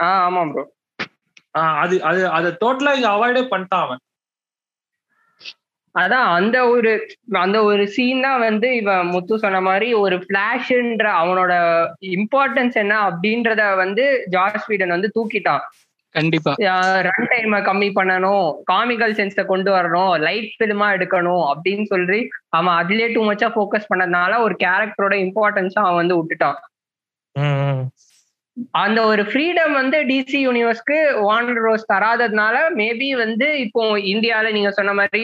ஆஹ் 0.00 0.24
ஆமா 0.26 0.52
ப்ரோ 0.52 0.64
ஆஹ் 1.58 1.78
அது 1.78 2.02
அது 2.02 2.28
அதை 2.28 2.50
டோட்டலா 2.64 2.94
இங்க 2.94 3.08
அவாய்டே 3.08 3.42
பண்ணிட்டான் 3.50 3.84
அவன். 3.84 4.00
அதான் 5.94 6.28
அந்த 6.32 6.56
ஒரு 6.68 6.90
அந்த 7.32 7.62
ஒரு 7.62 7.88
சீன் 7.88 8.20
தான் 8.20 8.40
வந்து 8.40 8.76
இவன் 8.76 9.06
முத்து 9.06 9.38
சொன்ன 9.38 9.60
மாதிரி 9.60 9.94
ஒரு 9.94 10.16
பிளாஷ்ன்ற 10.16 11.06
அவனோட 11.22 11.52
இம்பார்ட்டன்ஸ் 12.16 12.72
என்ன 12.72 13.10
அப்படின்றத 13.10 13.76
வந்து 13.76 14.24
ஜார்ஜ் 14.30 14.62
ஸ்வீடன் 14.64 14.88
வந்து 14.88 15.10
தூக்கிட்டான். 15.14 15.64
கண்டிப்பா. 16.14 16.52
ரன் 17.06 17.28
டைம் 17.30 17.54
கம்மி 17.68 17.88
பண்ணணும். 17.98 18.46
காமிக்கல் 18.72 19.14
சென்ஸ 19.18 19.44
கொண்டு 19.50 19.70
வரணும். 19.74 20.12
லைட் 20.26 20.50
ஃபிலிமா 20.58 20.86
எடுக்கணும் 20.96 21.44
அப்படின்னு 21.50 21.84
சொல்லி 21.92 22.20
அவன் 22.58 22.74
அதுலயே 22.80 23.08
டூ 23.14 23.22
மச்சா 23.30 23.48
ஃபோக்கஸ் 23.56 23.90
பண்ணதுனால 23.92 24.38
ஒரு 24.46 24.56
கேரக்டரோட 24.64 25.16
இம்பார்ட்டன்ஸா 25.26 25.82
அவன் 25.88 26.00
வந்து 26.02 26.18
விட்டுட்டான். 26.20 26.58
அந்த 28.82 29.00
ஒரு 29.10 29.22
ஃப்ரீடம் 29.22 29.72
வந்து 29.80 29.98
டிசி 30.10 30.38
யூனிவர்ஸ்க்கு 30.46 30.96
வாண்டர் 31.26 31.62
ரோஸ் 31.66 31.90
தராததுனால 31.92 32.56
மேபி 32.80 33.08
வந்து 33.24 33.48
இப்போ 33.64 33.82
இந்தியால 34.14 34.52
நீங்க 34.56 34.70
சொன்ன 34.78 34.94
மாதிரி 35.00 35.22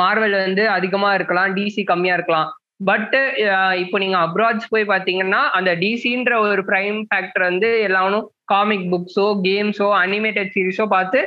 மார்வல் 0.00 0.36
வந்து 0.44 0.64
அதிகமா 0.76 1.10
இருக்கலாம் 1.14 1.54
டிசி 1.56 1.82
கம்மியா 1.90 2.14
இருக்கலாம். 2.18 2.48
பட் 2.88 3.14
uh, 3.48 3.72
இப்போ 3.82 3.96
நீங்க 4.02 4.16
அப்ராட்ஸ் 4.26 4.70
போய் 4.72 4.90
பாத்தீங்கன்னா 4.92 5.40
அந்த 5.58 5.70
டிசின்ற 5.82 6.32
ஒரு 6.44 6.62
பிரைம் 6.68 6.98
ஃபேக்டர் 7.08 7.44
வந்து 7.48 7.68
எல்லாரும் 7.88 8.26
காமிக் 8.52 8.86
புக்ஸோ 8.92 9.26
கேம்ஸோ 9.46 9.88
அனிமேட்டட் 10.04 10.52
சீரிஸோ 10.54 10.86
பார்த்து 10.94 11.20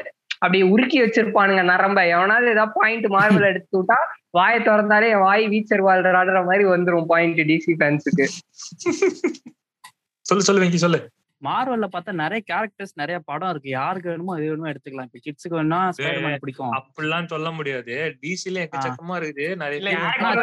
அப்படியே 0.43 0.63
உருக்கி 0.73 0.97
வச்சிருப்பானுங்க 1.01 1.63
நரம்ப. 1.71 1.99
எவனாவது 2.15 2.47
ஏதாவது 2.53 2.75
பாயிண்ட் 2.79 3.07
மார்பிள் 3.15 3.49
எடுத்து 3.51 3.75
விட்டா 3.79 3.99
வாயை 4.37 4.59
திறந்தாலே 4.67 5.11
என் 5.15 5.25
வாய் 5.27 5.45
வீச்சர் 5.53 5.85
வாழ்றாடுற 5.89 6.39
மாதிரி 6.49 6.65
வந்துரும் 6.73 7.09
பாயிண்ட் 7.11 7.41
டிசி 7.51 7.73
ஃபேன்ஸுக்கு 7.81 8.25
சொல்லு 10.25 10.45
சொல்லு 10.47 10.63
வெங்கி 10.63 10.81
சொல்லு. 10.85 10.99
மார்வல்ல 11.43 11.87
பார்த்தா 11.93 12.11
நிறைய 12.21 12.41
கேரக்டர்ஸ் 12.51 12.93
நிறைய 12.95 13.17
படம் 13.29 13.49
இருக்கு. 13.49 13.69
யாருக்கு 13.69 14.09
வேணுமோ 14.09 14.33
அது 14.35 14.49
வேணுமோ 14.49 14.69
எடுத்துக்கலாம். 14.71 15.07
இப்ப 15.09 15.21
கிட்ஸுக்கு 15.25 15.57
வேணா 15.59 15.79
ஸ்பைடர்மேன் 15.97 16.41
பிடிக்கும். 16.43 16.73
அப்படிலாம் 16.77 17.29
சொல்ல 17.33 17.51
முடியாது. 17.51 17.95
டிசில 18.23 18.61
எக்கச்சக்கமா 18.65 19.15
இருக்குது. 19.19 19.47
நிறைய 19.55 19.79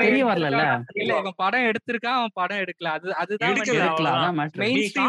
தெரிய 0.01 0.25
வரலல்ல 0.25 0.63
இல்ல. 0.97 1.13
இவன் 1.19 1.39
படம் 1.39 1.69
எடுத்திருக்கான் 1.71 2.19
அவன் 2.21 2.37
படம் 2.41 2.63
எடுக்கல. 2.65 2.91
அது 2.99 3.15
அதுதான் 3.15 3.57
எடுக்கலாம் 3.57 4.41
நீ 4.65 4.73
க்கு 4.91 5.05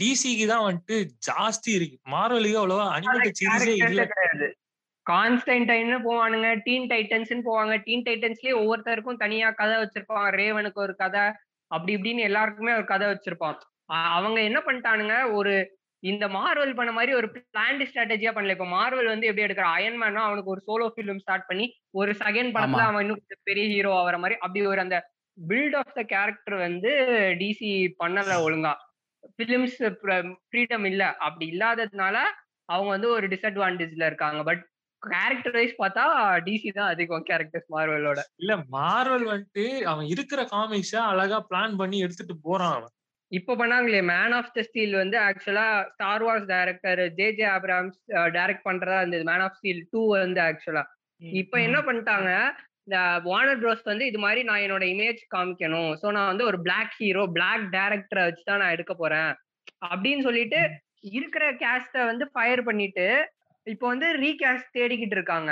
டிசிக்கு 0.00 0.46
தான் 0.46 0.64
வந்துட்டு 0.66 0.96
ஜாஸ்தி 1.28 1.70
இருக்கு. 1.78 1.96
மார்வலுக்கு 2.12 2.60
அவ்வளவா 2.62 2.86
அனிமேட்டட் 2.96 3.38
சீரிஸே 3.40 3.74
இல்ல. 3.84 4.04
கிடையாது. 4.12 4.48
கான்ஸ்டன்டைன்னு 5.06 5.96
போவானுங்க 6.04 6.48
டீன் 6.66 6.84
டைட்டன்ஸ்னு 6.90 7.46
போவாங்க. 7.46 7.74
டீன் 7.86 8.04
டைட்டன்ஸ்லயே 8.08 8.52
ஒவ்வொருத்தருக்கும் 8.60 9.22
தனியா 9.24 9.48
கதை 9.60 9.76
வச்சிருப்பாங்க. 9.76 10.30
ரேவனுக்கு 10.40 10.80
ஒரு 10.84 10.94
கதை 10.96 11.22
அப்படி 11.72 11.92
இப்படின்னு 11.96 12.26
எல்லாருக்குமே 12.28 12.72
ஒரு 12.74 12.86
கதை 12.86 13.06
வச்சிருப்பான். 13.08 13.58
அவங்க 14.16 14.38
என்ன 14.48 14.58
பண்ணிட்டானுங்க? 14.66 15.16
ஒரு 15.32 15.52
இந்த 16.02 16.24
மார்வல் 16.30 16.76
பண்ண 16.76 16.92
மாதிரி 16.92 17.12
ஒரு 17.14 17.26
பிளான்டு 17.34 17.84
ஸ்ட்ராட்டஜியா 17.90 18.32
பண்ணல. 18.34 18.54
இப்ப 18.56 18.68
மார்வல் 18.72 19.10
வந்து 19.12 19.28
எப்படி 19.28 19.44
எடுக்கிற 19.46 19.66
அயன்மேனா 19.74 20.22
அவனுக்கு 20.28 20.52
ஒரு 20.54 20.62
சோலோ 20.68 20.86
ஃபிலிம் 20.94 21.22
ஸ்டார்ட் 21.22 21.48
பண்ணி 21.50 21.66
ஒரு 22.00 22.12
செகண்ட் 22.22 22.54
படத்துல. 22.56 22.84
அவன் 22.88 23.02
இன்னும் 23.04 23.20
கொஞ்சம் 23.20 23.44
பெரிய 23.50 23.66
ஹீரோ 23.72 23.92
ஆகிற 23.98 24.18
மாதிரி 24.18 24.36
அப்படி 24.42 24.62
ஒரு 24.72 24.82
அந்த 24.84 24.98
பில்ட் 25.38 25.76
ஆஃப் 25.80 25.94
த 25.94 26.04
கேரக்டர் 26.12 26.56
வந்து 26.66 26.90
டிசி 27.40 27.70
பண்ணல 28.02 28.38
ஒழுங்கா. 28.46 28.72
பிலிம்ஸ் 29.38 29.78
ஃப்ரீடம் 30.00 30.86
இல்ல. 30.90 31.02
அப்படி 31.26 31.46
இல்லாததுனால 31.52 32.16
அவங்க 32.68 32.90
வந்து 32.96 33.10
ஒரு 33.16 33.26
டிஸ்அட்வான்டேஜ்ல 33.32 34.06
இருக்காங்க. 34.10 34.40
பட் 34.44 34.62
கேரக்டர் 35.02 35.56
வைஸ் 35.58 35.76
பார்த்தா 35.82 36.04
டிசி 36.46 36.70
தான் 36.78 36.90
அதிகம் 36.92 37.26
கேரக்டர்ஸ் 37.28 37.68
மார்வலோட 37.74 38.20
இல்ல 38.42 38.52
மார்வல் 38.76 39.26
வந்துட்டு 39.32 39.64
அவன் 39.92 40.06
இருக்கிற 40.14 40.40
காமிக்ஸ 40.54 40.94
அழகா 41.10 41.38
பிளான் 41.50 41.78
பண்ணி 41.80 41.98
எடுத்துட்டு 42.06 42.36
போறான் 42.46 42.74
அவன். 42.78 42.92
இப்ப 43.32 43.54
பண்ணாங்களே 43.60 44.00
மேன் 44.10 44.34
ஆஃப் 44.38 44.52
த 44.56 44.62
ஸ்டீல் 44.66 44.94
வந்து 45.02 45.16
ஆக்சுவலா 45.28 45.66
Star 45.92 46.24
Wars 46.26 46.48
director 46.50 47.02
J 47.18 47.28
J 47.38 47.46
Abrams 47.54 47.98
direct 48.36 48.66
பண்றதா 48.68 48.98
இருந்தது. 49.02 49.24
மேன் 49.30 49.44
ஆஃப் 49.46 49.56
ஸ்டீல் 49.58 49.82
டூ 49.92 50.02
வந்து 50.16 50.42
ஆக்சுவலா 50.48 50.84
இப்ப 51.20 51.56
என்ன 51.66 51.78
பண்ணிட்டாங்க 51.88 52.30
இந்த 52.86 52.98
வார்னர் 53.26 53.60
ப்ரோஸ் 53.62 53.84
வந்து 53.90 54.04
இது 54.10 54.18
மாதிரி 54.18 54.40
நான் 54.48 54.62
என்னோட 54.66 54.84
இமேஜ் 54.94 55.20
காமிக்கணும். 55.34 55.92
சோ 56.00 56.06
நான் 56.16 56.30
வந்து 56.32 56.48
ஒரு 56.50 56.58
பிளாக் 56.66 56.94
ஹீரோ 57.00 57.24
பிளாக் 57.36 57.66
டேரக்டரை 57.76 58.24
வச்சு 58.28 58.42
தான் 58.48 58.60
நான் 58.62 58.74
எடுக்க 58.76 58.94
போறேன். 58.94 59.30
அப்படின்னு 59.90 60.24
சொல்லிட்டு 60.28 60.60
இருக்கிற 61.12 61.44
கேஸ்ட 61.62 62.04
வந்து 62.10 62.24
ஃபயர் 62.32 62.62
பண்ணிட்டு 62.66 63.06
இப்போ 63.66 63.86
வந்து 63.88 64.08
ரீகாஸ்ட் 64.22 64.74
தேடிக்கிட்டு 64.76 65.16
இருக்காங்க. 65.18 65.50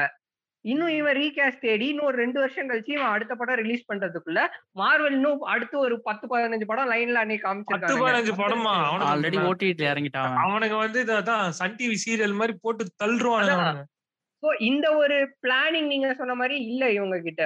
இன்னும் 0.65 0.93
இவன் 0.95 1.17
ரீகாஸ்ட் 1.19 1.63
தேடி 1.63 1.87
இன்னும் 1.89 2.09
ஒரு 2.09 2.17
ரெண்டு 2.19 2.39
வருஷம் 2.41 2.67
கழிச்சு 2.71 2.93
இவன் 2.97 3.13
அடுத்த 3.13 3.35
படம் 3.35 3.61
ரிலீஸ் 3.61 3.87
பண்றதுக்குள்ள 3.89 4.41
மார்வல் 4.81 5.15
இன்னும் 5.17 5.45
அடுத்து 5.53 5.77
ஒரு 5.79 5.97
பத்து 6.09 6.25
பதினஞ்சு 6.33 6.67
படம் 6.71 6.91
லைன்ல 6.91 7.23
அன்னைக்கு 7.23 7.47
பத்து 7.69 7.95
பதினஞ்சு 7.95 8.03
காமிச்சிருக்காங்க 8.03 8.43
படமா? 8.43 8.75
ஆல்ரெடி 9.07 9.39
அவனுக்கு 9.39 9.51
ஓடிடி 9.51 9.87
இறங்கிட்டான் 9.89 10.37
அவனுக்கு 10.45 10.77
வந்து 10.83 11.01
இதான் 11.05 11.47
சன் 11.61 11.79
டிவி 11.79 11.97
சீரியல் 12.05 12.37
மாதிரி 12.41 12.57
போட்டு. 12.59 12.85
அவனுங்க 13.01 13.87
சோ 14.43 14.51
இந்த 14.69 14.87
ஒரு 15.01 15.17
பிளானிங் 15.43 15.89
நீங்க 15.89 16.11
சொன்ன 16.21 16.37
மாதிரி 16.37 16.57
இல்ல 16.67 16.85
இவங்க 16.93 17.17
கிட்ட 17.23 17.43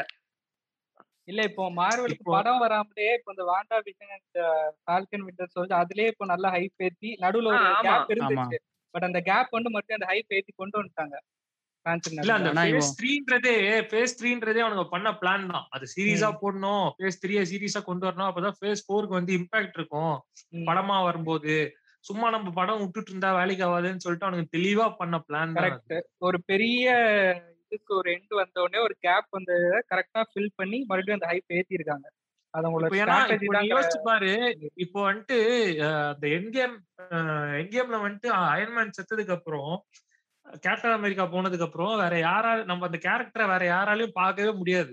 இல்ல 1.29 1.43
இப்போ 1.49 1.65
மார்வலுக்கு 1.77 2.25
படம் 2.31 2.61
வராமலே 2.63 3.07
இப்போ 3.15 3.31
இந்த 3.35 3.45
Wanda 3.49 3.77
Vision 3.87 4.13
and 4.17 4.39
Falcon 4.81 5.25
Winter 5.27 5.55
சொல்லிட்டு 5.55 5.81
அதுலயே 5.81 6.09
இப்போ 6.13 6.27
நல்லா 6.27 6.49
ஹைப் 6.55 6.83
ஏத்தி 6.87 7.11
நடுவுல 7.23 7.49
ஒரு. 7.53 7.63
கேப் 7.87 8.11
இருந்துச்சு. 8.15 8.59
பட் 8.95 9.07
அந்த 9.09 9.21
கேப் 9.29 9.55
வந்து 9.57 9.73
மறுபடியும் 9.75 10.01
அந்த 10.01 10.11
ஹைப் 10.13 10.35
ஏத்தி 10.39 10.53
கொண்டு 10.63 10.79
வந்துட்டாங்க. 10.81 11.17
இல்ல 12.21 12.35
அந்த 12.37 12.51
ஆனா 12.51 12.63
பேஸ் 12.65 12.71
இவன் 12.73 12.93
த்ரீன்றதே 12.99 13.55
பேஸ் 13.93 14.15
த்ரீன்றதே 14.19 14.61
அவனுங்க 14.65 14.85
பண்ண 14.93 15.09
பிளான் 15.23 15.51
தான். 15.53 15.65
அது 15.75 15.87
சீரியஸா 15.95 16.31
போடணும் 16.43 16.85
பேஸ் 16.99 17.19
த்ரீய 17.23 17.41
சீரியஸா 17.51 17.81
கொண்டு 17.89 18.07
வரணும் 18.09 18.29
அப்பதான் 18.29 18.57
பேஸ் 18.63 18.85
ஃபோருக்கு 18.87 19.19
வந்து 19.19 19.33
இம்பாக்ட் 19.39 19.77
இருக்கும். 19.79 20.15
படமா 20.69 20.97
வரும்போது. 21.09 21.57
சும்மா 22.05 22.27
நம்ம 22.31 22.49
படம் 22.57 22.81
விட்டுட்டு 22.81 23.11
இருந்தா 23.13 23.29
வேலைக்கு 23.39 23.63
ஆகாதுன்னு 23.67 24.05
சொல்லிட்டு 24.05 24.27
அவனுக்கு 24.29 24.57
தெளிவா 24.57 24.87
பண்ண 25.01 25.19
பிளான். 25.27 25.55
கரெக்ட் 25.59 25.95
ஒரு 26.29 26.39
பெரிய 26.51 26.87
இதுக்கு 27.67 27.93
ஒரு 28.01 28.09
எண்ட் 28.17 28.35
வந்த 28.41 28.57
உடனே 28.65 28.81
ஒரு 28.87 28.95
கேப் 29.07 29.29
வந்து 29.31 29.55
கரெக்டா 29.93 30.23
ஃபில் 30.31 30.53
பண்ணி 30.61 30.79
மறுபடியும் 30.91 31.19
அந்த 31.19 31.29
ஹைப் 31.33 31.55
ஏத்தி 31.59 31.79
இருக்காங்க 31.79 32.07
பாரு 34.05 34.33
இப்போ 34.77 35.01
வந்துட்டு 35.07 35.39
அந்த 36.11 36.27
என்கேம் 36.37 36.77
என்கேம்ல 37.61 37.99
வந்துட்டு 38.05 38.29
அயன்மேன் 38.47 38.97
செத்ததுக்கு 38.99 39.37
அப்புறம் 39.37 39.73
கேப்டன் 40.63 40.97
அமெரிக்கா 40.97 41.25
போனதுக்கு 41.27 41.67
அப்புறம் 41.67 41.95
வேற 41.99 42.15
யாரால 42.21 42.65
நம்ம 42.65 42.87
அந்த 42.87 42.99
கேரக்டரை 42.99 43.47
வேற 43.49 43.65
யாராலையும் 43.67 44.19
பார்க்கவே 44.21 44.53
முடியாது. 44.53 44.93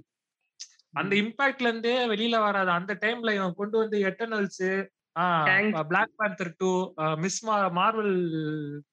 அந்த 0.94 1.14
இம்பாக்ட்ல 1.16 1.70
இருந்தே 1.70 1.94
வெளியில 2.08 2.38
வராது. 2.40 2.72
அந்த 2.72 2.94
டைம்ல 3.02 3.34
இவன் 3.34 3.54
கொண்டு 3.54 3.78
வந்து 3.78 3.98
Eternals. 4.10 4.66
Black 5.90 6.18
Panther 6.18 6.54
two 6.58 6.72
Miss 7.18 7.40
Marvel 7.80 8.14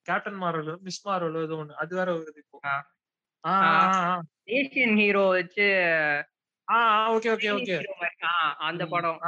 Captain 0.01 0.39
Marvel 0.41 0.71
Miss 0.79 1.03
Marvel 1.07 1.37
ஒண்ணு 1.59 1.79
அது 1.83 1.95
வேற 1.95 2.09
வருது 2.13 2.41
இப்போ. 2.43 2.59
ஏசியன் 4.57 4.97
ஹீரோ 5.01 5.25
வச்சு 5.29 5.67
ஓகே 7.15 7.29
ஓகே 7.35 7.49
ஓகே. 7.57 7.77
அந்த 8.69 8.83
படம். 8.93 9.19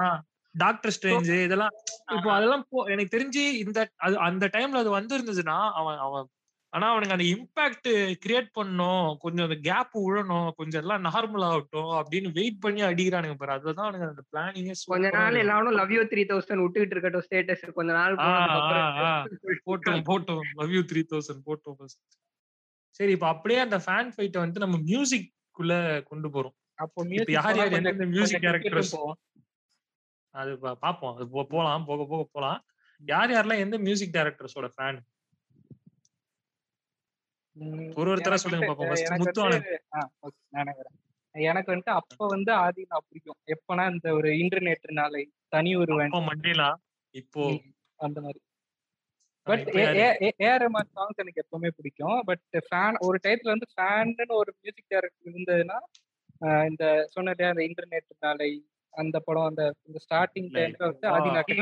டாக்டர் 0.56 0.94
ஸ்ட்ரேஞ்ச் 0.96 1.30
இதெல்லாம் 1.46 1.74
இப்போ 2.16 2.30
அதெல்லாம் 2.38 2.64
எனக்கு 2.94 3.16
தெரிஞ்சு 3.16 3.44
இந்த 3.64 3.80
அது 4.06 4.16
அந்த 4.28 4.46
டைம்ல 4.56 4.84
அது 4.84 4.92
வந்திருந்ததுன்னா 5.00 5.58
அவன் 5.80 6.00
அவன் 6.06 6.28
ஆனா 6.74 6.86
அவனுக்கு 6.92 7.16
அந்த 7.16 7.26
இம்பாக்ட் 7.32 7.88
கிரியேட் 8.24 8.50
பண்ணணும் 8.58 9.08
கொஞ்சம் 9.24 9.46
அந்த 9.48 9.58
கேப் 9.68 9.96
விழணும் 10.04 10.50
கொஞ்சம் 10.60 10.82
எல்லாம் 10.84 11.04
நார்மல் 11.08 11.46
ஆகட்டும் 11.48 11.92
அப்படின்னு 11.98 12.30
வெயிட் 12.38 12.62
பண்ணி 12.66 12.82
அடிக்கிறானுங்க 12.90 13.36
பாரு. 13.42 13.56
அதுதான் 13.58 13.88
அவனுக்கு 13.88 14.08
அந்த 14.12 14.24
பிளானிங்கே 14.32 14.76
கொஞ்ச 14.94 15.10
நாள் 15.18 15.40
எல்லாரும் 15.42 15.78
லவ் 15.80 15.92
யூ 15.98 16.04
த்ரீ 16.14 16.24
தௌசண்ட் 16.32 16.64
விட்டுக்கிட்டு 16.64 16.96
இருக்கட்டும் 16.96 17.26
ஸ்டேட்டஸ் 17.28 17.66
கொஞ்ச 17.80 17.92
நாள் 18.00 18.16
போட்டோம் 19.68 20.06
போட்டோம். 20.12 20.42
லவ் 20.62 20.74
யூ 20.78 20.84
த்ரீ 20.92 21.04
தௌசண்ட் 21.12 21.44
போட்டோம். 21.50 21.92
சரி 23.00 23.12
இப்ப 23.18 23.28
அப்படியே 23.28 23.60
அந்த 23.68 23.80
ஃபேன் 23.88 24.14
ஃபைட்டை 24.16 24.42
வந்து 24.46 24.64
நம்ம 24.66 24.80
மியூசிக் 24.92 25.30
குள்ள 25.60 25.74
கொண்டு 26.10 26.30
போறோம். 26.36 26.56
அப்போ 26.82 27.06
யார் 27.28 27.56
யார் 27.56 27.72
எந்தெந்த 27.72 28.06
மியூசிக் 28.06 28.42
போவோம். 28.92 29.18
அது 30.30 30.56
பாப்போம். 30.56 31.16
அது 31.16 31.46
போலாம் 31.46 31.86
போக 31.86 32.06
போக 32.10 32.28
போலாம். 32.32 32.66
யார் 33.06 33.30
யாரெல்லாம் 33.30 33.58
எந்த 33.58 33.78
மியூசிக் 33.78 34.14
டைரக்டர்ஸோட 34.14 34.70
ஃபேன் 34.78 35.00
ஒரு 37.96 38.16
ஒருத்தரா 38.16 38.34
சொல்லுங்க 38.34 38.66
பாப்போம். 38.66 39.18
முத்து 39.18 39.50
வந்து- 39.50 39.78
ஆ, 39.96 40.10
okay, 40.22 40.46
நானே 40.50 40.72
வரேன். 40.72 41.12
எனக்கு 41.32 41.72
வந்துட்டு 41.72 41.84
அப்ப 41.84 42.26
வந்து 42.26 42.52
ஆதி 42.52 42.86
நான் 42.90 43.02
பிடிக்கும். 43.10 43.36
எப்பனா 43.46 43.92
இந்த 43.92 44.14
ஒரு 44.14 44.30
இன்டர்நெட் 44.30 44.92
நாளை 44.92 45.32
தனி 45.48 45.76
அப்போ 45.76 46.22
மண்டேலா? 46.22 46.80
இப்போ? 47.10 47.62
அந்த 47.96 48.22
மாதிரி. 48.22 48.42
பட்? 49.44 49.60
ஏஆர் 49.60 50.66
ரஹ்மான் 50.66 50.90
சாங்ஸ் 50.96 51.16
எனக்கு 51.16 51.48
எப்பவுமே 51.50 51.68
பிடிக்கும். 51.68 52.22
பட் 52.26 52.64
ஃபேன் 52.72 52.98
ஒரு 53.00 53.20
டைத்துல 53.24 53.48
வந்து 53.48 53.66
ஃபேன்னு 53.76 54.28
ஒரு 54.28 54.56
மியூசிக் 54.62 54.86
டைரக்டர் 54.88 55.34
இருந்ததுன்னா 55.34 55.80
இந்த 56.70 56.84
சொன்னதே 57.14 57.48
அந்த 57.50 57.64
இன்டர்நெட் 57.68 58.08
நாளை 58.24 58.52
அந்த 58.94 59.18
படம் 59.26 59.50
அந்த 59.50 59.64
இந்த 59.88 60.00
ஸ்டார்டிங் 60.04 60.48
இல்ல, 60.48 60.58
டைம்ல 60.60 60.86
வந்து 60.86 61.28
இல்ல. 61.28 61.36
நாட்டு 61.36 61.54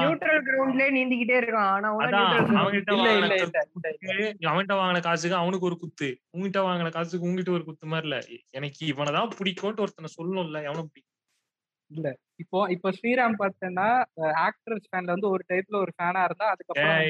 நியூட்ரல் 0.00 0.42
கிரவுண்ட்லயே 0.46 0.90
நீந்திக்கிட்டே 0.96 1.36
இருக்கான் 1.40 1.70
ஆனா 1.70 1.88
அவன்கிட்ட 1.92 2.92
இல்ல 2.96 3.08
இல்ல 3.14 3.24
இல்ல 3.26 3.38
இல்ல, 3.38 3.56
இல்ல. 3.96 4.50
அவன்கிட்ட 4.50 4.76
வாங்கின 4.80 5.02
காசுக்கு 5.06 5.36
அவனுக்கு 5.40 5.68
ஒரு 5.70 5.78
குத்து 5.80 6.08
உங்ககிட்ட 6.34 6.60
வாங்கின 6.66 6.92
காசுக்கு 6.96 7.26
உங்ககிட்ட 7.28 7.52
ஒரு 7.56 7.66
குத்து 7.68 7.90
மாதிரி 7.92 8.08
இல்ல 8.08 8.18
எனக்கு 8.54 8.82
இவனதான் 8.92 9.32
பிடிக்கும்ட்டு 9.34 9.84
ஒருத்தனை 9.86 10.10
சொல்லணும்ல 10.14 10.60
எவனும் 10.68 10.90
பிடிக்கும் 10.90 12.14
இப்போ 12.40 12.58
இப்போ 12.72 12.88
ஸ்ரீராம் 12.96 13.36
பார்த்தேன்னா 13.40 13.88
ஆக்டர்ஸ் 14.46 14.88
ஃபேன்ல 14.88 15.14
வந்து 15.14 15.28
ஒரு 15.34 15.44
டைப்ல 15.50 15.76
ஒரு 15.78 15.92
ஃபேனா 15.96 16.22
இருந்தா 16.26 16.48
அதுக்கப்புறம் 16.52 17.02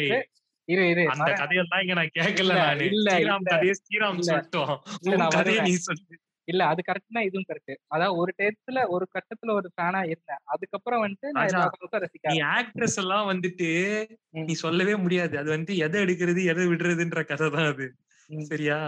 இரு 0.68 0.82
இரு 0.90 1.02
அந்த. 1.12 1.28
கதையெல்லாம் 1.38 1.82
இங்க 1.82 1.94
நான் 1.98 2.16
கேட்கல 2.16 2.46
இல்ல, 2.46 2.56
நானு 2.62 2.86
இல்ல, 2.90 3.10
ஸ்ரீராம் 3.12 3.42
இல்ல. 3.42 3.52
கதையை 3.52 3.74
ஸ்ரீராம் 3.78 4.18
இல்ல. 4.18 4.30
சொல்லிட்டோம் 4.30 4.72
இல்ல, 5.06 5.28
கதையை. 5.36 5.60
நீ 5.66 5.74
சொல்லு 5.82 6.16
இல்ல 6.50 6.62
அது 6.72 6.80
கரெக்ட்னா 6.88 7.20
இதுவும் 7.28 7.46
கரெக்ட் 7.48 7.74
அதாவது 7.86 8.18
ஒரு 8.20 8.32
டயத்துல 8.38 8.78
ஒரு 8.94 9.06
கட்டத்துல 9.16 9.54
ஒரு 9.58 9.68
ஃபேனா 9.74 10.00
இருந்தேன். 10.12 10.42
அதுக்கப்புறம் 10.54 11.02
வந்துட்டு 11.04 11.28
நான் 11.36 12.02
ரசிக்க 12.04 12.34
நீ 12.34 12.40
ஆக்ட்ரஸ் 12.56 12.98
எல்லாம் 13.02 13.28
வந்துட்டு. 13.32 13.68
நீ 14.48 14.54
சொல்லவே 14.64 14.94
முடியாது. 15.04 15.34
அது 15.42 15.50
வந்து 15.56 15.72
எதை 15.86 16.02
எடுக்கிறது 16.04 16.42
எதை 16.52 16.66
விடுறதுன்ற 16.66 17.22
கதை 17.30 17.48
தான் 17.56 17.70
அது. 17.72 17.86
சரியா? 18.50 18.80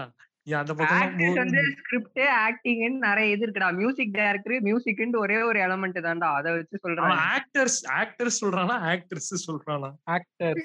நீ 0.47 0.53
அந்த 0.59 0.73
வந்து 0.75 1.63
ஸ்கிரிப்ட் 1.81 2.23
ஆக்டிங் 2.45 2.85
நிறைய 2.99 3.35
இது 3.35 3.45
இருக்குடா 3.47 3.69
மியூசிக் 3.81 4.15
டைரக்டர் 4.15 4.65
மியூசிக்னு 4.69 5.23
ஒரே 5.25 5.39
ஒரு 5.43 5.59
எலமெண்ட் 5.67 5.99
தான்டா. 6.07 6.29
அதை 6.39 6.53
வச்சு 6.57 6.81
சொல்றான். 6.85 7.21
ஆக்டர்ஸ் 7.35 7.81
ஆக்டர்ஸ் 8.01 8.41
சொல்றானா? 8.43 8.77
ஆக்ட்ரஸ் 8.93 9.33
சொல்றானா? 9.49 9.91
ஆக்டர் 10.17 10.63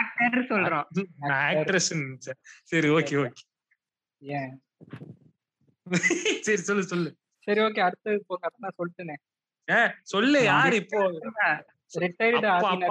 ஆக்டர் 0.00 0.38
சொல்றான் 0.52 0.86
ஆக்ட்ரஸ் 1.40 1.90
சரி 2.70 2.88
ஓகே 2.98 3.16
ஓகே 3.24 3.44
ஏன் 4.22 4.54
சரி 6.46 6.62
சொல்லு 6.68 6.84
சொல்லு. 6.84 7.10
சரி 7.46 7.60
ஓகே. 7.60 7.80
அடுத்தது 7.80 8.16
இப்போ 8.20 8.34
கரெக்டா 8.42 8.70
சொல்லிட்டேனே. 8.78 9.16
சொல்லு 10.04 10.38
யாரு 10.44 10.76
இப்போ? 10.82 11.00
ரிட்டையர்டு 12.02 12.48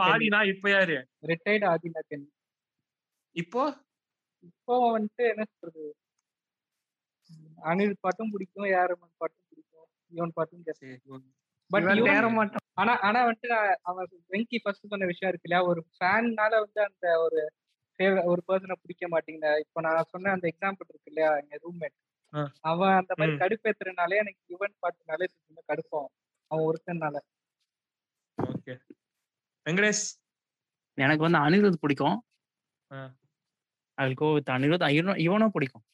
ஆடினா 0.08 0.40
இப்ப 0.52 0.68
யாரு? 0.70 0.96
ரிட்டையர்டு 1.24 1.66
ஆதிநாதன். 1.72 2.26
இப்போ? 3.36 3.64
இப்போ 4.50 4.74
வந்துட்டு 4.96 5.24
என்ன 5.34 5.44
சொல்றது? 5.52 5.86
அனில் 7.70 8.02
பாட்டும் 8.02 8.32
பிடிக்கும் 8.34 8.68
ஏஆர்எம்என் 8.72 9.20
பாட்டும் 9.22 9.46
பிடிக்கும் 9.50 9.88
இவன் 10.12 10.36
பாட்டும் 10.38 10.64
பட் 11.72 11.86
இவன் 11.90 12.08
தேர 12.10 12.26
மாட்டான் 12.38 12.64
ஆனா 12.82 12.94
ஆனா 13.08 13.20
வந்துட்டு 13.26 13.50
நான் 13.54 13.80
அவன் 13.90 14.08
வெங்கி 14.34 14.58
ஃபர்ஸ்ட் 14.64 14.92
சொன்ன 14.92 15.08
விஷயம் 15.12 15.32
இருக்கு 15.32 15.48
இல்லையா? 15.48 15.62
ஒரு 15.72 15.82
ஃபேன்னால 15.96 16.54
வந்து 16.66 16.80
அந்த 16.88 17.06
ஒரு 17.26 17.40
ஒரு 18.32 18.42
பர்சனை 18.48 18.76
பிடிக்க 18.82 19.06
மாட்டேங்குது? 19.08 19.52
இப்போ 19.66 19.80
நான் 19.82 20.10
சொன்ன 20.14 20.32
அந்த 20.36 20.46
எக்ஸாம்பிள் 20.52 20.90
இருக்கு 20.92 21.12
இல்லையா? 21.12 21.30
எங்க 21.42 21.56
ரூம்மேட். 21.64 21.96
அவன் 22.64 22.96
அந்த 23.00 23.14
மாதிரி 23.18 23.34
ம். 23.34 23.40
கடுப்பேத்துறதுனாலே 23.42 24.20
எனக்கு 24.24 24.42
யுவன் 24.50 24.76
பாட்டுனாலே 24.82 25.28
சுத்தமா 25.28 25.62
கடுப்பாகும். 25.70 26.14
அவன் 26.52 26.66
ஒருத்தனால. 26.68 27.16
ஓகே. 28.38 28.74
வெங்கடேஷ்? 29.66 30.06
எனக்கு 30.98 31.24
வந்து 31.24 31.40
அனிருத் 31.40 31.82
பிடிக்கும். 31.82 32.18
ஆ. 32.92 33.00
I 33.98 34.08
go 34.14 34.28
with 34.34 34.50
Anirudh. 34.50 34.86
இவனும் 34.92 35.20
இவனும் 35.26 35.52
பிடிக்கும். 35.52 35.86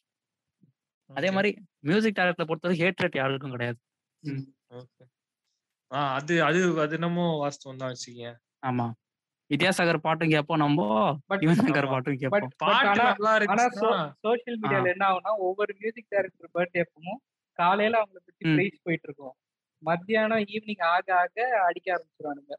அதே 1.10 1.28
Okay, 1.28 1.36
மாதிரி 1.36 1.50
மியூசிக் 1.82 2.18
டைரக்டரை 2.18 2.46
பொறுத்தவரை 2.46 2.78
ஹேட்ரேட் 2.82 3.18
யாருக்கும் 3.18 3.54
கிடையாது. 3.54 3.80
அது 5.92 6.36
அது 6.48 6.62
அது 6.82 6.94
என்னமோ 6.98 7.26
வாஸ்தவம் 7.42 7.82
தான் 7.82 7.92
வச்சுக்கீங்க 7.92 8.28
ஆமா. 8.64 8.88
வித்யாசாகர் 9.52 10.04
பாட்டும் 10.04 10.32
கேட்போம் 10.34 10.62
நம்ம. 10.62 10.82
பட் 11.30 11.44
யுவன் 11.46 11.60
சங்கர் 11.60 11.88
ஆமா. 11.88 11.94
பாட்டும் 11.94 12.18
பட் 12.34 12.48
கேட்போம் 12.54 14.00
சோசியல் 14.24 14.60
மீடியால 14.62 14.92
என்ன 14.94 15.06
ஆகும்னா 15.10 15.34
ஒவ்வொரு 15.48 15.74
மியூசிக் 15.80 16.12
டைரக்டர் 16.12 16.54
பர்த்டே 16.56 16.84
அப்பவும் 16.86 17.20
காலையில 17.60 18.00
அவங்களை 18.02 18.22
பத்தி. 18.22 18.44
பிரைஸ் 18.54 18.84
போயிட்டு 18.84 19.08
இருக்கும். 19.08 19.36
மத்தியானம் 19.84 20.44
ஈவினிங் 20.52 20.84
ஆக 20.92 21.08
ஆக 21.16 21.38
அடிக்க 21.68 21.88
ஆரம்பிச்சிருவானுங்க. 21.94 22.54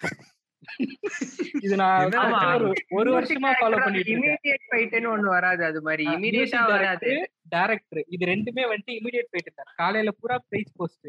இது 1.64 1.74
நான் 1.76 2.02
வந்து. 2.04 2.18
ஒரு 2.56 2.66
ஒரு 2.98 3.10
வருஷமா 3.16 3.50
ஃபாலோ 3.58 3.76
பண்ணிட்டு 3.78 4.10
இருக்கேன். 4.12 4.36
இமீடியட் 4.36 4.64
ஃபைட்னு 4.68 5.08
ஒண்ணு 5.12 5.28
வராது 5.34 5.62
அது 5.64 5.80
மாதிரி. 5.82 6.04
இமீடியட்டா 6.14 6.60
வராது. 6.72 7.10
டேரக்டர் 7.52 8.02
இது 8.08 8.24
ரெண்டுமே 8.26 8.64
வந்துட்டு 8.70 8.96
இமிடியேட் 8.98 9.32
போயிட்டு 9.32 9.50
இருந்தார் 9.50 9.72
காலையில 9.76 10.12
பூரா 10.20 10.36
பிரைஸ் 10.48 10.72
போஸ்ட் 10.76 11.08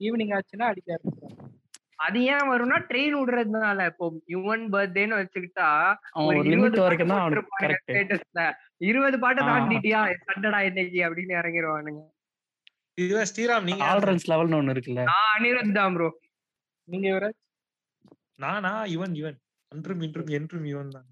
ஈவினிங் 0.00 0.34
ஆச்சுன்னா 0.36 0.68
அடிக்க 0.70 0.88
ஆரம்பிச்சிருவாங்க. 0.94 1.41
அது 2.02 2.18
ஏன் 2.32 2.48
வரும்னா 2.50 2.76
ட்ரெயின் 2.88 3.16
விடுறதுனால. 3.18 3.86
இப்போ 3.90 4.04
யுவன் 4.32 4.64
பர்த்டேன்னு 4.72 5.18
வச்சுக்கிட்டா 5.20 5.68
இருபது 6.44 6.78
பாட்டு. 7.52 7.98
இருபது 8.86 9.16
பாட்டை. 9.18 9.42
தாண்டிட்டியா? 9.50 10.00
சண்டடா 10.26 10.60
இன்னைக்கு 10.68 11.00
அப்படின்னு 11.06 11.38
இறங்கிடுவானுங்க 11.40 12.02
இதுவே 12.98 13.22
ஸ்ரீராம் 13.28 13.66
நீங்க? 13.68 13.82
யாரு? 13.82 13.92
டாலரன்ஸ் 13.94 14.26
லெவல்னு 14.30 14.58
ஒண்ணு 14.58 14.74
இருக்குல்ல. 14.74 15.04
நான் 15.10 15.30
அனிருத் 15.34 15.76
தான் 15.76 15.94
ப்ரோ 15.96 16.08
நீங்க 16.88 17.06
யுவராஜ் 17.10 17.38
நானா? 18.38 18.72
இவன் 18.94 19.14
இவன். 19.20 19.38
அன்றும் 19.72 20.02
இன்றும் 20.06 20.32
என்றும் 20.38 20.66
இவன் 20.72 20.90
தான். 20.90 21.08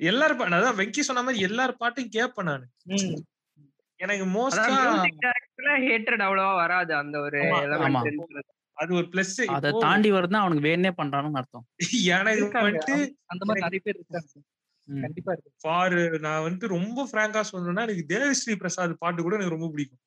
எல்லாரும் 0.00 0.40
அதான் 0.56 0.78
வெங்கி 0.78 1.02
சொன்ன 1.02 1.22
மாதிரி 1.22 1.44
எல்லார் 1.48 1.80
பாட்டும் 1.80 2.14
கேட்பேன் 2.16 2.48
நானு. 2.50 2.64
ம். 2.92 3.14
எனக்கு 4.00 4.24
மோஸ்டா 4.32 4.64
ஹேட்ரட் 5.84 6.24
அவ்வளவா 6.26 6.52
வராது 6.56 6.92
அந்த 7.02 7.16
ஒரு 7.20 7.40
அது 8.76 8.94
ஒரு 8.94 9.06
பிளஸ் 9.06 9.34
அதை 9.48 9.70
தாண்டி 9.78 10.12
வருதுன்னா 10.12 10.40
அவனுக்கு 10.40 10.68
வேணே 10.68 10.90
பண்றானுன்னு 10.96 11.36
அர்த்தம். 11.36 11.64
எனக்கு 12.12 12.40
இருக்காங்க. 12.40 12.66
வந்துட்டு 12.68 12.96
அந்த 13.26 13.42
மாதிரி 13.44 13.64
நிறைய 13.64 13.80
பேர் 13.84 13.96
இருக்காங்க. 13.96 14.32
கண்டிப்பா 14.88 15.32
இருக்கு. 15.32 15.52
ஃபார் 15.60 15.94
நான் 16.20 16.42
வந்துட்டு 16.42 16.66
ரொம்ப 16.68 17.08
பிராங்கா 17.12 17.42
சொல்லணும்னா 17.50 17.84
எனக்கு 17.86 18.06
தேவஸ்ரீ 18.08 18.54
பிரசாத் 18.56 18.98
பாட்டு 18.98 19.22
கூட 19.22 19.34
எனக்கு 19.34 19.56
ரொம்ப 19.56 19.68
பிடிக்கும். 19.68 20.02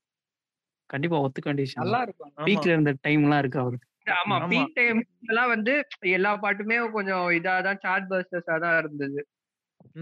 கண்டிப்பா 0.89 1.17
ஒத்துக்க 1.19 1.43
வேண்டிய 1.43 1.65
விஷயம் 1.65 1.83
நல்லா 1.83 2.01
இருக்கும். 2.01 2.31
பீக்ல 2.45 2.67
இருந்த 2.67 2.93
டைம் 3.01 3.23
எல்லாம் 3.23 3.39
இருக்கு 3.39 3.59
அவருக்கு. 3.59 3.87
ஆமா. 4.17 4.35
பீக் 4.51 4.75
டைம் 4.75 4.99
எல்லாம் 5.23 5.47
வந்து 5.47 5.73
எல்லா 6.11 6.31
பாட்டுமே 6.37 6.91
கொஞ்சம் 6.91 7.25
இதாதான் 7.31 7.79
சார்ட் 7.79 8.11
பஸ்டர்ஸா 8.11 8.59
தான் 8.59 8.77
இருந்தது. 8.77 9.19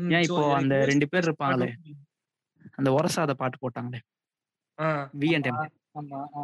ஏன் 0.09 0.21
இப்போ 0.21 0.43
அந்த 0.55 0.75
ரெண்டு 0.85 1.09
பேர் 1.09 1.25
இருப்பாங்களே 1.25 1.69
அந்த 2.73 2.89
ஒரசாத 2.91 3.33
பாட்டு 3.33 3.57
போட்டாங்களே. 3.61 3.99
ஆ, 4.79 4.85
வி 5.19 5.29
அண்ட் 5.33 5.45
எம் 5.45 5.59
ஆமா 5.95 6.19
ஆ. 6.35 6.43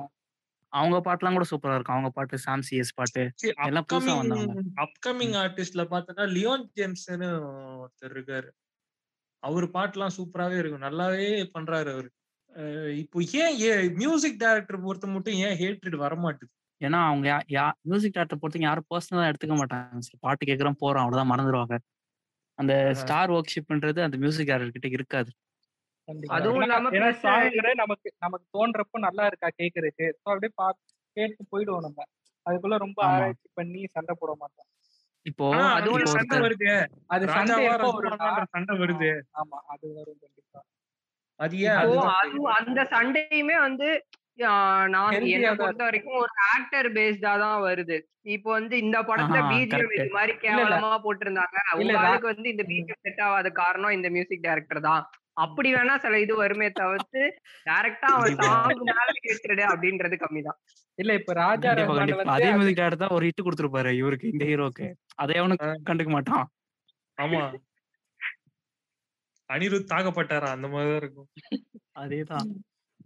அவங்க 0.72 0.98
பாட்டுலாம் 0.98 1.34
கூட 1.34 1.46
சூப்பரா 1.52 1.74
இருக்கும். 1.74 1.96
அவங்க 1.96 2.10
பாட்டு 2.10 2.38
சாம் 2.38 2.62
சிஎஸ் 2.72 2.94
பாட்டு 2.96 3.32
எல்லாம் 3.64 3.86
புதுசா 3.94 4.18
வந்தவங்க. 4.18 4.62
upcoming 4.76 5.36
artistல 5.36 5.86
பார்த்தோன்னா 5.90 6.28
லியோன் 6.30 6.72
ஜேம்ஸ்னு 6.76 7.56
ஒருத்தர் 7.86 8.10
இருக்காரு. 8.10 8.50
அவர் 9.40 9.70
பாட்டுலாம் 9.70 10.10
சூப்பராவே 10.18 10.58
இருக்கும். 10.58 10.82
நல்லாவே 10.82 11.50
பண்றாரு 11.60 11.92
அவரு. 11.92 12.12
இப்போ 12.98 13.24
ஏன் 13.32 13.94
மியூசிக் 13.94 14.38
டைரக்டர் 14.38 14.82
பொறுத்த 14.82 15.08
மட்டும் 15.08 15.34
ஏன் 15.34 15.58
ஹேட்ரிட் 15.58 16.00
வரமாட்டுது? 16.00 16.70
ஏன்னா 16.84 17.06
அவங்க 17.06 17.44
யா- 17.48 17.72
மியூசிக் 17.82 18.16
டேரக்டர் 18.16 18.38
பொறுத்தவரைக்கும் 18.42 18.60
யாரும் 18.60 18.86
பர்சனலா 18.96 19.34
எடுத்துக்க 19.34 19.48
மாட்டாங்க. 19.48 19.98
சரி, 19.98 20.18
பாட்டு 20.20 20.46
கேட்கறோம் 20.46 20.76
போறோம் 20.82 21.00
அவ்வளவுதான் 21.00 21.30
மறந்துடுவாங்க 21.32 21.78
அந்த. 22.54 22.94
ஸ்டார் 22.94 23.32
ஒர்க் 23.32 23.52
ஷிப்ன்றது 23.56 24.00
அந்த 24.00 24.18
மியூசிக் 24.18 24.48
டேரக்டர் 24.48 24.70
கிட்ட 24.70 24.88
இருக்காது. 24.88 25.32
அதுவும் 26.30 26.62
இல்லாம 26.62 26.90
நமக்கு 27.76 28.12
நமக்கு 28.18 28.48
தோன்றப்போ 28.54 28.98
நல்லா 29.00 29.26
இருக்கா 29.26 29.50
கேக்குறதுக்கு? 29.58 30.06
So 30.16 30.28
அப்படியே 30.28 30.52
பா 30.56 30.68
கேட்டு 31.18 31.44
போயிடுவோம் 31.52 31.80
நம்ம. 31.80 32.06
அதுக்குள்ள 32.46 32.78
ரொம்ப. 32.78 33.00
ஆராய்ச்சி 33.08 33.50
பண்ணி 33.54 33.88
சண்டை 33.88 34.16
போட 34.20 34.36
மாட்டோம். 34.38 34.68
இப்போ 35.26 35.46
அதுவும் 35.72 36.06
சண்டை 36.14 36.38
வருது. 36.40 36.70
அது 37.08 37.26
சண்டை 37.28 37.56
சண்டை 38.48 38.76
வருது. 38.78 39.10
ஆமா. 39.36 39.58
அது 39.66 39.94
வரும் 39.94 40.20
கண்டிப்பா. 40.20 40.60
அது 41.40 41.58
ஏன் 41.60 41.78
அந்த 42.56 42.82
சண்டையுமே 42.92 43.60
வந்து 43.60 43.90
ஆஹ், 44.44 44.88
நான் 44.88 45.14
என்ன 45.30 45.56
பொறுத்த 45.56 45.84
வரைக்கும் 45.84 46.14
ஒரு 46.16 46.34
ஆக்டர் 46.52 46.92
பேஸ்டா 46.92 47.40
தான் 47.40 47.62
வருது. 47.62 47.98
இப்போ 48.28 48.52
வந்து 48.52 48.78
இந்த 48.78 48.98
படத்துல 49.02 49.40
பிஜிஎம். 49.50 49.68
இது 49.96 50.10
மாதிரி 50.12 50.34
கேவலமா 50.42 50.92
போட்டிருந்தாங்க. 51.04 51.58
இல்ல, 51.74 51.94
உங்க 51.94 51.94
ரா- 51.98 52.06
ஆளுக்கு 52.06 52.28
வந்து 52.28 52.50
இந்த 52.50 52.64
பிஜிஎம் 52.64 53.02
செட் 53.02 53.22
ஆகாத 53.22 53.50
காரணம் 53.54 53.90
இந்த 53.90 54.10
மியூசிக் 54.10 54.42
டைரக்டர் 54.42 54.80
தான். 54.82 55.04
அப்படி 55.42 55.70
வேணா 55.74 55.96
சில 55.98 56.20
இது 56.20 56.34
வருமே 56.36 56.68
தவிர்த்து 56.72 57.22
டைரக்டா 57.66 58.10
அவன். 58.12 58.38
சாங் 58.40 58.82
மேல 58.90 59.10
கேட்டுடு 59.26 59.64
அப்படின்றது 59.72 60.16
கம்மிதான். 60.18 60.60
இல்ல 61.00 61.12
இப்ப 61.14 61.34
ராஜா 61.36 61.70
அதே 62.34 62.50
மியூசிக் 62.52 62.80
டேரக்டர் 62.80 63.04
தான் 63.04 63.16
ஒரு 63.16 63.26
ஹிட் 63.28 63.46
கொடுத்துருப்பாரு 63.46 63.92
இவருக்கு 63.96 64.28
இந்த 64.28 64.46
ஹீரோக்கு 64.46 64.88
அதை 65.16 65.36
அவனுக்கு. 65.38 65.70
கண்டுக்க 65.90 66.10
மாட்டான். 66.10 66.46
ஆமா. 67.18 67.42
அனிருத் 69.50 69.90
தாக்கப்பட்டாரா? 69.90 70.50
அந்த 70.50 70.68
மாதிரிதான் 70.68 71.02
இருக்கும். 71.02 71.30
அதேதான். 72.00 72.50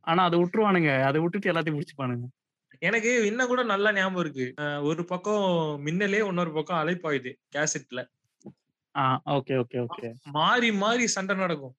ஆனா 0.04 0.24
அதை 0.24 0.40
விட்டுருவானுங்க. 0.40 0.92
அதை 1.04 1.20
விட்டுட்டு 1.22 1.52
எல்லாத்தையும் 1.52 1.78
பிடிச்சிப்பானுங்க 1.78 2.28
எனக்கு 2.82 3.12
இன்னும் 3.26 3.48
கூட 3.48 3.62
நல்லா 3.64 3.90
ஞாபகம் 3.94 4.24
இருக்கு. 4.24 4.46
அஹ் 4.62 4.82
ஒரு 4.84 5.02
பக்கம் 5.06 5.46
மின்னலே 5.86 6.20
இன்னொரு 6.28 6.52
பக்கம் 6.52 6.80
அலைப்பாயுது 6.82 7.32
கேசட்ல 7.56 8.02
ஆஹ் 8.96 9.20
ஓகே 9.32 9.56
ஓகே 9.62 9.78
ஓகே 9.86 10.10
மாறி 10.34 10.70
மாறி 10.76 11.06
சண்டை 11.08 11.36
நடக்கும். 11.36 11.74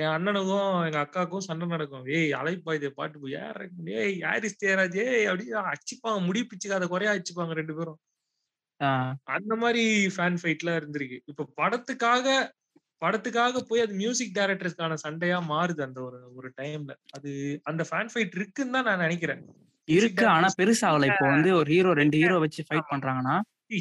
என் 0.00 0.12
அண்ணனுக்கும் 0.14 0.70
எங்க 0.86 0.98
அக்காவுக்கும் 1.02 1.46
சண்டை 1.46 1.66
நடக்கும். 1.66 2.06
ஏய் 2.16 2.32
அலைப்பாயுது 2.38 2.88
பாட்டு 2.98 3.16
போய் 3.22 3.36
யார் 3.38 3.60
ஏய் 4.02 4.14
யாரிஸ் 4.24 4.60
தேராஜ் 4.62 4.98
ஏய் 5.04 5.28
அப்படியே 5.30 5.54
அடிச்சுப்பாங்க. 5.72 6.20
முடி 6.28 6.42
பிச்சுக்காத 6.50 6.86
குறையா 6.92 7.12
அடிச்சுப்பாங்க 7.14 7.54
ரெண்டு 7.60 7.76
பேரும். 7.78 8.00
அந்த 9.36 9.54
மாதிரி 9.62 9.84
ஃபேன் 10.14 10.38
ஃபைட்லாம் 10.40 10.78
இருந்திருக்கு. 10.80 11.18
இப்ப 11.32 11.48
படத்துக்காக 11.60 12.26
படத்துக்காக 13.02 13.60
போய் 13.68 13.84
அது 13.84 13.94
மியூசிக் 14.00 14.36
டைரக்டர்ஸ்க்கான 14.36 14.96
சண்டையா 15.04 15.38
மாறுது 15.52 15.80
அந்த 15.86 15.98
ஒரு 16.08 16.18
ஒரு 16.38 16.48
டைம்ல 16.60 16.92
அது 17.16 17.30
அந்த 17.70 17.82
ஃபேன் 17.88 18.10
ஃபைட் 18.12 18.36
இருக்குன்னு 18.38 18.74
தான் 18.76 18.86
நான் 18.88 19.04
நினைக்கிறேன். 19.06 19.40
இருக்கு. 19.88 20.24
ஆனா 20.34 20.48
பெருசாகல 20.60 21.08
இப்போ 21.12 21.26
வந்து 21.34 21.50
ஒரு 21.60 21.68
ஹீரோ 21.74 21.92
ரெண்டு 22.00 22.18
ஹீரோ 22.22 22.36
வச்சு 22.44 22.66
ஃபைட் 22.68 22.90
பண்றாங்கன்னா 22.92 23.36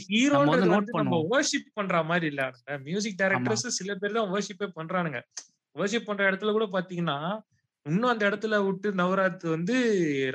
ஹீரோன்றது 0.07 0.67
நம்ம 0.67 0.91
பண்ணுவோம். 0.97 1.27
வர்ஷிப் 1.33 1.69
பண்ற 1.77 2.03
மாதிரி 2.09 2.27
இல்ல. 2.31 2.43
மியூசிக் 2.87 3.19
டைரக்டர்ஸ் 3.21 3.67
சில 3.79 3.95
பேர் 4.01 4.17
தான் 4.19 4.31
வர்ஷிப்பே 4.35 4.69
பண்றானுங்க. 4.79 5.21
வர்ஷிப் 5.75 6.07
பண்ற 6.07 6.21
இடத்துல 6.29 6.51
கூட 6.51 6.65
பாத்தீங்கன்னா 6.73 7.17
இன்னும் 7.85 8.11
அந்த 8.11 8.23
இடத்துல 8.29 8.55
விட்டு 8.65 8.87
நவராத் 8.99 9.45
வந்து 9.53 9.75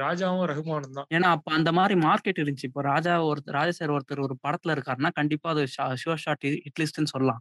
ராஜாவும் 0.01 0.47
ரகுமானும் 0.51 0.97
தான். 0.97 1.09
ஏன்னா 1.14 1.28
அப்ப 1.37 1.53
அந்த 1.59 1.70
மாதிரி 1.78 1.95
மார்க்கெட் 2.01 2.41
இருந்துச்சு. 2.41 2.68
இப்போ 2.70 2.82
ராஜா 2.89 3.12
ஒருத்தர் 3.28 3.57
ராஜா 3.59 3.74
சார் 3.78 3.93
ஒருத்தர் 3.97 4.24
ஒரு 4.24 4.34
படத்துல 4.47 4.74
இருக்காருன்னா 4.76 5.11
கண்டிப்பா 5.18 5.51
அது 5.55 5.62
ஷுவர் 6.03 6.22
ஷாட் 6.24 6.47
ஹிட்லிஸ்ட்னு 6.66 7.12
சொல்லலாம். 7.14 7.41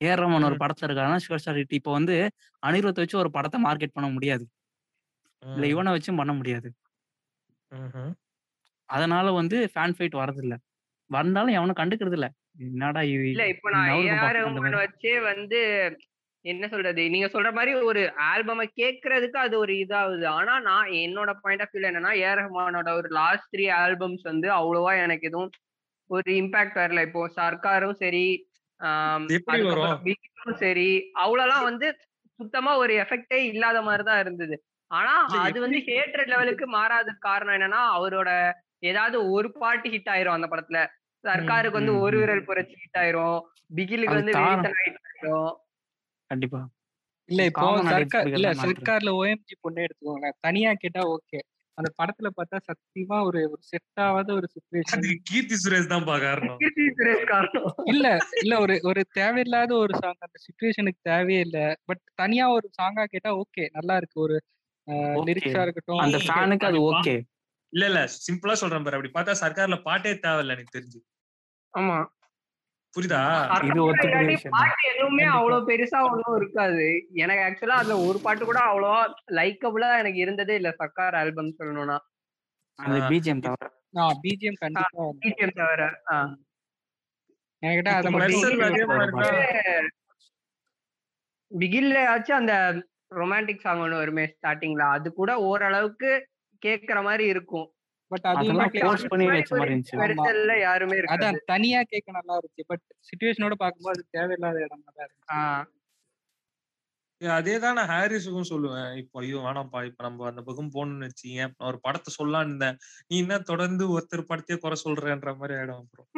ஏஆர் 0.00 0.22
ரமன் 0.24 0.46
ஒரு. 0.48 0.56
படத்துல 0.62 0.88
இருக்காருன்னா 0.88 1.20
ஷுவர் 1.24 1.42
ஷாட் 1.44 1.60
ஹிட் 1.60 1.74
இப்போ 1.78 1.92
வந்து 1.98 2.16
அனிருத் 2.62 3.02
வச்சு 3.02 3.16
ஒரு 3.22 3.30
படத்தை 3.36 3.60
மார்க்கெட் 3.66 3.96
பண்ண 3.96 4.08
முடியாது. 4.16 4.44
இல்ல 5.42 5.66
இவனை 5.72 5.92
வச்சும் 5.96 6.20
பண்ண 6.20 6.32
முடியாது. 6.38 6.68
அதனால 8.88 9.26
வந்து 9.40 9.56
ஃபேன் 9.72 9.96
ஃபைட் 9.96 10.20
வரதில்ல. 10.22 10.54
வந்தாலும் 11.10 11.56
எவனும் 11.58 11.78
கண்டுக்கிறது 11.78 12.16
இல்ல 12.18 12.26
என்னடா 12.66 13.02
இது 13.08 13.26
இல்ல 13.32 13.44
இப்ப 13.54 13.70
நான் 13.74 13.90
ஏஆர். 13.98 14.38
வச்சே 14.80 15.14
வந்து 15.30 15.60
என்ன 16.44 16.64
சொல்றது? 16.68 17.02
நீங்க 17.10 17.26
சொல்ற 17.26 17.48
மாதிரி 17.52 17.72
ஒரு 17.88 18.02
ஆல்பமை 18.28 18.66
கேட்கறதுக்கு 18.80 19.38
அது 19.38 19.54
ஒரு 19.58 19.72
இதாகுது. 19.82 20.26
ஆனா 20.28 20.54
நான் 20.60 20.92
என்னோட 21.00 21.30
பாயிண்ட் 21.42 21.62
ஆஃப் 21.64 21.72
வியூல 21.72 21.90
என்னன்னா 21.90 22.12
ஏஆர் 22.20 22.40
ரஹ்மானோட 22.40 22.90
ஒரு 23.00 23.08
லாஸ்ட் 23.18 23.50
த்ரீ 23.54 23.66
ஆல்பம்ஸ் 23.80 24.24
வந்து 24.30 24.48
அவ்வளவா 24.58 24.92
எனக்கு 25.04 25.28
எதுவும் 25.30 25.52
ஒரு 26.10 26.30
இம்பாக்ட் 26.40 26.80
வரல. 26.82 27.02
இப்போ 27.08 27.22
சர்க்காரும் 27.36 27.98
சரி? 28.02 28.26
பிகிலும் 30.06 30.58
சரி 30.64 30.90
அவ்வளவுலாம் 31.24 31.66
வந்து 31.70 31.86
சுத்தமா 32.40 32.72
ஒரு 32.82 32.92
எஃபெக்டே 33.02 33.38
இல்லாத 33.52 33.78
மாதிரி 33.82 34.04
தான் 34.04 34.22
இருந்தது. 34.24 34.56
ஆனா 34.90 35.12
அது 35.46 35.58
வந்து 35.60 35.78
ஹேட்ரட் 35.88 36.30
லெவலுக்கு 36.32 36.66
மாறாததுக்கு 36.76 37.26
காரணம் 37.28 37.56
என்னன்னா 37.56 37.82
அவரோட 37.96 38.30
ஏதாவது 38.82 39.16
ஒரு 39.32 39.48
பாட்டு 39.60 39.88
ஹிட் 39.94 40.10
ஆயிரும் 40.14 40.36
அந்த 40.36 40.48
படத்துல. 40.52 40.78
சர்க்காருக்கு 41.24 41.80
வந்து 41.80 41.94
ஒரு. 42.04 42.16
விரல் 42.22 42.46
புரட்சி 42.48 42.76
ஹிட் 42.82 42.98
ஆயிரும். 43.02 43.38
பிகிலுக்கு 43.76 44.18
வந்து 44.20 44.34
ஹிட் 44.38 44.68
ஆயிரும். 44.72 45.50
கண்டிப்பா. 46.30 46.60
இல்ல 47.28 47.42
இப்போ 47.50 47.66
சர்க்கார் 47.90 48.28
இல்ல. 48.30 48.48
சர்க்கார்ல 48.62 49.10
ஓஎம்ஜி 49.18 49.56
பொண்ணே 49.64 49.82
எடுத்துக்கோங்க 49.86 50.30
தனியா 50.46 50.70
கேட்டா 50.82 51.02
ஓகே. 51.12 51.40
அந்த 51.78 51.88
படத்துல 51.98 52.28
பார்த்தா 52.36 52.58
சத்தியமா 52.66 53.18
ஒரு 53.28 53.40
ஒரு 53.52 53.62
செட் 53.68 54.00
ஆகாத 54.06 54.30
ஒரு 54.34 54.46
சுச்சுவேஷன் 54.54 55.04
கீர்த்தி 55.28 55.56
சுரேஷ் 55.62 55.92
தான் 55.92 56.06
பா 56.08 56.16
காரணம். 56.24 56.58
கீர்த்தி 56.62 56.86
சுரேஷ் 56.98 57.24
காரணம். 57.30 57.68
இல்ல 57.92 58.06
இல்ல 58.42 58.54
ஒரு 58.64 58.74
ஒரு 58.90 59.02
தேவையில்லாத 59.18 59.72
ஒரு 59.76 59.94
சாங் 60.00 60.20
அந்த 60.26 60.38
சுச்சுவேஷனுக்கு 60.46 61.00
தேவையே 61.10 61.40
இல்ல. 61.46 61.58
பட் 61.88 62.02
தனியா 62.14 62.46
ஒரு 62.56 62.68
சாங்கா 62.78 63.04
கேட்டா 63.14 63.32
ஓகே 63.42 63.66
நல்லா 63.78 63.96
இருக்கு. 64.00 64.18
ஒரு. 64.26 64.38
லிரிக்ஸா 65.26 65.60
இருக்கட்டும். 65.64 66.00
அந்த 66.04 66.18
ஃபேனுக்கு 66.26 66.66
அது 66.66 66.78
அது 66.78 66.86
ஓகே. 66.90 67.14
இல்ல 67.72 67.84
இல்ல 67.90 68.00
சிம்பிளா 68.26 68.54
சொல்றேன் 68.54 68.84
பாரு. 68.84 68.96
அப்படி 68.98 69.12
பார்த்தா 69.12 69.40
சர்க்கார்ல 69.42 69.76
பாட்டே 69.84 70.12
தேவையில்ல 70.24 70.56
எனக்கு 70.56 70.76
தெரிஞ்சு. 70.76 71.00
ஆமா. 71.74 71.98
புரியுதா 72.94 73.18
இது. 74.26 74.50
பாட்டு 74.52 74.82
எதுவுமே. 74.90 75.24
அவ்வளவு 75.34 75.66
பெருசா 75.68 75.98
ஒண்ணும் 76.06 76.36
இருக்காது 76.38 76.86
எனக்கு 77.20 77.42
ஆக்சுவலா 77.46 77.76
அதுல 77.80 77.96
ஒரு 78.06 78.18
பாட்டு 78.24 78.44
கூட 78.44 78.60
அவ்வளவா 78.66 79.00
லைக்கபிளா 79.36 79.90
எனக்கு 79.98 80.20
இருந்ததே 80.24 80.54
இல்ல 80.60 80.70
சர்க்கார் 80.80 81.18
ஆல்பம் 81.20 81.56
சொல்லணும்னா 81.58 81.98
அந்த. 82.78 82.98
பிஜிஎம் 83.10 83.44
தவிர 83.44 83.68
பிஜிஎம் 84.22 84.58
கண்டிப்பா 84.62 85.04
பிஜிஎம் 85.22 85.56
தவிர 85.56 85.82
ஆ. 86.10 86.18
என்கிட்ட 87.62 87.90
அதை 87.92 88.10
பிகில்ல 91.52 91.98
ஆச்சும் 92.10 92.38
அந்த 92.38 92.54
ரொமான்டிக் 93.16 93.62
சாங் 93.62 93.82
ஒண்ணு 93.84 93.96
வருமே 93.96 94.24
ஸ்டார்டிங்ல 94.32 94.82
அது 94.96 95.08
கூட 95.14 95.30
ஓரளவுக்கு 95.46 96.10
கேக்குற 96.62 96.98
மாதிரி 97.02 97.24
இருக்கும் 97.28 97.66
பட் 98.10 98.24
அது 98.24 98.38
அதெல்லாம் 98.40 98.70
இன்னும் 98.70 98.86
force 98.86 99.04
பண்ணி 99.12 99.26
வச்ச 99.30 99.52
மாதிரி 99.54 99.72
இருந்துச்சு. 99.72 99.98
பெருசல்ல 100.02 100.54
யாருமே 100.60 100.96
இருக்காது. 100.98 101.16
அதான் 101.18 101.42
தனியா 101.52 101.80
கேட்க 101.90 102.08
நல்லா 102.16 102.36
இருந்துச்சு. 102.36 102.64
பட் 102.70 102.84
சுச்சுவேஷனோட 103.08 103.56
பார்க்கும்போது 103.60 103.94
அது 103.96 104.14
தேவையில்லாத 104.16 104.64
இடமா 104.66 104.88
தான் 104.90 105.06
இருந்துச்சு. 105.06 105.34
ஆ. 105.34 105.42
அதே 107.20 107.54
தான் 107.62 107.76
நான் 107.78 107.90
ஹாரிஸுக்கும் 107.92 108.50
சொல்லுவேன். 108.50 108.90
இப்போ 109.00 109.16
ஐயோ 109.22 109.38
வேணாம்ப்பா. 109.46 109.80
இப்ப 109.88 110.00
நம்ம 110.06 110.26
அந்த 110.28 110.42
பக்கம் 110.44 110.72
போகணும்னு 110.74 111.08
வச்சீங்க 111.08 111.40
ஒரு 111.68 111.78
படத்தை 111.82 112.10
சொல்லலான்னு 112.14 112.48
இருந்தேன். 112.48 112.76
நீ 113.10 113.16
என்ன 113.24 113.38
தொடர்ந்து 113.50 113.86
ஒருத்தர் 113.94 114.28
படத்தையே 114.30 114.58
குறை 114.62 114.76
சொல்றேன்ற 114.84 115.32
மாதிரி 115.36 115.56
ஆயிடும் 115.58 115.82
அப்புறம். 115.82 116.08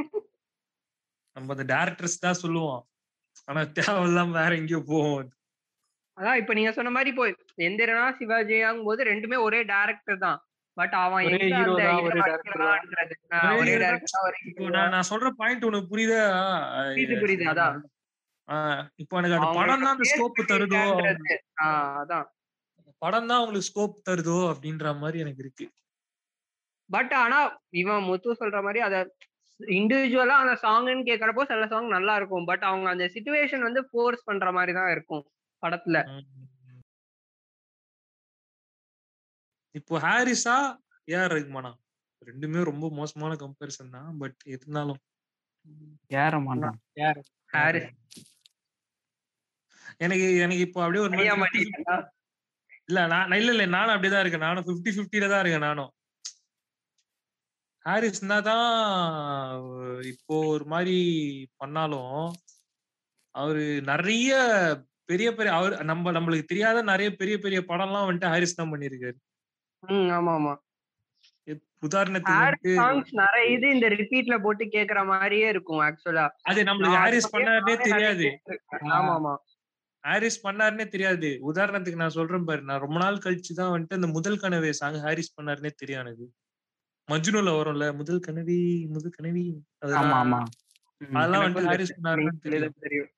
நம்ம 1.36 1.52
அந்த 1.54 1.64
டேரக்டர்ஸ் 1.72 2.24
தான் 2.24 2.40
சொல்லுவோம். 2.42 2.82
ஆனா 3.48 3.60
தேவையில்லாம 3.78 4.34
வேற 4.40 4.52
எங்கேயோ 4.60 4.82
போவோம் 4.88 5.30
அதான் 6.16 6.40
இப்ப 6.40 6.54
நீங்க 6.54 6.70
சொன்ன 6.72 6.90
மாதிரி 6.90 7.10
இப்போ 7.12 7.26
எந்திரனா 7.66 8.06
சிவாஜியாங்கும் 8.16 8.88
போது 8.88 9.02
ரெண்டுமே 9.04 9.36
ஒரே 9.44 9.60
டேரக்டர் 9.70 10.18
தான். 10.24 10.38
பட் 10.76 10.94
அவன் 11.00 11.24
நான் 14.92 15.08
சொல்ற 15.10 15.28
பாயிண்ட் 15.40 15.66
உனக்கு 15.70 15.90
புரியுதா? 15.92 16.20
புரியுது, 17.22 17.44
அதான். 17.52 17.76
இப்போ 19.02 19.14
எனக்கு 19.18 19.36
அந்த 19.38 19.50
படம் 19.58 19.82
தான் 19.84 19.94
அந்த 19.96 20.06
ஸ்கோப் 20.12 20.40
தருதோ? 20.52 20.82
அதான். 22.02 22.26
படம் 23.02 23.28
தான் 23.30 23.40
உங்களுக்கு 23.42 23.68
ஸ்கோப் 23.70 24.02
தருதோ? 24.08 24.38
அப்படின்ற 24.52 24.94
மாதிரி 25.02 25.18
எனக்கு 25.24 25.42
இருக்கு. 25.44 25.66
பட் 26.90 27.12
ஆனா 27.22 27.38
இவன் 27.82 28.06
முத்து 28.08 28.32
சொல்ற 28.40 28.58
மாதிரி 28.62 28.80
அத 28.86 28.96
இண்டிவிஜுவலா 29.60 30.36
அந்த 30.42 30.54
சாங்னு 30.64 31.02
கேக்குறப்போ 31.08 31.42
சில 31.50 31.66
சாங் 31.72 31.94
நல்லா 31.96 32.14
இருக்கும். 32.20 32.46
பட் 32.50 32.64
அவங்க 32.70 32.88
அந்த 32.90 33.04
சுச்சுவேஷன் 33.14 33.66
வந்து 33.68 33.82
ஃபோர்ஸ் 33.90 34.26
பண்ற 34.30 34.52
மாதிரி 34.52 34.72
தான் 34.78 34.90
இருக்கும் 34.90 35.22
படத்துல. 35.62 35.98
இப்போ 39.74 39.94
ஹாரிஸா 40.04 40.56
ஏஆர் 41.08 41.34
ரஹ்மானா 41.34 41.70
ரெண்டுமே 42.22 42.60
ரொம்ப 42.70 42.86
மோசமான 42.98 43.32
கம்பேரிசன் 43.42 43.94
தான். 43.96 44.10
பட் 44.22 44.38
இருந்தாலும். 44.54 45.00
ஹாரிஸ் 47.54 47.90
எனக்கு 50.04 50.26
எனக்கு 50.44 50.62
இப்போ 50.66 50.80
அப்படியே 50.84 51.02
ஒரு? 51.06 51.16
இல்ல 52.88 53.00
நான் 53.12 53.36
இல்ல 53.40 53.50
இல்ல 53.54 53.64
நானும் 53.76 53.94
அப்படிதான் 53.94 54.22
இருக்கேன். 54.24 54.46
நானும் 54.48 54.66
50 54.70 54.92
50 54.98 55.28
தான் 55.32 55.42
இருக்கேன் 55.42 55.66
நானும். 55.68 55.90
ஹாரிஸ்னா 57.84 58.36
தான் 58.48 58.66
இப்போ 60.12 60.34
ஒரு 60.54 60.64
மாதிரி 60.72 60.96
பண்ணாலும் 61.60 62.16
அவரு 63.34 63.62
நிறைய 63.92 64.30
பெரிய 65.10 65.28
பெரிய 65.38 65.52
அவர் 65.58 65.74
நம்ம 65.90 66.12
நம்மளுக்கு 66.16 66.50
தெரியாத 66.52 66.78
நிறைய 66.92 67.08
பெரிய 67.20 67.36
பெரிய 67.44 67.60
படம்லாம் 67.70 68.06
வந்துட்டு 68.08 68.32
ஹாரிஸ் 68.34 68.58
தான் 68.60 68.72
பண்ணியிருக்காரு. 68.72 69.18
ம் 69.82 70.10
ஆமா 70.16 70.32
ஆமா 70.38 70.54
உதாரணத்துக்கு 71.82 72.72
சாங்ஸ் 72.76 73.08
நிறைய 73.20 73.44
இது 73.54 73.66
இந்த 73.74 73.86
ரிப்பீட்ல 73.92 74.34
போட்டு 74.42 74.64
கேக்குற 74.74 75.00
மாதிரியே 75.08 75.46
இருக்கும் 75.48 75.80
ஆக்சுவலா 75.86 76.26
அது 76.50 76.60
நம்மளுக்கு 76.68 76.98
ஹாரிஸ் 76.98 77.32
பண்ணாருனே 77.32 77.74
தெரியாது. 77.86 78.26
ஆமா 78.90 79.12
ஆமா 79.14 79.32
ஹாரிஸ் 80.04 80.38
பண்ணாருனே 80.44 80.86
தெரியாது. 80.88 81.28
உதாரணத்துக்கு 81.50 82.00
நான் 82.00 82.16
சொல்றேன் 82.16 82.46
பாரு 82.46 82.62
நான் 82.68 82.82
ரொம்ப 82.84 82.98
நாள் 83.02 83.20
கழிச்சு 83.24 83.52
தான் 83.58 83.72
வந்துட்டு 83.72 83.98
அந்த 83.98 84.10
முதல் 84.14 84.40
கனவே 84.42 84.70
சாங் 84.80 85.00
ஹாரிஸ் 85.04 85.34
பண்ணாருனே 85.36 85.72
தெரியும் 85.74 86.02
எனக்கு 86.04 86.26
மஜ்னுல 87.08 87.52
வரும்ல 87.56 87.86
முதல் 88.00 88.24
கனவி 88.26 88.58
முதல் 88.92 89.16
கனவி. 89.16 89.44
அதெல்லாம் 89.82 90.06
ஆமா 90.06 90.18
ஆமா. 90.22 90.40
ம். 91.00 91.14
அதெல்லாம் 91.16 91.42
எனக்கும் 91.42 91.60
வந்துட்டு 91.60 91.74
ஹாரிஸ் 91.74 91.94
பண்ணாருன்னு 91.96 92.42
தெரியும். 92.80 93.10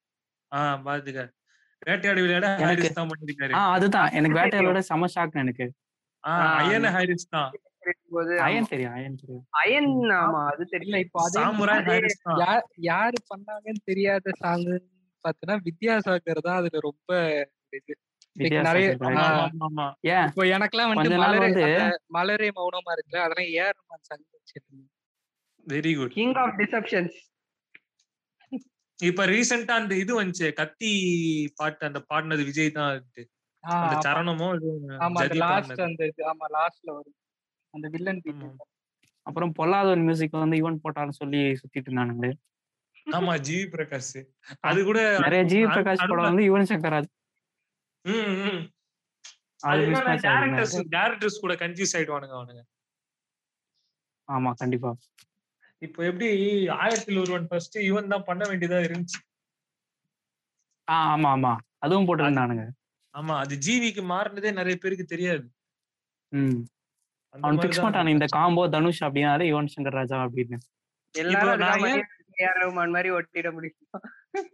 ஆஹ் 0.52 0.78
பாத்துக்க. 0.86 1.22
வேட்டையாடி 1.82 2.20
விளையாட 2.22 2.46
எனக்கு- 2.48 2.68
ஹாரிஸ் 2.68 2.98
தான் 2.98 3.10
பண்ணிருக்காரு. 3.12 3.54
ஆ 3.54 3.62
அதுதான். 3.74 4.10
எனக்கு 4.18 4.36
வேட்டையோட 4.40 4.80
செம 4.88 5.08
ஷாக் 5.14 5.40
எனக்கு. 5.42 5.66
அயன 6.24 6.90
ஹாரிஸ் 6.94 7.28
தான். 7.34 7.50
போது 8.12 8.32
அயன் 8.44 8.68
தெரியும் 8.70 8.94
அயன் 8.96 9.16
தெரியும். 9.20 9.44
அயன் 9.60 9.90
ஆமா 10.18 10.40
அது 10.50 10.64
தெரியல 10.72 10.98
இப்போ 11.04 11.20
யாரு 12.86 13.18
பண்ணாங்கன்னு 13.30 13.82
தெரியாத 13.90 14.32
சாங்னு 14.42 14.76
பாத்தீங்கன்னா 15.24 15.58
வித்யாசாகர் 15.66 16.46
தான் 16.46 16.58
அதுல 16.60 16.80
ரொம்ப 16.86 17.10
இது. 17.72 17.92
இப்போ 20.26 20.42
எனக்கெல்லாம் 20.54 20.90
வந்து 20.92 21.18
மலரே 21.22 21.68
மலரே 22.16 22.48
மௌனமா 22.56 22.94
இருக்குல்ல 22.94 23.20
அதெல்லாம் 23.24 23.50
ஏஆர் 23.54 23.76
ரஹ்மான் 23.78 24.06
சாங் 24.08 24.24
வச்சிருந்தேன். 24.34 24.88
Very 25.66 25.92
good 25.98 26.14
king 26.16 26.34
of 26.42 26.56
deceptions 26.62 27.18
இப்ப 29.00 29.22
ரீசெண்டா 29.30 29.74
அந்த 29.80 29.94
இது 30.02 30.12
வந்துச்சு 30.18 30.48
கத்தி 30.58 30.90
பாட்டு 31.58 31.82
அந்த 31.88 32.00
பாடினது 32.10 32.42
விஜய் 32.50 32.76
தான். 32.76 32.92
அந்த 33.64 33.94
சரணமோ 34.06 34.48
ஆமா 35.06 35.20
லாஸ்ட். 35.42 35.80
அந்த 35.86 36.02
ஆமா 36.32 36.46
லாஸ்ட்ல 36.56 36.88
வரும். 36.96 37.16
அந்த 37.74 37.86
வில்லன். 37.94 38.20
அப்புறம் 39.26 39.52
பொல்லாதவன் 39.58 40.04
மியூசிக் 40.06 40.42
வந்து 40.42 40.58
ஈவன் 40.60 40.82
போட்டாலும் 40.82 41.18
சொல்லி 41.20 41.40
சுத்திட்டு 41.60 41.88
இருந்தானுங்களே. 41.88 42.32
ஆமா 43.16 43.32
ஜிவி 43.46 43.64
பிரகாஷ். 43.72 44.14
அது 44.68 44.78
கூட 44.84 44.98
நிறைய 45.24 45.42
ஜிவி 45.52 45.66
பிரகாஷ் 45.74 46.04
படம் 46.04 46.28
வந்து 46.28 46.46
யுவன் 46.48 46.70
சங்கர் 46.70 46.94
ராஜ் 46.94 47.10
டேரக்டர்ஸ் 50.94 51.42
கூட 51.42 51.52
கன்ஃபியூஸ் 51.62 51.94
ஆயிடுவானுங்க 51.98 52.34
அவனுங்க. 52.38 52.62
ஆமா 54.28 54.50
கண்டிப்பா. 54.60 54.90
இப்போ 55.82 56.00
எப்படி 56.10 56.28
ஆயிரத்தில் 56.76 57.20
ஒருவன் 57.22 57.48
ஃபர்ஸ்ட் 57.50 57.76
இவன் 57.88 58.10
தான் 58.12 58.26
பண்ண 58.28 58.42
வேண்டியதா 58.50 58.78
இருந்துச்சு? 58.86 59.18
ஆமா 60.88 61.28
ஆமா. 61.36 61.52
அதுவும் 61.84 62.06
போட்டிருந்தானுங்க 62.08 62.64
ஆமா 63.14 63.34
அது 63.42 63.54
ஜிவிக்கு 63.64 64.02
மாறினதே 64.10 64.50
நிறைய 64.56 64.76
பேருக்கு 64.78 65.06
தெரியாது. 65.12 65.44
அவன் 67.34 67.58
பிக்ஸ் 67.62 67.80
பண்ணிட்டான் 67.80 68.14
இந்த 68.14 68.26
காம்போ 68.34 68.62
தனுஷ் 68.72 69.02
அப்படின்னாலே 69.06 69.46
யுவன் 69.48 69.72
சங்கர் 69.72 69.98
ராஜா 69.98 70.18
அப்படின்னு. 70.24 70.58
எல்லாரும் 71.14 72.78
மாதிரி 72.92 73.10
ஒட்டிட 73.16 73.48
முடியும் 73.56 73.80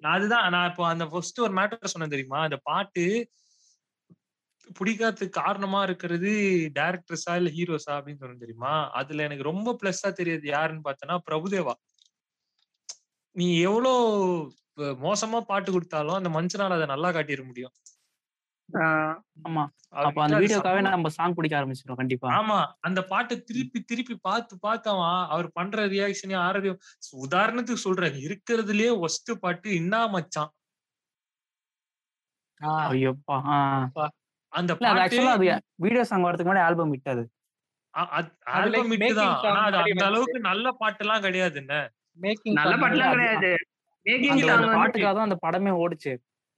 நான் 0.03 0.15
அதுதான் 0.15 0.47
நான் 0.55 0.69
இப்போ 0.71 0.85
அந்த 0.89 1.05
ஃபர்ஸ்ட் 1.11 1.39
ஒரு 1.41 1.55
மேட்டர் 1.59 1.93
சொன்னேன் 1.93 2.15
தெரியுமா? 2.15 2.41
அந்த 2.47 2.59
பாட்டு 2.67 3.05
பிடிக்காததுக்கு 4.71 5.37
காரணமா 5.39 5.81
இருக்கிறது 5.87 6.31
டேரக்டர்ஸா 6.77 7.33
இல்ல 7.39 7.51
ஹீரோஸா 7.55 7.93
அப்படின்னு 7.97 8.23
சொன்னேன் 8.23 8.43
தெரியுமா? 8.43 8.73
அதுல 8.99 9.25
எனக்கு 9.29 9.49
ரொம்ப 9.49 9.71
பிளஸ்ஸா 9.81 10.11
தெரியுது 10.19 10.47
யாருன்னு 10.53 10.85
பார்த்தனா 10.85 11.17
பிரபுதேவா. 11.29 11.75
நீ 13.37 13.47
எவ்வளோ 13.63 13.93
அஹ், 14.79 14.97
மோசமா 15.03 15.39
பாட்டு 15.49 15.71
கொடுத்தாலும் 15.73 16.19
அந்த 16.19 16.31
மனுஷனால 16.37 16.77
அதை 16.79 16.87
நல்லா 16.93 17.09
காட்டிட 17.13 17.43
முடியும். 17.47 17.75
ஆமா. 19.41 19.63
அப்ப 20.01 20.19
அந்த 20.25 20.37
வீடியோக்காவே 20.43 20.81
நம்ம 20.87 21.11
சாங் 21.15 21.35
பிடிக்க 21.37 21.55
ஆரம்பிச்சிடும் 21.59 22.01
கண்டிப்பா. 22.01 22.29
ஆமா. 22.39 22.59
அந்த 22.87 23.01
பாட்டை 23.11 23.37
திருப்பி 23.49 23.81
திருப்பி 23.85 24.15
பார்த்து 24.27 24.55
பார்த்தவன் 24.63 25.07
அவர் 25.35 25.49
பண்ற 25.57 25.87
ரியாக்ஷனே 25.95 26.37
ஆறதையும் 26.45 26.81
உதாரணத்துக்கு 27.23 27.85
சொல்றேன். 27.87 28.17
இருக்கிறதுலயே 28.27 28.93
ஒஸ்ட் 29.07 29.33
பாட்டு 29.45 29.69
இன்னா 29.81 30.01
மச்சான். 30.15 30.51
அந்த 34.53 34.73
இல்ல 34.73 34.87
அது 34.87 34.95
பாட்டு 34.95 35.03
ஆக்சுவலா 35.05 35.35
அது 35.35 35.47
வீடியோ 35.85 36.03
சாங் 36.09 36.27
வரதுக்கு 36.27 36.51
முன்னாடி 36.51 36.67
ஆல்பம் 36.69 36.95
விட்டது 36.95 37.23
ஆல்பம் 38.55 38.75
like 38.75 38.91
விட்டு 38.93 39.15
தான் 39.15 39.31
making 39.31 39.45
song 39.45 39.53
ஆனா 39.53 39.63
அது 39.63 39.79
மாதிரி 39.79 39.93
அந்த. 39.95 40.09
அளவுக்கு 40.11 40.41
நல்ல 40.47 40.73
பாட்டு 40.81 41.03
எல்லாம் 41.05 41.23
கிடையாது 41.27 41.61
நல்ல 42.59 42.75
பாட்டுலாம் 42.83 43.15
கிடையாது. 43.15 43.53
மேக்கிங் 44.07 44.35
அந்த 44.35 44.43
சாங் 44.43 44.57
ஒரு 44.57 44.65
வந்து 44.65 44.79
பாட்டுக்காக 44.81 45.15
தான் 45.15 45.29
அந்த 45.29 45.39
படமே 45.45 45.73
ஓடுச்சு. 45.83 46.13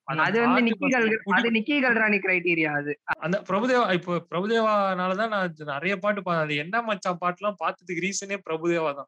அது 0.05 0.41
வந்து 0.41 0.47
பாட்டு 0.47 0.63
நிக்கி 0.63 0.79
first 0.79 0.91
கல் 0.91 1.09
புடி- 1.09 1.33
அது 1.33 1.51
நிக்கி 1.51 1.75
கல்ராணி 1.83 2.19
கிரைட்டீரியா 2.19 2.77
அது. 2.77 3.01
அந்த 3.05 3.43
பிரபுதேவா 3.49 3.93
இப்போ 3.93 4.27
பிரபுதேவானாலதான் 4.31 5.29
நான் 5.29 5.55
நிறைய 5.57 5.97
பாட்டு 5.97 6.23
பார்த்தேன் 6.23 6.45
அது 6.45 6.57
என்ன 6.57 6.83
மச்சான் 6.83 7.19
பாட்டுலாம் 7.21 7.55
பார்த்ததுக்கு 7.65 8.03
ரீசனே 8.03 8.39
பிரபுதேவா 8.51 8.95
தான். 8.95 9.07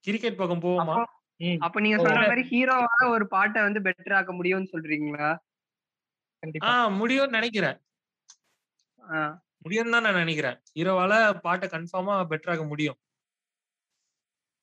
கிரிக்கெட் 0.00 0.36
பக்கம் 0.36 0.60
போவோமா? 0.60 1.04
அப்ப 1.58 1.80
நீங்க 1.80 1.96
சொல்ற 1.96 2.26
மாதிரி 2.26 2.48
ஹீரோவால 2.48 3.08
ஒரு 3.08 3.26
பாட்டை 3.26 3.62
வந்து 3.62 3.80
பெட்டர் 3.80 4.14
ஆக்க 4.14 4.32
முடியும்னு 4.32 4.68
சொல்றீங்களா? 4.72 5.38
கண்டிப்பா. 6.38 6.88
ஆஹ் 6.88 6.92
முடியும்னு 6.92 7.28
நினைக்கிறேன். 7.28 7.78
ஆஹ் 9.10 9.38
முடியும் 9.58 9.90
தான் 9.90 10.02
நான் 10.02 10.14
நினைக்கிறேன். 10.14 10.62
ஹீரோவால 10.74 11.40
பாட்டை 11.40 11.68
கன்ஃபார்மா 11.68 12.26
பெட்டர் 12.30 12.50
ஆக 12.50 12.64
முடியும். 12.64 12.98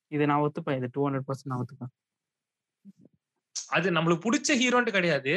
இது 0.08 0.26
நான் 0.26 0.40
ஒத்துப்பேன். 0.40 0.76
இது 0.76 0.90
டூ 0.92 1.10
ஹண்ட்ரட் 1.10 1.24
பர்சன்ட் 1.28 1.44
நான் 1.44 1.66
ஒத்துப்பேன். 1.66 2.05
அது 3.76 3.88
நம்மளுக்கு 3.92 4.26
பிடிச்ச 4.26 4.50
ஹீரோன்ட்டு 4.60 4.96
கிடையாது 4.96 5.34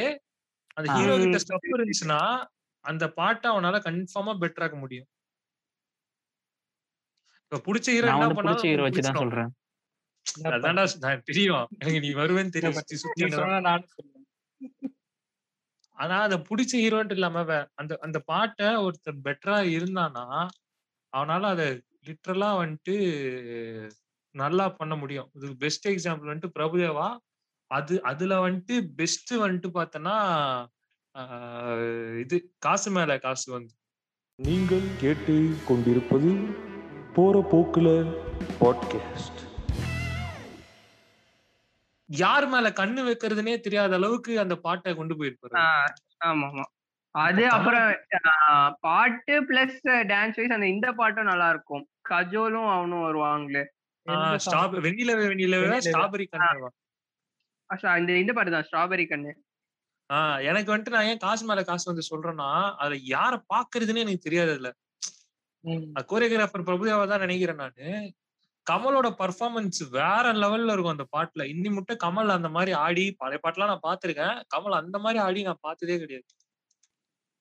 அந்த. 0.77 0.87
ஹீரோ 0.95 1.13
கிட்ட. 1.21 1.39
ஸ்டெப் 1.43 1.69
இருந்துச்சுன்னா 1.71 2.19
அந்த 2.85 3.05
பாட்டை 3.15 3.47
அவனால 3.51 3.77
கன்ஃபார்மா 3.85 4.33
பெட்டர் 4.41 4.63
ஆக்க 4.65 4.77
முடியும் 4.77 5.07
இப்ப 7.43 7.61
பிடிச்ச 7.65 7.87
ஹீரோ 7.89 8.07
என்ன 8.09 8.27
பிடிச்ச 8.39 8.63
ஹீரோ 8.65 8.83
வச்சு 8.85 9.01
தான். 9.07 9.19
சொல்றேன் 9.21 9.51
அதான்டா 10.51 10.71
நான் 11.03 11.23
தெரியும் 11.25 11.65
எனக்கு 11.77 11.99
நீ 11.99 12.09
வருவேன்னு 12.15 12.53
தெரியும் 12.55 12.75
ஆனா 15.97 16.15
அந்த 16.25 16.37
பிடிச்ச 16.47 16.73
ஹீரோன்ட்டு 16.79 17.11
இல்லாம 17.11 17.41
வே- 17.43 17.67
அந்த 17.75 17.93
அந்த 18.01 18.17
பாட்டை 18.27 18.67
ஒருத்தர் 18.83 19.23
பெட்டரா 19.25 19.57
இருந்தானா 19.73 20.25
அவனால 21.13 21.43
அதை 21.49 21.65
லிட்ரலா 22.07 22.49
வந்துட்டு 22.59 22.95
நல்லா 24.35 24.65
பண்ண 24.77 24.95
முடியும் 24.95 25.29
இதுக்கு 25.33 25.57
பெஸ்ட் 25.57 25.87
எக்ஸாம்பிள் 25.87 26.29
வந்துட்டு 26.29 26.55
பிரபுதேவா 26.55 27.07
அது 27.71 27.95
அதுல 28.03 28.33
வந்துட்டு 28.45 28.75
பெஸ்ட் 28.95 29.33
வந்துட்டு 29.41 29.69
பார்த்தோன்னா 29.73 30.15
ஆஹ் 31.15 31.83
இது 32.19 32.37
காசு 32.59 32.89
மேல 32.91 33.17
காசு 33.19 33.47
வந்து. 33.51 33.73
நீங்கள் 34.39 34.87
கேட்டு 34.99 35.35
கொண்டிருப்பது 35.65 36.31
போற 37.15 37.37
போக்குல 37.51 37.87
பாட்காஸ்ட் 38.59 39.41
யார் 42.09 42.47
மேல 42.47 42.67
கண்ணு 42.71 43.01
வைக்கிறதுனே 43.07 43.55
தெரியாத 43.59 43.93
அளவுக்கு 43.93 44.33
அந்த 44.39 44.55
பாட்டை 44.59 44.93
கொண்டு 44.95 45.15
போயிருப்பாரு 45.15 45.55
ஆமா 46.21 46.47
ஆமா 46.49 46.65
அது 47.15 47.43
அப்புறம் 47.49 47.87
பாட்டு 48.81 49.35
பிளஸ் 49.43 49.77
டான்ஸ் 50.09 50.37
வைஸ் 50.37 50.55
அந்த 50.55 50.67
இந்த 50.67 50.87
பாட்டும் 50.93 51.25
நல்லா 51.25 51.47
இருக்கும். 51.49 51.83
கஜோலும் 52.09 52.69
அவனும் 52.73 53.05
வருவாங்களே? 53.05 53.63
ஸ்டாப் 54.37 54.75
வெண்ணிலவே 54.85 55.25
வெண்ணிலவே. 55.27 55.79
ஸ்ட்ராபெரி 55.87 56.25
கண்ணேவா 56.27 56.69
அச்சா, 56.69 56.88
இந்த 57.99 58.11
இந்த 58.21 58.31
பாட்டு 58.33 58.51
தான் 58.51 58.67
ஸ்ட்ராபெரி 58.67 59.05
கண்ணு. 59.07 59.31
ஆஹ் 60.09 60.39
எனக்கு 60.49 60.71
வந்துட்டு 60.71 60.95
நான் 60.95 61.09
ஏன் 61.09 61.23
காசு 61.23 61.43
மேல 61.49 61.61
காசு 61.65 61.85
வந்து 61.89 62.03
சொல்றேன்னா 62.09 62.49
அதுல 62.81 62.95
யார 63.11 63.33
பாக்குறதுன்னு 63.51 64.03
எனக்கு 64.05 64.25
தெரியாது 64.27 64.51
அதுல. 64.55 64.69
கோரியோகிராஃபர் 66.09 66.67
பிரபுதேவா 66.67 67.05
தான் 67.11 67.23
நினைக்கிறேன் 67.25 67.61
நானு. 67.61 67.87
கமலோட 68.67 69.07
பர்ஃபார்மன்ஸ் 69.19 69.79
வேற 69.95 70.25
லெவல்ல 70.41 70.73
இருக்கும் 70.73 70.95
அந்த 70.95 71.05
பாட்டுல. 71.13 71.43
இன்னி 71.53 71.69
மட்டும் 71.77 72.01
கமல் 72.03 72.37
அந்த 72.37 72.49
மாதிரி 72.55 72.73
ஆடி 72.83 73.05
பழைய 73.21 73.39
பாட்டுலாம் 73.43 73.71
நான் 73.73 73.87
பாத்திருக்கேன். 73.87 74.35
கமல் 74.53 74.79
அந்த 74.81 74.97
மாதிரி 75.05 75.19
ஆடி 75.25 75.43
நான் 75.49 75.63
பார்த்ததே 75.67 75.97
கிடையாது. 76.03 76.27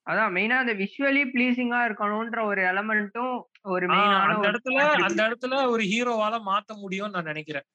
அதான் 0.07 0.33
மெயினா 0.35 0.57
அந்த 0.63 0.75
விஷுவலி 0.81 1.23
ப்ளீசிங்கா 1.33 1.81
இருக்கணும்ன்ற 1.89 2.41
ஒரு 2.51 2.61
எலமெண்ட்டும் 2.71 3.35
ஒரு 3.73 3.87
மெயினான 3.93 4.29
அந்த 4.29 4.47
இடத்துல 4.51 4.79
அந்த 5.07 5.21
இடத்துல 5.29 5.57
ஒரு 5.75 5.83
ஹீரோவால 5.93 6.37
மாத்த 6.49 6.79
முடியும்னு 6.83 7.17
நான் 7.17 7.31
நினைக்கிறேன். 7.33 7.67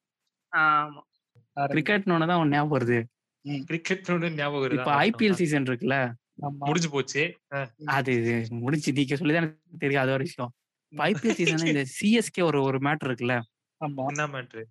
ஆமா. 0.51 1.01
கிரிக்கெட்னு 1.71 2.27
தான் 2.31 2.41
ஒன்று 2.41 2.55
ஞாபகம் 2.55 2.75
வருது. 2.75 2.99
கிரிக்கெட் 3.69 4.09
ஞாபகம் 4.39 4.65
இப்ப 4.67 4.83
வருதா? 4.83 4.99
ஐபிஎல் 5.05 5.39
சீசன் 5.41 5.67
இருக்குல்ல. 5.69 5.97
முடிஞ்சு 6.61 6.89
போச்சு. 6.89 7.23
அது 7.95 8.11
இது 8.19 8.33
முடிஞ்சு 8.63 8.93
நீங்க 8.99 9.17
சொல்லிதான் 9.19 9.43
எனக்கு 9.43 9.81
தெரியும் 9.83 10.03
அது 10.03 10.15
ஒரு 10.17 10.25
விஷயம். 10.27 10.51
இப்ப 10.93 11.03
ஐபிஎல் 11.09 11.37
சீசன் 11.39 11.71
இந்த 11.71 11.83
சிஎஸ்கே 11.97 12.43
ஒரு 12.43 12.59
ஒரு 12.69 12.79
மேட்டர் 12.87 13.09
இருக்குல்ல? 13.09 13.35
ஆமா. 13.81 14.05
என்ன 14.13 14.25
மேட்ரு 14.35 14.63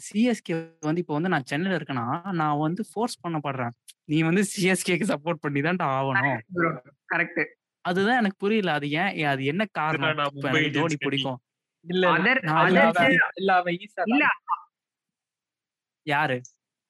சிஎஸ்கே 0.00 0.54
வந்து 0.86 1.00
இப்போ 1.02 1.14
வந்து 1.16 1.32
நான் 1.32 1.48
சென்னையில 1.50 1.78
இருக்கேன்னா 1.78 2.06
நான் 2.40 2.62
வந்து 2.62 2.82
ஃபோர்ஸ் 2.88 3.20
பண்ணப்படுறேன். 3.24 3.74
நீ 4.04 4.18
வந்து 4.22 4.42
சிஎஸ்கேக்கு 4.52 5.06
சப்போர்ட் 5.10 5.42
பண்ணி 5.44 5.60
தான் 5.62 5.82
ஆகணும். 5.90 6.40
கரெக்ட் 7.12 7.42
அதுதான் 7.84 8.18
எனக்கு 8.20 8.38
புரியல. 8.42 8.72
அது 8.78 8.86
ஏன் 9.02 9.28
அது 9.32 9.42
என்ன 9.52 9.62
காரணம்? 9.78 10.18
இப்ப 10.32 10.50
தோனி 10.76 10.96
பிடிக்கும். 11.04 11.38
இல்ல 11.86 12.04
இல்ல. 14.08 14.24
யாரு? 16.06 16.40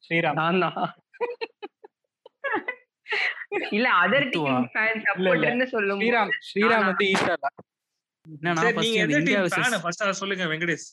ஸ்ரீராம். 0.04 0.32
நான் 0.32 0.60
தான் 0.64 0.90
இல்ல 3.76 3.88
அதர்? 4.02 4.28
Team 4.34 4.68
fan. 4.74 5.00
சப்போர்ட்னு 5.06 5.66
சொல்லும் 5.74 6.00
ஸ்ரீராம் 6.02 6.30
ஸ்ரீராம் 6.48 6.86
வந்து 6.90 7.06
ஈசா 7.12 7.34
தான் 7.42 7.56
சொல்லுங்க 10.20 10.44
வெங்கடேஷ். 10.52 10.88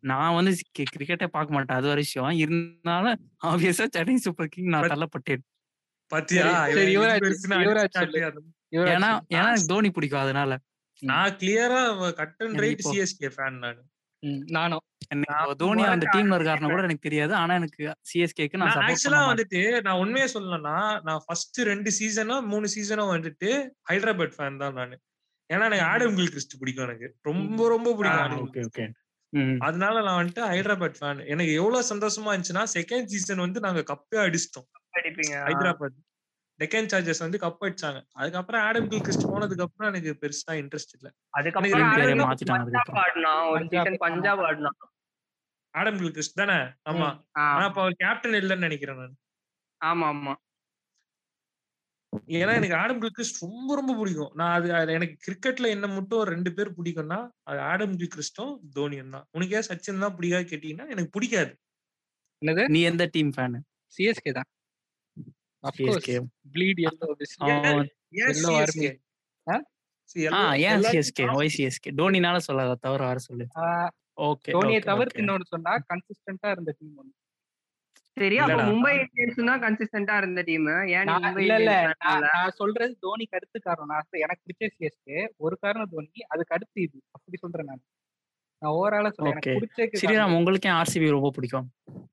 நான் 0.00 0.34
வந்து 0.34 0.56
கிரிக்கெட்டே 0.78 1.26
பார்க்க 1.26 1.54
மாட்டேன். 1.54 1.76
அது 1.76 1.88
ஒரு 1.88 1.96
விஷயம். 1.96 2.38
இருந்தாலும் 2.44 3.30
ஆப்வியஸா 3.44 3.86
சென்னை 3.96 4.16
சூப்பர் 4.16 4.48
கிங் 4.48 4.74
நான் 4.74 4.92
தள்ளப்பட்டேன். 4.92 5.42
பாத்தியா? 6.12 6.66
ஏன்னா. 6.70 7.16
ஏன்னா 8.94 9.20
எனக்கு 9.28 9.66
தோனி 9.66 9.90
பிடிக்கும் 9.90 10.20
அதனால. 10.20 10.58
நான் 11.02 11.36
கிளியரா 11.40 12.12
cut 12.12 12.34
and 12.38 12.64
right 12.64 12.90
CSK 12.90 13.30
fan 13.36 13.58
நான். 13.64 13.88
நானும். 14.50 14.84
தோனி 15.56 15.82
அந்த 15.84 16.06
டீம்ல 16.12 16.36
இருக்காருன்னு 16.36 16.70
கூட 16.70 16.82
எனக்கு 16.82 17.06
தெரியாது. 17.08 17.34
ஆனா 17.34 17.54
எனக்கு 17.54 17.82
சிஎஸ்கேக்கு 18.10 18.56
நான் 18.56 18.68
நான் 18.68 18.76
சப்போர்ட் 18.76 18.92
ஆக்சுவலா 18.92 19.22
வந்துட்டு 19.32 19.80
நான் 19.80 19.96
உண்மையை 19.96 20.30
சொல்லணும்னா 20.34 21.00
நான் 21.02 21.22
ஃபர்ஸ்ட் 21.26 21.58
ரெண்டு 21.58 21.90
சீசனும் 21.90 22.46
மூணு 22.46 22.68
சீசனும் 22.74 23.12
வந்துட்டு 23.16 23.50
ஹைதராபாத் 23.90 24.36
ஃபேன் 24.36 24.58
தான் 24.58 24.72
நானு. 24.72 24.96
ஏன்னா 25.50 25.66
எனக்கு 25.66 25.84
ஆடம் 25.84 26.16
கில்கிறிஸ்ட் 26.16 26.58
பிடிக்கும் 26.58 26.88
எனக்கு. 26.88 27.16
ரொம்ப 27.22 27.68
ரொம்ப 27.68 27.96
பிடிக்கும் 27.96 28.94
அதனால 29.58 30.02
நான் 30.02 30.18
வந்துட்டு 30.24 30.44
ஹைதராபாத் 30.52 30.98
ஃபேன் 31.00 31.26
எனக்கு 31.26 31.52
எவ்வளவு 31.52 31.88
சந்தோஷமா 31.94 32.30
இருந்துச்சுன்னா 32.34 32.64
செகண்ட் 32.74 33.04
சீசன் 33.04 33.38
வந்து 33.38 33.60
நாங்க 33.60 33.82
கப்பே 33.92 34.18
அடிச்சிட்டோம். 34.18 34.68
ஹைதராபாத். 35.46 35.96
டெக்கன் 36.60 36.90
சார்ஜர்ஸ் 36.92 37.24
வந்து 37.24 37.38
கப் 37.38 37.64
அடிச்சாங்க. 37.64 37.98
அதுக்கப்புறம் 38.14 38.62
ஆடம் 38.62 38.88
கில்கிறிஸ்ட் 38.90 39.28
போனதுக்கு 39.32 39.64
அப்புறம் 39.66 39.90
எனக்கு 39.92 40.12
பெருசா 40.22 40.52
இன்ட்ரெஸ்ட் 40.60 40.94
இல்ல. 40.98 41.08
அதுக்கப்புறம் 41.30 41.82
பஞ்சாப். 42.48 42.96
ஆடினான். 43.02 43.42
ஒரு 43.46 43.58
பஞ்சாப் 43.58 43.86
சீசன் 43.86 44.02
பஞ்சாப் 44.04 44.42
ஆடினான். 44.46 44.78
ஆடம் 45.74 45.98
கில்கிறிஸ்ட் 46.00 46.40
தானே? 46.40 46.58
ஆமா. 46.90 47.08
ஆனா 47.46 47.64
அப்ப 47.66 47.80
அவர் 47.80 48.00
கேப்டன் 48.02 48.38
இல்லைன்னு 48.40 48.66
நினைக்கிறேன் 48.66 49.00
நான். 49.02 49.16
ஆமா 49.80 50.06
ஆமா. 50.12 50.34
ஏன்னா 52.34 52.52
எனக்கு 52.58 52.76
ஆடம் 52.76 53.00
கில்கிறிஸ்ட் 53.02 53.42
ரொம்ப 53.42 53.70
ரொம்ப 53.74 53.92
பிடிக்கும். 53.96 54.32
நான் 54.34 54.52
அது 54.78 54.92
எனக்கு 54.92 55.16
கிரிக்கெட்ல 55.26 55.66
என்ன 55.68 55.86
மட்டும் 55.88 56.18
ஒரு 56.18 56.30
ரெண்டு 56.30 56.50
பேர் 56.54 56.76
பிடிக்கும்னா 56.78 57.18
அது 57.44 57.60
ஆடம் 57.70 57.94
கில்கிறிஸ்டும் 57.98 58.52
தோனியும் 58.76 59.14
தான். 59.16 59.26
உனக்கு 59.30 59.56
ஏன் 59.56 59.68
சச்சின் 59.70 60.04
தான் 60.04 60.16
பிடிக்காது 60.16 60.46
கேட்டீங்கன்னா 60.52 60.86
எனக்கு 60.90 61.10
பிடிக்காது. 61.10 61.52
என்னது? 62.42 62.62
நீ 62.68 62.80
எந்த 62.84 63.04
டீம் 63.12 63.32
ஃபேன் 63.36 63.58
சிஎஸ்கே 63.94 64.32
தான். 64.32 64.48
Yellow 70.12 70.50
ஏன் 70.62 70.82
சிஎஸ்கே 70.84 71.24
ஒய் 71.36 71.52
சிஎஸ்கே 71.56 71.90
சொல்லாத 72.38 72.74
தவிர 72.80 73.06
வேற 73.06 73.18
சொல்லு 73.18 73.46
ஓகே 74.20 74.50
தோனியை 74.52 74.82
தவிர்த்து 74.82 75.22
இன்னொன்னு 75.22 75.46
சொன்னா 75.46 75.84
கன்சிஸ்டன்டா 75.88 76.50
இருந்த 76.50 76.74
டீம் 76.78 76.96
ஒன்று 76.96 77.14
சரி 78.16 78.38
அப்ப. 78.38 78.54
மும்பை 78.62 78.92
இந்தியன்ஸ் 78.98 79.46
தான் 79.46 79.62
கன்சிஸ்டன்டா 79.62 80.16
இருந்த 80.16 80.42
டீம் 80.42 80.66
ஏன் 80.88 81.08
இல்ல 81.36 81.56
இல்ல. 81.58 81.72
நான் 82.00 82.50
சொல்றது 82.50 82.98
தோனிக்கு 83.02 83.34
அடுத்து 83.34 83.60
காரணம் 83.60 83.86
நான் 83.86 84.06
சொ- 84.12 84.18
எனக்கு 84.18 84.42
பிடிச்ச 84.46 84.70
சிஎஸ்கே 84.76 85.26
ஒரு 85.36 85.58
காரணம் 85.58 85.88
தோனி 85.90 86.22
அதுக்கு 86.28 86.54
அடுத்து 86.54 86.82
இது. 86.82 87.02
அப்படி 87.10 87.36
சொல்றேன் 87.36 87.64
நான். 87.64 87.82
நான் 88.62 88.72
ஓவராலா 88.72 89.10
சொல்றேன். 89.10 89.32
எனக்கு 89.32 89.50
Okay. 89.50 89.58
பிடிச்ச 89.58 90.00
ஸ்ரீராம் 90.02 90.36
உங்களுக்கு 90.36 90.68
ஏன் 90.68 90.74
ஆர்சிபி 90.74 91.10
ரொம்ப 91.10 91.30
பிடிக்கும். 91.30 91.66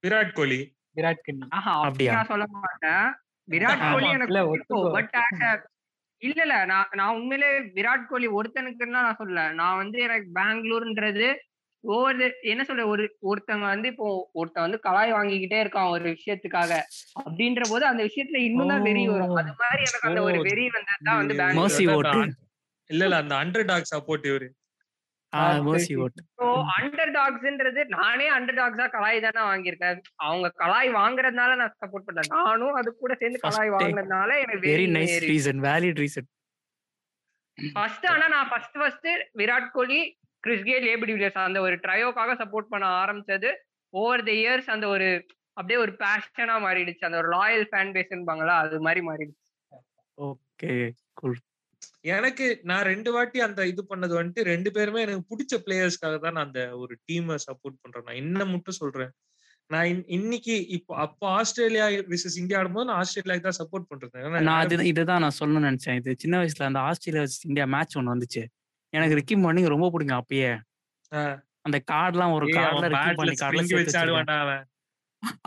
விராட் 0.07 0.33
கோலி. 0.33 0.59
விராட் 0.95 1.23
கோலி. 1.23 1.47
ஆஹா 1.49 1.81
அப்படியா? 1.83 2.13
நான் 2.13 2.25
சொல்ல 2.25 2.45
மாட்டேன். 2.57 3.05
விராட் 3.47 3.85
கோலி 3.85 4.09
எனக்கு. 4.09 4.35
பட் 4.95 5.15
இல்ல 6.21 6.39
இல்ல 6.41 6.57
நான் 6.65 6.91
நான் 6.93 7.15
உண்மையிலே 7.15 7.47
விராட் 7.75 8.05
கோலி 8.07 8.27
ஒருத்தனுக்குன்னா 8.33 8.99
நான் 8.99 9.17
சொல்லல. 9.17 9.41
நான் 9.53 9.77
வந்து 9.77 9.97
எனக்கு 10.01 10.29
பெங்களூர்ன்றது 10.37 11.27
ஒவ்வொரு 11.83 12.25
என்ன 12.43 12.61
சொல்ற 12.63 12.83
ஒரு 12.87 13.05
ஒருத்தங்க 13.29 13.65
வந்து 13.65 13.87
இப்போ 13.87 14.05
ஒருத்தன் 14.33 14.65
வந்து 14.65 14.79
கலாய் 14.85 15.15
வாங்கிக்கிட்டே 15.15 15.57
இருக்கான் 15.63 15.89
ஒரு 15.89 16.05
விஷயத்துக்காக 16.11 16.71
அப்படின்ற 17.19 17.63
போது 17.69 17.83
அந்த 17.85 18.01
விஷயத்துல 18.03 18.41
இன்னும் 18.45 18.71
தான் 18.71 18.85
வெறி 18.87 19.03
வரும். 19.07 19.35
அது 19.41 19.53
மாதிரி 19.61 19.83
எனக்கு 19.83 20.09
அந்த 20.09 20.21
ஒரு. 20.23 20.39
வெறி 20.47 20.65
வந்ததுதான் 20.69 21.19
வந்து 21.21 21.35
பெங்களூர். 21.35 21.59
மர்சி 21.61 21.85
ஓட்டு 21.95 22.21
இல்ல 22.89 23.03
இல்ல 23.05 23.17
அந்த 23.17 23.35
அண்டர் 23.41 23.67
டாக் 23.67 23.91
சப்போர்ட் 23.91 24.27
இவரு. 24.31 24.47
ஓட்டு. 26.03 26.21
அண்டர் 26.75 27.11
டாக்ஸ்ன்றது 27.15 27.81
நானே 27.95 28.27
அண்டர் 28.35 28.57
டாக்ஸா 28.59 28.85
கலாய் 28.95 29.23
தானே 29.25 29.41
வாங்கியிருக்கேன். 29.49 29.99
அவங்க 30.25 30.47
கலாய் 30.61 30.89
வாங்குறதுனால 30.99 31.55
நான் 31.61 31.75
சப்போர்ட் 31.83 32.07
பண்றேன் 32.07 32.31
நானும் 32.37 32.77
அது 32.81 32.89
கூட 32.95 33.13
சேர்ந்து 33.21 33.43
கலாய் 33.45 33.73
வாங்குறதுனால 33.75 34.29
எனக்கு 34.43 34.63
வெரி 34.65 34.73
வெறி 34.73 34.87
நைஸ் 34.97 35.15
ஏறி 35.15 35.29
ரீசன் 35.33 35.61
வேலிட் 35.67 36.01
ரீசன் 36.03 36.27
ஃபர்ஸ்ட் 37.57 38.05
ஆனா 38.13 38.25
நான் 38.35 38.49
first 38.51 38.77
first 38.81 39.09
Virat 39.41 39.71
Kohli 39.77 40.01
Chris 40.43 40.65
Gayle 40.69 40.87
AB 40.93 41.05
de Villiers 41.09 41.45
அந்த 41.47 41.59
ஒரு 41.67 41.75
ட்ரையோக்காக 41.83 42.31
சப்போர்ட் 42.41 42.71
பண்ண 42.71 42.85
ஆரம்பிச்சது. 43.01 43.49
ஓவர் 43.93 44.23
த 44.27 44.31
இயர்ஸ் 44.41 44.69
அந்த 44.75 44.85
ஒரு 44.95 45.07
அப்படியே 45.57 45.77
ஒரு 45.83 45.93
பேஷனா 46.01 46.55
மாறிடுச்சு. 46.65 47.03
அந்த 47.07 47.17
ஒரு 47.21 47.29
லாயல் 47.35 47.65
ஃபேன் 47.71 47.93
பேஸ்ன்பாங்களா 47.97 48.55
அது 48.63 48.79
மாதிரி 48.87 49.01
மாறிடுச்சு. 49.09 49.41
ஓகே 50.17 50.73
கூல் 51.19 51.37
எனக்கு 52.01 52.59
நான் 52.63 52.83
ரெண்டு 52.83 53.11
வாட்டி 53.11 53.39
அந்த 53.39 53.67
இது 53.67 53.85
பண்ணது 53.89 54.19
வந்துட்டு 54.21 54.43
ரெண்டு 54.43 54.71
பேருமே 54.71 55.01
எனக்கு 55.01 55.35
பிடிச்ச 55.35 55.55
பிளேயர்ஸ்க்காக 55.55 56.19
தான் 56.19 56.33
நான் 56.33 56.45
அந்த 56.45 56.77
ஒரு 56.77 56.99
டீமை 57.11 57.37
சப்போர்ட் 57.51 57.77
பண்றேன். 57.81 58.03
நான் 58.05 58.15
என்ன 58.15 58.45
மட்டும் 58.45 58.73
சொல்றேன்? 58.73 59.11
நான் 59.67 59.85
இன்- 59.85 60.03
இன்னைக்கு 60.05 60.67
இப்போ 60.67 60.95
அப்போ 60.95 61.27
ஆஸ்திரேலியா 61.27 61.87
விசஸ் 61.87 62.37
இந்தியா 62.37 62.59
ஆடும்போது 62.59 62.85
நான் 62.85 63.03
ஆஸ்திரேலியாக்கு 63.03 63.39
தான் 63.39 63.67
சப்போர்ட் 63.67 63.85
பண்றேன் 63.87 64.43
நான் 64.43 64.59
அது 64.63 64.85
இதுதான் 64.85 65.19
நான் 65.19 65.31
சொல்லணும்னு 65.39 65.75
நினைச்சேன். 65.75 65.95
இது 65.95 66.15
சின்ன 66.17 66.43
வயசுல 66.43 66.63
அந்த 66.63 66.79
ஆஸ்திரேலியா 66.79 67.27
versus 67.27 67.47
இந்தியா 67.47 67.65
மேட்ச் 67.65 67.97
ஒன்னு 67.97 68.15
வந்துச்சு. 68.15 68.45
எனக்கு 68.89 69.15
ரிக்கி 69.15 69.37
மார்னிங் 69.37 69.65
ரொம்ப 69.65 69.89
பிடிக்கும் 69.89 70.25
அப்பயே. 70.25 70.59
அந்த 71.61 71.83
கார்டுலாம் 71.91 72.33
ஒரு 72.33 72.45
கார்டுல 72.45 72.89
ரிக்கி 72.89 73.13
பண்ணி 73.15 73.33
கார்டுல 73.33 73.75
வச்சு 73.75 73.97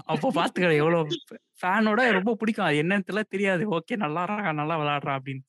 அப்போ 0.05 0.33
பாத்துக்கிற 0.35 0.77
எவ்வளவு 0.77 1.09
ஃபேனோட 1.63 2.13
ரொம்ப 2.13 2.35
பிடிக்கும். 2.35 2.65
அது 2.65 2.83
என்னன்னு 2.83 3.03
தெரியல 3.07 3.23
தெரியாது. 3.23 3.79
ஓகே 3.79 3.97
நல்லா 3.97 4.53
நல்லா 4.53 4.79
விளையாடுறான் 4.79 5.19
அப்படின்னு. 5.19 5.41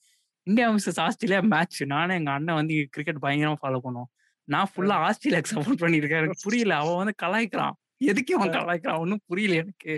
இந்தியா 0.48 0.68
மிஸ்ஸஸ் 0.72 1.00
ஆஸ்திரேலியா 1.00 1.42
மேட்ச் 1.54 1.80
நானும் 1.94 2.18
எங்க 2.18 2.32
அண்ணன் 2.32 2.56
வந்து 2.56 2.76
கிரிக்கெட் 2.92 3.24
பயங்கரமா 3.24 3.58
ஃபாலோ 3.64 3.80
பண்ணுவோம். 3.86 4.10
நான் 4.48 4.70
ஃபுல்லா 4.74 4.96
ஆஸ்திரேலியாக்கு 5.08 5.54
சப்போர்ட் 5.56 5.82
பண்ணிருக்கேன் 5.84 6.22
எனக்கு 6.22 6.44
புரியல. 6.44 6.74
அவன் 6.76 7.00
வந்து 7.02 7.16
கலாய்க்கிறான். 7.24 7.76
எதுக்கு 8.02 8.36
அவன் 8.38 8.54
கலாய்க்கிறான்? 8.58 9.00
ஒன்னும் 9.00 9.24
புரியல 9.26 9.56
எனக்கு. 9.56 9.94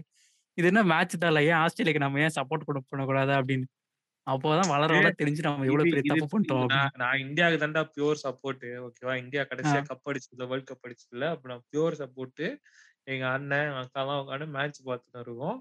இது 0.57 0.67
என்ன 0.67 0.81
மேட்ச் 0.83 1.15
தான் 1.17 1.31
இல்ல? 1.31 1.41
ஏன் 1.49 1.59
ஆஸ்திரேலியாக்கு 1.63 2.05
நம்ம 2.05 2.21
ஏன் 2.21 2.35
சப்போர்ட் 2.37 2.65
பண்ண 2.67 2.79
பண்ணக்கூடாது 2.89 3.33
அப்படின்னு. 3.39 3.67
அப்போதான் 4.27 4.71
வளர 4.71 4.89
வளர 4.91 5.11
தெரிஞ்சு 5.19 5.43
நம்ம 5.45 5.65
எவ்வளவு 5.65 5.91
பெரிய 5.91 6.11
தப்பு 6.11 6.27
பண்ணிட்டோம். 6.33 6.67
நான் 7.01 7.19
இந்தியாவுக்கு 7.19 7.61
தான்டா 7.63 7.83
பியூர் 7.93 8.19
சப்போர்ட் 8.25 8.65
ஓகேவா 8.85 9.13
இந்தியா 9.23 9.43
கடைசியா 9.51 9.81
கப் 9.89 10.09
அடிச்சதுல 10.11 10.47
வேர்ல்ட் 10.51 10.69
கப் 10.71 10.85
அடிச்சதுல 10.87 11.27
அப்ப 11.35 11.49
நான் 11.51 11.63
பியூர் 11.71 11.97
சப்போர்ட் 12.01 12.43
எங்க 13.07 13.25
அண்ணன் 13.29 13.71
அக்காலாம் 13.81 14.21
உட்காந்து 14.23 14.47
மேட்ச் 14.57 14.79
பார்த்துட்டு 14.87 15.23
இருக்கோம். 15.23 15.57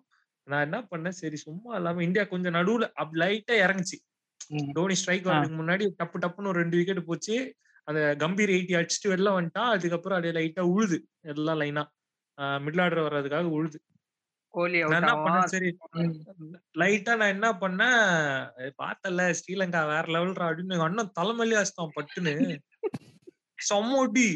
நான் 0.47 0.65
என்ன 0.67 0.79
பண்ணேன்? 0.91 1.17
சரி 1.21 1.39
சும்மா 1.47 1.73
இல்லாம 1.77 2.03
இந்தியா 2.03 2.25
கொஞ்சம் 2.25 2.57
நடுவுல 2.59 2.87
அப்படி 2.95 3.21
லைட்டா 3.25 3.57
இறங்குச்சு. 3.65 3.99
தோனி 4.73 4.95
ஸ்ட்ரைக் 4.95 5.27
வரதுக்கு 5.27 5.59
முன்னாடி 5.61 5.85
டப்பு 5.99 6.19
டப்புன்னு 6.23 6.51
ஒரு 6.53 6.61
ரெண்டு 6.63 6.77
விக்கெட் 6.77 7.09
போச்சு. 7.09 7.37
அந்த 7.89 8.01
கம்பீர் 8.23 8.53
எயிட்டி 8.55 8.75
அடிச்சுட்டு 8.79 9.13
வெளில 9.13 9.29
வந்துட்டான் 9.37 9.73
அதுக்கப்புறம் 9.75 10.17
அப்படியே 10.19 10.35
லைட்டா 10.39 10.65
உழுது. 10.75 10.99
எல்லாம் 11.33 11.61
லைனா 11.61 11.85
மிடில் 12.65 12.83
ஆர்டர் 12.83 13.07
வர்றதுக்காக 13.07 13.53
உழுது. 13.59 13.79
சரி 15.53 15.71
லைட்டா 16.81 17.13
நான் 17.21 17.33
என்ன 17.35 17.49
பண்ணேன்? 17.63 17.99
"ஏய், 18.63 18.75
பார்த்தல 18.83 19.27
ஸ்ரீலங்கா 19.41 19.81
வேற 19.93 20.05
லெவல்ரா 20.15 20.47
அப்படின்னு 20.49 20.85
அண்ணன் 20.87 21.15
தலைமையிலே 21.21 21.59
வச்சுட்டான் 21.61 21.95
பட்டுன்னு. 21.97 22.35
செம்மோடி 23.59 24.29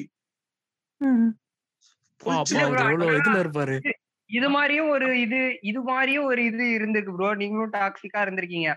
இதுல 3.21 3.39
இருப்பாரு? 3.45 3.77
இது 4.31 4.49
மாதிரியும் 4.51 4.91
ஒரு 4.91 5.07
இது 5.21 5.39
இது 5.63 5.81
மாதிரியும் 5.83 6.25
ஒரு 6.25 6.43
இது 6.51 6.65
இருந்திருக்கு 6.77 7.15
ப்ரோ 7.17 7.31
நீங்களும் 7.35 7.73
டாக்ஸிக்கா 7.73 8.21
இருந்திருக்கீங்க. 8.25 8.69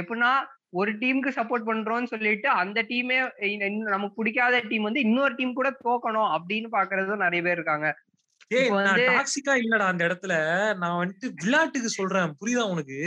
எப்படின்னா 0.00 0.32
ஒரு 0.72 0.90
டீமுக்கு 0.92 1.30
சப்போர்ட் 1.30 1.66
பண்றோம்னு 1.66 2.06
சொல்லிட்டு 2.06 2.48
அந்த 2.54 2.82
டீமே 2.82 3.16
நமக்கு 3.88 4.14
பிடிக்காத 4.14 4.60
டீம் 4.62 4.82
வந்து 4.82 5.00
இன்னொரு 5.00 5.34
டீம் 5.34 5.54
கூட 5.54 5.70
தோக்கணும் 5.80 6.30
அப்படின்னு 6.36 6.68
பாக்குறதும் 6.72 7.16
நிறைய 7.18 7.42
பேர் 7.42 7.52
இருக்காங்க. 7.52 7.88
டாக்ஸிக்கா 9.10 9.52
இல்லடா 9.58 9.86
அந்த 9.88 10.02
இடத்துல. 10.08 10.34
நான் 10.74 10.98
வந்துட்டு 10.98 11.26
விளையாட்டுக்கு 11.40 11.88
சொல்றேன். 11.90 12.32
புரியுதா 12.40 12.64
உனக்கு? 12.70 12.98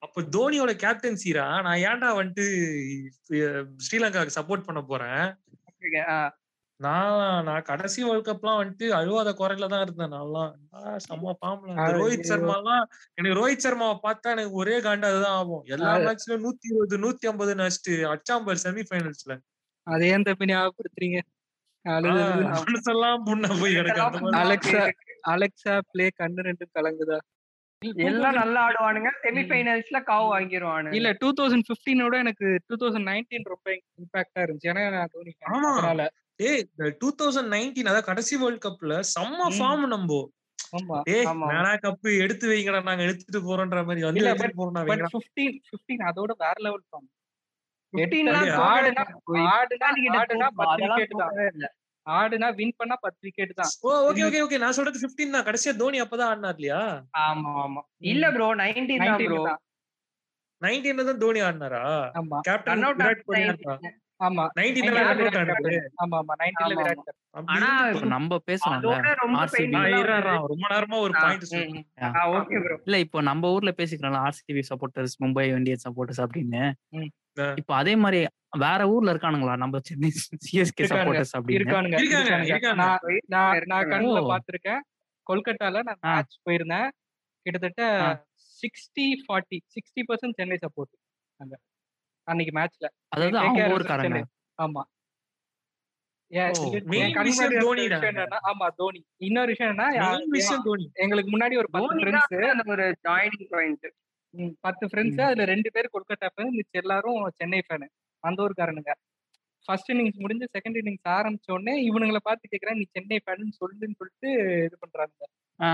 அப்ப 0.00 0.22
தோனியோட 0.32 0.72
கேப்டன்சிரா 0.78 1.46
நான் 1.62 1.82
ஏன்டா 1.84 2.08
வந்துட்டு 2.18 2.44
அஹ், 3.38 3.64
ஸ்ரீலங்காவுக்கு 3.86 4.38
சப்போர்ட் 4.38 4.66
பண்ண 4.66 4.82
போறேன்? 4.84 5.24
நான் 6.80 7.14
நான் 7.46 7.64
கடைசி 7.68 8.00
வேர்ல்ட் 8.04 8.26
கப்லாம் 8.26 8.58
வந்துட்டு 8.58 8.86
அழுவாத 8.98 9.30
குறையில 9.38 9.68
தான் 9.72 9.82
இருந்தேன். 9.84 10.12
நான்லாம் 10.14 10.50
செம்ம 11.06 11.32
பாம்பல. 11.40 11.72
ரோஹித் 11.96 12.28
சர்மா 12.30 12.54
எல்லாம் 12.60 12.84
எனக்கு 13.18 13.38
ரோஹித் 13.40 13.64
சர்மாவை 13.64 13.96
பார்த்தா 14.04 14.34
எனக்கு 14.36 14.52
ஒரே 14.54 14.76
காண்டா 14.84 15.10
அதுதான் 15.12 15.38
ஆகும். 15.38 15.64
எல்லா 15.74 15.92
மேட்ச்லயும் 16.04 16.44
நூத்தி 16.44 16.70
இருபது 16.70 16.98
நூத்தி 17.04 17.30
ஐம்பது 17.30 17.54
நடிச்சிட்டு 17.60 17.96
அச்சாம்பர் 18.12 18.62
செமிஃபைனல்ஸ்ல 18.64 19.36
அதே 19.86 20.10
அந்த 20.16 20.30
தம்பி 20.32 20.50
ஞாபகப்படுத்துறீங்க 20.52 21.18
அலெக்சா 24.38 24.80
அலெக்சா 25.32 25.74
பிளே 25.90 26.06
கண்ணு 26.18 26.46
ரெண்டும் 26.48 26.72
கலங்குதா? 26.76 27.18
எல்லாம் 28.06 28.38
நல்லா 28.38 28.60
ஆடுவானுங்க. 28.66 29.10
செமிஃபைனல்ஸ்ல 29.24 29.98
காவு 30.08 30.26
வாங்கிடுவானுங்க 30.32 30.96
இல்ல 30.98 31.10
டூ 31.20 31.28
தௌசண்ட் 31.38 31.68
பிப்டீனோட 31.68 32.14
எனக்கு 32.24 32.46
டூ 32.66 32.76
தௌசண்ட் 32.82 33.08
நைன்டீன் 33.10 33.50
ரொம்ப 33.52 33.68
இம்பாக்டா 33.98 34.40
இருந்துச்சு. 34.44 34.70
ஏன்னா 34.72 34.84
நான் 34.96 35.12
தோனி. 35.14 35.32
ஆமா. 35.52 35.72
ஏய் 36.40 36.62
டூ 37.00 37.08
தௌசண்ட் 37.20 37.52
நைன்டீன் 37.54 37.88
அதாவது 37.90 38.08
கடைசி 38.08 38.34
வேர்ல்ட் 38.42 38.64
கப்ல 38.64 38.96
செம்ம. 39.12 39.48
ஃபார்ம் 39.56 39.86
நம்போ 39.94 40.20
கப்பு 41.82 42.08
எடுத்து 42.24 42.46
வைங்கடா 42.50 42.80
நாங்க 42.88 43.04
எடுத்துட்டு 43.06 43.40
போறோம்ன்ற 43.46 43.80
மாதிரி 43.86 44.02
வந்து 44.02 44.24
பிப்டீன் 45.70 46.04
அதோட 46.08 46.32
வேற 46.42 46.56
லெவல் 46.66 46.84
ஃபார்ம் 46.88 47.08
15 47.94 48.32
லாம் 48.32 48.42
இல்லையா? 48.44 48.56
ஆடுனா 52.06 52.48
வின் 52.58 52.74
பண்ணா 52.78 52.96
பத்து 52.96 53.22
விக்கெட் 53.26 53.54
தான். 53.58 53.72
ஓ 53.82 53.94
ஓகே 54.08 54.22
ஓகே 54.26 54.40
ஓகே 54.44 54.58
நான் 54.62 54.76
சொல்றது 54.78 55.00
15 55.02 55.32
தான். 55.34 55.46
கடைசியா 55.48 55.72
தோனி 55.80 55.98
அப்பதான் 56.04 56.30
ஆடினார் 56.32 56.58
இல்லையா 56.58 56.80
ஆமா. 57.22 57.50
ஆமா 57.64 57.80
இல்ல 58.12 58.30
ப்ரோ 58.36 58.48
நைன்டீன் 58.60 59.02
தான் 59.02 59.10
19 59.10 59.28
ப்ரோ 59.30 59.40
தான். 59.48 59.60
19 60.62 61.08
தான் 61.10 61.22
தோனி 61.24 61.40
ஆடினாரா? 61.48 61.82
கேப்டன் 62.48 62.84
விராட் 62.92 63.24
கோலி 63.26 63.42
ஆமா 64.20 64.44
19 64.54 64.80
19 64.80 64.88
ரன் 64.88 65.18
விராட் 65.18 65.20
அவுட் 65.24 65.34
ஆனாரு 65.34 65.64
captain. 65.64 65.84
ஆமா 65.98 66.16
ஆமா 66.20 66.32
19 66.36 66.64
ஆமா, 66.68 66.78
விராட் 66.80 67.00
captain. 67.00 67.16
அப்படி 67.30 67.52
ஆனா 67.56 67.68
நம்ம 68.06 68.38
பேசலாம்ல 68.46 68.78
அதோட 68.78 69.12
ரொம்ப 69.16 69.38
RCB. 69.38 69.56
painful 69.56 69.68
நான் 69.68 69.84
ஆ 69.84 69.98
இருறா, 69.98 70.16
வந்து- 70.22 70.46
ரொம்ப 70.46 70.66
நேரமா 70.70 70.98
ஒரு 71.00 71.12
ஆ, 71.16 71.20
பாயிண்ட் 71.20 71.42
ம், 71.42 71.50
சொல்லு 71.50 71.68
ம். 71.74 71.84
ஆ, 72.02 72.30
ஓகே 72.32 72.56
ப்ரோ 72.60 72.76
இல்ல 72.84 72.98
இப்போ 72.98 73.20
நம்ம 73.22 73.52
ஊர்ல 73.52 73.74
பேசிக்கிறோம்ல 73.76 74.22
RCB 74.24 74.62
supporters 74.70 75.16
Mumbai 75.20 75.44
Indian 75.56 75.84
supporters 75.84 76.22
அப்படின்னு. 76.24 76.62
இப்போ 77.56 77.74
அதே 77.74 77.96
மாதிரி 77.96 78.20
வேற 78.58 78.88
ஊர்ல 78.88 79.12
இருக்கானுங்களா 79.12 79.56
நம்ம 79.56 79.78
சென்னை 79.82 80.10
சிஎஸ்கே 80.10 80.58
இருக்கானுங்க. 80.78 80.92
சப்போர்ட்டர்ஸ் 80.92 81.34
அப்படின்னு 81.34 81.58
இருக்கானுங்க. 81.58 82.74
நான் 82.74 82.98
நான் 83.26 83.62
நான் 83.66 83.88
கண்ணுல. 83.88 84.22
பாத்திருக்கேன் 84.28 84.80
கொல்கத்தால 85.26 85.82
நான். 85.82 86.00
மேட்ச் 86.06 86.38
போயிருந்தேன் 86.44 86.88
கிட்டத்தட்ட. 87.46 87.82
Sixty 88.60 89.04
forty 89.22 89.58
sixty 89.74 90.02
percent 90.08 90.36
Chennai 90.36 90.56
support 90.60 90.94
அங்க 91.40 91.54
அன்னைக்கு 92.28 92.52
மேட்ச்ல 92.56 92.86
அதாவது 93.14 93.36
ஆமா. 93.40 93.50
ஒரு 93.74 93.84
ஆமா 98.48 98.66
தோனி. 98.78 98.98
இன்னொரு 99.26 99.50
விஷயம் 99.52 99.70
என்ன 99.74 99.84
எங்களுக்கு 101.04 101.30
முன்னாடி 101.34 101.54
ஒரு 101.56 101.68
பத்து 101.76 101.86
ஃப்ரெண்ட்ஸ் 102.00 102.34
ஒரு 102.74 102.86
ஜாயினிங் 103.06 103.46
பாயிண்ட் 103.52 103.86
பத்து 104.64 104.84
ஃப்ரெண்ட்ஸ் 104.88 105.22
அதுல 105.26 105.44
ரெண்டு 105.50 105.68
பேர் 105.74 105.92
கொல்கத்தா 105.92 106.28
ஃபேன் 106.32 106.52
மிச்சம் 106.56 106.82
எல்லாரும் 106.82 107.20
சென்னை 107.38 107.60
ஃபேனு 107.62 107.86
அந்த 108.24 108.38
ஊருக்காரனுங்க 108.44 108.94
ஃபர்ஸ்ட் 109.68 109.90
இன்னிங்ஸ் 109.92 110.20
முடிஞ்சு 110.20 110.46
செகண்ட் 110.54 110.78
இன்னிங்ஸ் 110.80 111.08
ஆரம்பிச்ச 111.14 111.48
உடனே 111.54 111.74
இவனுங்களை 111.86 112.20
பார்த்து 112.22 112.52
கேக்குறேன் 112.52 112.78
நீ 112.78 112.86
சென்னை 112.90 113.18
ஃபேன் 113.24 113.48
சொல்லுன்னு 113.58 113.98
சொல்லிட்டு 114.00 114.30
இது 114.66 114.76
பண்றாங்க 114.82 115.24
ஆ. 115.60 115.70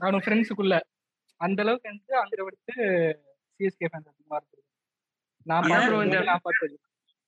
அவனும் 0.00 0.24
ஃப்ரெண்ட்ஸுக்குள்ள 0.24 0.76
அந்த 1.40 1.60
அளவுக்கு 1.64 1.88
வந்து 1.90 2.14
அங்க 2.22 2.42
விட்டு 2.46 2.74
சிஎஸ்கே 3.60 3.88
ஃபேன் 3.90 4.08
அதிகமா 4.08 4.38
இருக்கு 4.40 4.60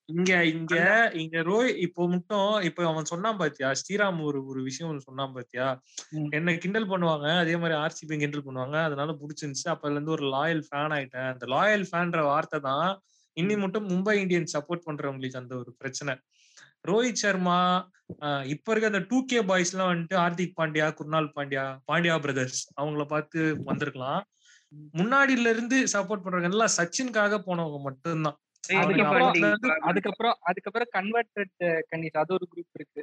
இங்க 0.08 0.44
இங்க 0.44 0.74
இங்க 1.14 1.42
ரோய் 1.42 1.80
இப்போ 1.80 2.08
மட்டும் 2.08 2.62
இப்போ 2.62 2.86
அவன் 2.86 3.04
சொன்னான் 3.04 3.36
பாத்தியா? 3.36 3.72
ஸ்ரீராம் 3.80 4.20
ஒரு 4.22 4.46
ஒரு 4.46 4.62
விஷயம் 4.62 4.90
ஒண்ணு 4.92 5.06
சொன்னான் 5.06 5.32
பாத்தியா. 5.32 5.66
என்ன 6.30 6.54
கிண்டல் 6.54 6.90
பண்ணுவாங்க. 6.90 7.38
அதே 7.38 7.56
மாதிரி 7.56 7.78
ஆர்சிபி 7.78 8.16
கிண்டல் 8.16 8.46
பண்ணுவாங்க. 8.46 8.82
அதனால 8.82 9.16
பிடிச்சிருந்துச்சு. 9.20 9.66
அப்பல 9.66 9.90
இருந்து 9.90 10.10
ஒரு 10.10 10.26
லாயல் 10.26 10.62
ஃபேன் 10.68 10.94
ஆயிட்டேன். 10.96 11.28
அந்த 11.32 11.46
லாயல் 11.46 11.86
ஃபேன்ற 11.90 12.22
வார்த்தை 12.22 12.60
தான் 12.60 12.88
இன்னி 13.36 13.58
மட்டும் 13.58 13.88
மும்பை 13.88 14.14
இந்தியன்ஸ் 14.22 14.56
சப்போர்ட் 14.56 14.86
பண்றவங்களுக்கு 14.86 15.36
அந்த 15.36 15.56
ஒரு 15.56 15.74
பிரச்சனை. 15.78 16.14
ரோஹித் 16.88 17.22
சர்மா 17.22 17.58
ஆஹ் 18.20 18.44
இப்ப 18.44 18.70
இருக்க 18.70 18.86
அந்த 18.86 19.04
டூ 19.08 19.24
கே 19.24 19.42
பாய்ஸ் 19.42 19.72
எல்லாம் 19.72 19.90
வந்துட்டு 19.92 20.16
ஹார்திக் 20.16 20.56
பாண்டியா 20.60 20.86
குர்னால் 20.98 21.32
பாண்டியா 21.36 21.64
பாண்டியா 21.92 22.20
பிரதர்ஸ் 22.20 22.60
அவங்கள 22.80 23.04
பார்த்து 23.04 23.62
வந்திருக்கலாம். 23.64 24.20
முன்னாடில 24.98 25.50
இருந்து 25.54 25.76
சப்போர்ட் 25.92 26.24
பண்றவங்க 26.24 26.56
எல்லாம் 26.56 26.76
சச்சினுக்காக 26.78 27.38
போனவங்க 27.48 27.78
மட்டும்தான். 27.88 28.38
அதுக்கப்புறம் 28.82 29.30
அதுக்கப்புறம் 29.90 30.36
அதுக்கப்புறம் 30.50 30.90
கன்வெர்டட் 30.96 31.54
கன்னிஸ் 31.90 32.18
அது 32.22 32.34
ஒரு 32.38 32.46
குரூப் 32.52 32.78
இருக்கு. 32.78 33.02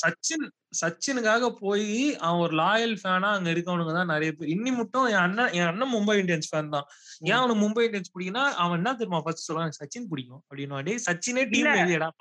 சச்சின் 0.00 0.44
சச்சினுக்காக 0.80 1.44
போய் 1.60 1.86
அவன் 2.26 2.42
ஒரு 2.46 2.54
லாயல் 2.62 2.94
ஃபேனா 3.02 3.30
அங்க 3.36 3.48
இருக்கவனுங்க 3.54 3.94
தான் 3.98 4.12
நிறைய 4.14 4.30
பேர். 4.32 4.50
இன்னி 4.56 4.72
மட்டும் 4.80 5.06
என் 5.12 5.22
அண்ணன் 5.26 5.52
என் 5.58 5.68
அண்ணன் 5.70 5.92
மும்பை 5.94 6.16
இந்தியன்ஸ் 6.22 6.50
ஃபேன் 6.50 6.72
தான். 6.74 6.86
ஏன் 7.30 7.38
அவனுக்கு 7.38 7.62
மும்பை 7.64 7.84
இந்தியன்ஸ் 7.88 8.12
பிடிக்கும்னா 8.14 8.44
அவன் 8.64 8.78
என்ன 8.80 8.92
தெரியுமா 8.94 9.20
ஃபர்ஸ்ட் 9.26 9.46
சொல்லுவான் 9.48 9.78
சச்சின் 9.80 10.10
பிடிக்கும். 10.12 10.42
அப்படின்னு 10.48 10.96
சச்சினே 11.08 11.44
டீம் 11.54 11.70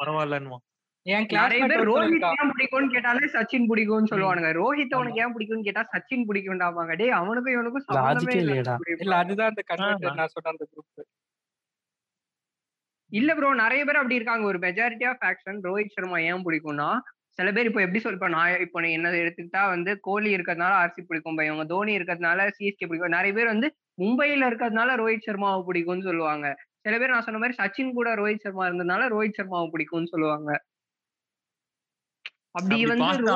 பரவாயில்லன்னு 0.02 0.60
என் 1.06 1.28
ரோஹித் 1.90 2.24
ஏன் 2.32 2.50
பிடிக்கும்னு 2.54 2.90
கேட்டாலே 2.96 3.28
சச்சின் 3.36 3.68
பிடிக்கும்னு 3.70 4.10
சொல்லுவானுங்க. 4.12 4.50
ரோஹித் 4.58 4.96
அவனுக்கு 4.96 5.22
ஏன் 5.24 5.34
பிடிக்கும்னு 5.36 5.68
கேட்டா 5.68 5.84
சச்சின் 5.94 6.26
பிடிக்கும்டாமாங்க 6.30 6.96
டேய் 7.02 7.16
அவனுக்கும் 7.20 7.56
இவனுக்கும் 7.56 7.82
இல்ல, 7.82 7.90
சம்பந்தமே 7.92 8.10
அதுக்கே 8.16 8.36
இல்ல 8.36 8.44
இல்லையேடா. 8.46 8.76
இல்ல 9.04 9.16
அதுதான் 9.22 9.52
அந்த 9.52 9.64
கன்வெர்டட் 9.70 10.08
ஆமா. 10.08 10.18
நான் 10.20 10.34
சொன்ன 10.34 10.52
அந்த 10.54 10.66
குரூப் 10.72 11.06
இல்ல 13.12 13.30
ப்ரோ 13.38 13.52
நிறைய 13.62 13.82
பேர் 13.86 14.00
அப்படி 14.00 14.18
இருக்காங்க. 14.20 14.44
ஒரு 14.50 14.60
majority 14.64 15.06
of 15.12 15.24
action 15.30 15.60
Rohit 15.66 15.96
Sharma 15.96 16.18
ஏன் 16.26 16.44
பிடிக்கும்னா 16.46 16.90
சில 17.40 17.52
பேர் 17.56 17.68
இப்போ 17.70 17.82
எப்படி 17.84 18.00
சொல்ல 18.02 18.28
நான் 18.34 18.62
இப்போ 18.66 18.80
நீ 18.84 18.90
என்ன 18.96 19.12
எடுத்துக்கிட்டா 19.20 19.62
வந்து 19.72 19.92
கோலி 20.08 20.30
இருக்கிறதுனால 20.36 20.74
ஆர்சி 20.82 21.02
பிடிக்கும் 21.04 21.40
இவங்க 21.48 21.66
தோனி 21.72 21.92
இருக்கிறதுனால 21.98 22.48
சிஎஸ்கே 22.58 22.88
பிடிக்கும். 22.88 23.16
நிறைய 23.18 23.34
பேர் 23.38 23.54
வந்து 23.54 23.68
மும்பைல 23.98 24.50
இருக்கிறதுனால 24.50 24.98
ரோஹித் 25.02 25.28
சர்மாவை 25.28 25.62
பிடிக்கும்னு 25.70 26.08
சொல்லுவாங்க. 26.10 26.48
சில 26.86 26.98
பேர் 27.00 27.14
நான் 27.14 27.26
சொன்ன 27.28 27.42
மாதிரி 27.42 27.58
சச்சின் 27.62 27.96
கூட 27.96 28.10
ரோஹித் 28.20 28.46
சர்மா 28.46 28.66
இருந்ததுனால 28.70 29.08
ரோஹித் 29.14 29.40
சர்மாவை 29.40 29.68
பிடிக்கும்னு 29.74 30.12
சொல்லுவாங்க. 30.14 30.52
அப்படி 32.52 32.86
வந்து 32.86 33.34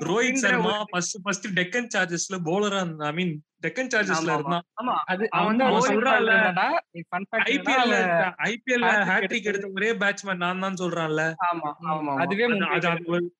Rohit 0.00 0.32
Sharma 0.34 0.84
first 0.84 1.16
first 1.22 1.46
Deccan 1.48 1.88
சார்ஜஸ்ல 1.94 2.36
பவுலரா 2.44 2.80
ஐ 3.04 3.12
மீன் 3.12 3.32
டெக்கன் 3.62 3.90
சார்ஜஸ்ல 3.94 4.28
ஆமா, 4.28 4.34
இருந்தான் 4.34 4.64
ஆமா. 4.82 4.94
அது 5.04 5.24
அவன் 5.30 5.60
சொல்றான்ல, 5.88 6.32
ஐபிஎல் 7.46 7.94
ஐபிஎல் 8.44 8.84
ஹேட்ரிக். 9.08 9.42
எடுத்த 9.42 9.70
ஒரே 9.74 9.92
பேட்ஸ்மேன் 9.92 10.36
நான் 10.36 10.60
தான் 10.60 10.74
சொல்றான்ல. 10.74 11.22
ஆமா 11.48 11.70
ஆமா 11.88 12.14
அதுவே 12.16 12.46
அது- 12.48 12.68
அது 12.68 12.88
அது 12.88 13.04
ஒரு- 13.06 13.30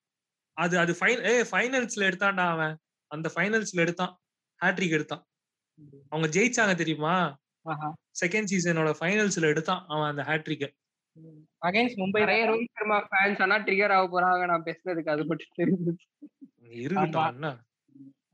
அது 0.57 0.79
அது 0.79 0.97
ஃபைன் 0.99 1.23
ஏ 1.25 1.41
ஃபைனல்ஸ்ல 1.41 2.07
எடுத்தான்டா 2.09 2.47
அவன். 2.47 2.75
அந்த 3.11 3.31
ஃபைனல்ஸ்ல 3.35 3.77
எடுத்தான். 3.77 4.13
ஹேட்ரிக் 4.61 4.89
எடுத்தான். 4.89 5.23
அவங்க 6.09 6.39
ஜெயிச்சாங்க 6.39 6.75
தெரியுமா? 6.75 7.15
செகண்ட் 8.21 8.49
சீசனோட 8.51 8.91
ஃபைனல்ஸ்ல 8.99 9.41
எடுத்தான் 9.43 9.85
அவன் 9.87 10.09
அந்த 10.09 10.23
ஹேட்ரிக்க 10.23 10.65
அகைன்ஸ்ட் 11.61 12.01
மும்பை 12.01 12.19
நிறைய 12.23 12.43
ரோஹித் 12.49 12.75
சர்மா 12.77 12.97
ஃபேன்ஸ் 13.07 13.41
ஆனா 13.41 13.55
ட்ரிகர் 13.65 13.95
ஆக 13.95 14.05
போறாங்க. 14.07 14.43
நான் 14.51 14.67
பேசுறதுக்கு 14.67 15.13
அது 15.15 15.23
மட்டும் 15.29 15.57
தெரிஞ்சு 15.59 15.93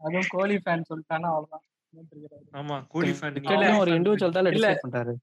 அதுவும் 0.06 0.30
கோலி 0.34 0.58
ஃபேன் 0.64 0.90
சொல்லிட்டானா 0.90 1.30
அவ்வளவுதான். 1.32 1.64
ஆமா 2.54 2.78
கோலி 2.94 3.14
ஃபேன் 3.14 3.40
ஒரு 3.84 3.92
இண்டிவிஜுவல் 3.98 4.36
தான். 4.38 4.52
டிசைட் 4.58 4.84
பண்றாரு. 4.84 5.14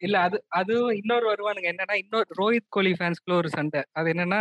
இல்ல 0.00 0.16
அது 0.26 0.36
அது 0.50 0.74
இன்னொரு 0.98 1.26
வருவானுங்க. 1.30 1.68
என்னன்னா 1.72 1.94
இன்னொரு 2.00 2.28
ரோஹித் 2.40 2.72
கோலி 2.76 2.92
ஃபேன்ஸ்க்குள்ள 2.98 3.36
ஒரு 3.42 3.50
சண்டை. 3.54 3.80
அது 3.98 4.08
என்னன்னா 4.14 4.40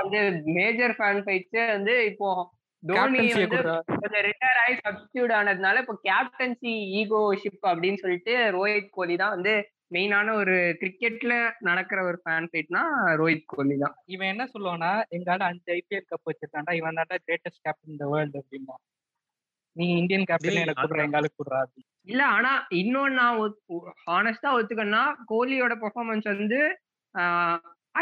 வந்து 0.00 0.20
மேஜர் 0.56 0.94
ஃபேன் 0.98 1.22
ஃபைட்ஸ் 1.26 1.60
வந்து 1.74 1.94
இப்போ 2.10 2.28
தோனி 2.82 3.20
கேப்டன்சியை 3.20 3.46
வந்து 4.02 4.20
ரிட்டையர் 4.28 4.60
ஆகி 4.62 4.74
சப்ஸ்டியூட் 4.84 5.32
ஆனதுனால 5.38 5.80
இப்போ 5.84 5.96
கேப்டன்சி 6.06 6.72
ஈகோ 7.00 7.20
ஷிப் 7.42 7.66
அப்படின்னு 7.72 8.02
சொல்லிட்டு 8.04 8.34
ரோஹித் 8.56 8.94
கோலி 8.98 9.16
தான் 9.22 9.34
வந்து 9.36 9.54
மெயினான 9.90 10.34
ஒரு 10.40 10.56
கிரிக்கெட்ல 10.80 11.34
நடக்கிற 11.68 12.00
ஒரு 12.08 12.18
ஃபேன் 12.22 12.48
ஃபைட்னா 12.50 12.82
ரோஹித் 13.20 13.48
கோலி 13.52 13.76
தான். 13.82 13.94
இவன் 14.06 14.30
என்ன 14.32 14.44
சொல்லுவானா 14.52 14.90
எங்கால 15.16 15.48
அஞ்சு 15.50 15.70
ஐபிஎல் 15.76 16.08
கப் 16.10 16.28
வச்சிருக்காண்டா 16.30 16.74
இவன் 16.80 16.98
தாண்டா 17.00 17.18
கிரேட்டஸ்ட் 17.26 17.64
கேப்டன் 17.66 17.92
இந்த 17.94 18.06
வேர்ல்டு 18.12 18.40
அப்படிமா 18.42 18.76
நீ 19.76 19.86
இந்தியன் 20.00 20.28
கேப்டன் 20.30 20.62
எனக்கு 20.62 20.84
கொடுற. 20.84 21.02
எங்கால 21.08 21.26
கொடுறா 21.38 21.60
இல்ல 22.06 22.22
ஆனா 22.36 22.52
இன்னொன்னு 22.80 23.18
நான் 23.18 23.40
ஹானஸ்டா 24.06 24.50
ஒத்துக்கன்னா 24.58 25.02
கோலியோட 25.32 25.74
பெர்ஃபார்மன்ஸ் 25.82 26.28
வந்து 26.34 26.60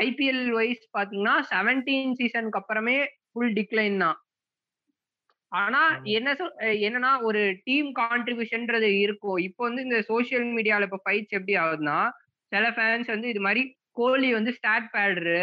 ஐபிஎல் 0.02 0.44
வைஸ் 0.56 0.84
பாத்தீங்கன்னா 0.96 1.36
செவன்டீன் 1.52 2.16
சீசனுக்கு 2.18 2.60
அப்புறமே 2.60 2.96
ஃபுல் 3.30 3.54
டிக்ளைன் 3.58 4.02
தான். 4.04 4.16
ஆனா. 5.52 5.80
என்ன 6.16 6.28
சொல் 6.34 6.54
என்னன்னா 6.86 7.12
ஒரு 7.28 7.40
டீம் 7.66 7.88
கான்ட்ரிபியூஷன்ன்றது 8.00 8.88
இருக்கும். 9.04 9.38
இப்போ 9.46 9.62
வந்து 9.68 9.84
இந்த 9.86 9.98
சோஷியல் 10.10 10.46
மீடியால 10.56 10.86
இப்போ 10.88 11.00
ஃபைட்ஸ் 11.04 11.36
எப்படி 11.38 11.54
ஆகுதுன்னா 11.62 11.98
சில 12.52 12.66
ஃபேன்ஸ் 12.76 13.08
வந்து 13.14 13.28
இது 13.28 13.40
மாதிரி 13.46 13.62
கோலி 13.98 14.28
வந்து 14.34 14.52
ஸ்டாட் 14.58 14.86
பேடுரு 14.94 15.40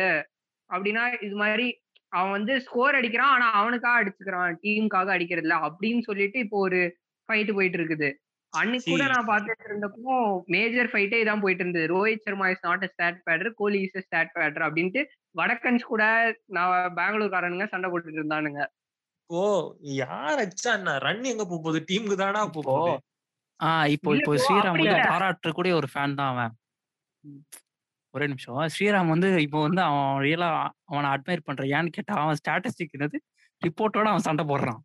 அப்படின்னா 0.69 1.03
இது 1.25 1.35
மாதிரி 1.35 1.67
அவன் 2.11 2.35
வந்து 2.37 2.53
ஸ்கோர் 2.65 2.97
அடிக்கிறான் 2.99 3.33
ஆனா 3.35 3.47
அவனுக்காக 3.59 3.99
அடிச்சுக்கிறான். 4.01 4.53
டீமுக்காக 4.63 5.09
அடிக்கிறது 5.15 5.45
இல்ல 5.45 5.55
அப்படின்னு 5.67 6.01
சொல்லிட்டு 6.01 6.37
இப்போ 6.45 6.57
ஒரு 6.67 6.79
ஃபைட் 7.29 7.51
போயிட்டு 7.57 7.77
இருக்குது. 7.79 8.09
அன்னைக்கு 8.53 8.87
கூட. 8.87 9.03
நான் 9.13 9.29
பார்த்துட்டு 9.29 9.65
இருந்தப்போ 9.67 10.15
மேஜர் 10.53 10.89
ஃபைட்டே 10.91 11.17
இதான் 11.23 11.43
போயிட்டு 11.43 11.63
இருந்தது. 11.63 11.87
Rohit 11.93 12.25
Sharma 12.25 12.47
is 12.53 12.63
not 12.63 12.85
stat 12.91 13.19
padder 13.27 13.49
Kohli 13.57 13.79
is 13.87 13.97
stat 14.05 14.33
padder 14.35 14.65
அப்படின்ட்டு 14.67 15.01
வடக்கன்ஸ் 15.35 15.85
கூட 15.85 16.03
நான் 16.57 16.69
பெங்களூர்காரனுங்க 16.99 17.67
சண்டை 17.73 17.89
போட்டுட்டு 17.91 18.21
இருந்தானுங்க. 18.21 18.61
ஓ! 19.29 19.43
யார் 19.99 20.39
அச்சா 20.43 20.71
என்ன? 20.77 20.91
ரன் 21.05 21.23
எங்க 21.29 21.43
போக 21.45 21.59
போகுது 21.59 21.79
டீமுக்கு 21.87 22.17
தானா 22.17 22.41
போகுது 22.57 22.93
ஆஹ் 23.59 23.87
இப்போ 23.93 24.09
இப்போ 24.17 24.31
ஸ்ரீராம் 24.43 24.77
வந்து. 24.77 24.95
பாராட்டக்கூடிய 25.11 25.73
ஒரு 25.79 25.87
ஃபேன் 25.91 26.17
தான் 26.19 26.31
அவன். 26.33 26.53
ஒரே 28.13 28.25
நிமிஷம். 28.31 28.57
ஸ்ரீராம் 28.73 29.11
வந்து 29.13 29.29
இப்போ 29.45 29.59
வந்து 29.65 29.81
அவன் 29.85 30.19
ரியலா 30.25 30.49
அவனை 30.89 31.07
அட்மையர் 31.13 31.47
பண்ற 31.47 31.63
ஏன்னு 31.73 31.95
கேட்டா 31.97 32.15
அவன் 32.23 32.39
ஸ்டாட்டிஸ்டிக் 32.41 32.95
என்னது? 32.97 33.17
ரிப்போர்ட்டோட 33.61 34.07
அவன் 34.11 34.27
சண்டை 34.27 34.43
போடுறான். 34.45 34.81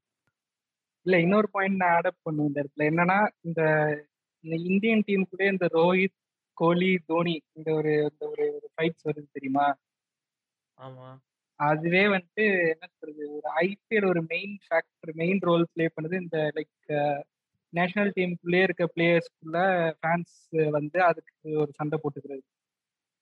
இல்ல 1.06 1.18
இன்னொரு 1.24 1.48
பாயிண்ட் 1.52 1.80
நான் 1.80 1.94
ஆட் 1.96 2.08
அப் 2.10 2.24
பண்ணுவேன் 2.24 2.48
இந்த 2.50 2.62
இடத்துல. 2.62 2.88
என்னன்னா 2.90 3.18
இந்த 3.44 3.60
இந்த 4.44 4.56
இந்தியன் 4.68 5.04
டீம் 5.06 5.30
கூட 5.30 5.42
இந்த 5.52 5.66
ரோஹித் 5.76 6.16
கோலி 6.56 6.90
தோனி 7.08 7.34
இந்த 7.56 7.68
ஒரு 7.78 7.92
இந்த 8.06 8.24
ஒரு 8.32 8.44
ஃபைட்ஸ் 8.72 9.06
வருது 9.08 9.28
தெரியுமா? 9.36 9.66
ஆமா. 10.78 11.08
அதுவே 11.60 12.02
வந்துட்டு 12.12 12.44
என்ன 12.72 12.84
சொல்றது 12.90 13.24
ஒரு 13.36 13.48
ஐபிஎல் 13.62 14.06
ஒரு 14.10 14.20
main 14.30 14.54
factor 14.64 15.12
main 15.16 15.40
role 15.48 15.64
play 15.72 15.86
பண்ணுது 15.94 16.16
இந்த 16.22 16.38
லைக் 16.56 16.92
நேஷனல் 17.72 18.12
டீமுக்குள்ளே 18.16 18.60
இருக்க 18.66 18.84
பிளேயர்ஸ்குள்ள 18.94 19.58
ஃபேன்ஸ் 19.98 20.36
வந்து 20.76 20.98
அதுக்கு 21.08 21.32
ஒரு 21.62 21.72
சண்டை 21.72 21.98
போட்டுக்கிறது 21.98 22.42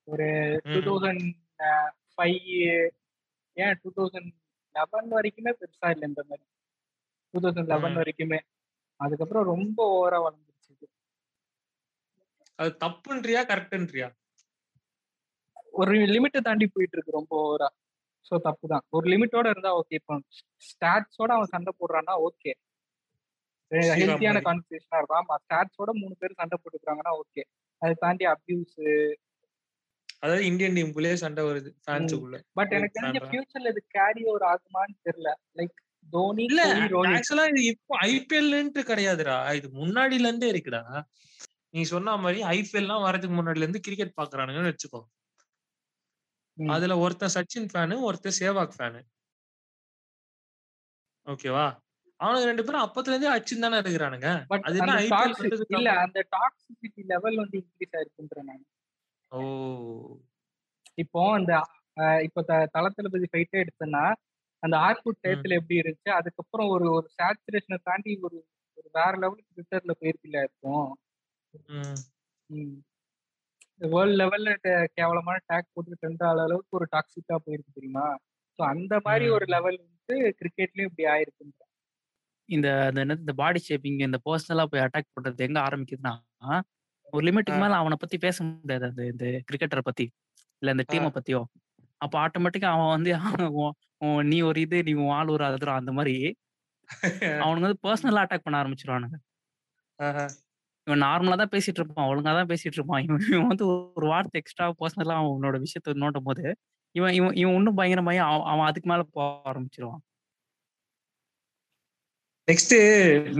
ஒரு 0.08 0.26
டூ. 0.66 0.78
தௌசண்ட் 0.86 1.24
ஃபைவ் 2.12 2.46
ஏன் 3.56 3.74
டூ 3.82 3.90
தௌசண்ட் 3.96 4.30
லெவன் 4.74 5.10
வரைக்குமே 5.16 5.52
பெருசா 5.58 5.90
இல்லை 5.94 6.06
இந்த 6.08 6.22
மாதிரி 6.28 6.44
டூ 7.34 7.40
தௌசண்ட் 7.44 7.70
லெவன். 7.72 7.98
வரைக்குமே 8.00 8.38
அதுக்கப்புறம் 9.00 9.50
ரொம்ப 9.52 9.78
ஓவரா 9.94 10.18
வளர்ந்துருச்சு 10.24 10.46
இது. 10.74 10.86
அது 12.58 12.70
தப்புன்றியா 12.82 13.42
கரெக்ட்ன்றியா 13.50 14.08
ஒரு 15.74 15.92
லிமிட்டை 16.14 16.40
தாண்டி 16.42 16.66
போயிட்டு 16.68 16.96
இருக்கு 16.96 17.18
ரொம்ப 17.18 17.32
ஓவரா 17.42 17.68
ஸோ 18.26 18.36
தப்பு 18.46 18.66
தான் 18.72 18.84
ஒரு 18.96 19.06
லிமிட்டோட 19.12 19.46
இருந்தா 19.52 19.70
ஓகே 19.78 19.96
இப்போ 20.00 20.14
ஸ்டாட்ஸோட 20.68 21.30
அவன் 21.36 21.52
சண்டை 21.54 21.72
போடுறான்னா 21.80 22.14
ஓகே 22.26 22.52
ஹெல்த்தியான. 23.92 24.38
கான்வர்சேஷனா 24.44 24.98
இருக்கும் 24.98 25.20
ஆமா 25.20 25.34
ஸ்டாட்ஸோட 25.42 25.90
மூணு 25.98 26.14
பேர் 26.20 26.38
சண்டை 26.40 26.56
போட்டுக்கிறாங்கன்னா 26.58 27.12
ஓகே 27.22 27.42
அதை 27.82 27.94
தாண்டி 28.04 28.26
அபியூஸ் 28.30 28.76
அதாவது 30.22 30.44
இந்தியன் 30.46 30.76
டீமுக்குள்ளேயே 30.76 31.16
சண்டை 31.22 31.42
வருது 31.48 31.70
ஃபேன்ஸுக்குள்ள 31.82 32.38
பட் 32.58 32.72
எனக்கு 32.76 32.96
தெரிஞ்ச? 32.96 33.20
ஃபியூச்சர்ல 33.26 33.72
இது 33.74 33.82
கேரி 33.96 34.22
ஒரு 34.32 34.44
ஆகுமான்னு 34.48 34.96
தெரியல. 35.06 35.30
லைக் 35.58 35.76
தோனி 36.12 36.44
இல்ல 36.48 36.62
ஆக்சுவலா 37.10 37.44
இது 37.52 37.62
இப்போ 37.72 37.94
ஐபிஎல்ன்ட்டு 38.08 38.82
கிடையாதுடா. 38.90 39.36
இது 39.58 39.68
முன்னாடில 39.78 40.28
இருந்தே 40.28 40.48
இருக்குடா. 40.52 40.82
நீ 41.74 41.80
சொன்ன 41.92 42.16
மாதிரி 42.16 42.40
ஐபிஎல்லாம் 42.52 43.04
வரதுக்கு 43.06 43.36
முன்னாடில 43.38 43.64
இருந்து 43.64 43.84
கிரிக்கெட் 43.86 44.18
பாக்குறானுங்கன்னு 44.18 44.72
வச்சுக்கோ. 44.72 45.00
அதுல 46.58 46.94
ஒருத்தன் 46.98 47.34
சச்சின் 47.34 47.68
ஃபேனு 47.70 47.96
ஒருத்தன் 48.02 48.38
சேவாக் 48.38 48.74
ஃபேனு 48.76 49.00
ஓகேவா? 51.26 51.66
அவனுங்க 52.20 52.46
ரெண்டு 52.46 52.64
பேரும் 52.64 52.84
அப்பத்துல 52.84 53.12
இருந்தே 53.12 53.32
அச்சின் 53.32 53.64
தானே 53.64 53.78
இருக்கிறானுங்க. 53.78 54.28
அது 54.60 54.78
என்ன 54.78 54.94
வந்ததுக்கு 55.34 55.76
இல்ல? 55.78 55.90
அந்த 56.04 56.20
டாக்ஸிசிட்டி 56.32 57.02
லெவல் 57.10 57.36
வந்து 57.36 57.56
இன்க்ரீஸ் 57.60 57.94
ஆயிருக்குன்றேன் 57.94 58.48
நான் 58.48 58.64
ஓ. 59.32 59.40
இப்போ 60.98 61.20
அந்த 61.34 61.52
இப்போ 62.22 62.40
த- 62.42 62.68
தல 62.72 62.86
தளபதி 62.90 63.28
ஃபைட்டே 63.32 63.62
எடுத்தேன்னா 63.62 64.04
அந்த 64.62 64.76
ஆர்குட் 64.86 65.22
டயத்துல 65.24 65.58
எப்படி 65.58 65.80
இருந்துச்சு? 65.80 66.10
அதுக்கப்புறம் 66.12 66.68
ஒரு 66.68 66.86
ஒரு 66.92 67.08
சேச்சுரேஷனை 67.16 67.78
தாண்டி 67.82 68.12
ஒரு 68.20 68.38
ஒரு 68.78 68.88
வேற 68.94 69.12
லெவலுக்கு 69.16 69.54
ட்விட்டர்ல 69.56 69.92
போயிருக்குல்ல 70.00 70.38
இருக்கும். 70.42 70.88
வேர்ல்ட் 73.80 74.18
லெவல்ல 74.20 74.50
கேவலமான 74.96 75.36
டேக் 75.48 75.72
போட்டு 75.74 75.98
ஆகிற 76.26 76.42
அளவுக்கு 76.44 76.78
ஒரு 76.78 76.86
டாக்ஸிக்கா 76.94 77.36
போயிருக்கு 77.44 77.76
தெரியுமா 77.78 78.06
ஸோ 78.58 78.62
அந்த 78.72 78.94
மாதிரி. 79.06 79.26
ஒரு 79.36 79.46
லெவல் 79.54 79.78
வந்து 79.84 80.16
கிரிக்கெட்லயும் 80.40 80.90
இப்படி 80.90 81.06
ஆயிருக்குன்ற 81.14 81.64
இந்த 82.48 82.68
இந்த 83.16 83.32
பாடி 83.40 83.60
ஷேப்பிங் 83.64 84.00
இந்த 84.06 84.18
பர்சனலா 84.26 84.64
போய் 84.70 84.84
அட்டாக் 84.84 85.14
பண்றது 85.16 85.46
எங்க 85.48 85.58
ஆரம்பிக்குதுன்னா 85.66 86.14
ஒரு 87.12 87.22
லிமிட்டுக்கு. 87.26 87.60
மேல 87.62 87.76
அவனை 87.80 87.96
பத்தி 88.00 88.16
பேச 88.24 88.36
முடியாது 88.46 88.86
அந்த 88.88 89.02
இந்த 89.12 89.24
கிரிக்கெட்டரை 89.48 89.84
பத்தி 89.88 90.06
இல்ல 90.62 90.74
இந்த. 90.74 90.84
டீமை 90.90 91.10
பத்தியோ 91.16 91.40
அப்ப 92.00 92.14
ஆட்டோமேட்டிக்கா 92.24 92.68
அவன் 92.74 92.94
வந்து 92.96 93.10
நீ 94.30 94.36
ஒரு 94.48 94.58
இது 94.64 94.76
நீ 94.86 94.92
உன் 95.00 95.14
ஆள் 95.14 95.32
ஒரு 95.34 95.44
அதிரம் 95.48 95.78
அந்த 95.80 95.92
மாதிரி 95.96 96.14
அவனுங்க 97.44 97.66
வந்து 97.66 97.80
பர்சனலா 97.86 98.22
அட்டாக் 98.24 98.44
பண்ண 98.44 98.60
ஆரம்பிச்சிருவானுங்க. 98.60 99.16
இவன் 100.88 101.02
நார்மலா 101.02 101.36
தான் 101.36 101.52
பேசிட்டு 101.52 101.80
இருப்பான். 101.80 102.08
ஒழுங்கா 102.10 102.32
தான் 102.38 102.46
பேசிட்டு 102.46 102.78
இருப்பான். 102.78 103.02
இவன் 103.02 103.24
இவன் 103.32 103.46
வந்து 103.46 103.66
ஒரு 103.94 104.06
வார்த்தை 104.06 104.40
எக்ஸ்ட்ரா 104.40 104.66
பர்சனலா 104.80 105.16
அவனோட 105.22 105.56
விஷயத்த 105.64 105.98
நோட்டும் 106.04 106.28
போது 106.28 106.44
இவன் 106.94 107.12
இவன் 107.12 107.34
இவன் 107.34 107.54
இன்னும் 107.54 107.78
பயங்கரமாயி 107.78 108.20
அவன் 108.26 108.46
அவன் 108.46 108.66
அதுக்கு 108.66 108.90
மேல 108.90 109.02
போக 109.10 109.50
ஆரம்பிச்சிருவான். 109.50 110.02
நெக்ஸ்ட் 112.48 112.74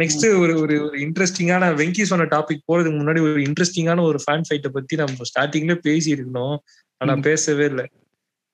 நெக்ஸ்ட் 0.01 0.26
ஒரு 0.40 0.55
ஒரு 0.61 0.74
ஒரு 0.84 0.99
இன்ட்ரெஸ்டிங்கான 0.99 1.68
வெங்கி 1.74 2.03
சொன்ன 2.03 2.24
டாபிக் 2.24 2.66
போறதுக்கு 2.66 2.99
முன்னாடி 2.99 3.20
ஒரு 3.20 3.40
இன்ட்ரெஸ்டிங்கான 3.40 4.01
ஒரு 4.03 4.18
ஃபேன் 4.24 4.44
ஃபைட்டை 4.49 4.68
பத்தி 4.68 4.96
நம்ம 4.96 5.26
ஸ்டார்டிங்ல 5.30 5.74
பேசி 5.80 6.14
இருக்கணும் 6.14 6.57
ஆனா. 7.01 7.14
பேசவே 7.20 7.64
இல்லை. 7.64 7.86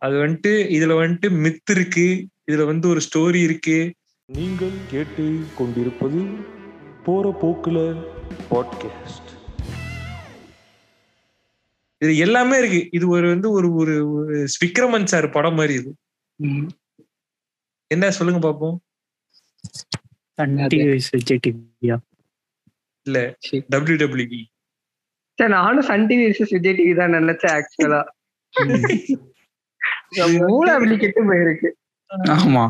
அது 0.03 0.15
வந்துட்டு 0.17 0.53
இதுல 0.77 0.95
வந்துட்டு 1.01 1.29
மித் 1.45 1.71
இருக்கு. 1.71 2.07
இதுல 2.51 2.65
வந்து 2.67 2.89
ஒரு 2.89 3.01
ஸ்டோரி 3.07 3.43
இருக்கு. 3.43 3.79
நீங்கள் 4.29 4.77
கேட்டு 4.91 5.25
கொண்டிருப்பது 5.57 6.21
போற 7.05 7.31
போக்குல 7.43 7.79
பாட்காஸ்ட் 8.51 9.31
இது 12.03 12.13
எல்லாமே 12.17 12.57
இருக்கு. 12.59 12.81
இது 12.93 13.05
ஒரு 13.09 13.27
வந்து 13.29 13.49
ஒரு 13.51 13.69
ஒரு 13.75 13.95
ஒரு 14.15 14.47
விக்ரமன் 14.63 15.11
சார் 15.13 15.27
படம் 15.31 15.55
மாதிரி 15.55 15.75
இது. 15.75 15.91
என்ன 17.91 18.11
சொல்லுங்க 18.11 18.41
பாப்போம். 18.49 18.77
இல்ல 23.07 23.19
டபிள்யூ 23.69 23.97
டபிள்யூ 23.97 24.41
சரி 25.39 25.53
நானும் 25.53 25.87
Sun 25.91 26.07
TV 26.07 26.25
versus 26.31 26.55
Vijay 26.57 26.77
TV 26.79 26.93
தான் 26.97 27.15
நினைச்சேன் 27.15 27.55
ஆக்சுவலா 27.59 28.03
மூளை 30.49 30.73
அப்படி 30.75 30.97
கெட்டு 30.97 31.23
போயிருக்கு. 31.31 31.69
ஆமா. 32.35 32.65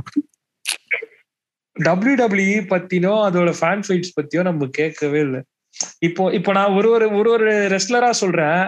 டபிள்யூ 1.77 2.15
டபிள்யூ 2.15 2.61
பத்தினோ 2.73 3.12
அதோட 3.28 3.51
ஃபேன் 3.61 3.85
ஃபைட்ஸ் 3.87 4.15
பத்தியோ 4.20 4.43
நம்ம 4.43 4.69
கேட்கவே 4.78 5.20
இல்லை. 5.20 5.43
இப்போ 6.07 6.23
இப்போ 6.39 6.51
நான் 6.59 6.75
ஒரு 6.79 6.89
ஒரு 6.97 7.07
ஒரு 7.19 7.29
ஒரு 7.37 7.49
ரெஸ்லரா 7.75 8.11
சொல்றேன். 8.23 8.61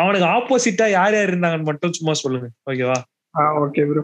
அவனுக்கு 0.00 0.26
ஆப்போசிட்டா 0.36 0.86
யார் 0.98 1.14
யார் 1.16 1.30
இருந்தாங்கன்னு 1.30 1.70
மட்டும் 1.70 1.96
சும்மா 1.98 2.14
சொல்லுங்க. 2.24 2.48
ஓகேவா 2.70 2.98
ஓகே 3.64 3.84
ப்ரோ 3.90 4.02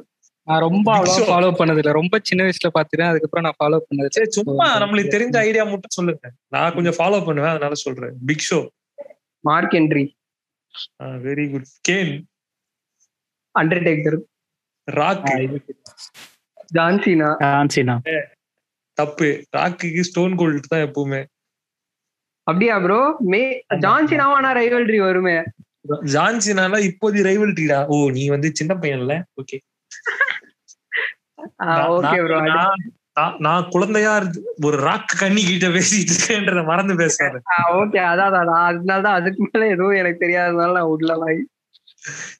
நான் 0.48 0.62
ரொம்ப 0.66 0.90
Show. 1.14 1.24
ஃபாலோ 1.30 1.48
பண்ணது 1.58 1.80
இல்ல 1.82 1.92
ரொம்ப 1.98 2.14
சின்ன 2.28 2.44
வயசுல 2.46 2.68
பாத்துட்டேன். 2.76 3.10
அதுக்கப்புறம் 3.10 3.44
நான் 3.46 3.58
ஃபாலோ 3.60 3.78
பண்ணது 3.86 4.14
சரி 4.16 4.30
சும்மா 4.38 4.66
நம்மளுக்கு 4.82 5.14
தெரிஞ்ச 5.16 5.36
ஐடியா 5.48 5.64
மட்டும் 5.72 5.96
சொல்லுங்க. 5.98 6.30
நான் 6.54 6.74
கொஞ்சம் 6.76 6.96
ஃபாலோ 6.98 7.18
பண்ணுவேன் 7.26 7.52
அதனால 7.54 7.76
சொல்றேன். 7.84 8.14
Big 8.30 8.46
Show 8.48 8.58
Mark 9.44 9.76
Henry 9.80 10.04
very 11.26 11.44
good 11.52 11.68
Kane 11.88 12.12
Undertaker 13.54 14.18
Rock 14.88 15.24
John Cena 16.78 17.28
ஆன்சினா 17.60 17.96
தப்பு. 18.98 19.28
ராக்குக்கு 19.56 20.02
ஸ்டோன் 20.08 20.34
கோல்ட் 20.40 20.72
தான் 20.72 20.84
எப்பவுமே. 20.88 21.20
அப்படியா 22.50 22.76
ப்ரோ 22.78 23.00
மே 23.30 23.42
ஜான்சினாவானா 23.80 24.50
ரைவல்ரி 24.58 24.98
வருமே? 25.00 25.36
ஜான்சினால 26.12 26.78
இப்போதைய 26.88 27.22
ரைவல்ட்டிடா 27.26 27.78
ஓ 27.86 27.96
நீ 28.10 28.24
வந்து 28.28 28.48
சின்ன 28.54 28.72
பையன்ல? 28.76 29.14
ஓகே. 29.40 29.58
ஓகே 31.92 32.18
ப்ரோ 32.24 32.38
நான் 33.40 33.64
குழந்தையா 33.70 34.12
ஒரு 34.64 34.76
ராக் 34.84 35.14
கண்ணி 35.18 35.42
கிட்ட 35.44 35.68
பேசிட்டு 35.68 36.12
இருக்கேன்றத 36.12 36.60
மறந்து 36.64 36.94
பேசாத. 36.96 37.40
ஓகே 37.78 38.00
அதான் 38.10 38.36
அதனாலதான் 38.62 39.16
அதுக்கு 39.18 39.42
மேல 39.46 39.66
எதுவும் 39.68 39.98
எனக்கு 40.00 40.24
தெரியாதனால 40.24 40.76
நான் 40.78 40.92
உள்ள 40.92 41.16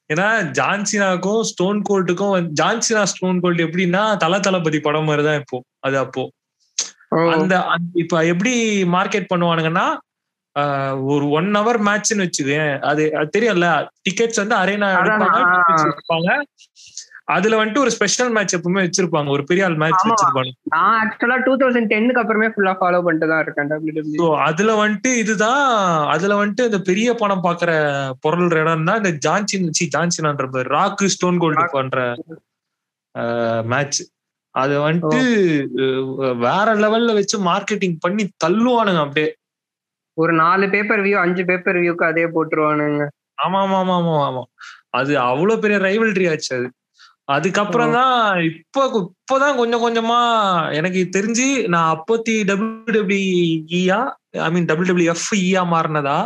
ஏன்னா 0.09 0.27
ஜான்சினாக்கும் 0.57 1.41
ஸ்டோன் 1.49 1.79
கோல்டுக்கும் 1.89 2.47
ஜான்சினா 2.59 3.03
ஸ்டோன் 3.11 3.41
கோல்டு 3.41 3.65
எப்படின்னா 3.65 4.03
தல 4.17 4.39
தளபதி 4.39 4.79
படம் 4.79 5.05
மாதிரிதான் 5.05 5.39
இப்போ. 5.41 5.57
அது 5.79 5.97
அப்போ. 5.97 6.23
அந்த 7.33 7.55
இப்ப 7.95 8.23
எப்படி 8.25 8.53
மார்க்கெட் 8.95 9.31
பண்ணுவானுங்கன்னா 9.31 9.87
ஒரு 11.11 11.25
ஒன் 11.31 11.49
ஹவர் 11.57 11.79
மேட்ச்னு 11.85 12.25
வச்சுக்கேன் 12.25 12.71
அது 12.89 13.03
அது 13.17 13.29
தெரியும்ல 13.35 13.67
டிக்கெட்ஸ் 14.03 14.41
வந்து 14.41 14.55
அரேனா 14.57 14.89
எடுப்பாங்க 14.95 16.31
அதுல 17.33 17.57
வந்துட்டு 17.59 17.83
ஒரு 17.83 17.91
ஸ்பெஷல் 17.95 18.31
மேட்ச் 18.35 18.55
எப்பவுமே 18.55 18.81
வச்சிருப்பாங்க 18.83 19.29
ஒரு 19.29 19.43
பெரிய 19.43 19.65
ஆள் 19.65 19.77
மேட்ச். 19.77 20.05
வச்சிருப்பாங்க. 20.05 20.51
நான் 20.73 20.95
ஆக்சுவலா 21.01 21.37
டூ 21.45 21.53
தௌசண்ட் 21.61 21.89
டென்னுக்கு 21.91 22.21
அப்புறமே 22.21 22.47
ஃபுல்லா 22.53 22.73
ஃபாலோ 22.79 22.99
பண்ணிட்டு 23.05 23.29
தான் 23.31 23.43
இருக்கேன் 23.43 24.17
ஸோ 24.17 24.27
அதுல 24.47 24.73
வந்துட்டு 24.81 25.11
இதுதான் 25.21 25.63
அதுல 26.07 26.39
வந்துட்டு 26.41 26.67
இந்த 26.69 26.79
பெரிய 26.89 27.11
படம் 27.13 27.45
பாக்குற 27.45 27.71
பொருள் 28.25 28.57
இடம் 28.57 28.87
தான் 28.89 29.01
இந்த 29.03 29.13
ஜான்சின் 29.27 29.69
சி 29.79 29.87
ஜான்சினான்ற 29.95 30.47
ராக்கு 30.71 31.07
ஸ்டோன் 31.15 31.39
கோல்டு 31.43 31.65
பண்ற 31.71 31.99
மேட்ச் 33.67 34.01
அது 34.55 34.75
வந்துட்டு 34.81 35.19
வேற 36.43 36.67
லெவல்ல 36.75 37.13
வச்சு 37.13 37.37
மார்க்கெட்டிங் 37.45 37.97
பண்ணி 37.99 38.23
தள்ளுவானுங்க 38.43 39.01
அப்படியே. 39.05 39.29
ஒரு 40.17 40.33
நாலு 40.39 40.65
பேப்பர் 40.69 41.01
வியூ 41.01 41.17
அஞ்சு 41.19 41.43
பேப்பர் 41.45 41.79
வியூக்கு 41.79 42.05
அதே 42.05 42.25
போட்டுருவானுங்க. 42.27 43.03
ஆமா 43.43 43.59
ஆமா 43.61 43.77
ஆமா 43.79 43.95
ஆமா 43.99 44.15
ஆமா 44.25 44.43
அது 44.91 45.11
அவ்வளவு 45.23 45.61
பெரிய 45.61 45.77
ரைவல்ரி 45.79 46.25
ஆச்சு 46.31 46.51
அது. 46.57 46.67
அதுக்கப்புறம் 47.27 47.93
தான் 47.93 48.15
இப்போ 48.49 48.81
இப்போதான் 48.99 49.57
கொஞ்சம் 49.57 49.83
கொஞ்சமா 49.83 50.17
எனக்கு 50.71 51.01
தெரிஞ்சு 51.09 51.45
நான் 51.67 51.91
அப்பத்தி 51.95 52.33
W 52.43 52.93
டபிள்யூஇயா 52.97 53.99
I 54.41 54.49
mean 54.51 54.65
W 54.65 54.89
W 54.91 55.11
F 55.11 55.29
இயா 55.39 55.61
மாறினதா 55.73 56.17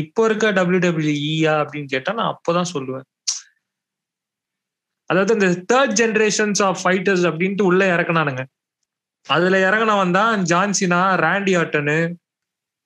இப்போ 0.00 0.24
இருக்க 0.24 0.52
டபிள்யூ 0.52 0.80
டபிள்யூஇயா 0.86 1.54
அப்படின்னு 1.62 1.88
கேட்டா 1.88 2.12
நான் 2.12 2.32
அப்போதான் 2.34 2.72
சொல்லுவேன். 2.74 3.06
அதாவது 5.10 5.32
இந்த 5.34 5.48
தேர்ட் 5.72 5.94
ஜெனரேஷன்ஸ் 6.00 6.60
ஆஃப் 6.62 6.80
ஃபைட்டர்ஸ் 6.84 7.24
அப்படின்ட்டு 7.30 7.62
உள்ள 7.62 7.82
இறக்குனானுங்க. 7.96 8.42
அதுல 9.26 9.56
இறங்குனவன் 9.68 10.16
தான் 10.18 10.42
ஜான்சினா 10.50 11.00
ராண்டி 11.24 11.54
ஆட்டனு 11.56 11.98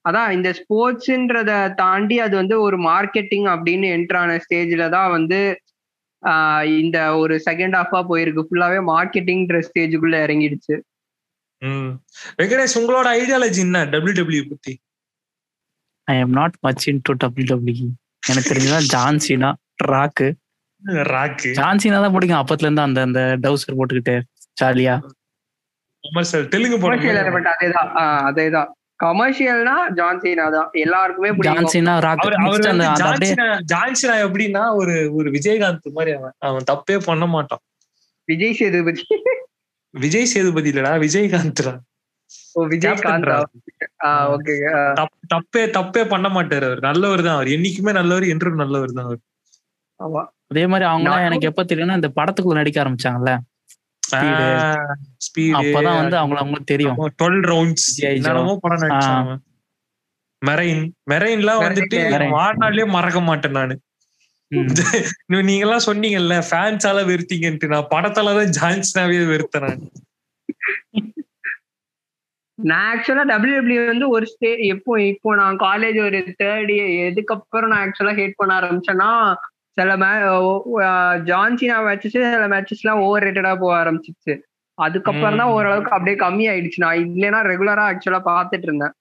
அதான் 0.04 0.30
இந்த 0.32 0.48
ஸ்போர்ட்ஸ்ன்றத 0.58 1.50
தாண்டி 1.74 2.16
அது 2.18 2.34
வந்து 2.36 2.54
ஒரு 2.60 2.76
மார்க்கெட்டிங் 2.82 3.46
அப்படின்னு 3.54 3.88
என்ட்ரான 3.96 4.38
ஸ்டேஜ்ல 4.44 4.88
தான் 4.90 5.10
வந்து 5.10 5.38
இந்த 6.80 6.98
ஒரு 7.16 7.34
செகண்ட் 7.50 7.76
ஹாஃபா 7.78 8.00
போயிருக்கு. 8.10 8.42
ஃபுல்லாவே 8.48 8.80
மார்க்கெட்டிங்ன்ற 8.88 9.58
ஸ்டேஜுக்குள்ள 9.68 10.16
இறங்கிடுச்சு. 10.24 10.74
ம். 11.62 11.90
வெங்கடேஷ் 12.38 12.76
உங்களோட 12.80 13.08
ஐடியாலஜி 13.18 13.60
என்ன? 13.66 13.84
டபிள்யூ 13.84 14.14
டபிள்யூ 14.20 14.42
பத்தி. 14.48 14.72
I 16.08 16.14
am 16.18 16.30
not 16.30 16.56
much 16.60 16.84
into 17.02 17.12
W 17.14 17.48
W 17.52 17.88
எனக்கு 18.26 18.50
தெரிஞ்சதான் 18.52 18.88
ஜான்சினா 18.94 19.50
ராக்கு 19.84 20.28
ராக்கு. 21.10 21.50
ஜான்சினா 21.58 21.98
தான் 22.04 22.14
பிடிக்கும். 22.14 22.40
அப்பத்துல 22.42 22.68
இருந்து 22.68 22.86
அந்த 22.86 23.00
அந்த 23.08 23.20
டவுசர் 23.44 23.78
போட்டுக்கிட்டு 23.78 24.14
ஜாலியா. 24.56 24.94
கமர்ஷியல் 26.04 26.46
தெலுங்கு 26.52 26.78
கமர்ஷியல் 26.78 27.18
எலமெண்ட் 27.22 27.50
அதேதான். 27.52 27.90
ஆஹ் 28.00 28.22
அதேதான். 28.30 28.70
கமர்ஷியல்னா 29.00 29.76
ஜான்சீனா 29.98 30.44
தான் 30.54 30.68
எல்லாருக்குமே 30.80 31.30
ஜான்சினா 31.46 31.94
அப்படியே 33.04 33.34
ஜான்சினா 33.72 34.14
எப்படின்னா 34.26 34.62
ஒரு 34.80 34.94
ஒரு 35.14 35.28
விஜயகாந்த் 35.36 35.88
மாதிரி 35.96 36.12
அவன். 36.18 36.34
அவன் 36.48 36.68
தப்பே 36.70 36.96
பண்ண 37.08 37.26
மாட்டான். 37.34 37.62
விஜய் 38.28 38.58
சேதுபதி. 38.58 39.02
விஜய் 39.94 40.30
சேதுபதி 40.32 40.70
இல்லடா 40.72 40.92
விஜயகாந்த்டா 41.02 41.72
ஓ 42.56 42.62
விஜயகாந்த் 42.72 43.32
ஆஹ் 44.06 44.28
ஓகே 44.34 44.54
தப் 44.98 45.12
தப்பே 45.32 45.62
தப்பே 45.76 46.02
பண்ண 46.08 46.26
மாட்டாரு 46.36 46.66
அவர். 46.68 46.80
நல்லவர் 46.88 47.24
தான் 47.26 47.36
அவர். 47.36 47.50
என்னைக்குமே 47.56 47.92
நல்லவர் 47.98 48.26
என்றும் 48.26 48.62
நல்லவர் 48.62 48.96
தான் 48.98 49.08
அவர். 49.08 49.20
ஆமா. 50.00 50.22
அதே 50.52 50.64
மாதிரி 50.66 50.86
அவங்க 50.90 51.10
எனக்கு 51.28 51.48
எப்ப 51.50 51.64
தெரியும்னா 51.64 51.98
இந்த 52.00 52.10
படத்துக்குள்ள 52.18 52.60
நடிக்க 52.60 52.78
ஆரம்பிச்சாங்கல்ல. 52.82 53.32
அப்பதான் 55.58 55.98
வந்து 56.00 56.16
அவங்கள 56.20 56.38
அவங்களுக்கு 56.42 56.72
தெரியும். 56.72 56.98
Twelve 57.22 57.42
rounds. 57.52 57.86
என்னென்னமோ 58.10 58.54
படம் 58.64 58.82
நடிச்சாங்க. 58.84 59.34
மெரைன் 60.42 60.82
மெரைன்லாம் 61.10 61.64
வந்துட்டு. 61.66 61.98
வாழ்நாள்லயே 62.36 62.86
மறக்க 62.96 63.20
மாட்டேன் 63.20 63.58
நானு. 63.60 63.74
நீங்க 65.48 65.62
எல்லாம் 65.66 65.86
சொன்னீங்கல்ல 65.86 66.34
ஃபேன்ஸால 66.48 67.04
வெறுத்தீங்கன்ட்டு. 67.10 67.72
நான் 67.74 67.90
படத்தாலதான் 67.90 68.50
ஜான்ஸ்னாவே 68.58 69.20
வெறுத்தேன் 69.30 69.66
நான். 69.66 69.84
நான் 72.58 72.88
ஆக்சுவலா 72.90 73.24
டபிள்யூ 73.24 73.86
வந்து 73.86 74.06
ஒரு 74.08 74.26
ஸ்டே 74.32 74.50
எப்போ 74.66 74.92
இப்போ 75.02 75.30
நான் 75.34 75.56
காலேஜ் 75.58 75.98
ஒரு 76.04 76.18
தேர்ட் 76.42 76.70
இயர் 76.74 76.92
எதுக்கப்புறம் 77.08 77.70
நான் 77.72 77.82
ஆக்சுவலா 77.84 78.14
ஹேட் 78.18 78.36
பண்ண 78.36 78.52
ஆரம்பிச்சேன்னா 78.60 79.10
சில 79.76 79.92
மே 79.96 80.08
ஜான்சினா 81.28 81.76
மேட்சஸ் 81.86 82.16
சில 82.16 82.48
மேட்சஸ் 82.48 82.82
எல்லாம் 82.82 83.02
ஓவர் 83.04 83.24
ரேட்டடா 83.26 83.52
போக 83.58 83.74
ஆரம்பிச்சிச்சு 83.82 84.34
அதுக்கப்புறம் 84.78 85.38
தான். 85.38 85.52
ஓரளவுக்கு 85.54 85.94
அப்படியே 85.94 86.16
கம்மி 86.16 86.44
ஆயிடுச்சு 86.50 86.82
நான் 86.84 87.00
இல்லைன்னா 87.06 87.40
ரெகுலரா 87.50 87.84
ஆக்சுவலா 87.90 88.20
பார்த்துட்டு 88.28 88.66
இருந்தேன். 88.68 88.94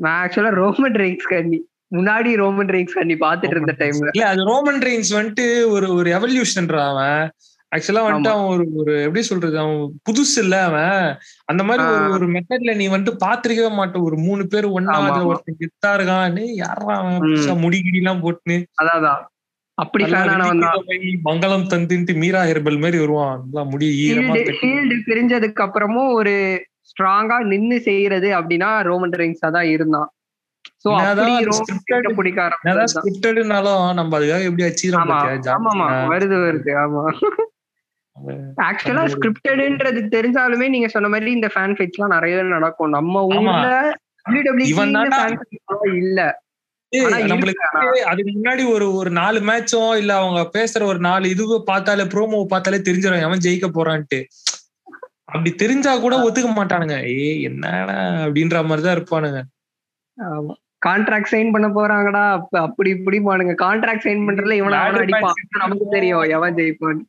நான் 0.00 0.18
ஆக்சுவலா 0.22 0.52
ரோமன் 0.58 0.98
ரெயின்ஸ் 1.02 1.28
கண்ணி. 1.28 1.58
முன்னாடி 1.96 2.30
ரோமன் 2.36 2.72
ரெயின்ஸ் 2.74 2.98
கண்ணி 2.98 3.14
பார்த்துட்டு 3.20 3.56
இருந்த 3.56 3.74
டைம்ல 3.78 4.10
இல்ல 4.10 4.24
அது 4.28 4.42
ரோமன் 4.44 4.82
ரெயின்ஸ் 4.82 5.12
வந்துட்டு 5.16 5.46
ஒரு 5.70 5.86
ஒரு 5.94 6.08
எவல்யூஷன்ரா 6.10 6.82
அவன். 6.90 7.22
ஆக்சுவலா 7.72 8.02
வந்துட்டு 8.04 8.32
அவன் 8.34 8.50
ஒரு 8.52 8.64
ஒரு 8.80 8.92
எப்படி 9.02 9.22
சொல்றது 9.22 9.56
அவன் 9.58 9.78
புதுசு 10.08 10.36
இல்ல 10.44 10.56
அவன். 10.62 11.00
அந்த 11.46 11.62
மாதிரி 11.62 11.82
ஒரு. 11.88 12.04
ஒரு 12.16 12.26
மெத்தட்ல 12.34 12.74
நீ 12.74 12.86
வந்துட்டு 12.88 13.22
பாத்திருக்கவே 13.24 13.72
மாட்ட 13.78 14.02
ஒரு 14.02 14.16
மூணு 14.18 14.44
பேர் 14.46 14.68
ஒன்னா 14.76 14.94
அதுல. 15.00 15.26
ஒருத்தன் 15.30 15.60
கெத்தா 15.60 15.90
இருக்கான் 15.98 16.36
டேய், 16.38 16.54
யார்றா 16.62 16.94
அவன்? 17.00 17.18
ம். 17.18 17.26
புதுசா 17.26 17.56
முடி 17.64 17.80
கிடிலாம் 17.80 18.22
போட்டுன்னு. 18.24 18.58
அதான். 18.84 19.24
அப்படி 19.82 20.04
மங்களம் 21.28 21.66
தந்துட்டு 21.72 22.12
மீரா 22.22 22.40
ஹெர்பல் 22.50 22.82
மாதிரி 22.84 22.98
வருவான். 23.02 23.40
முடி 23.72 23.88
ஷீல்டு 24.60 24.96
பிரிஞ்சதுக்கு 25.08 25.62
அப்புறமும் 25.66 26.10
ஒரு 26.12 26.34
ஸ்ட்ராங்கா 26.90 27.36
நின்னு 27.52 27.76
செய்யறது 27.88 28.28
அப்படின்னா 28.38 28.70
ரோமன் 28.88 29.18
ரெயின்ஸா 29.22 29.50
தான் 29.56 29.68
இருந்தான். 29.74 30.08
சோ 30.82 30.88
நம்ம 33.98 34.12
அதுக்காக 34.18 34.48
எப்படி 34.50 34.62
ஜான்சினா 34.66 35.86
வருது 36.12 36.36
வருது 36.46 36.72
ஆமா. 36.84 37.04
ஆக்சுவலா 38.68 39.04
ஸ்கிரிப்டட்ன்றது 39.14 40.00
தெரிஞ்சாலுமே 40.16 40.66
நீங்க 40.74 40.88
சொன்ன 40.94 41.10
மாதிரி 41.14 41.30
இந்த 41.38 41.48
ஃபேன் 41.54 41.74
ஃபைட்ஸ் 41.76 41.98
எல்லாம் 41.98 42.14
நிறையவே 42.16 42.42
நடக்கும். 42.56 42.94
நம்ம 42.98 43.24
ஊர்ல 43.26 43.68
இல்ல. 46.00 46.20
அதுக்கு 46.92 48.32
முன்னாடி 48.34 48.62
ஒரு 48.72 48.94
ஒரு 48.94 49.10
நாலு 49.10 49.38
மேட்சோ 49.40 49.96
இல்ல 49.96 50.12
அவங்க 50.14 50.40
பேசுற 50.58 50.82
ஒரு 50.84 50.98
நாலு 50.98 51.24
இதுவோ 51.28 51.58
பார்த்தாலே 51.62 52.04
ப்ரோமோ 52.04 52.44
பார்த்தாலே 52.44 52.78
தெரிஞ்சிடும் 52.78 53.26
எவன் 53.26 53.44
ஜெயிக்க 53.46 53.68
போறான்ட்டு. 53.68 54.20
அப்படி 55.24 55.50
தெரிஞ்சா 55.54 55.96
கூட 55.96 56.16
ஒத்துக்க 56.18 56.50
மாட்டானுங்க. 56.52 56.96
ஏய் 57.16 57.42
என்னடா 57.42 57.96
அப்படின்ற 58.24 58.64
மாதிரிதான் 58.64 58.96
இருப்பானுங்க. 58.96 59.40
ஆமா. 60.18 60.54
கான்ட்ராக்ட் 60.86 61.32
சைன் 61.32 61.50
பண்ண 61.50 61.68
போறாங்கடா 61.68 62.30
அப்ப 62.30 62.60
அப்படி 62.60 62.90
இப்படி 62.90 63.18
பானுங்க 63.18 63.54
கான்ட்ராக்ட் 63.62 64.06
சைன் 64.06 64.26
பண்றதுல 64.26 64.58
இவன 64.60 64.78
அவன 64.80 65.00
அடிப்பான். 65.04 65.38
நமக்கு 65.58 65.86
தெரியும் 65.90 66.22
எவன் 66.36 66.54
ஜெயிப்பான் 66.54 67.00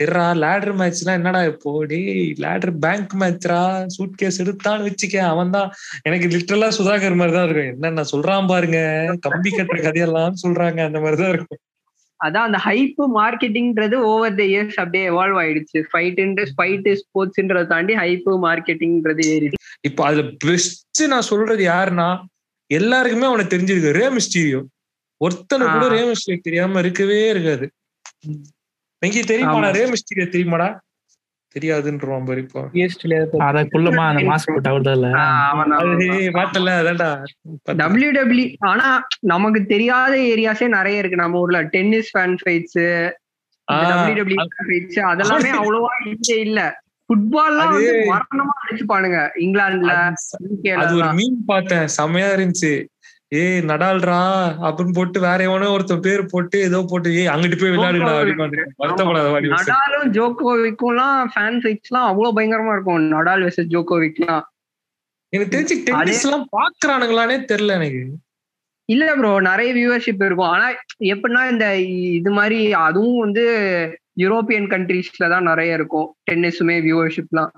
இருறா 0.00 0.24
லேடர் 0.42 0.74
மேட்ச்னா 0.78 1.12
என்னடா 1.12 1.44
இப்போ? 1.44 1.84
டேய் 1.86 2.08
லேடர் 2.38 2.72
பேங்க் 2.78 3.12
மேட்ச்ரா 3.20 3.60
சூட் 3.86 4.14
கேஸ் 4.14 4.42
எடுத்தான்னு 4.42 4.86
வச்சுக்க 4.88 5.16
அவன் 5.24 5.50
தான் 5.50 5.68
எனக்கு 6.02 6.26
லிட்டரலா 6.28 6.68
சுதாகர் 6.78 7.14
மாதிரி 7.14 7.36
தான் 7.36 7.44
இருக்கும் 7.44 7.70
என்னென்ன 7.74 8.04
சொல்றான் 8.12 8.46
பாருங்க. 8.46 8.78
கம்பி 9.20 9.50
கட்டுற 9.50 9.78
கதையெல்லாம் 9.82 10.40
சொல்றாங்க. 10.42 10.80
அந்த 10.84 11.00
மாதிரிதான் 11.00 11.32
இருக்கும். 11.32 11.60
அதான் 12.20 12.46
அந்த 12.48 12.58
ஹைப் 12.64 13.00
மார்க்கெட்டிங்ன்றது 13.16 13.96
ஓவர் 14.10 14.34
த 14.34 14.42
இயர்ஸ் 14.44 14.76
அப்படியே 14.76 15.04
எவால்வ் 15.10 15.38
ஆயிடுச்சு. 15.42 15.78
ஃபைட் 15.90 16.20
ஃபைட் 16.56 16.88
ஸ்போர்ட்ஸ்ன்றதை 17.00 17.66
தாண்டி 17.66 17.94
ஹைப் 17.94 18.28
மார்க்கெட்டிங்ன்றது 18.46 19.24
ஏறிடுச்சு. 19.32 19.60
இப்போ 19.80 20.04
அதுல 20.04 20.24
பெஸ்ட் 20.46 21.02
நான் 21.06 21.28
சொல்றது 21.30 21.64
யாருன்னா 21.66 22.08
எல்லாருக்குமே 22.70 23.26
அவனை 23.26 23.44
தெரிஞ்சிருக்கு. 23.44 23.92
ரே 23.92 24.06
மிஸ்டீரியோ 24.08 24.60
ஒருத்தனை 25.20 25.64
கூட. 25.68 25.88
ரே 25.88 26.02
மிஸ்டீரியோ 26.10 26.40
தெரியாம 26.40 26.78
இருக்கவே 26.78 27.28
இருக்காது. 27.28 27.66
வெங்கி 29.04 29.22
தெரியுமாடா. 29.22 29.72
ரே 29.72 29.90
மிஸ்டீரியோ 29.90 30.28
தெரியுமாடா? 30.28 30.76
தெரியாதுன்றவான் 31.60 32.24
பாரு 32.24 32.40
இப்போ. 32.40 32.68
அத 33.38 33.62
குள்ளமா 33.62 34.08
அந்த 34.08 34.22
மாஸ்க் 34.22 34.42
போட்டு 34.44 34.70
அவர்தான் 34.70 34.94
இல்ல? 34.94 35.06
மாட்டல 36.30 36.86
அதான்டா. 36.86 37.24
டபிள்யூ 37.76 38.10
டபிள்யூ 38.10 38.48
ஆனா 38.58 39.06
நமக்கு 39.20 39.64
தெரியாத 39.64 40.16
ஏரியாஸே 40.16 40.68
நிறைய 40.68 40.98
இருக்கு. 40.98 41.16
நம்ம 41.16 41.38
ஊர்ல 41.38 41.62
tennis 41.62 42.16
fan 42.16 42.36
fights 42.44 43.12
W 43.64 44.22
W 44.22 44.46
fights 44.68 45.06
அதெல்லாமே 45.06 45.48
அவ்வளவா 45.62 46.06
இங்க 46.06 46.34
இல்ல. 46.34 46.82
ஃபுட்பால்லாம் 46.90 47.74
மரணமா 48.08 48.70
அடிச்சுப்பானுங்க. 48.70 49.28
இங்கிலாந்துல 49.40 50.12
அது- 50.80 50.94
ஒரு. 50.94 51.12
மீன் 51.12 51.42
பார்த்தேன். 51.46 51.86
செமையா 52.02 52.34
இருந்துச்சு. 52.34 52.84
ஏய் 53.32 53.60
நடால்ரா 53.68 54.18
அப்படின்னு 54.66 54.96
போட்டு 54.96 55.20
வேற 55.20 55.38
எவனோ 55.44 55.70
ஒருத்தன் 55.70 56.02
பேர் 56.06 56.22
போட்டு 56.32 56.56
ஏதோ 56.60 56.78
போட்டு 56.90 57.14
ஏய் 57.20 57.30
அங்கிட்டு 57.34 57.56
போய் 57.60 57.72
விளையாடுடா 57.74 58.12
அப்படின்னு. 58.18 59.54
நடாலும் 59.54 60.10
ஜோகோவிக்கும்லாம் 60.16 61.20
ஃபேன் 61.32 61.58
ஃபைட்ஸ்லாம் 61.62 62.08
அவ்வளவு 62.10 62.36
பயங்கரமா 62.38 62.74
இருக்கும். 62.76 63.08
நடால் 63.14 63.44
வெர்சஸ் 63.46 63.72
ஜோகோவிக்லாம் 63.74 64.44
எனக்கு 65.32 65.52
தெரிஞ்சு 65.54 65.76
டென்னிஸ் 65.86 66.24
எல்லாம் 66.26 66.46
பாக்குறானுங்களானே 66.58 67.38
தெரியல 67.52 67.74
எனக்கு. 67.74 68.02
இல்ல 68.88 69.14
ப்ரோ 69.14 69.40
நிறைய 69.40 69.70
வியூவர்ஷிப் 69.74 70.24
இருக்கும். 70.24 70.52
ஆனா 70.54 70.66
எப்படின்னா 71.12 71.42
இந்த 71.50 71.66
இது 72.18 72.30
மாதிரி 72.30 72.72
அதுவும் 72.72 73.18
வந்து 73.18 73.44
யூரோப்பியன் 74.20 74.68
கண்ட்ரீஸ்ல 74.74 75.28
தான் 75.28 75.48
நிறைய 75.50 75.74
இருக்கும். 75.74 76.08
டென்னிஸுமே 76.30 76.76
வியூவர்ஷிப்லாம். 76.86 77.52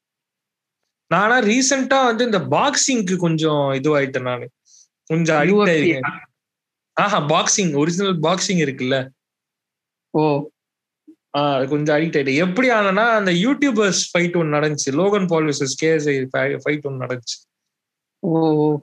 நானா 1.08 1.42
ரீசெண்டா 1.42 2.06
வந்து 2.06 2.26
இந்த 2.26 2.40
பாக்ஸிங்க்கு 2.40 3.16
கொஞ்சம் 3.16 3.72
இதுவாயிட்டேன் 3.72 4.22
நானு. 4.22 4.50
கொஞ்சம் 5.06 5.38
அடிக்ட். 5.38 5.70
ஆயிருக்கேன் 5.70 6.30
ஆஹா 6.94 7.22
பாக்ஸிங் 7.22 7.76
ஒரிஜினல் 7.76 8.20
பாக்ஸிங் 8.20 8.68
இருக்குல்ல. 8.68 9.08
ஓ. 10.10 10.50
ஆஹ் 11.38 11.56
அது 11.56 11.68
கொஞ்சம் 11.68 11.96
அடிக்ட் 11.96 12.00
ஆயிட்டேன். 12.00 12.36
எப்படி 12.36 12.70
ஆனனா 12.70 13.10
அந்த 13.10 13.32
யூடியூபர்ஸ் 13.32 14.02
ஃபைட் 14.18 14.36
ஒன்று 14.38 14.60
நடந்துச்சு. 14.60 14.96
Logan 14.96 15.28
Paul 15.28 15.44
versus 15.44 15.86
KSI 15.86 16.60
fight 16.66 16.82
ஒன்று 16.82 17.06
நடந்துச்சு. 17.06 17.60
ஓ 18.20 18.40
ஓ. 18.40 18.80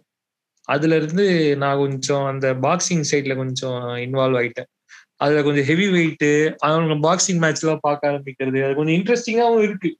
அதுல 0.64 0.96
இருந்து 0.96 1.56
நான் 1.56 1.76
கொஞ்சம் 1.76 2.24
அந்த 2.24 2.54
பாக்ஸிங் 2.54 3.04
சைட்ல 3.10 3.36
கொஞ்சம் 3.36 3.72
இன்வால்வ் 3.72 4.40
ஆயிட்டேன். 4.40 4.77
அதுல 5.20 5.42
கொஞ்சம் 5.42 5.66
ஹெவி 5.70 5.86
வெயிட் 5.94 6.26
அவங்க 6.66 6.96
பாக்ஸிங் 7.06 7.40
மேட்ச் 7.44 7.62
எல்லாம் 7.64 7.84
பார்க்க 7.86 8.10
ஆரம்பிக்கிறது. 8.10 8.58
அது 8.64 8.74
கொஞ்சம் 8.74 8.96
இன்ட்ரெஸ்டிங்காவும் 8.98 9.64
இருக்கு. 9.68 9.90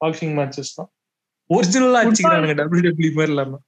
பாக்ஸிங் 0.00 0.34
மேட்சஸ் 0.38 0.76
தான். 0.78 0.90
ஒரிஜினலா 1.50 2.00
அடிச்சுக்கிறானுங்க 2.02 2.54
டபிள்யூ 2.60 2.82
டபிள்யூ 2.86 3.12
மாதிரி 3.18 3.32
இல்லாம. 3.34 3.58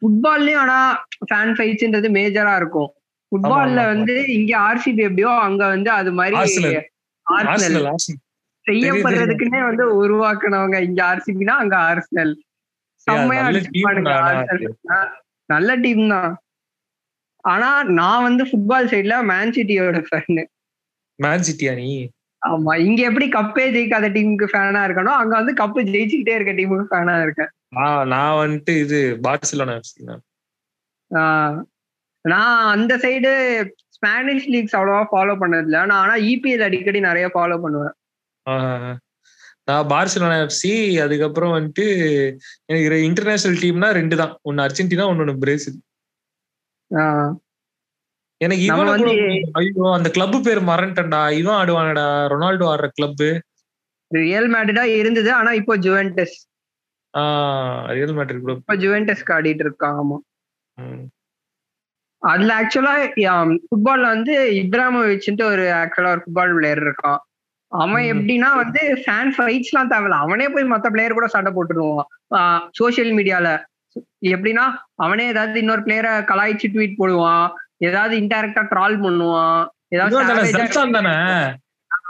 ஃபுட்பால்லயும் 0.00 0.62
ஆனா 0.64 0.78
ஃபேன் 1.28 1.54
ஃபைட்ஸ்ன்றது 1.56 2.08
மேஜரா 2.16 2.54
இருக்கும். 2.56 2.90
ஃபுட்பால்ல. 3.32 3.80
வந்து 3.92 4.14
இங்க 4.36 4.52
ஆர்சிபி 4.68 5.02
எப்படியோ 5.08 5.32
அங்க 5.46 5.62
வந்து 5.74 5.90
அது 6.00 6.10
மாதிரி 6.12 6.36
செய்யப்படுறதுக்குன்னே 8.66 9.60
வந்து 9.68 9.84
உருவாக்குனவங்க 10.02 10.78
இங்க 10.86 11.00
ஆர்சிபினா 11.10 11.54
அங்க 11.62 11.76
ஆர்சனல் 11.90 12.32
செம்மையா 13.06 13.42
நல்ல 15.48 15.70
டீம் 15.84 16.08
தான். 16.14 16.32
ஆனா 17.48 17.68
நான் 17.98 18.24
வந்து 18.24 18.44
ஃபுட்பால் 18.48 18.90
சைடுல 18.92 19.16
மேன் 19.30 19.54
சிட்டியோட 19.56 20.00
ஃபேன் 20.08 20.40
மேன் 21.18 21.44
சிட்டியா 21.46 21.72
நீ? 21.74 21.88
ஆமா 22.42 22.72
இங்க 22.82 23.00
எப்படி 23.08 23.26
கப்பே 23.28 23.64
ஜெயிக்காத 23.74 24.08
டீமுக்கு 24.16 24.46
ஃபேனா 24.50 24.82
இருக்கணும் 24.86 25.18
அங்க 25.20 25.32
வந்து 25.36 25.54
கப்பு 25.60 25.80
ஜெயிச்சுக்கிட்டே 25.88 26.36
இருக்க 26.36 26.52
டீமுக்கு 26.52 26.90
ஃபேனா 26.90 27.14
இருக்கேன். 27.22 27.50
ஆஹ் 27.78 28.04
நான் 28.12 28.38
வந்துட்டு 28.40 28.72
இது 28.84 28.98
பார்சிலோனா 29.24 29.76
நான் 32.24 32.60
அந்த 32.72 32.92
சைடு 33.04 33.30
ஸ்பானிஷ் 33.96 34.48
லீக்ஸ் 34.48 34.76
அவ்வளவா 34.78 35.02
ஃபாலோ 35.10 35.34
பண்ணதில்ல. 35.42 35.78
நான் 35.82 36.00
ஆனா 36.00 36.14
இபிஎல் 36.30 36.64
அடிக்கடி 36.66 37.00
நிறைய 37.00 37.26
ஃபாலோ 37.34 37.58
பண்ணுவேன். 37.62 37.94
நான் 39.68 39.88
பார்சிலோனா 39.90 40.36
எஃப்சி 40.44 40.72
அதுக்கப்புறம் 41.04 41.54
வந்துட்டு 41.56 41.86
எனக்கு 42.68 43.00
இன்டர்நேஷனல் 43.08 43.60
டீம்னா 43.62 43.90
ரெண்டு 43.92 44.16
தான். 44.16 44.34
ஒன்னு 44.42 44.64
அர்ஜென்டினா 44.66 45.06
ஒன்னு 45.12 45.42
பிரேசில் 45.44 45.78
எனக்கு 48.40 48.62
இவன 48.64 48.90
ஐயோ 49.52 49.86
அந்த 49.94 50.08
கிளப் 50.10 50.36
பேர் 50.44 50.60
மறந்துட்டேன்டா. 50.62 51.22
இவன் 51.32 51.58
ஆடுவானடா. 51.60 52.04
ரொனால்டோ 52.32 52.66
ஆடுற 52.72 52.88
கிளப் 52.92 53.22
ரியல் 54.10 54.48
மேட்ரிடா 54.48 54.84
இருந்தது 55.00 55.30
ஆனா 55.32 55.50
இப்போ 55.52 55.74
ஜுவென்டஸ் 55.76 56.36
ரியல் 57.90 58.14
மேட்ரிட் 58.16 58.42
கூட 58.42 58.52
இப்போ 58.52 58.76
ஜுவென்டஸ்க்கு 58.76 59.34
ஆடிட்டு 59.36 59.64
இருக்கான் 59.66 59.96
ஆமா. 59.98 60.16
அதுல 62.22 62.52
ஆக்சுவலா 62.60 62.92
ஃபுட்பால்ல 63.64 64.06
வந்து 64.14 64.34
இப்ராமோவிச்ன்ட்டு 64.62 65.44
ஒரு 65.44 65.64
ஆக்சுவலா 65.80 66.12
ஒரு 66.14 66.22
ஃபுட்பால் 66.24 66.54
பிளேயர் 66.56 66.82
இருக்கான். 66.86 67.20
அவன். 67.72 68.04
எப்படின்னா 68.12 68.50
வந்து 68.56 68.80
ஃபேன் 69.02 69.32
ஃபைட்ஸ்லாம் 69.36 69.90
தேவையில்ல. 69.92 70.18
அவனே 70.24 70.46
போய் 70.48 70.72
மத்த 70.72 70.86
பிளேயர் 70.90 71.18
கூட 71.18 71.26
சண்டை 71.26 71.50
போட்டுருவான். 71.52 72.06
சோஷியல் 72.78 73.12
மீடியால 73.12 73.48
எப்படின்னா 74.26 74.64
அவனே 74.96 75.26
ஏதாவது 75.26 75.58
இன்னொரு 75.58 75.80
பிளேயரை 75.80 76.12
கலாய்ச்சி 76.24 76.68
ட்வீட் 76.74 76.98
போடுவான். 76.98 77.48
ஏதாவது 77.76 78.14
இன்டைரக்டா 78.16 78.62
ட்ரால் 78.72 78.96
பண்ணுவான். 79.02 79.60
ஏதாவது 79.88 80.16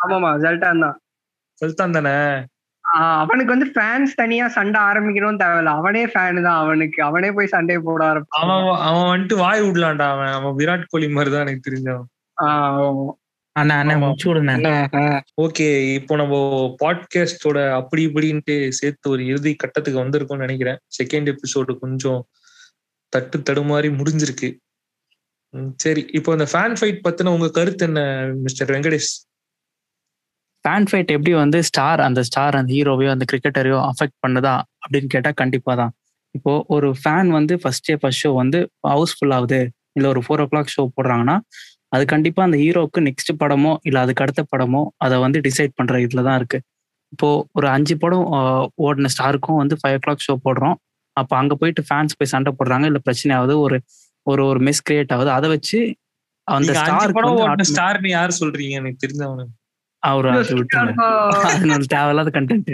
ஆமாமா 0.04 0.30
ஜல்டான் 0.44 0.84
தான். 0.84 0.96
சல்தான் 1.60 1.96
தானே? 1.96 2.16
அவனுக்கு 3.20 3.54
வந்து 3.54 3.72
ஃபேன்ஸ் 3.74 4.12
தனியா 4.14 4.48
சண்டை 4.48 4.80
ஆரம்பிக்கணும் 4.80 5.40
தேவையில்ல. 5.42 5.72
அவனே 5.80 6.02
ஃபேன் 6.06 6.42
தான் 6.42 6.60
அவனுக்கு. 6.62 7.02
அவனே 7.02 7.30
போய் 7.32 7.46
சண்டையை 7.46 7.80
போட 7.82 8.02
ஆரம்பிச்சான் 8.10 8.42
அவன் 8.42 8.80
அவன் 8.88 9.08
வந்துட்டு 9.12 9.36
வாய் 9.36 9.60
விடலான்டா 9.60 10.06
அவன். 10.10 10.32
அவன் 10.32 10.56
விராட் 10.56 10.90
கோலி 10.90 11.08
மாதிரி 11.08 11.32
தான் 11.34 11.44
எனக்கு 11.46 11.66
தெரிஞ்சவன். 11.68 12.08
அண்ணா 13.58 13.74
அண்ணா. 13.82 13.94
முடிச்சு 14.02 14.26
விடுங்க 14.28 15.00
ஓகே 15.44 15.66
இப்போ 15.94 16.14
நம்ம 16.16 16.36
பாட்காஸ்டோட 16.82 17.58
அப்படி 17.80 18.02
இப்படின்ட்டு 18.06 18.56
சேர்த்து 18.78 19.10
ஒரு 19.10 19.22
இறுதி 19.26 19.52
கட்டத்துக்கு 19.54 20.02
வந்திருக்கோம்னு 20.02 20.46
நினைக்கிறேன். 20.46 20.78
செகண்ட் 20.98 21.30
எபிசோடு 21.34 21.74
கொஞ்சம் 21.78 22.20
தட்டு 23.12 23.38
தடுமாறி 23.38 23.90
முடிஞ்சிருக்கு. 23.98 24.48
சரி. 25.76 26.02
இப்போ 26.12 26.30
இந்த 26.32 26.46
ஃபேன் 26.52 26.76
ஃபைட் 26.78 27.04
பத்தின 27.06 27.32
உங்க 27.36 27.48
கருத்து 27.50 27.84
என்ன 27.86 28.00
மிஸ்டர் 28.46 28.70
வெங்கடேஷ்? 28.74 29.12
ஃபேன் 30.64 30.86
ஃபைட் 30.90 31.12
எப்படி 31.14 31.32
வந்து 31.34 31.58
ஸ்டார் 31.68 32.00
அந்த 32.00 32.20
ஸ்டார் 32.22 32.58
அந்த 32.60 32.70
ஹீரோவையோ 32.76 33.10
அந்த 33.10 33.24
கிரிக்கெட்டரையோ 33.32 33.78
அஃபெக்ட் 33.90 34.18
பண்ணுதா 34.26 34.54
அப்படின்னு 34.82 35.10
கேட்டா 35.14 35.30
கண்டிப்பா 35.42 35.74
தான். 35.74 35.92
இப்போ 36.34 36.52
ஒரு 36.68 36.88
ஃபேன் 37.02 37.30
வந்து 37.38 37.54
ஃபர்ஸ்ட் 37.62 37.86
டே 37.86 37.94
ஃபர்ஸ்ட் 37.94 38.22
ஷோ 38.26 38.30
வந்து 38.34 38.58
ஹவுஸ்ஃபுல் 38.88 39.34
ஆகுது. 39.36 39.60
இல்ல 39.96 40.08
ஒரு 40.08 40.20
ஃபோர் 40.26 40.42
ஓ 40.42 40.46
கிளாக் 40.52 40.72
ஷோ 40.74 40.82
போடுறாங்கன்னா 40.96 41.36
அது 41.92 42.04
கண்டிப்பா 42.12 42.40
அந்த 42.46 42.56
ஹீரோவுக்கு 42.62 43.00
நெக்ஸ்ட் 43.08 43.32
படமோ 43.42 43.72
இல்ல 43.88 43.98
அதுக்கு 44.04 44.22
அடுத்த 44.24 44.42
படமோ 44.52 44.82
அதை 45.04 45.16
வந்து 45.24 45.38
டிசைட் 45.46 45.76
பண்ற 45.78 46.00
இதுல 46.06 46.22
தான் 46.28 46.38
இருக்கு. 46.40 46.58
இப்போ 47.12 47.28
ஒரு 47.58 47.66
அஞ்சு 47.76 47.94
படம் 48.02 48.26
ஓடின 48.86 49.10
ஸ்டாருக்கும் 49.14 49.60
வந்து 49.62 49.76
ஃபைவ் 49.80 49.96
ஓ 49.98 50.00
கிளாக் 50.04 50.26
ஷோ 50.26 50.34
போடுறோம். 50.46 50.76
அப்போ 51.16 51.34
அங்க 51.40 51.54
போயிட்டு 51.60 51.82
ஃபேன்ஸ் 51.88 52.16
போய் 52.18 52.32
சண்டை 52.34 52.50
போடுறாங்க 52.58 52.86
இல்ல 52.90 53.00
பிரச்சனை 53.06 53.32
ஆகுது 53.38 53.54
ஒரு 53.66 53.78
ஒரு 54.26 54.42
ஒரு 54.50 54.60
மிஸ் 54.68 54.84
கிரியேட் 54.88 55.14
ஆகுது. 55.16 55.30
அதை 55.38 55.48
வச்சு 55.54 55.78
அந்த 56.48 56.72
ஸ்டாருக்கு 56.80 57.16
படம் 57.18 57.70
ஸ்டார்னு 57.70 58.10
யார் 58.16 58.38
சொல்றீங்க? 58.40 58.74
எனக்கு 58.80 59.02
தெரிஞ்சவனு 59.04 59.46
அவரு 60.02 60.28
தேவையில்லாத 61.94 62.30
கண்டென்ட் 62.38 62.70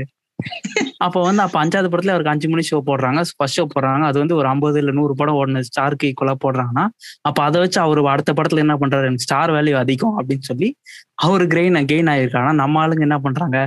அப்போ 1.04 1.18
வந்து 1.26 1.42
அப்போ 1.44 1.58
அஞ்சாவது 1.62 1.88
படத்துல 1.92 2.12
அவருக்கு 2.14 2.32
அஞ்சு 2.32 2.48
மணி 2.52 2.62
ஷோ 2.68 2.78
போடுறாங்க. 2.88 3.20
ஃபர்ஸ்ட் 3.38 3.58
ஷோ 3.58 3.64
போடுறாங்க. 3.74 4.04
அது 4.10 4.18
வந்து 4.22 4.34
ஒரு 4.40 4.46
ஐம்பது 4.52 4.78
இல்லை 4.82 4.92
நூறு 4.98 5.14
படம் 5.20 5.38
ஓடின 5.40 5.62
ஸ்டாருக்கு 5.68 6.08
ஈக்குவலாக 6.10 6.38
போடுறாங்கன்னா 6.44 6.84
அப்போ 7.28 7.40
அதை 7.48 7.58
வச்சு 7.64 7.78
அவர் 7.86 8.00
அடுத்த 8.14 8.32
படத்துல 8.38 8.64
என்ன 8.64 8.76
பண்றாரு? 8.82 9.08
எனக்கு 9.10 9.26
ஸ்டார் 9.26 9.52
வேல்யூ 9.56 9.76
அதிகம் 9.82 10.16
அப்படின்னு 10.20 10.46
சொல்லி 10.50 10.68
அவர் 11.26 11.44
கிரெயின் 11.54 11.80
கெயின் 11.92 12.10
ஆயிருக்காங்க 12.14 12.52
நம்ம 12.62 12.80
ஆளுங்க 12.84 13.04
என்ன 13.08 13.18
பண்றாங்க? 13.26 13.58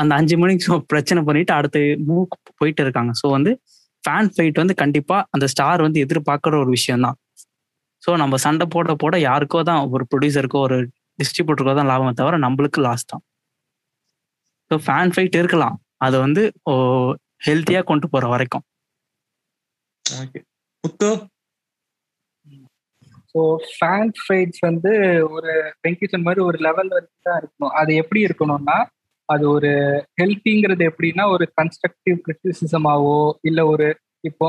அந்த 0.00 0.12
அஞ்சு 0.20 0.36
மணிக்கு 0.42 0.78
பிரச்சனை 0.92 1.22
பண்ணிட்டு 1.28 1.54
அடுத்து 1.58 1.82
மூவ் 2.10 2.26
போயிட்டு 2.60 2.84
இருக்காங்க. 2.86 3.12
ஸோ 3.22 3.28
வந்து 3.36 3.52
ஃபேன் 4.04 4.30
ஃபைட் 4.36 4.62
வந்து 4.62 4.74
கண்டிப்பா 4.82 5.16
அந்த 5.34 5.46
ஸ்டார் 5.54 5.82
வந்து 5.86 5.98
எதிர்பார்க்குற 6.04 6.54
ஒரு 6.64 6.70
விஷயம் 6.78 7.04
தான் 7.06 7.18
ஸோ 8.02 8.10
நம்ம 8.22 8.38
சண்டை 8.44 8.66
போட 8.74 8.94
போட 9.02 9.16
யாருக்கோ 9.28 9.60
தான் 9.68 9.82
ஒரு 9.94 10.04
ப்ரொடியூசருக்கோ 10.12 10.60
ஒரு 10.68 10.78
டிஸ்ட்ரிபியூட்டருக்கோ 11.20 11.74
தான் 11.78 11.90
லாபமே 11.90 12.12
தவிர 12.20 12.38
நம்மளுக்கு 12.44 12.80
லாஸ் 12.86 13.04
தான். 13.12 13.22
ஸோ 14.70 14.76
ஃபேன் 14.86 15.12
ஃபைட் 15.14 15.36
இருக்கலாம். 15.40 15.76
அதை 16.06 16.16
வந்து 16.26 16.42
ஹெல்த்தியா 17.46 17.80
கொண்டு 17.90 18.06
போற 18.12 18.24
வரைக்கும். 18.32 18.64
ஸோ 23.32 23.42
ஃபேன் 23.74 24.10
ஃபைட்ஸ் 24.22 24.62
வந்து 24.68 24.90
ஒரு 25.34 25.52
வெங்கி 25.84 26.06
மாதிரி 26.26 26.40
ஒரு 26.48 26.58
லெவல் 26.66 26.90
வரைக்கும் 26.94 27.28
தான் 27.28 27.38
இருக்கணும். 27.40 27.74
அது 27.80 27.92
எப்படி 28.02 28.20
இருக்கணும்னா 28.28 28.78
அது 29.28 29.44
ஒரு 29.56 29.70
ஹெல்த்திங்கிறது 30.20 30.84
எப்படின்னா 30.90 31.24
ஒரு 31.34 31.44
கன்ஸ்ட்ரக்டிவ் 31.58 32.16
கிரிட்டிசிசமாவோ 32.26 33.18
இல்லை 33.48 33.64
ஒரு 33.74 33.86
இப்போ 34.28 34.46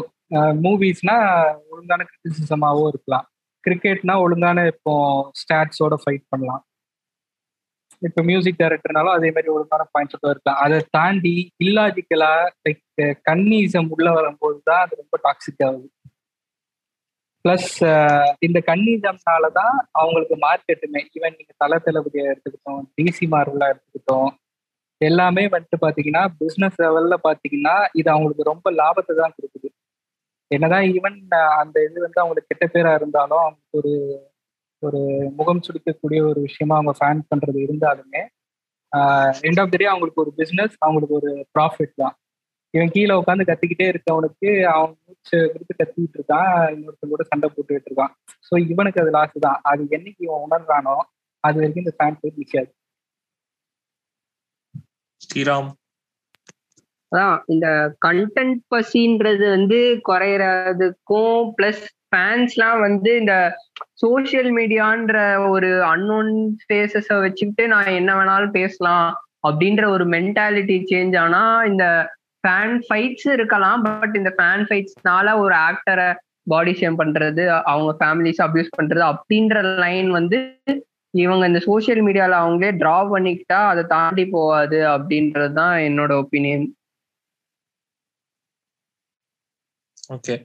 மூவிஸ்னா 0.65 1.15
ஒழுங்கான 1.71 2.01
கிரிட்டிசிசமாவோ 2.09 2.83
இருக்கலாம். 2.91 3.25
கிரிக்கெட்னா 3.63 4.15
ஒழுங்கான 4.25 4.65
இப்போ 4.73 4.93
ஸ்டாட்ஸோட 5.41 5.95
ஃபைட் 6.03 6.25
பண்ணலாம். 6.31 6.63
இப்போ 8.03 8.21
மியூசிக் 8.29 8.61
டைரக்டர்னாலும் 8.61 9.15
அதே 9.17 9.29
மாதிரி 9.35 9.51
ஒழுங்கான 9.55 9.83
பாயிண்ட்ஸோட 9.93 10.31
இருக்கலாம். 10.33 10.61
அதை 10.65 10.77
தாண்டி 10.97 11.33
இல்லாஜிக்கலா 11.65 12.31
லைக் 12.65 12.81
கன்னிசம் 13.29 13.89
உள்ள 13.95 14.07
வரும்போது 14.17 14.57
தான் 14.69 14.81
அது 14.85 15.01
ரொம்ப 15.01 15.17
டாக்ஸிக் 15.25 15.63
ஆகுது. 15.67 15.87
ப்ளஸ் 17.45 17.71
இந்த 18.47 18.59
கன்னிசம்னால 18.69 19.45
தான் 19.59 19.73
அவங்களுக்கு 20.01 20.35
மார்க்கெட்டுமே 20.45 21.01
ஈவன் 21.15 21.37
நீங்க 21.39 21.53
தல 21.63 21.79
தளபதியை 21.87 22.25
எடுத்துக்கிட்டோம் 22.31 22.83
டிசி 22.97 23.25
மார்வலா 23.33 23.69
எடுத்துக்கிட்டோம் 23.73 24.29
எல்லாமே 25.01 25.43
வந்துட்டு 25.53 25.77
பாத்தீங்கன்னா 25.85 26.23
பிசினஸ் 26.41 26.77
லெவல்ல 26.83 27.15
பாத்தீங்கன்னா 27.27 27.75
இது 27.99 28.07
அவங்களுக்கு 28.13 28.43
ரொம்ப 28.51 28.67
லாபத்தை 28.81 29.13
தான் 29.21 29.35
கொடுக்குது. 29.37 29.69
என்னதான் 30.51 30.85
ஈவன் 30.95 31.17
அந்த 31.61 31.75
இது 31.87 31.97
வந்து 32.05 32.21
அவங்களுக்கு 32.23 32.51
கெட்ட 32.51 32.65
பேரா 32.73 32.91
இருந்தாலும் 32.99 33.43
அவங்களுக்கு 33.43 33.79
ஒரு 33.81 33.91
ஒரு 34.87 35.01
முகம் 35.39 35.63
சுடிக்கக்கூடிய 35.65 36.19
ஒரு 36.29 36.39
விஷயமா 36.47 36.75
அவங்க 36.79 36.93
ஃபேன் 36.99 37.21
பண்றது 37.31 37.59
இருந்தாலுமே 37.65 38.21
எண்ட் 39.49 39.61
ஆஃப் 39.61 39.71
த 39.73 39.77
டே 39.81 39.87
அவங்களுக்கு 39.91 40.23
ஒரு 40.23 40.31
பிஸ்னஸ் 40.39 40.75
அவங்களுக்கு 40.85 41.15
ஒரு 41.19 41.31
ப்ராஃபிட் 41.55 41.95
தான். 42.01 42.15
இவன் 42.73 42.93
கீழே 42.95 43.13
உட்காந்து 43.21 43.47
கத்திக்கிட்டே 43.49 43.87
இருக்கவனுக்கு 43.93 44.49
அவன் 44.73 44.93
மூச்சு 45.05 45.37
விடுத்து 45.53 45.73
கத்திக்கிட்டு 45.79 46.17
இருக்கான் 46.19 46.51
இன்னொருத்தன் 46.75 47.13
கூட 47.13 47.23
சண்டை 47.31 47.47
போட்டுக்கிட்டு 47.49 47.89
இருக்கான். 47.89 48.13
ஸோ 48.47 48.53
இவனுக்கு 48.71 49.01
அது 49.03 49.11
லாஸ் 49.17 49.37
தான். 49.47 49.59
அது 49.71 49.81
என்னைக்கு 49.97 50.21
இவன் 50.27 50.43
உணர்றானோ 50.47 50.95
அது 51.43 51.57
வரைக்கும் 51.61 51.83
இந்த 51.85 51.95
ஃபேன் 51.97 52.19
போய் 52.21 52.37
நிற்காது 52.39 52.71
ஸ்ரீராம். 55.25 55.69
அதான் 57.13 57.35
இந்த 57.47 57.67
கண்டென்ட் 58.05 58.61
பசின்றது 58.71 59.45
வந்து 59.49 59.79
குறையறதுக்கும் 60.07 61.41
பிளஸ் 61.57 61.83
ஃபேன்ஸ்லாம் 62.05 62.79
வந்து 62.79 63.11
இந்த 63.19 63.35
சோஷியல் 64.01 64.49
மீடியான்ற 64.51 65.17
ஒரு 65.49 65.69
அன்னோன் 65.89 66.31
ஃபேஸஸை 66.63 67.17
வச்சுக்கிட்டு 67.19 67.63
நான் 67.67 67.91
என்ன 67.93 68.11
வேணாலும் 68.15 68.57
பேசலாம் 68.57 69.07
அப்படின்ற 69.43 69.83
ஒரு 69.89 70.05
மென்டாலிட்டி 70.07 70.77
சேஞ்ச் 70.83 71.15
ஆனா 71.17 71.43
இந்த 71.65 71.85
ஃபேன் 72.43 72.77
ஃபைட்ஸ் 72.85 73.27
இருக்கலாம் 73.33 73.81
பட் 73.87 74.15
இந்த 74.15 74.31
ஃபேன் 74.37 74.65
ஃபைட்ஸ்னால 74.67 75.37
ஒரு 75.39 75.55
ஆக்டரை 75.63 76.09
பாடி 76.49 76.73
ஷேம் 76.73 76.99
பண்றது 76.99 77.43
அவங்க 77.65 77.91
ஃபேமிலிஸ் 77.99 78.41
அப்யூஸ் 78.41 78.77
பண்றது 78.77 79.03
அப்படின்ற 79.11 79.61
லைன் 79.79 80.09
வந்து 80.11 80.39
இவங்க 81.13 81.43
இந்த 81.47 81.59
சோஷியல் 81.65 82.01
மீடியால 82.01 82.37
அவங்களே 82.39 82.71
டிரா 82.79 82.99
பண்ணிக்கிட்டா 83.09 83.59
அதை 83.65 83.83
தாண்டி 83.89 84.23
போகாது 84.29 84.79
அப்படின்றது 84.93 85.53
தான் 85.53 85.75
என்னோட 85.79 86.11
ஒப்பீனியன் 86.17 86.65
ஓகே 90.09 90.35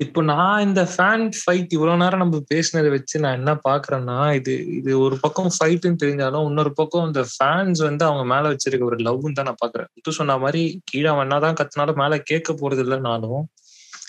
இப்போ 0.00 0.20
நான் 0.22 0.64
இந்த 0.66 0.82
ஃபேன் 0.92 1.24
ஃபைட் 1.38 1.72
இவ்வளவு 1.76 2.00
நேரம் 2.02 2.22
நம்ம 2.22 2.38
பேசினதை 2.50 2.90
வச்சு 2.94 3.16
நான் 3.22 3.38
என்ன 3.40 3.52
பாக்குறேன்னா 3.68 4.18
இது 4.38 4.52
இது 4.78 4.90
ஒரு 5.04 5.16
பக்கம் 5.22 5.50
ஃபைட்டுன்னு 5.56 6.00
தெரிஞ்சாலும் 6.02 6.46
இன்னொரு 6.48 6.72
பக்கம் 6.80 7.06
இந்த 7.06 7.22
ஃபேன்ஸ் 7.32 7.80
வந்து 7.88 8.04
அவங்க 8.08 8.24
மேல 8.34 8.52
வச்சிருக்க 8.52 8.84
ஒரு 8.90 8.98
லவ்னு 9.06 9.38
தான் 9.38 9.48
நான் 9.50 9.62
பாக்குறேன். 9.64 9.90
இது 10.00 10.12
சொன்ன 10.12 10.36
மாதிரி 10.38 10.82
கீழே 10.90 11.08
அவன் 11.12 11.26
என்னதான் 11.26 11.58
கத்தினாலும் 11.60 12.00
மேல 12.02 12.18
கேட்க 12.30 12.52
போறது 12.62 12.84
இல்லைனாலும் 12.86 13.42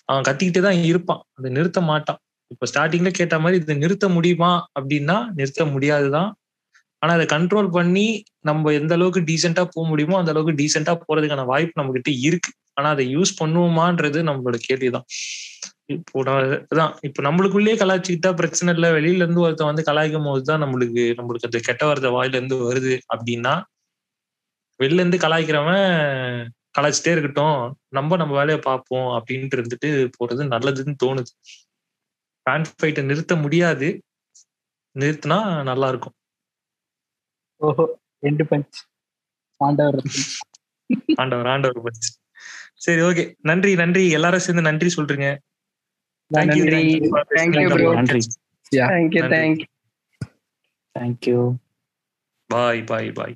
அவன் 0.07 0.27
கத்திக்கிட்டே 0.29 0.61
தான் 0.67 0.81
இருப்பான். 0.91 1.21
அதை 1.37 1.49
நிறுத்த 1.57 1.81
மாட்டான். 1.81 2.19
இப்போ 2.51 2.65
ஸ்டார்டிங்ல 2.71 3.11
கேட்ட 3.19 3.39
மாதிரி 3.39 3.61
இதை 3.63 3.75
நிறுத்த 3.77 4.05
முடியுமா 4.09 4.51
அப்படின்னா 4.79 5.17
நிறுத்த 5.39 5.65
முடியாதுதான். 5.73 6.29
ஆனா 7.01 7.11
அதை 7.17 7.25
கண்ட்ரோல் 7.35 7.69
பண்ணி 7.75 8.07
நம்ம 8.41 8.71
எந்த 8.71 8.93
அளவுக்கு 8.97 9.21
டீசெண்டா 9.29 9.63
போக 9.75 9.87
முடியுமோ 9.89 10.17
அந்த 10.17 10.31
அளவுக்கு 10.33 10.55
டீசெண்டா 10.61 10.95
போறதுக்கான 11.07 11.45
வாய்ப்பு 11.45 11.79
நம்ம 11.81 11.93
கிட்ட 11.97 12.11
இருக்கு. 12.29 12.51
ஆனா 12.79 12.89
அதை 12.95 13.05
யூஸ் 13.15 13.31
பண்ணுவோமான்றது 13.41 14.19
நம்மளோட 14.29 14.57
கேள்விதான். 14.67 15.05
இப்போ 15.95 16.23
அதான் 16.23 16.93
இப்போ 17.07 17.21
நம்மளுக்குள்ளேயே 17.27 17.75
கலாய்ச்சிக்கிட்டா 17.81 18.31
பிரச்சனை 18.39 18.73
இல்லை. 18.75 18.89
வெளியில 18.97 19.23
இருந்து 19.25 19.43
ஒருத்தன் 19.45 19.69
வந்து 19.71 19.85
கலாய்க்கும் 19.89 20.27
போதுதான் 20.29 20.61
நம்மளுக்கு 20.63 21.03
நம்மளுக்கு 21.19 21.49
அந்த 21.49 21.61
கெட்ட 21.67 21.83
வார்த்தை 21.89 22.11
வாயில 22.17 22.37
இருந்து 22.39 22.57
வருது 22.69 22.95
அப்படின்னா 23.13 23.53
வெளில 24.79 25.01
இருந்து 25.03 25.19
கலாய்க்கிறவன் 25.23 25.87
கலாய்ச்சிட்டே 26.77 27.13
இருக்கட்டும். 27.15 27.61
நம்ம 27.97 28.17
நம்ம 28.21 28.33
வேலையை 28.39 28.59
பார்ப்போம் 28.67 29.09
அப்படின்ட்டு 29.17 29.57
இருந்துட்டு 29.57 29.89
போறது 30.17 30.43
நல்லதுன்னு 30.53 30.95
தோணுது. 31.03 31.33
ஃபேன் 32.45 32.69
ஃபைட்டை 32.75 33.03
நிறுத்த 33.09 33.33
முடியாது. 33.45 33.89
நிறுத்தினா 34.95 35.39
நல்லா 35.69 35.87
இருக்கும் 35.93 36.15
ஓஹோ 37.61 37.83
ரெண்டு 38.25 38.43
பஞ்ச் 38.51 38.77
ஆண்டவர். 39.61 39.99
ஆண்டவர் 41.21 41.49
ஆண்டவர் 41.53 41.83
பச்சு 41.85 42.09
சரி 42.79 43.01
ஓகே 43.01 43.23
நன்றி 43.41 43.71
நன்றி. 43.75 44.03
எல்லாரும் 44.09 44.39
சேர்ந்து 44.39 44.61
நன்றி 44.61 44.89
சொல்றீங்க. 44.97 45.29
Thank 46.31 46.53
you, 46.57 46.65
நன்றி. 46.73 47.89
நன்றி. 47.93 48.21
தேங்க்யூ 48.75 49.65
தேங்க்யூ 50.99 51.39
பாய் 52.49 52.83
பாய் 52.83 53.11
பாய் 53.11 53.35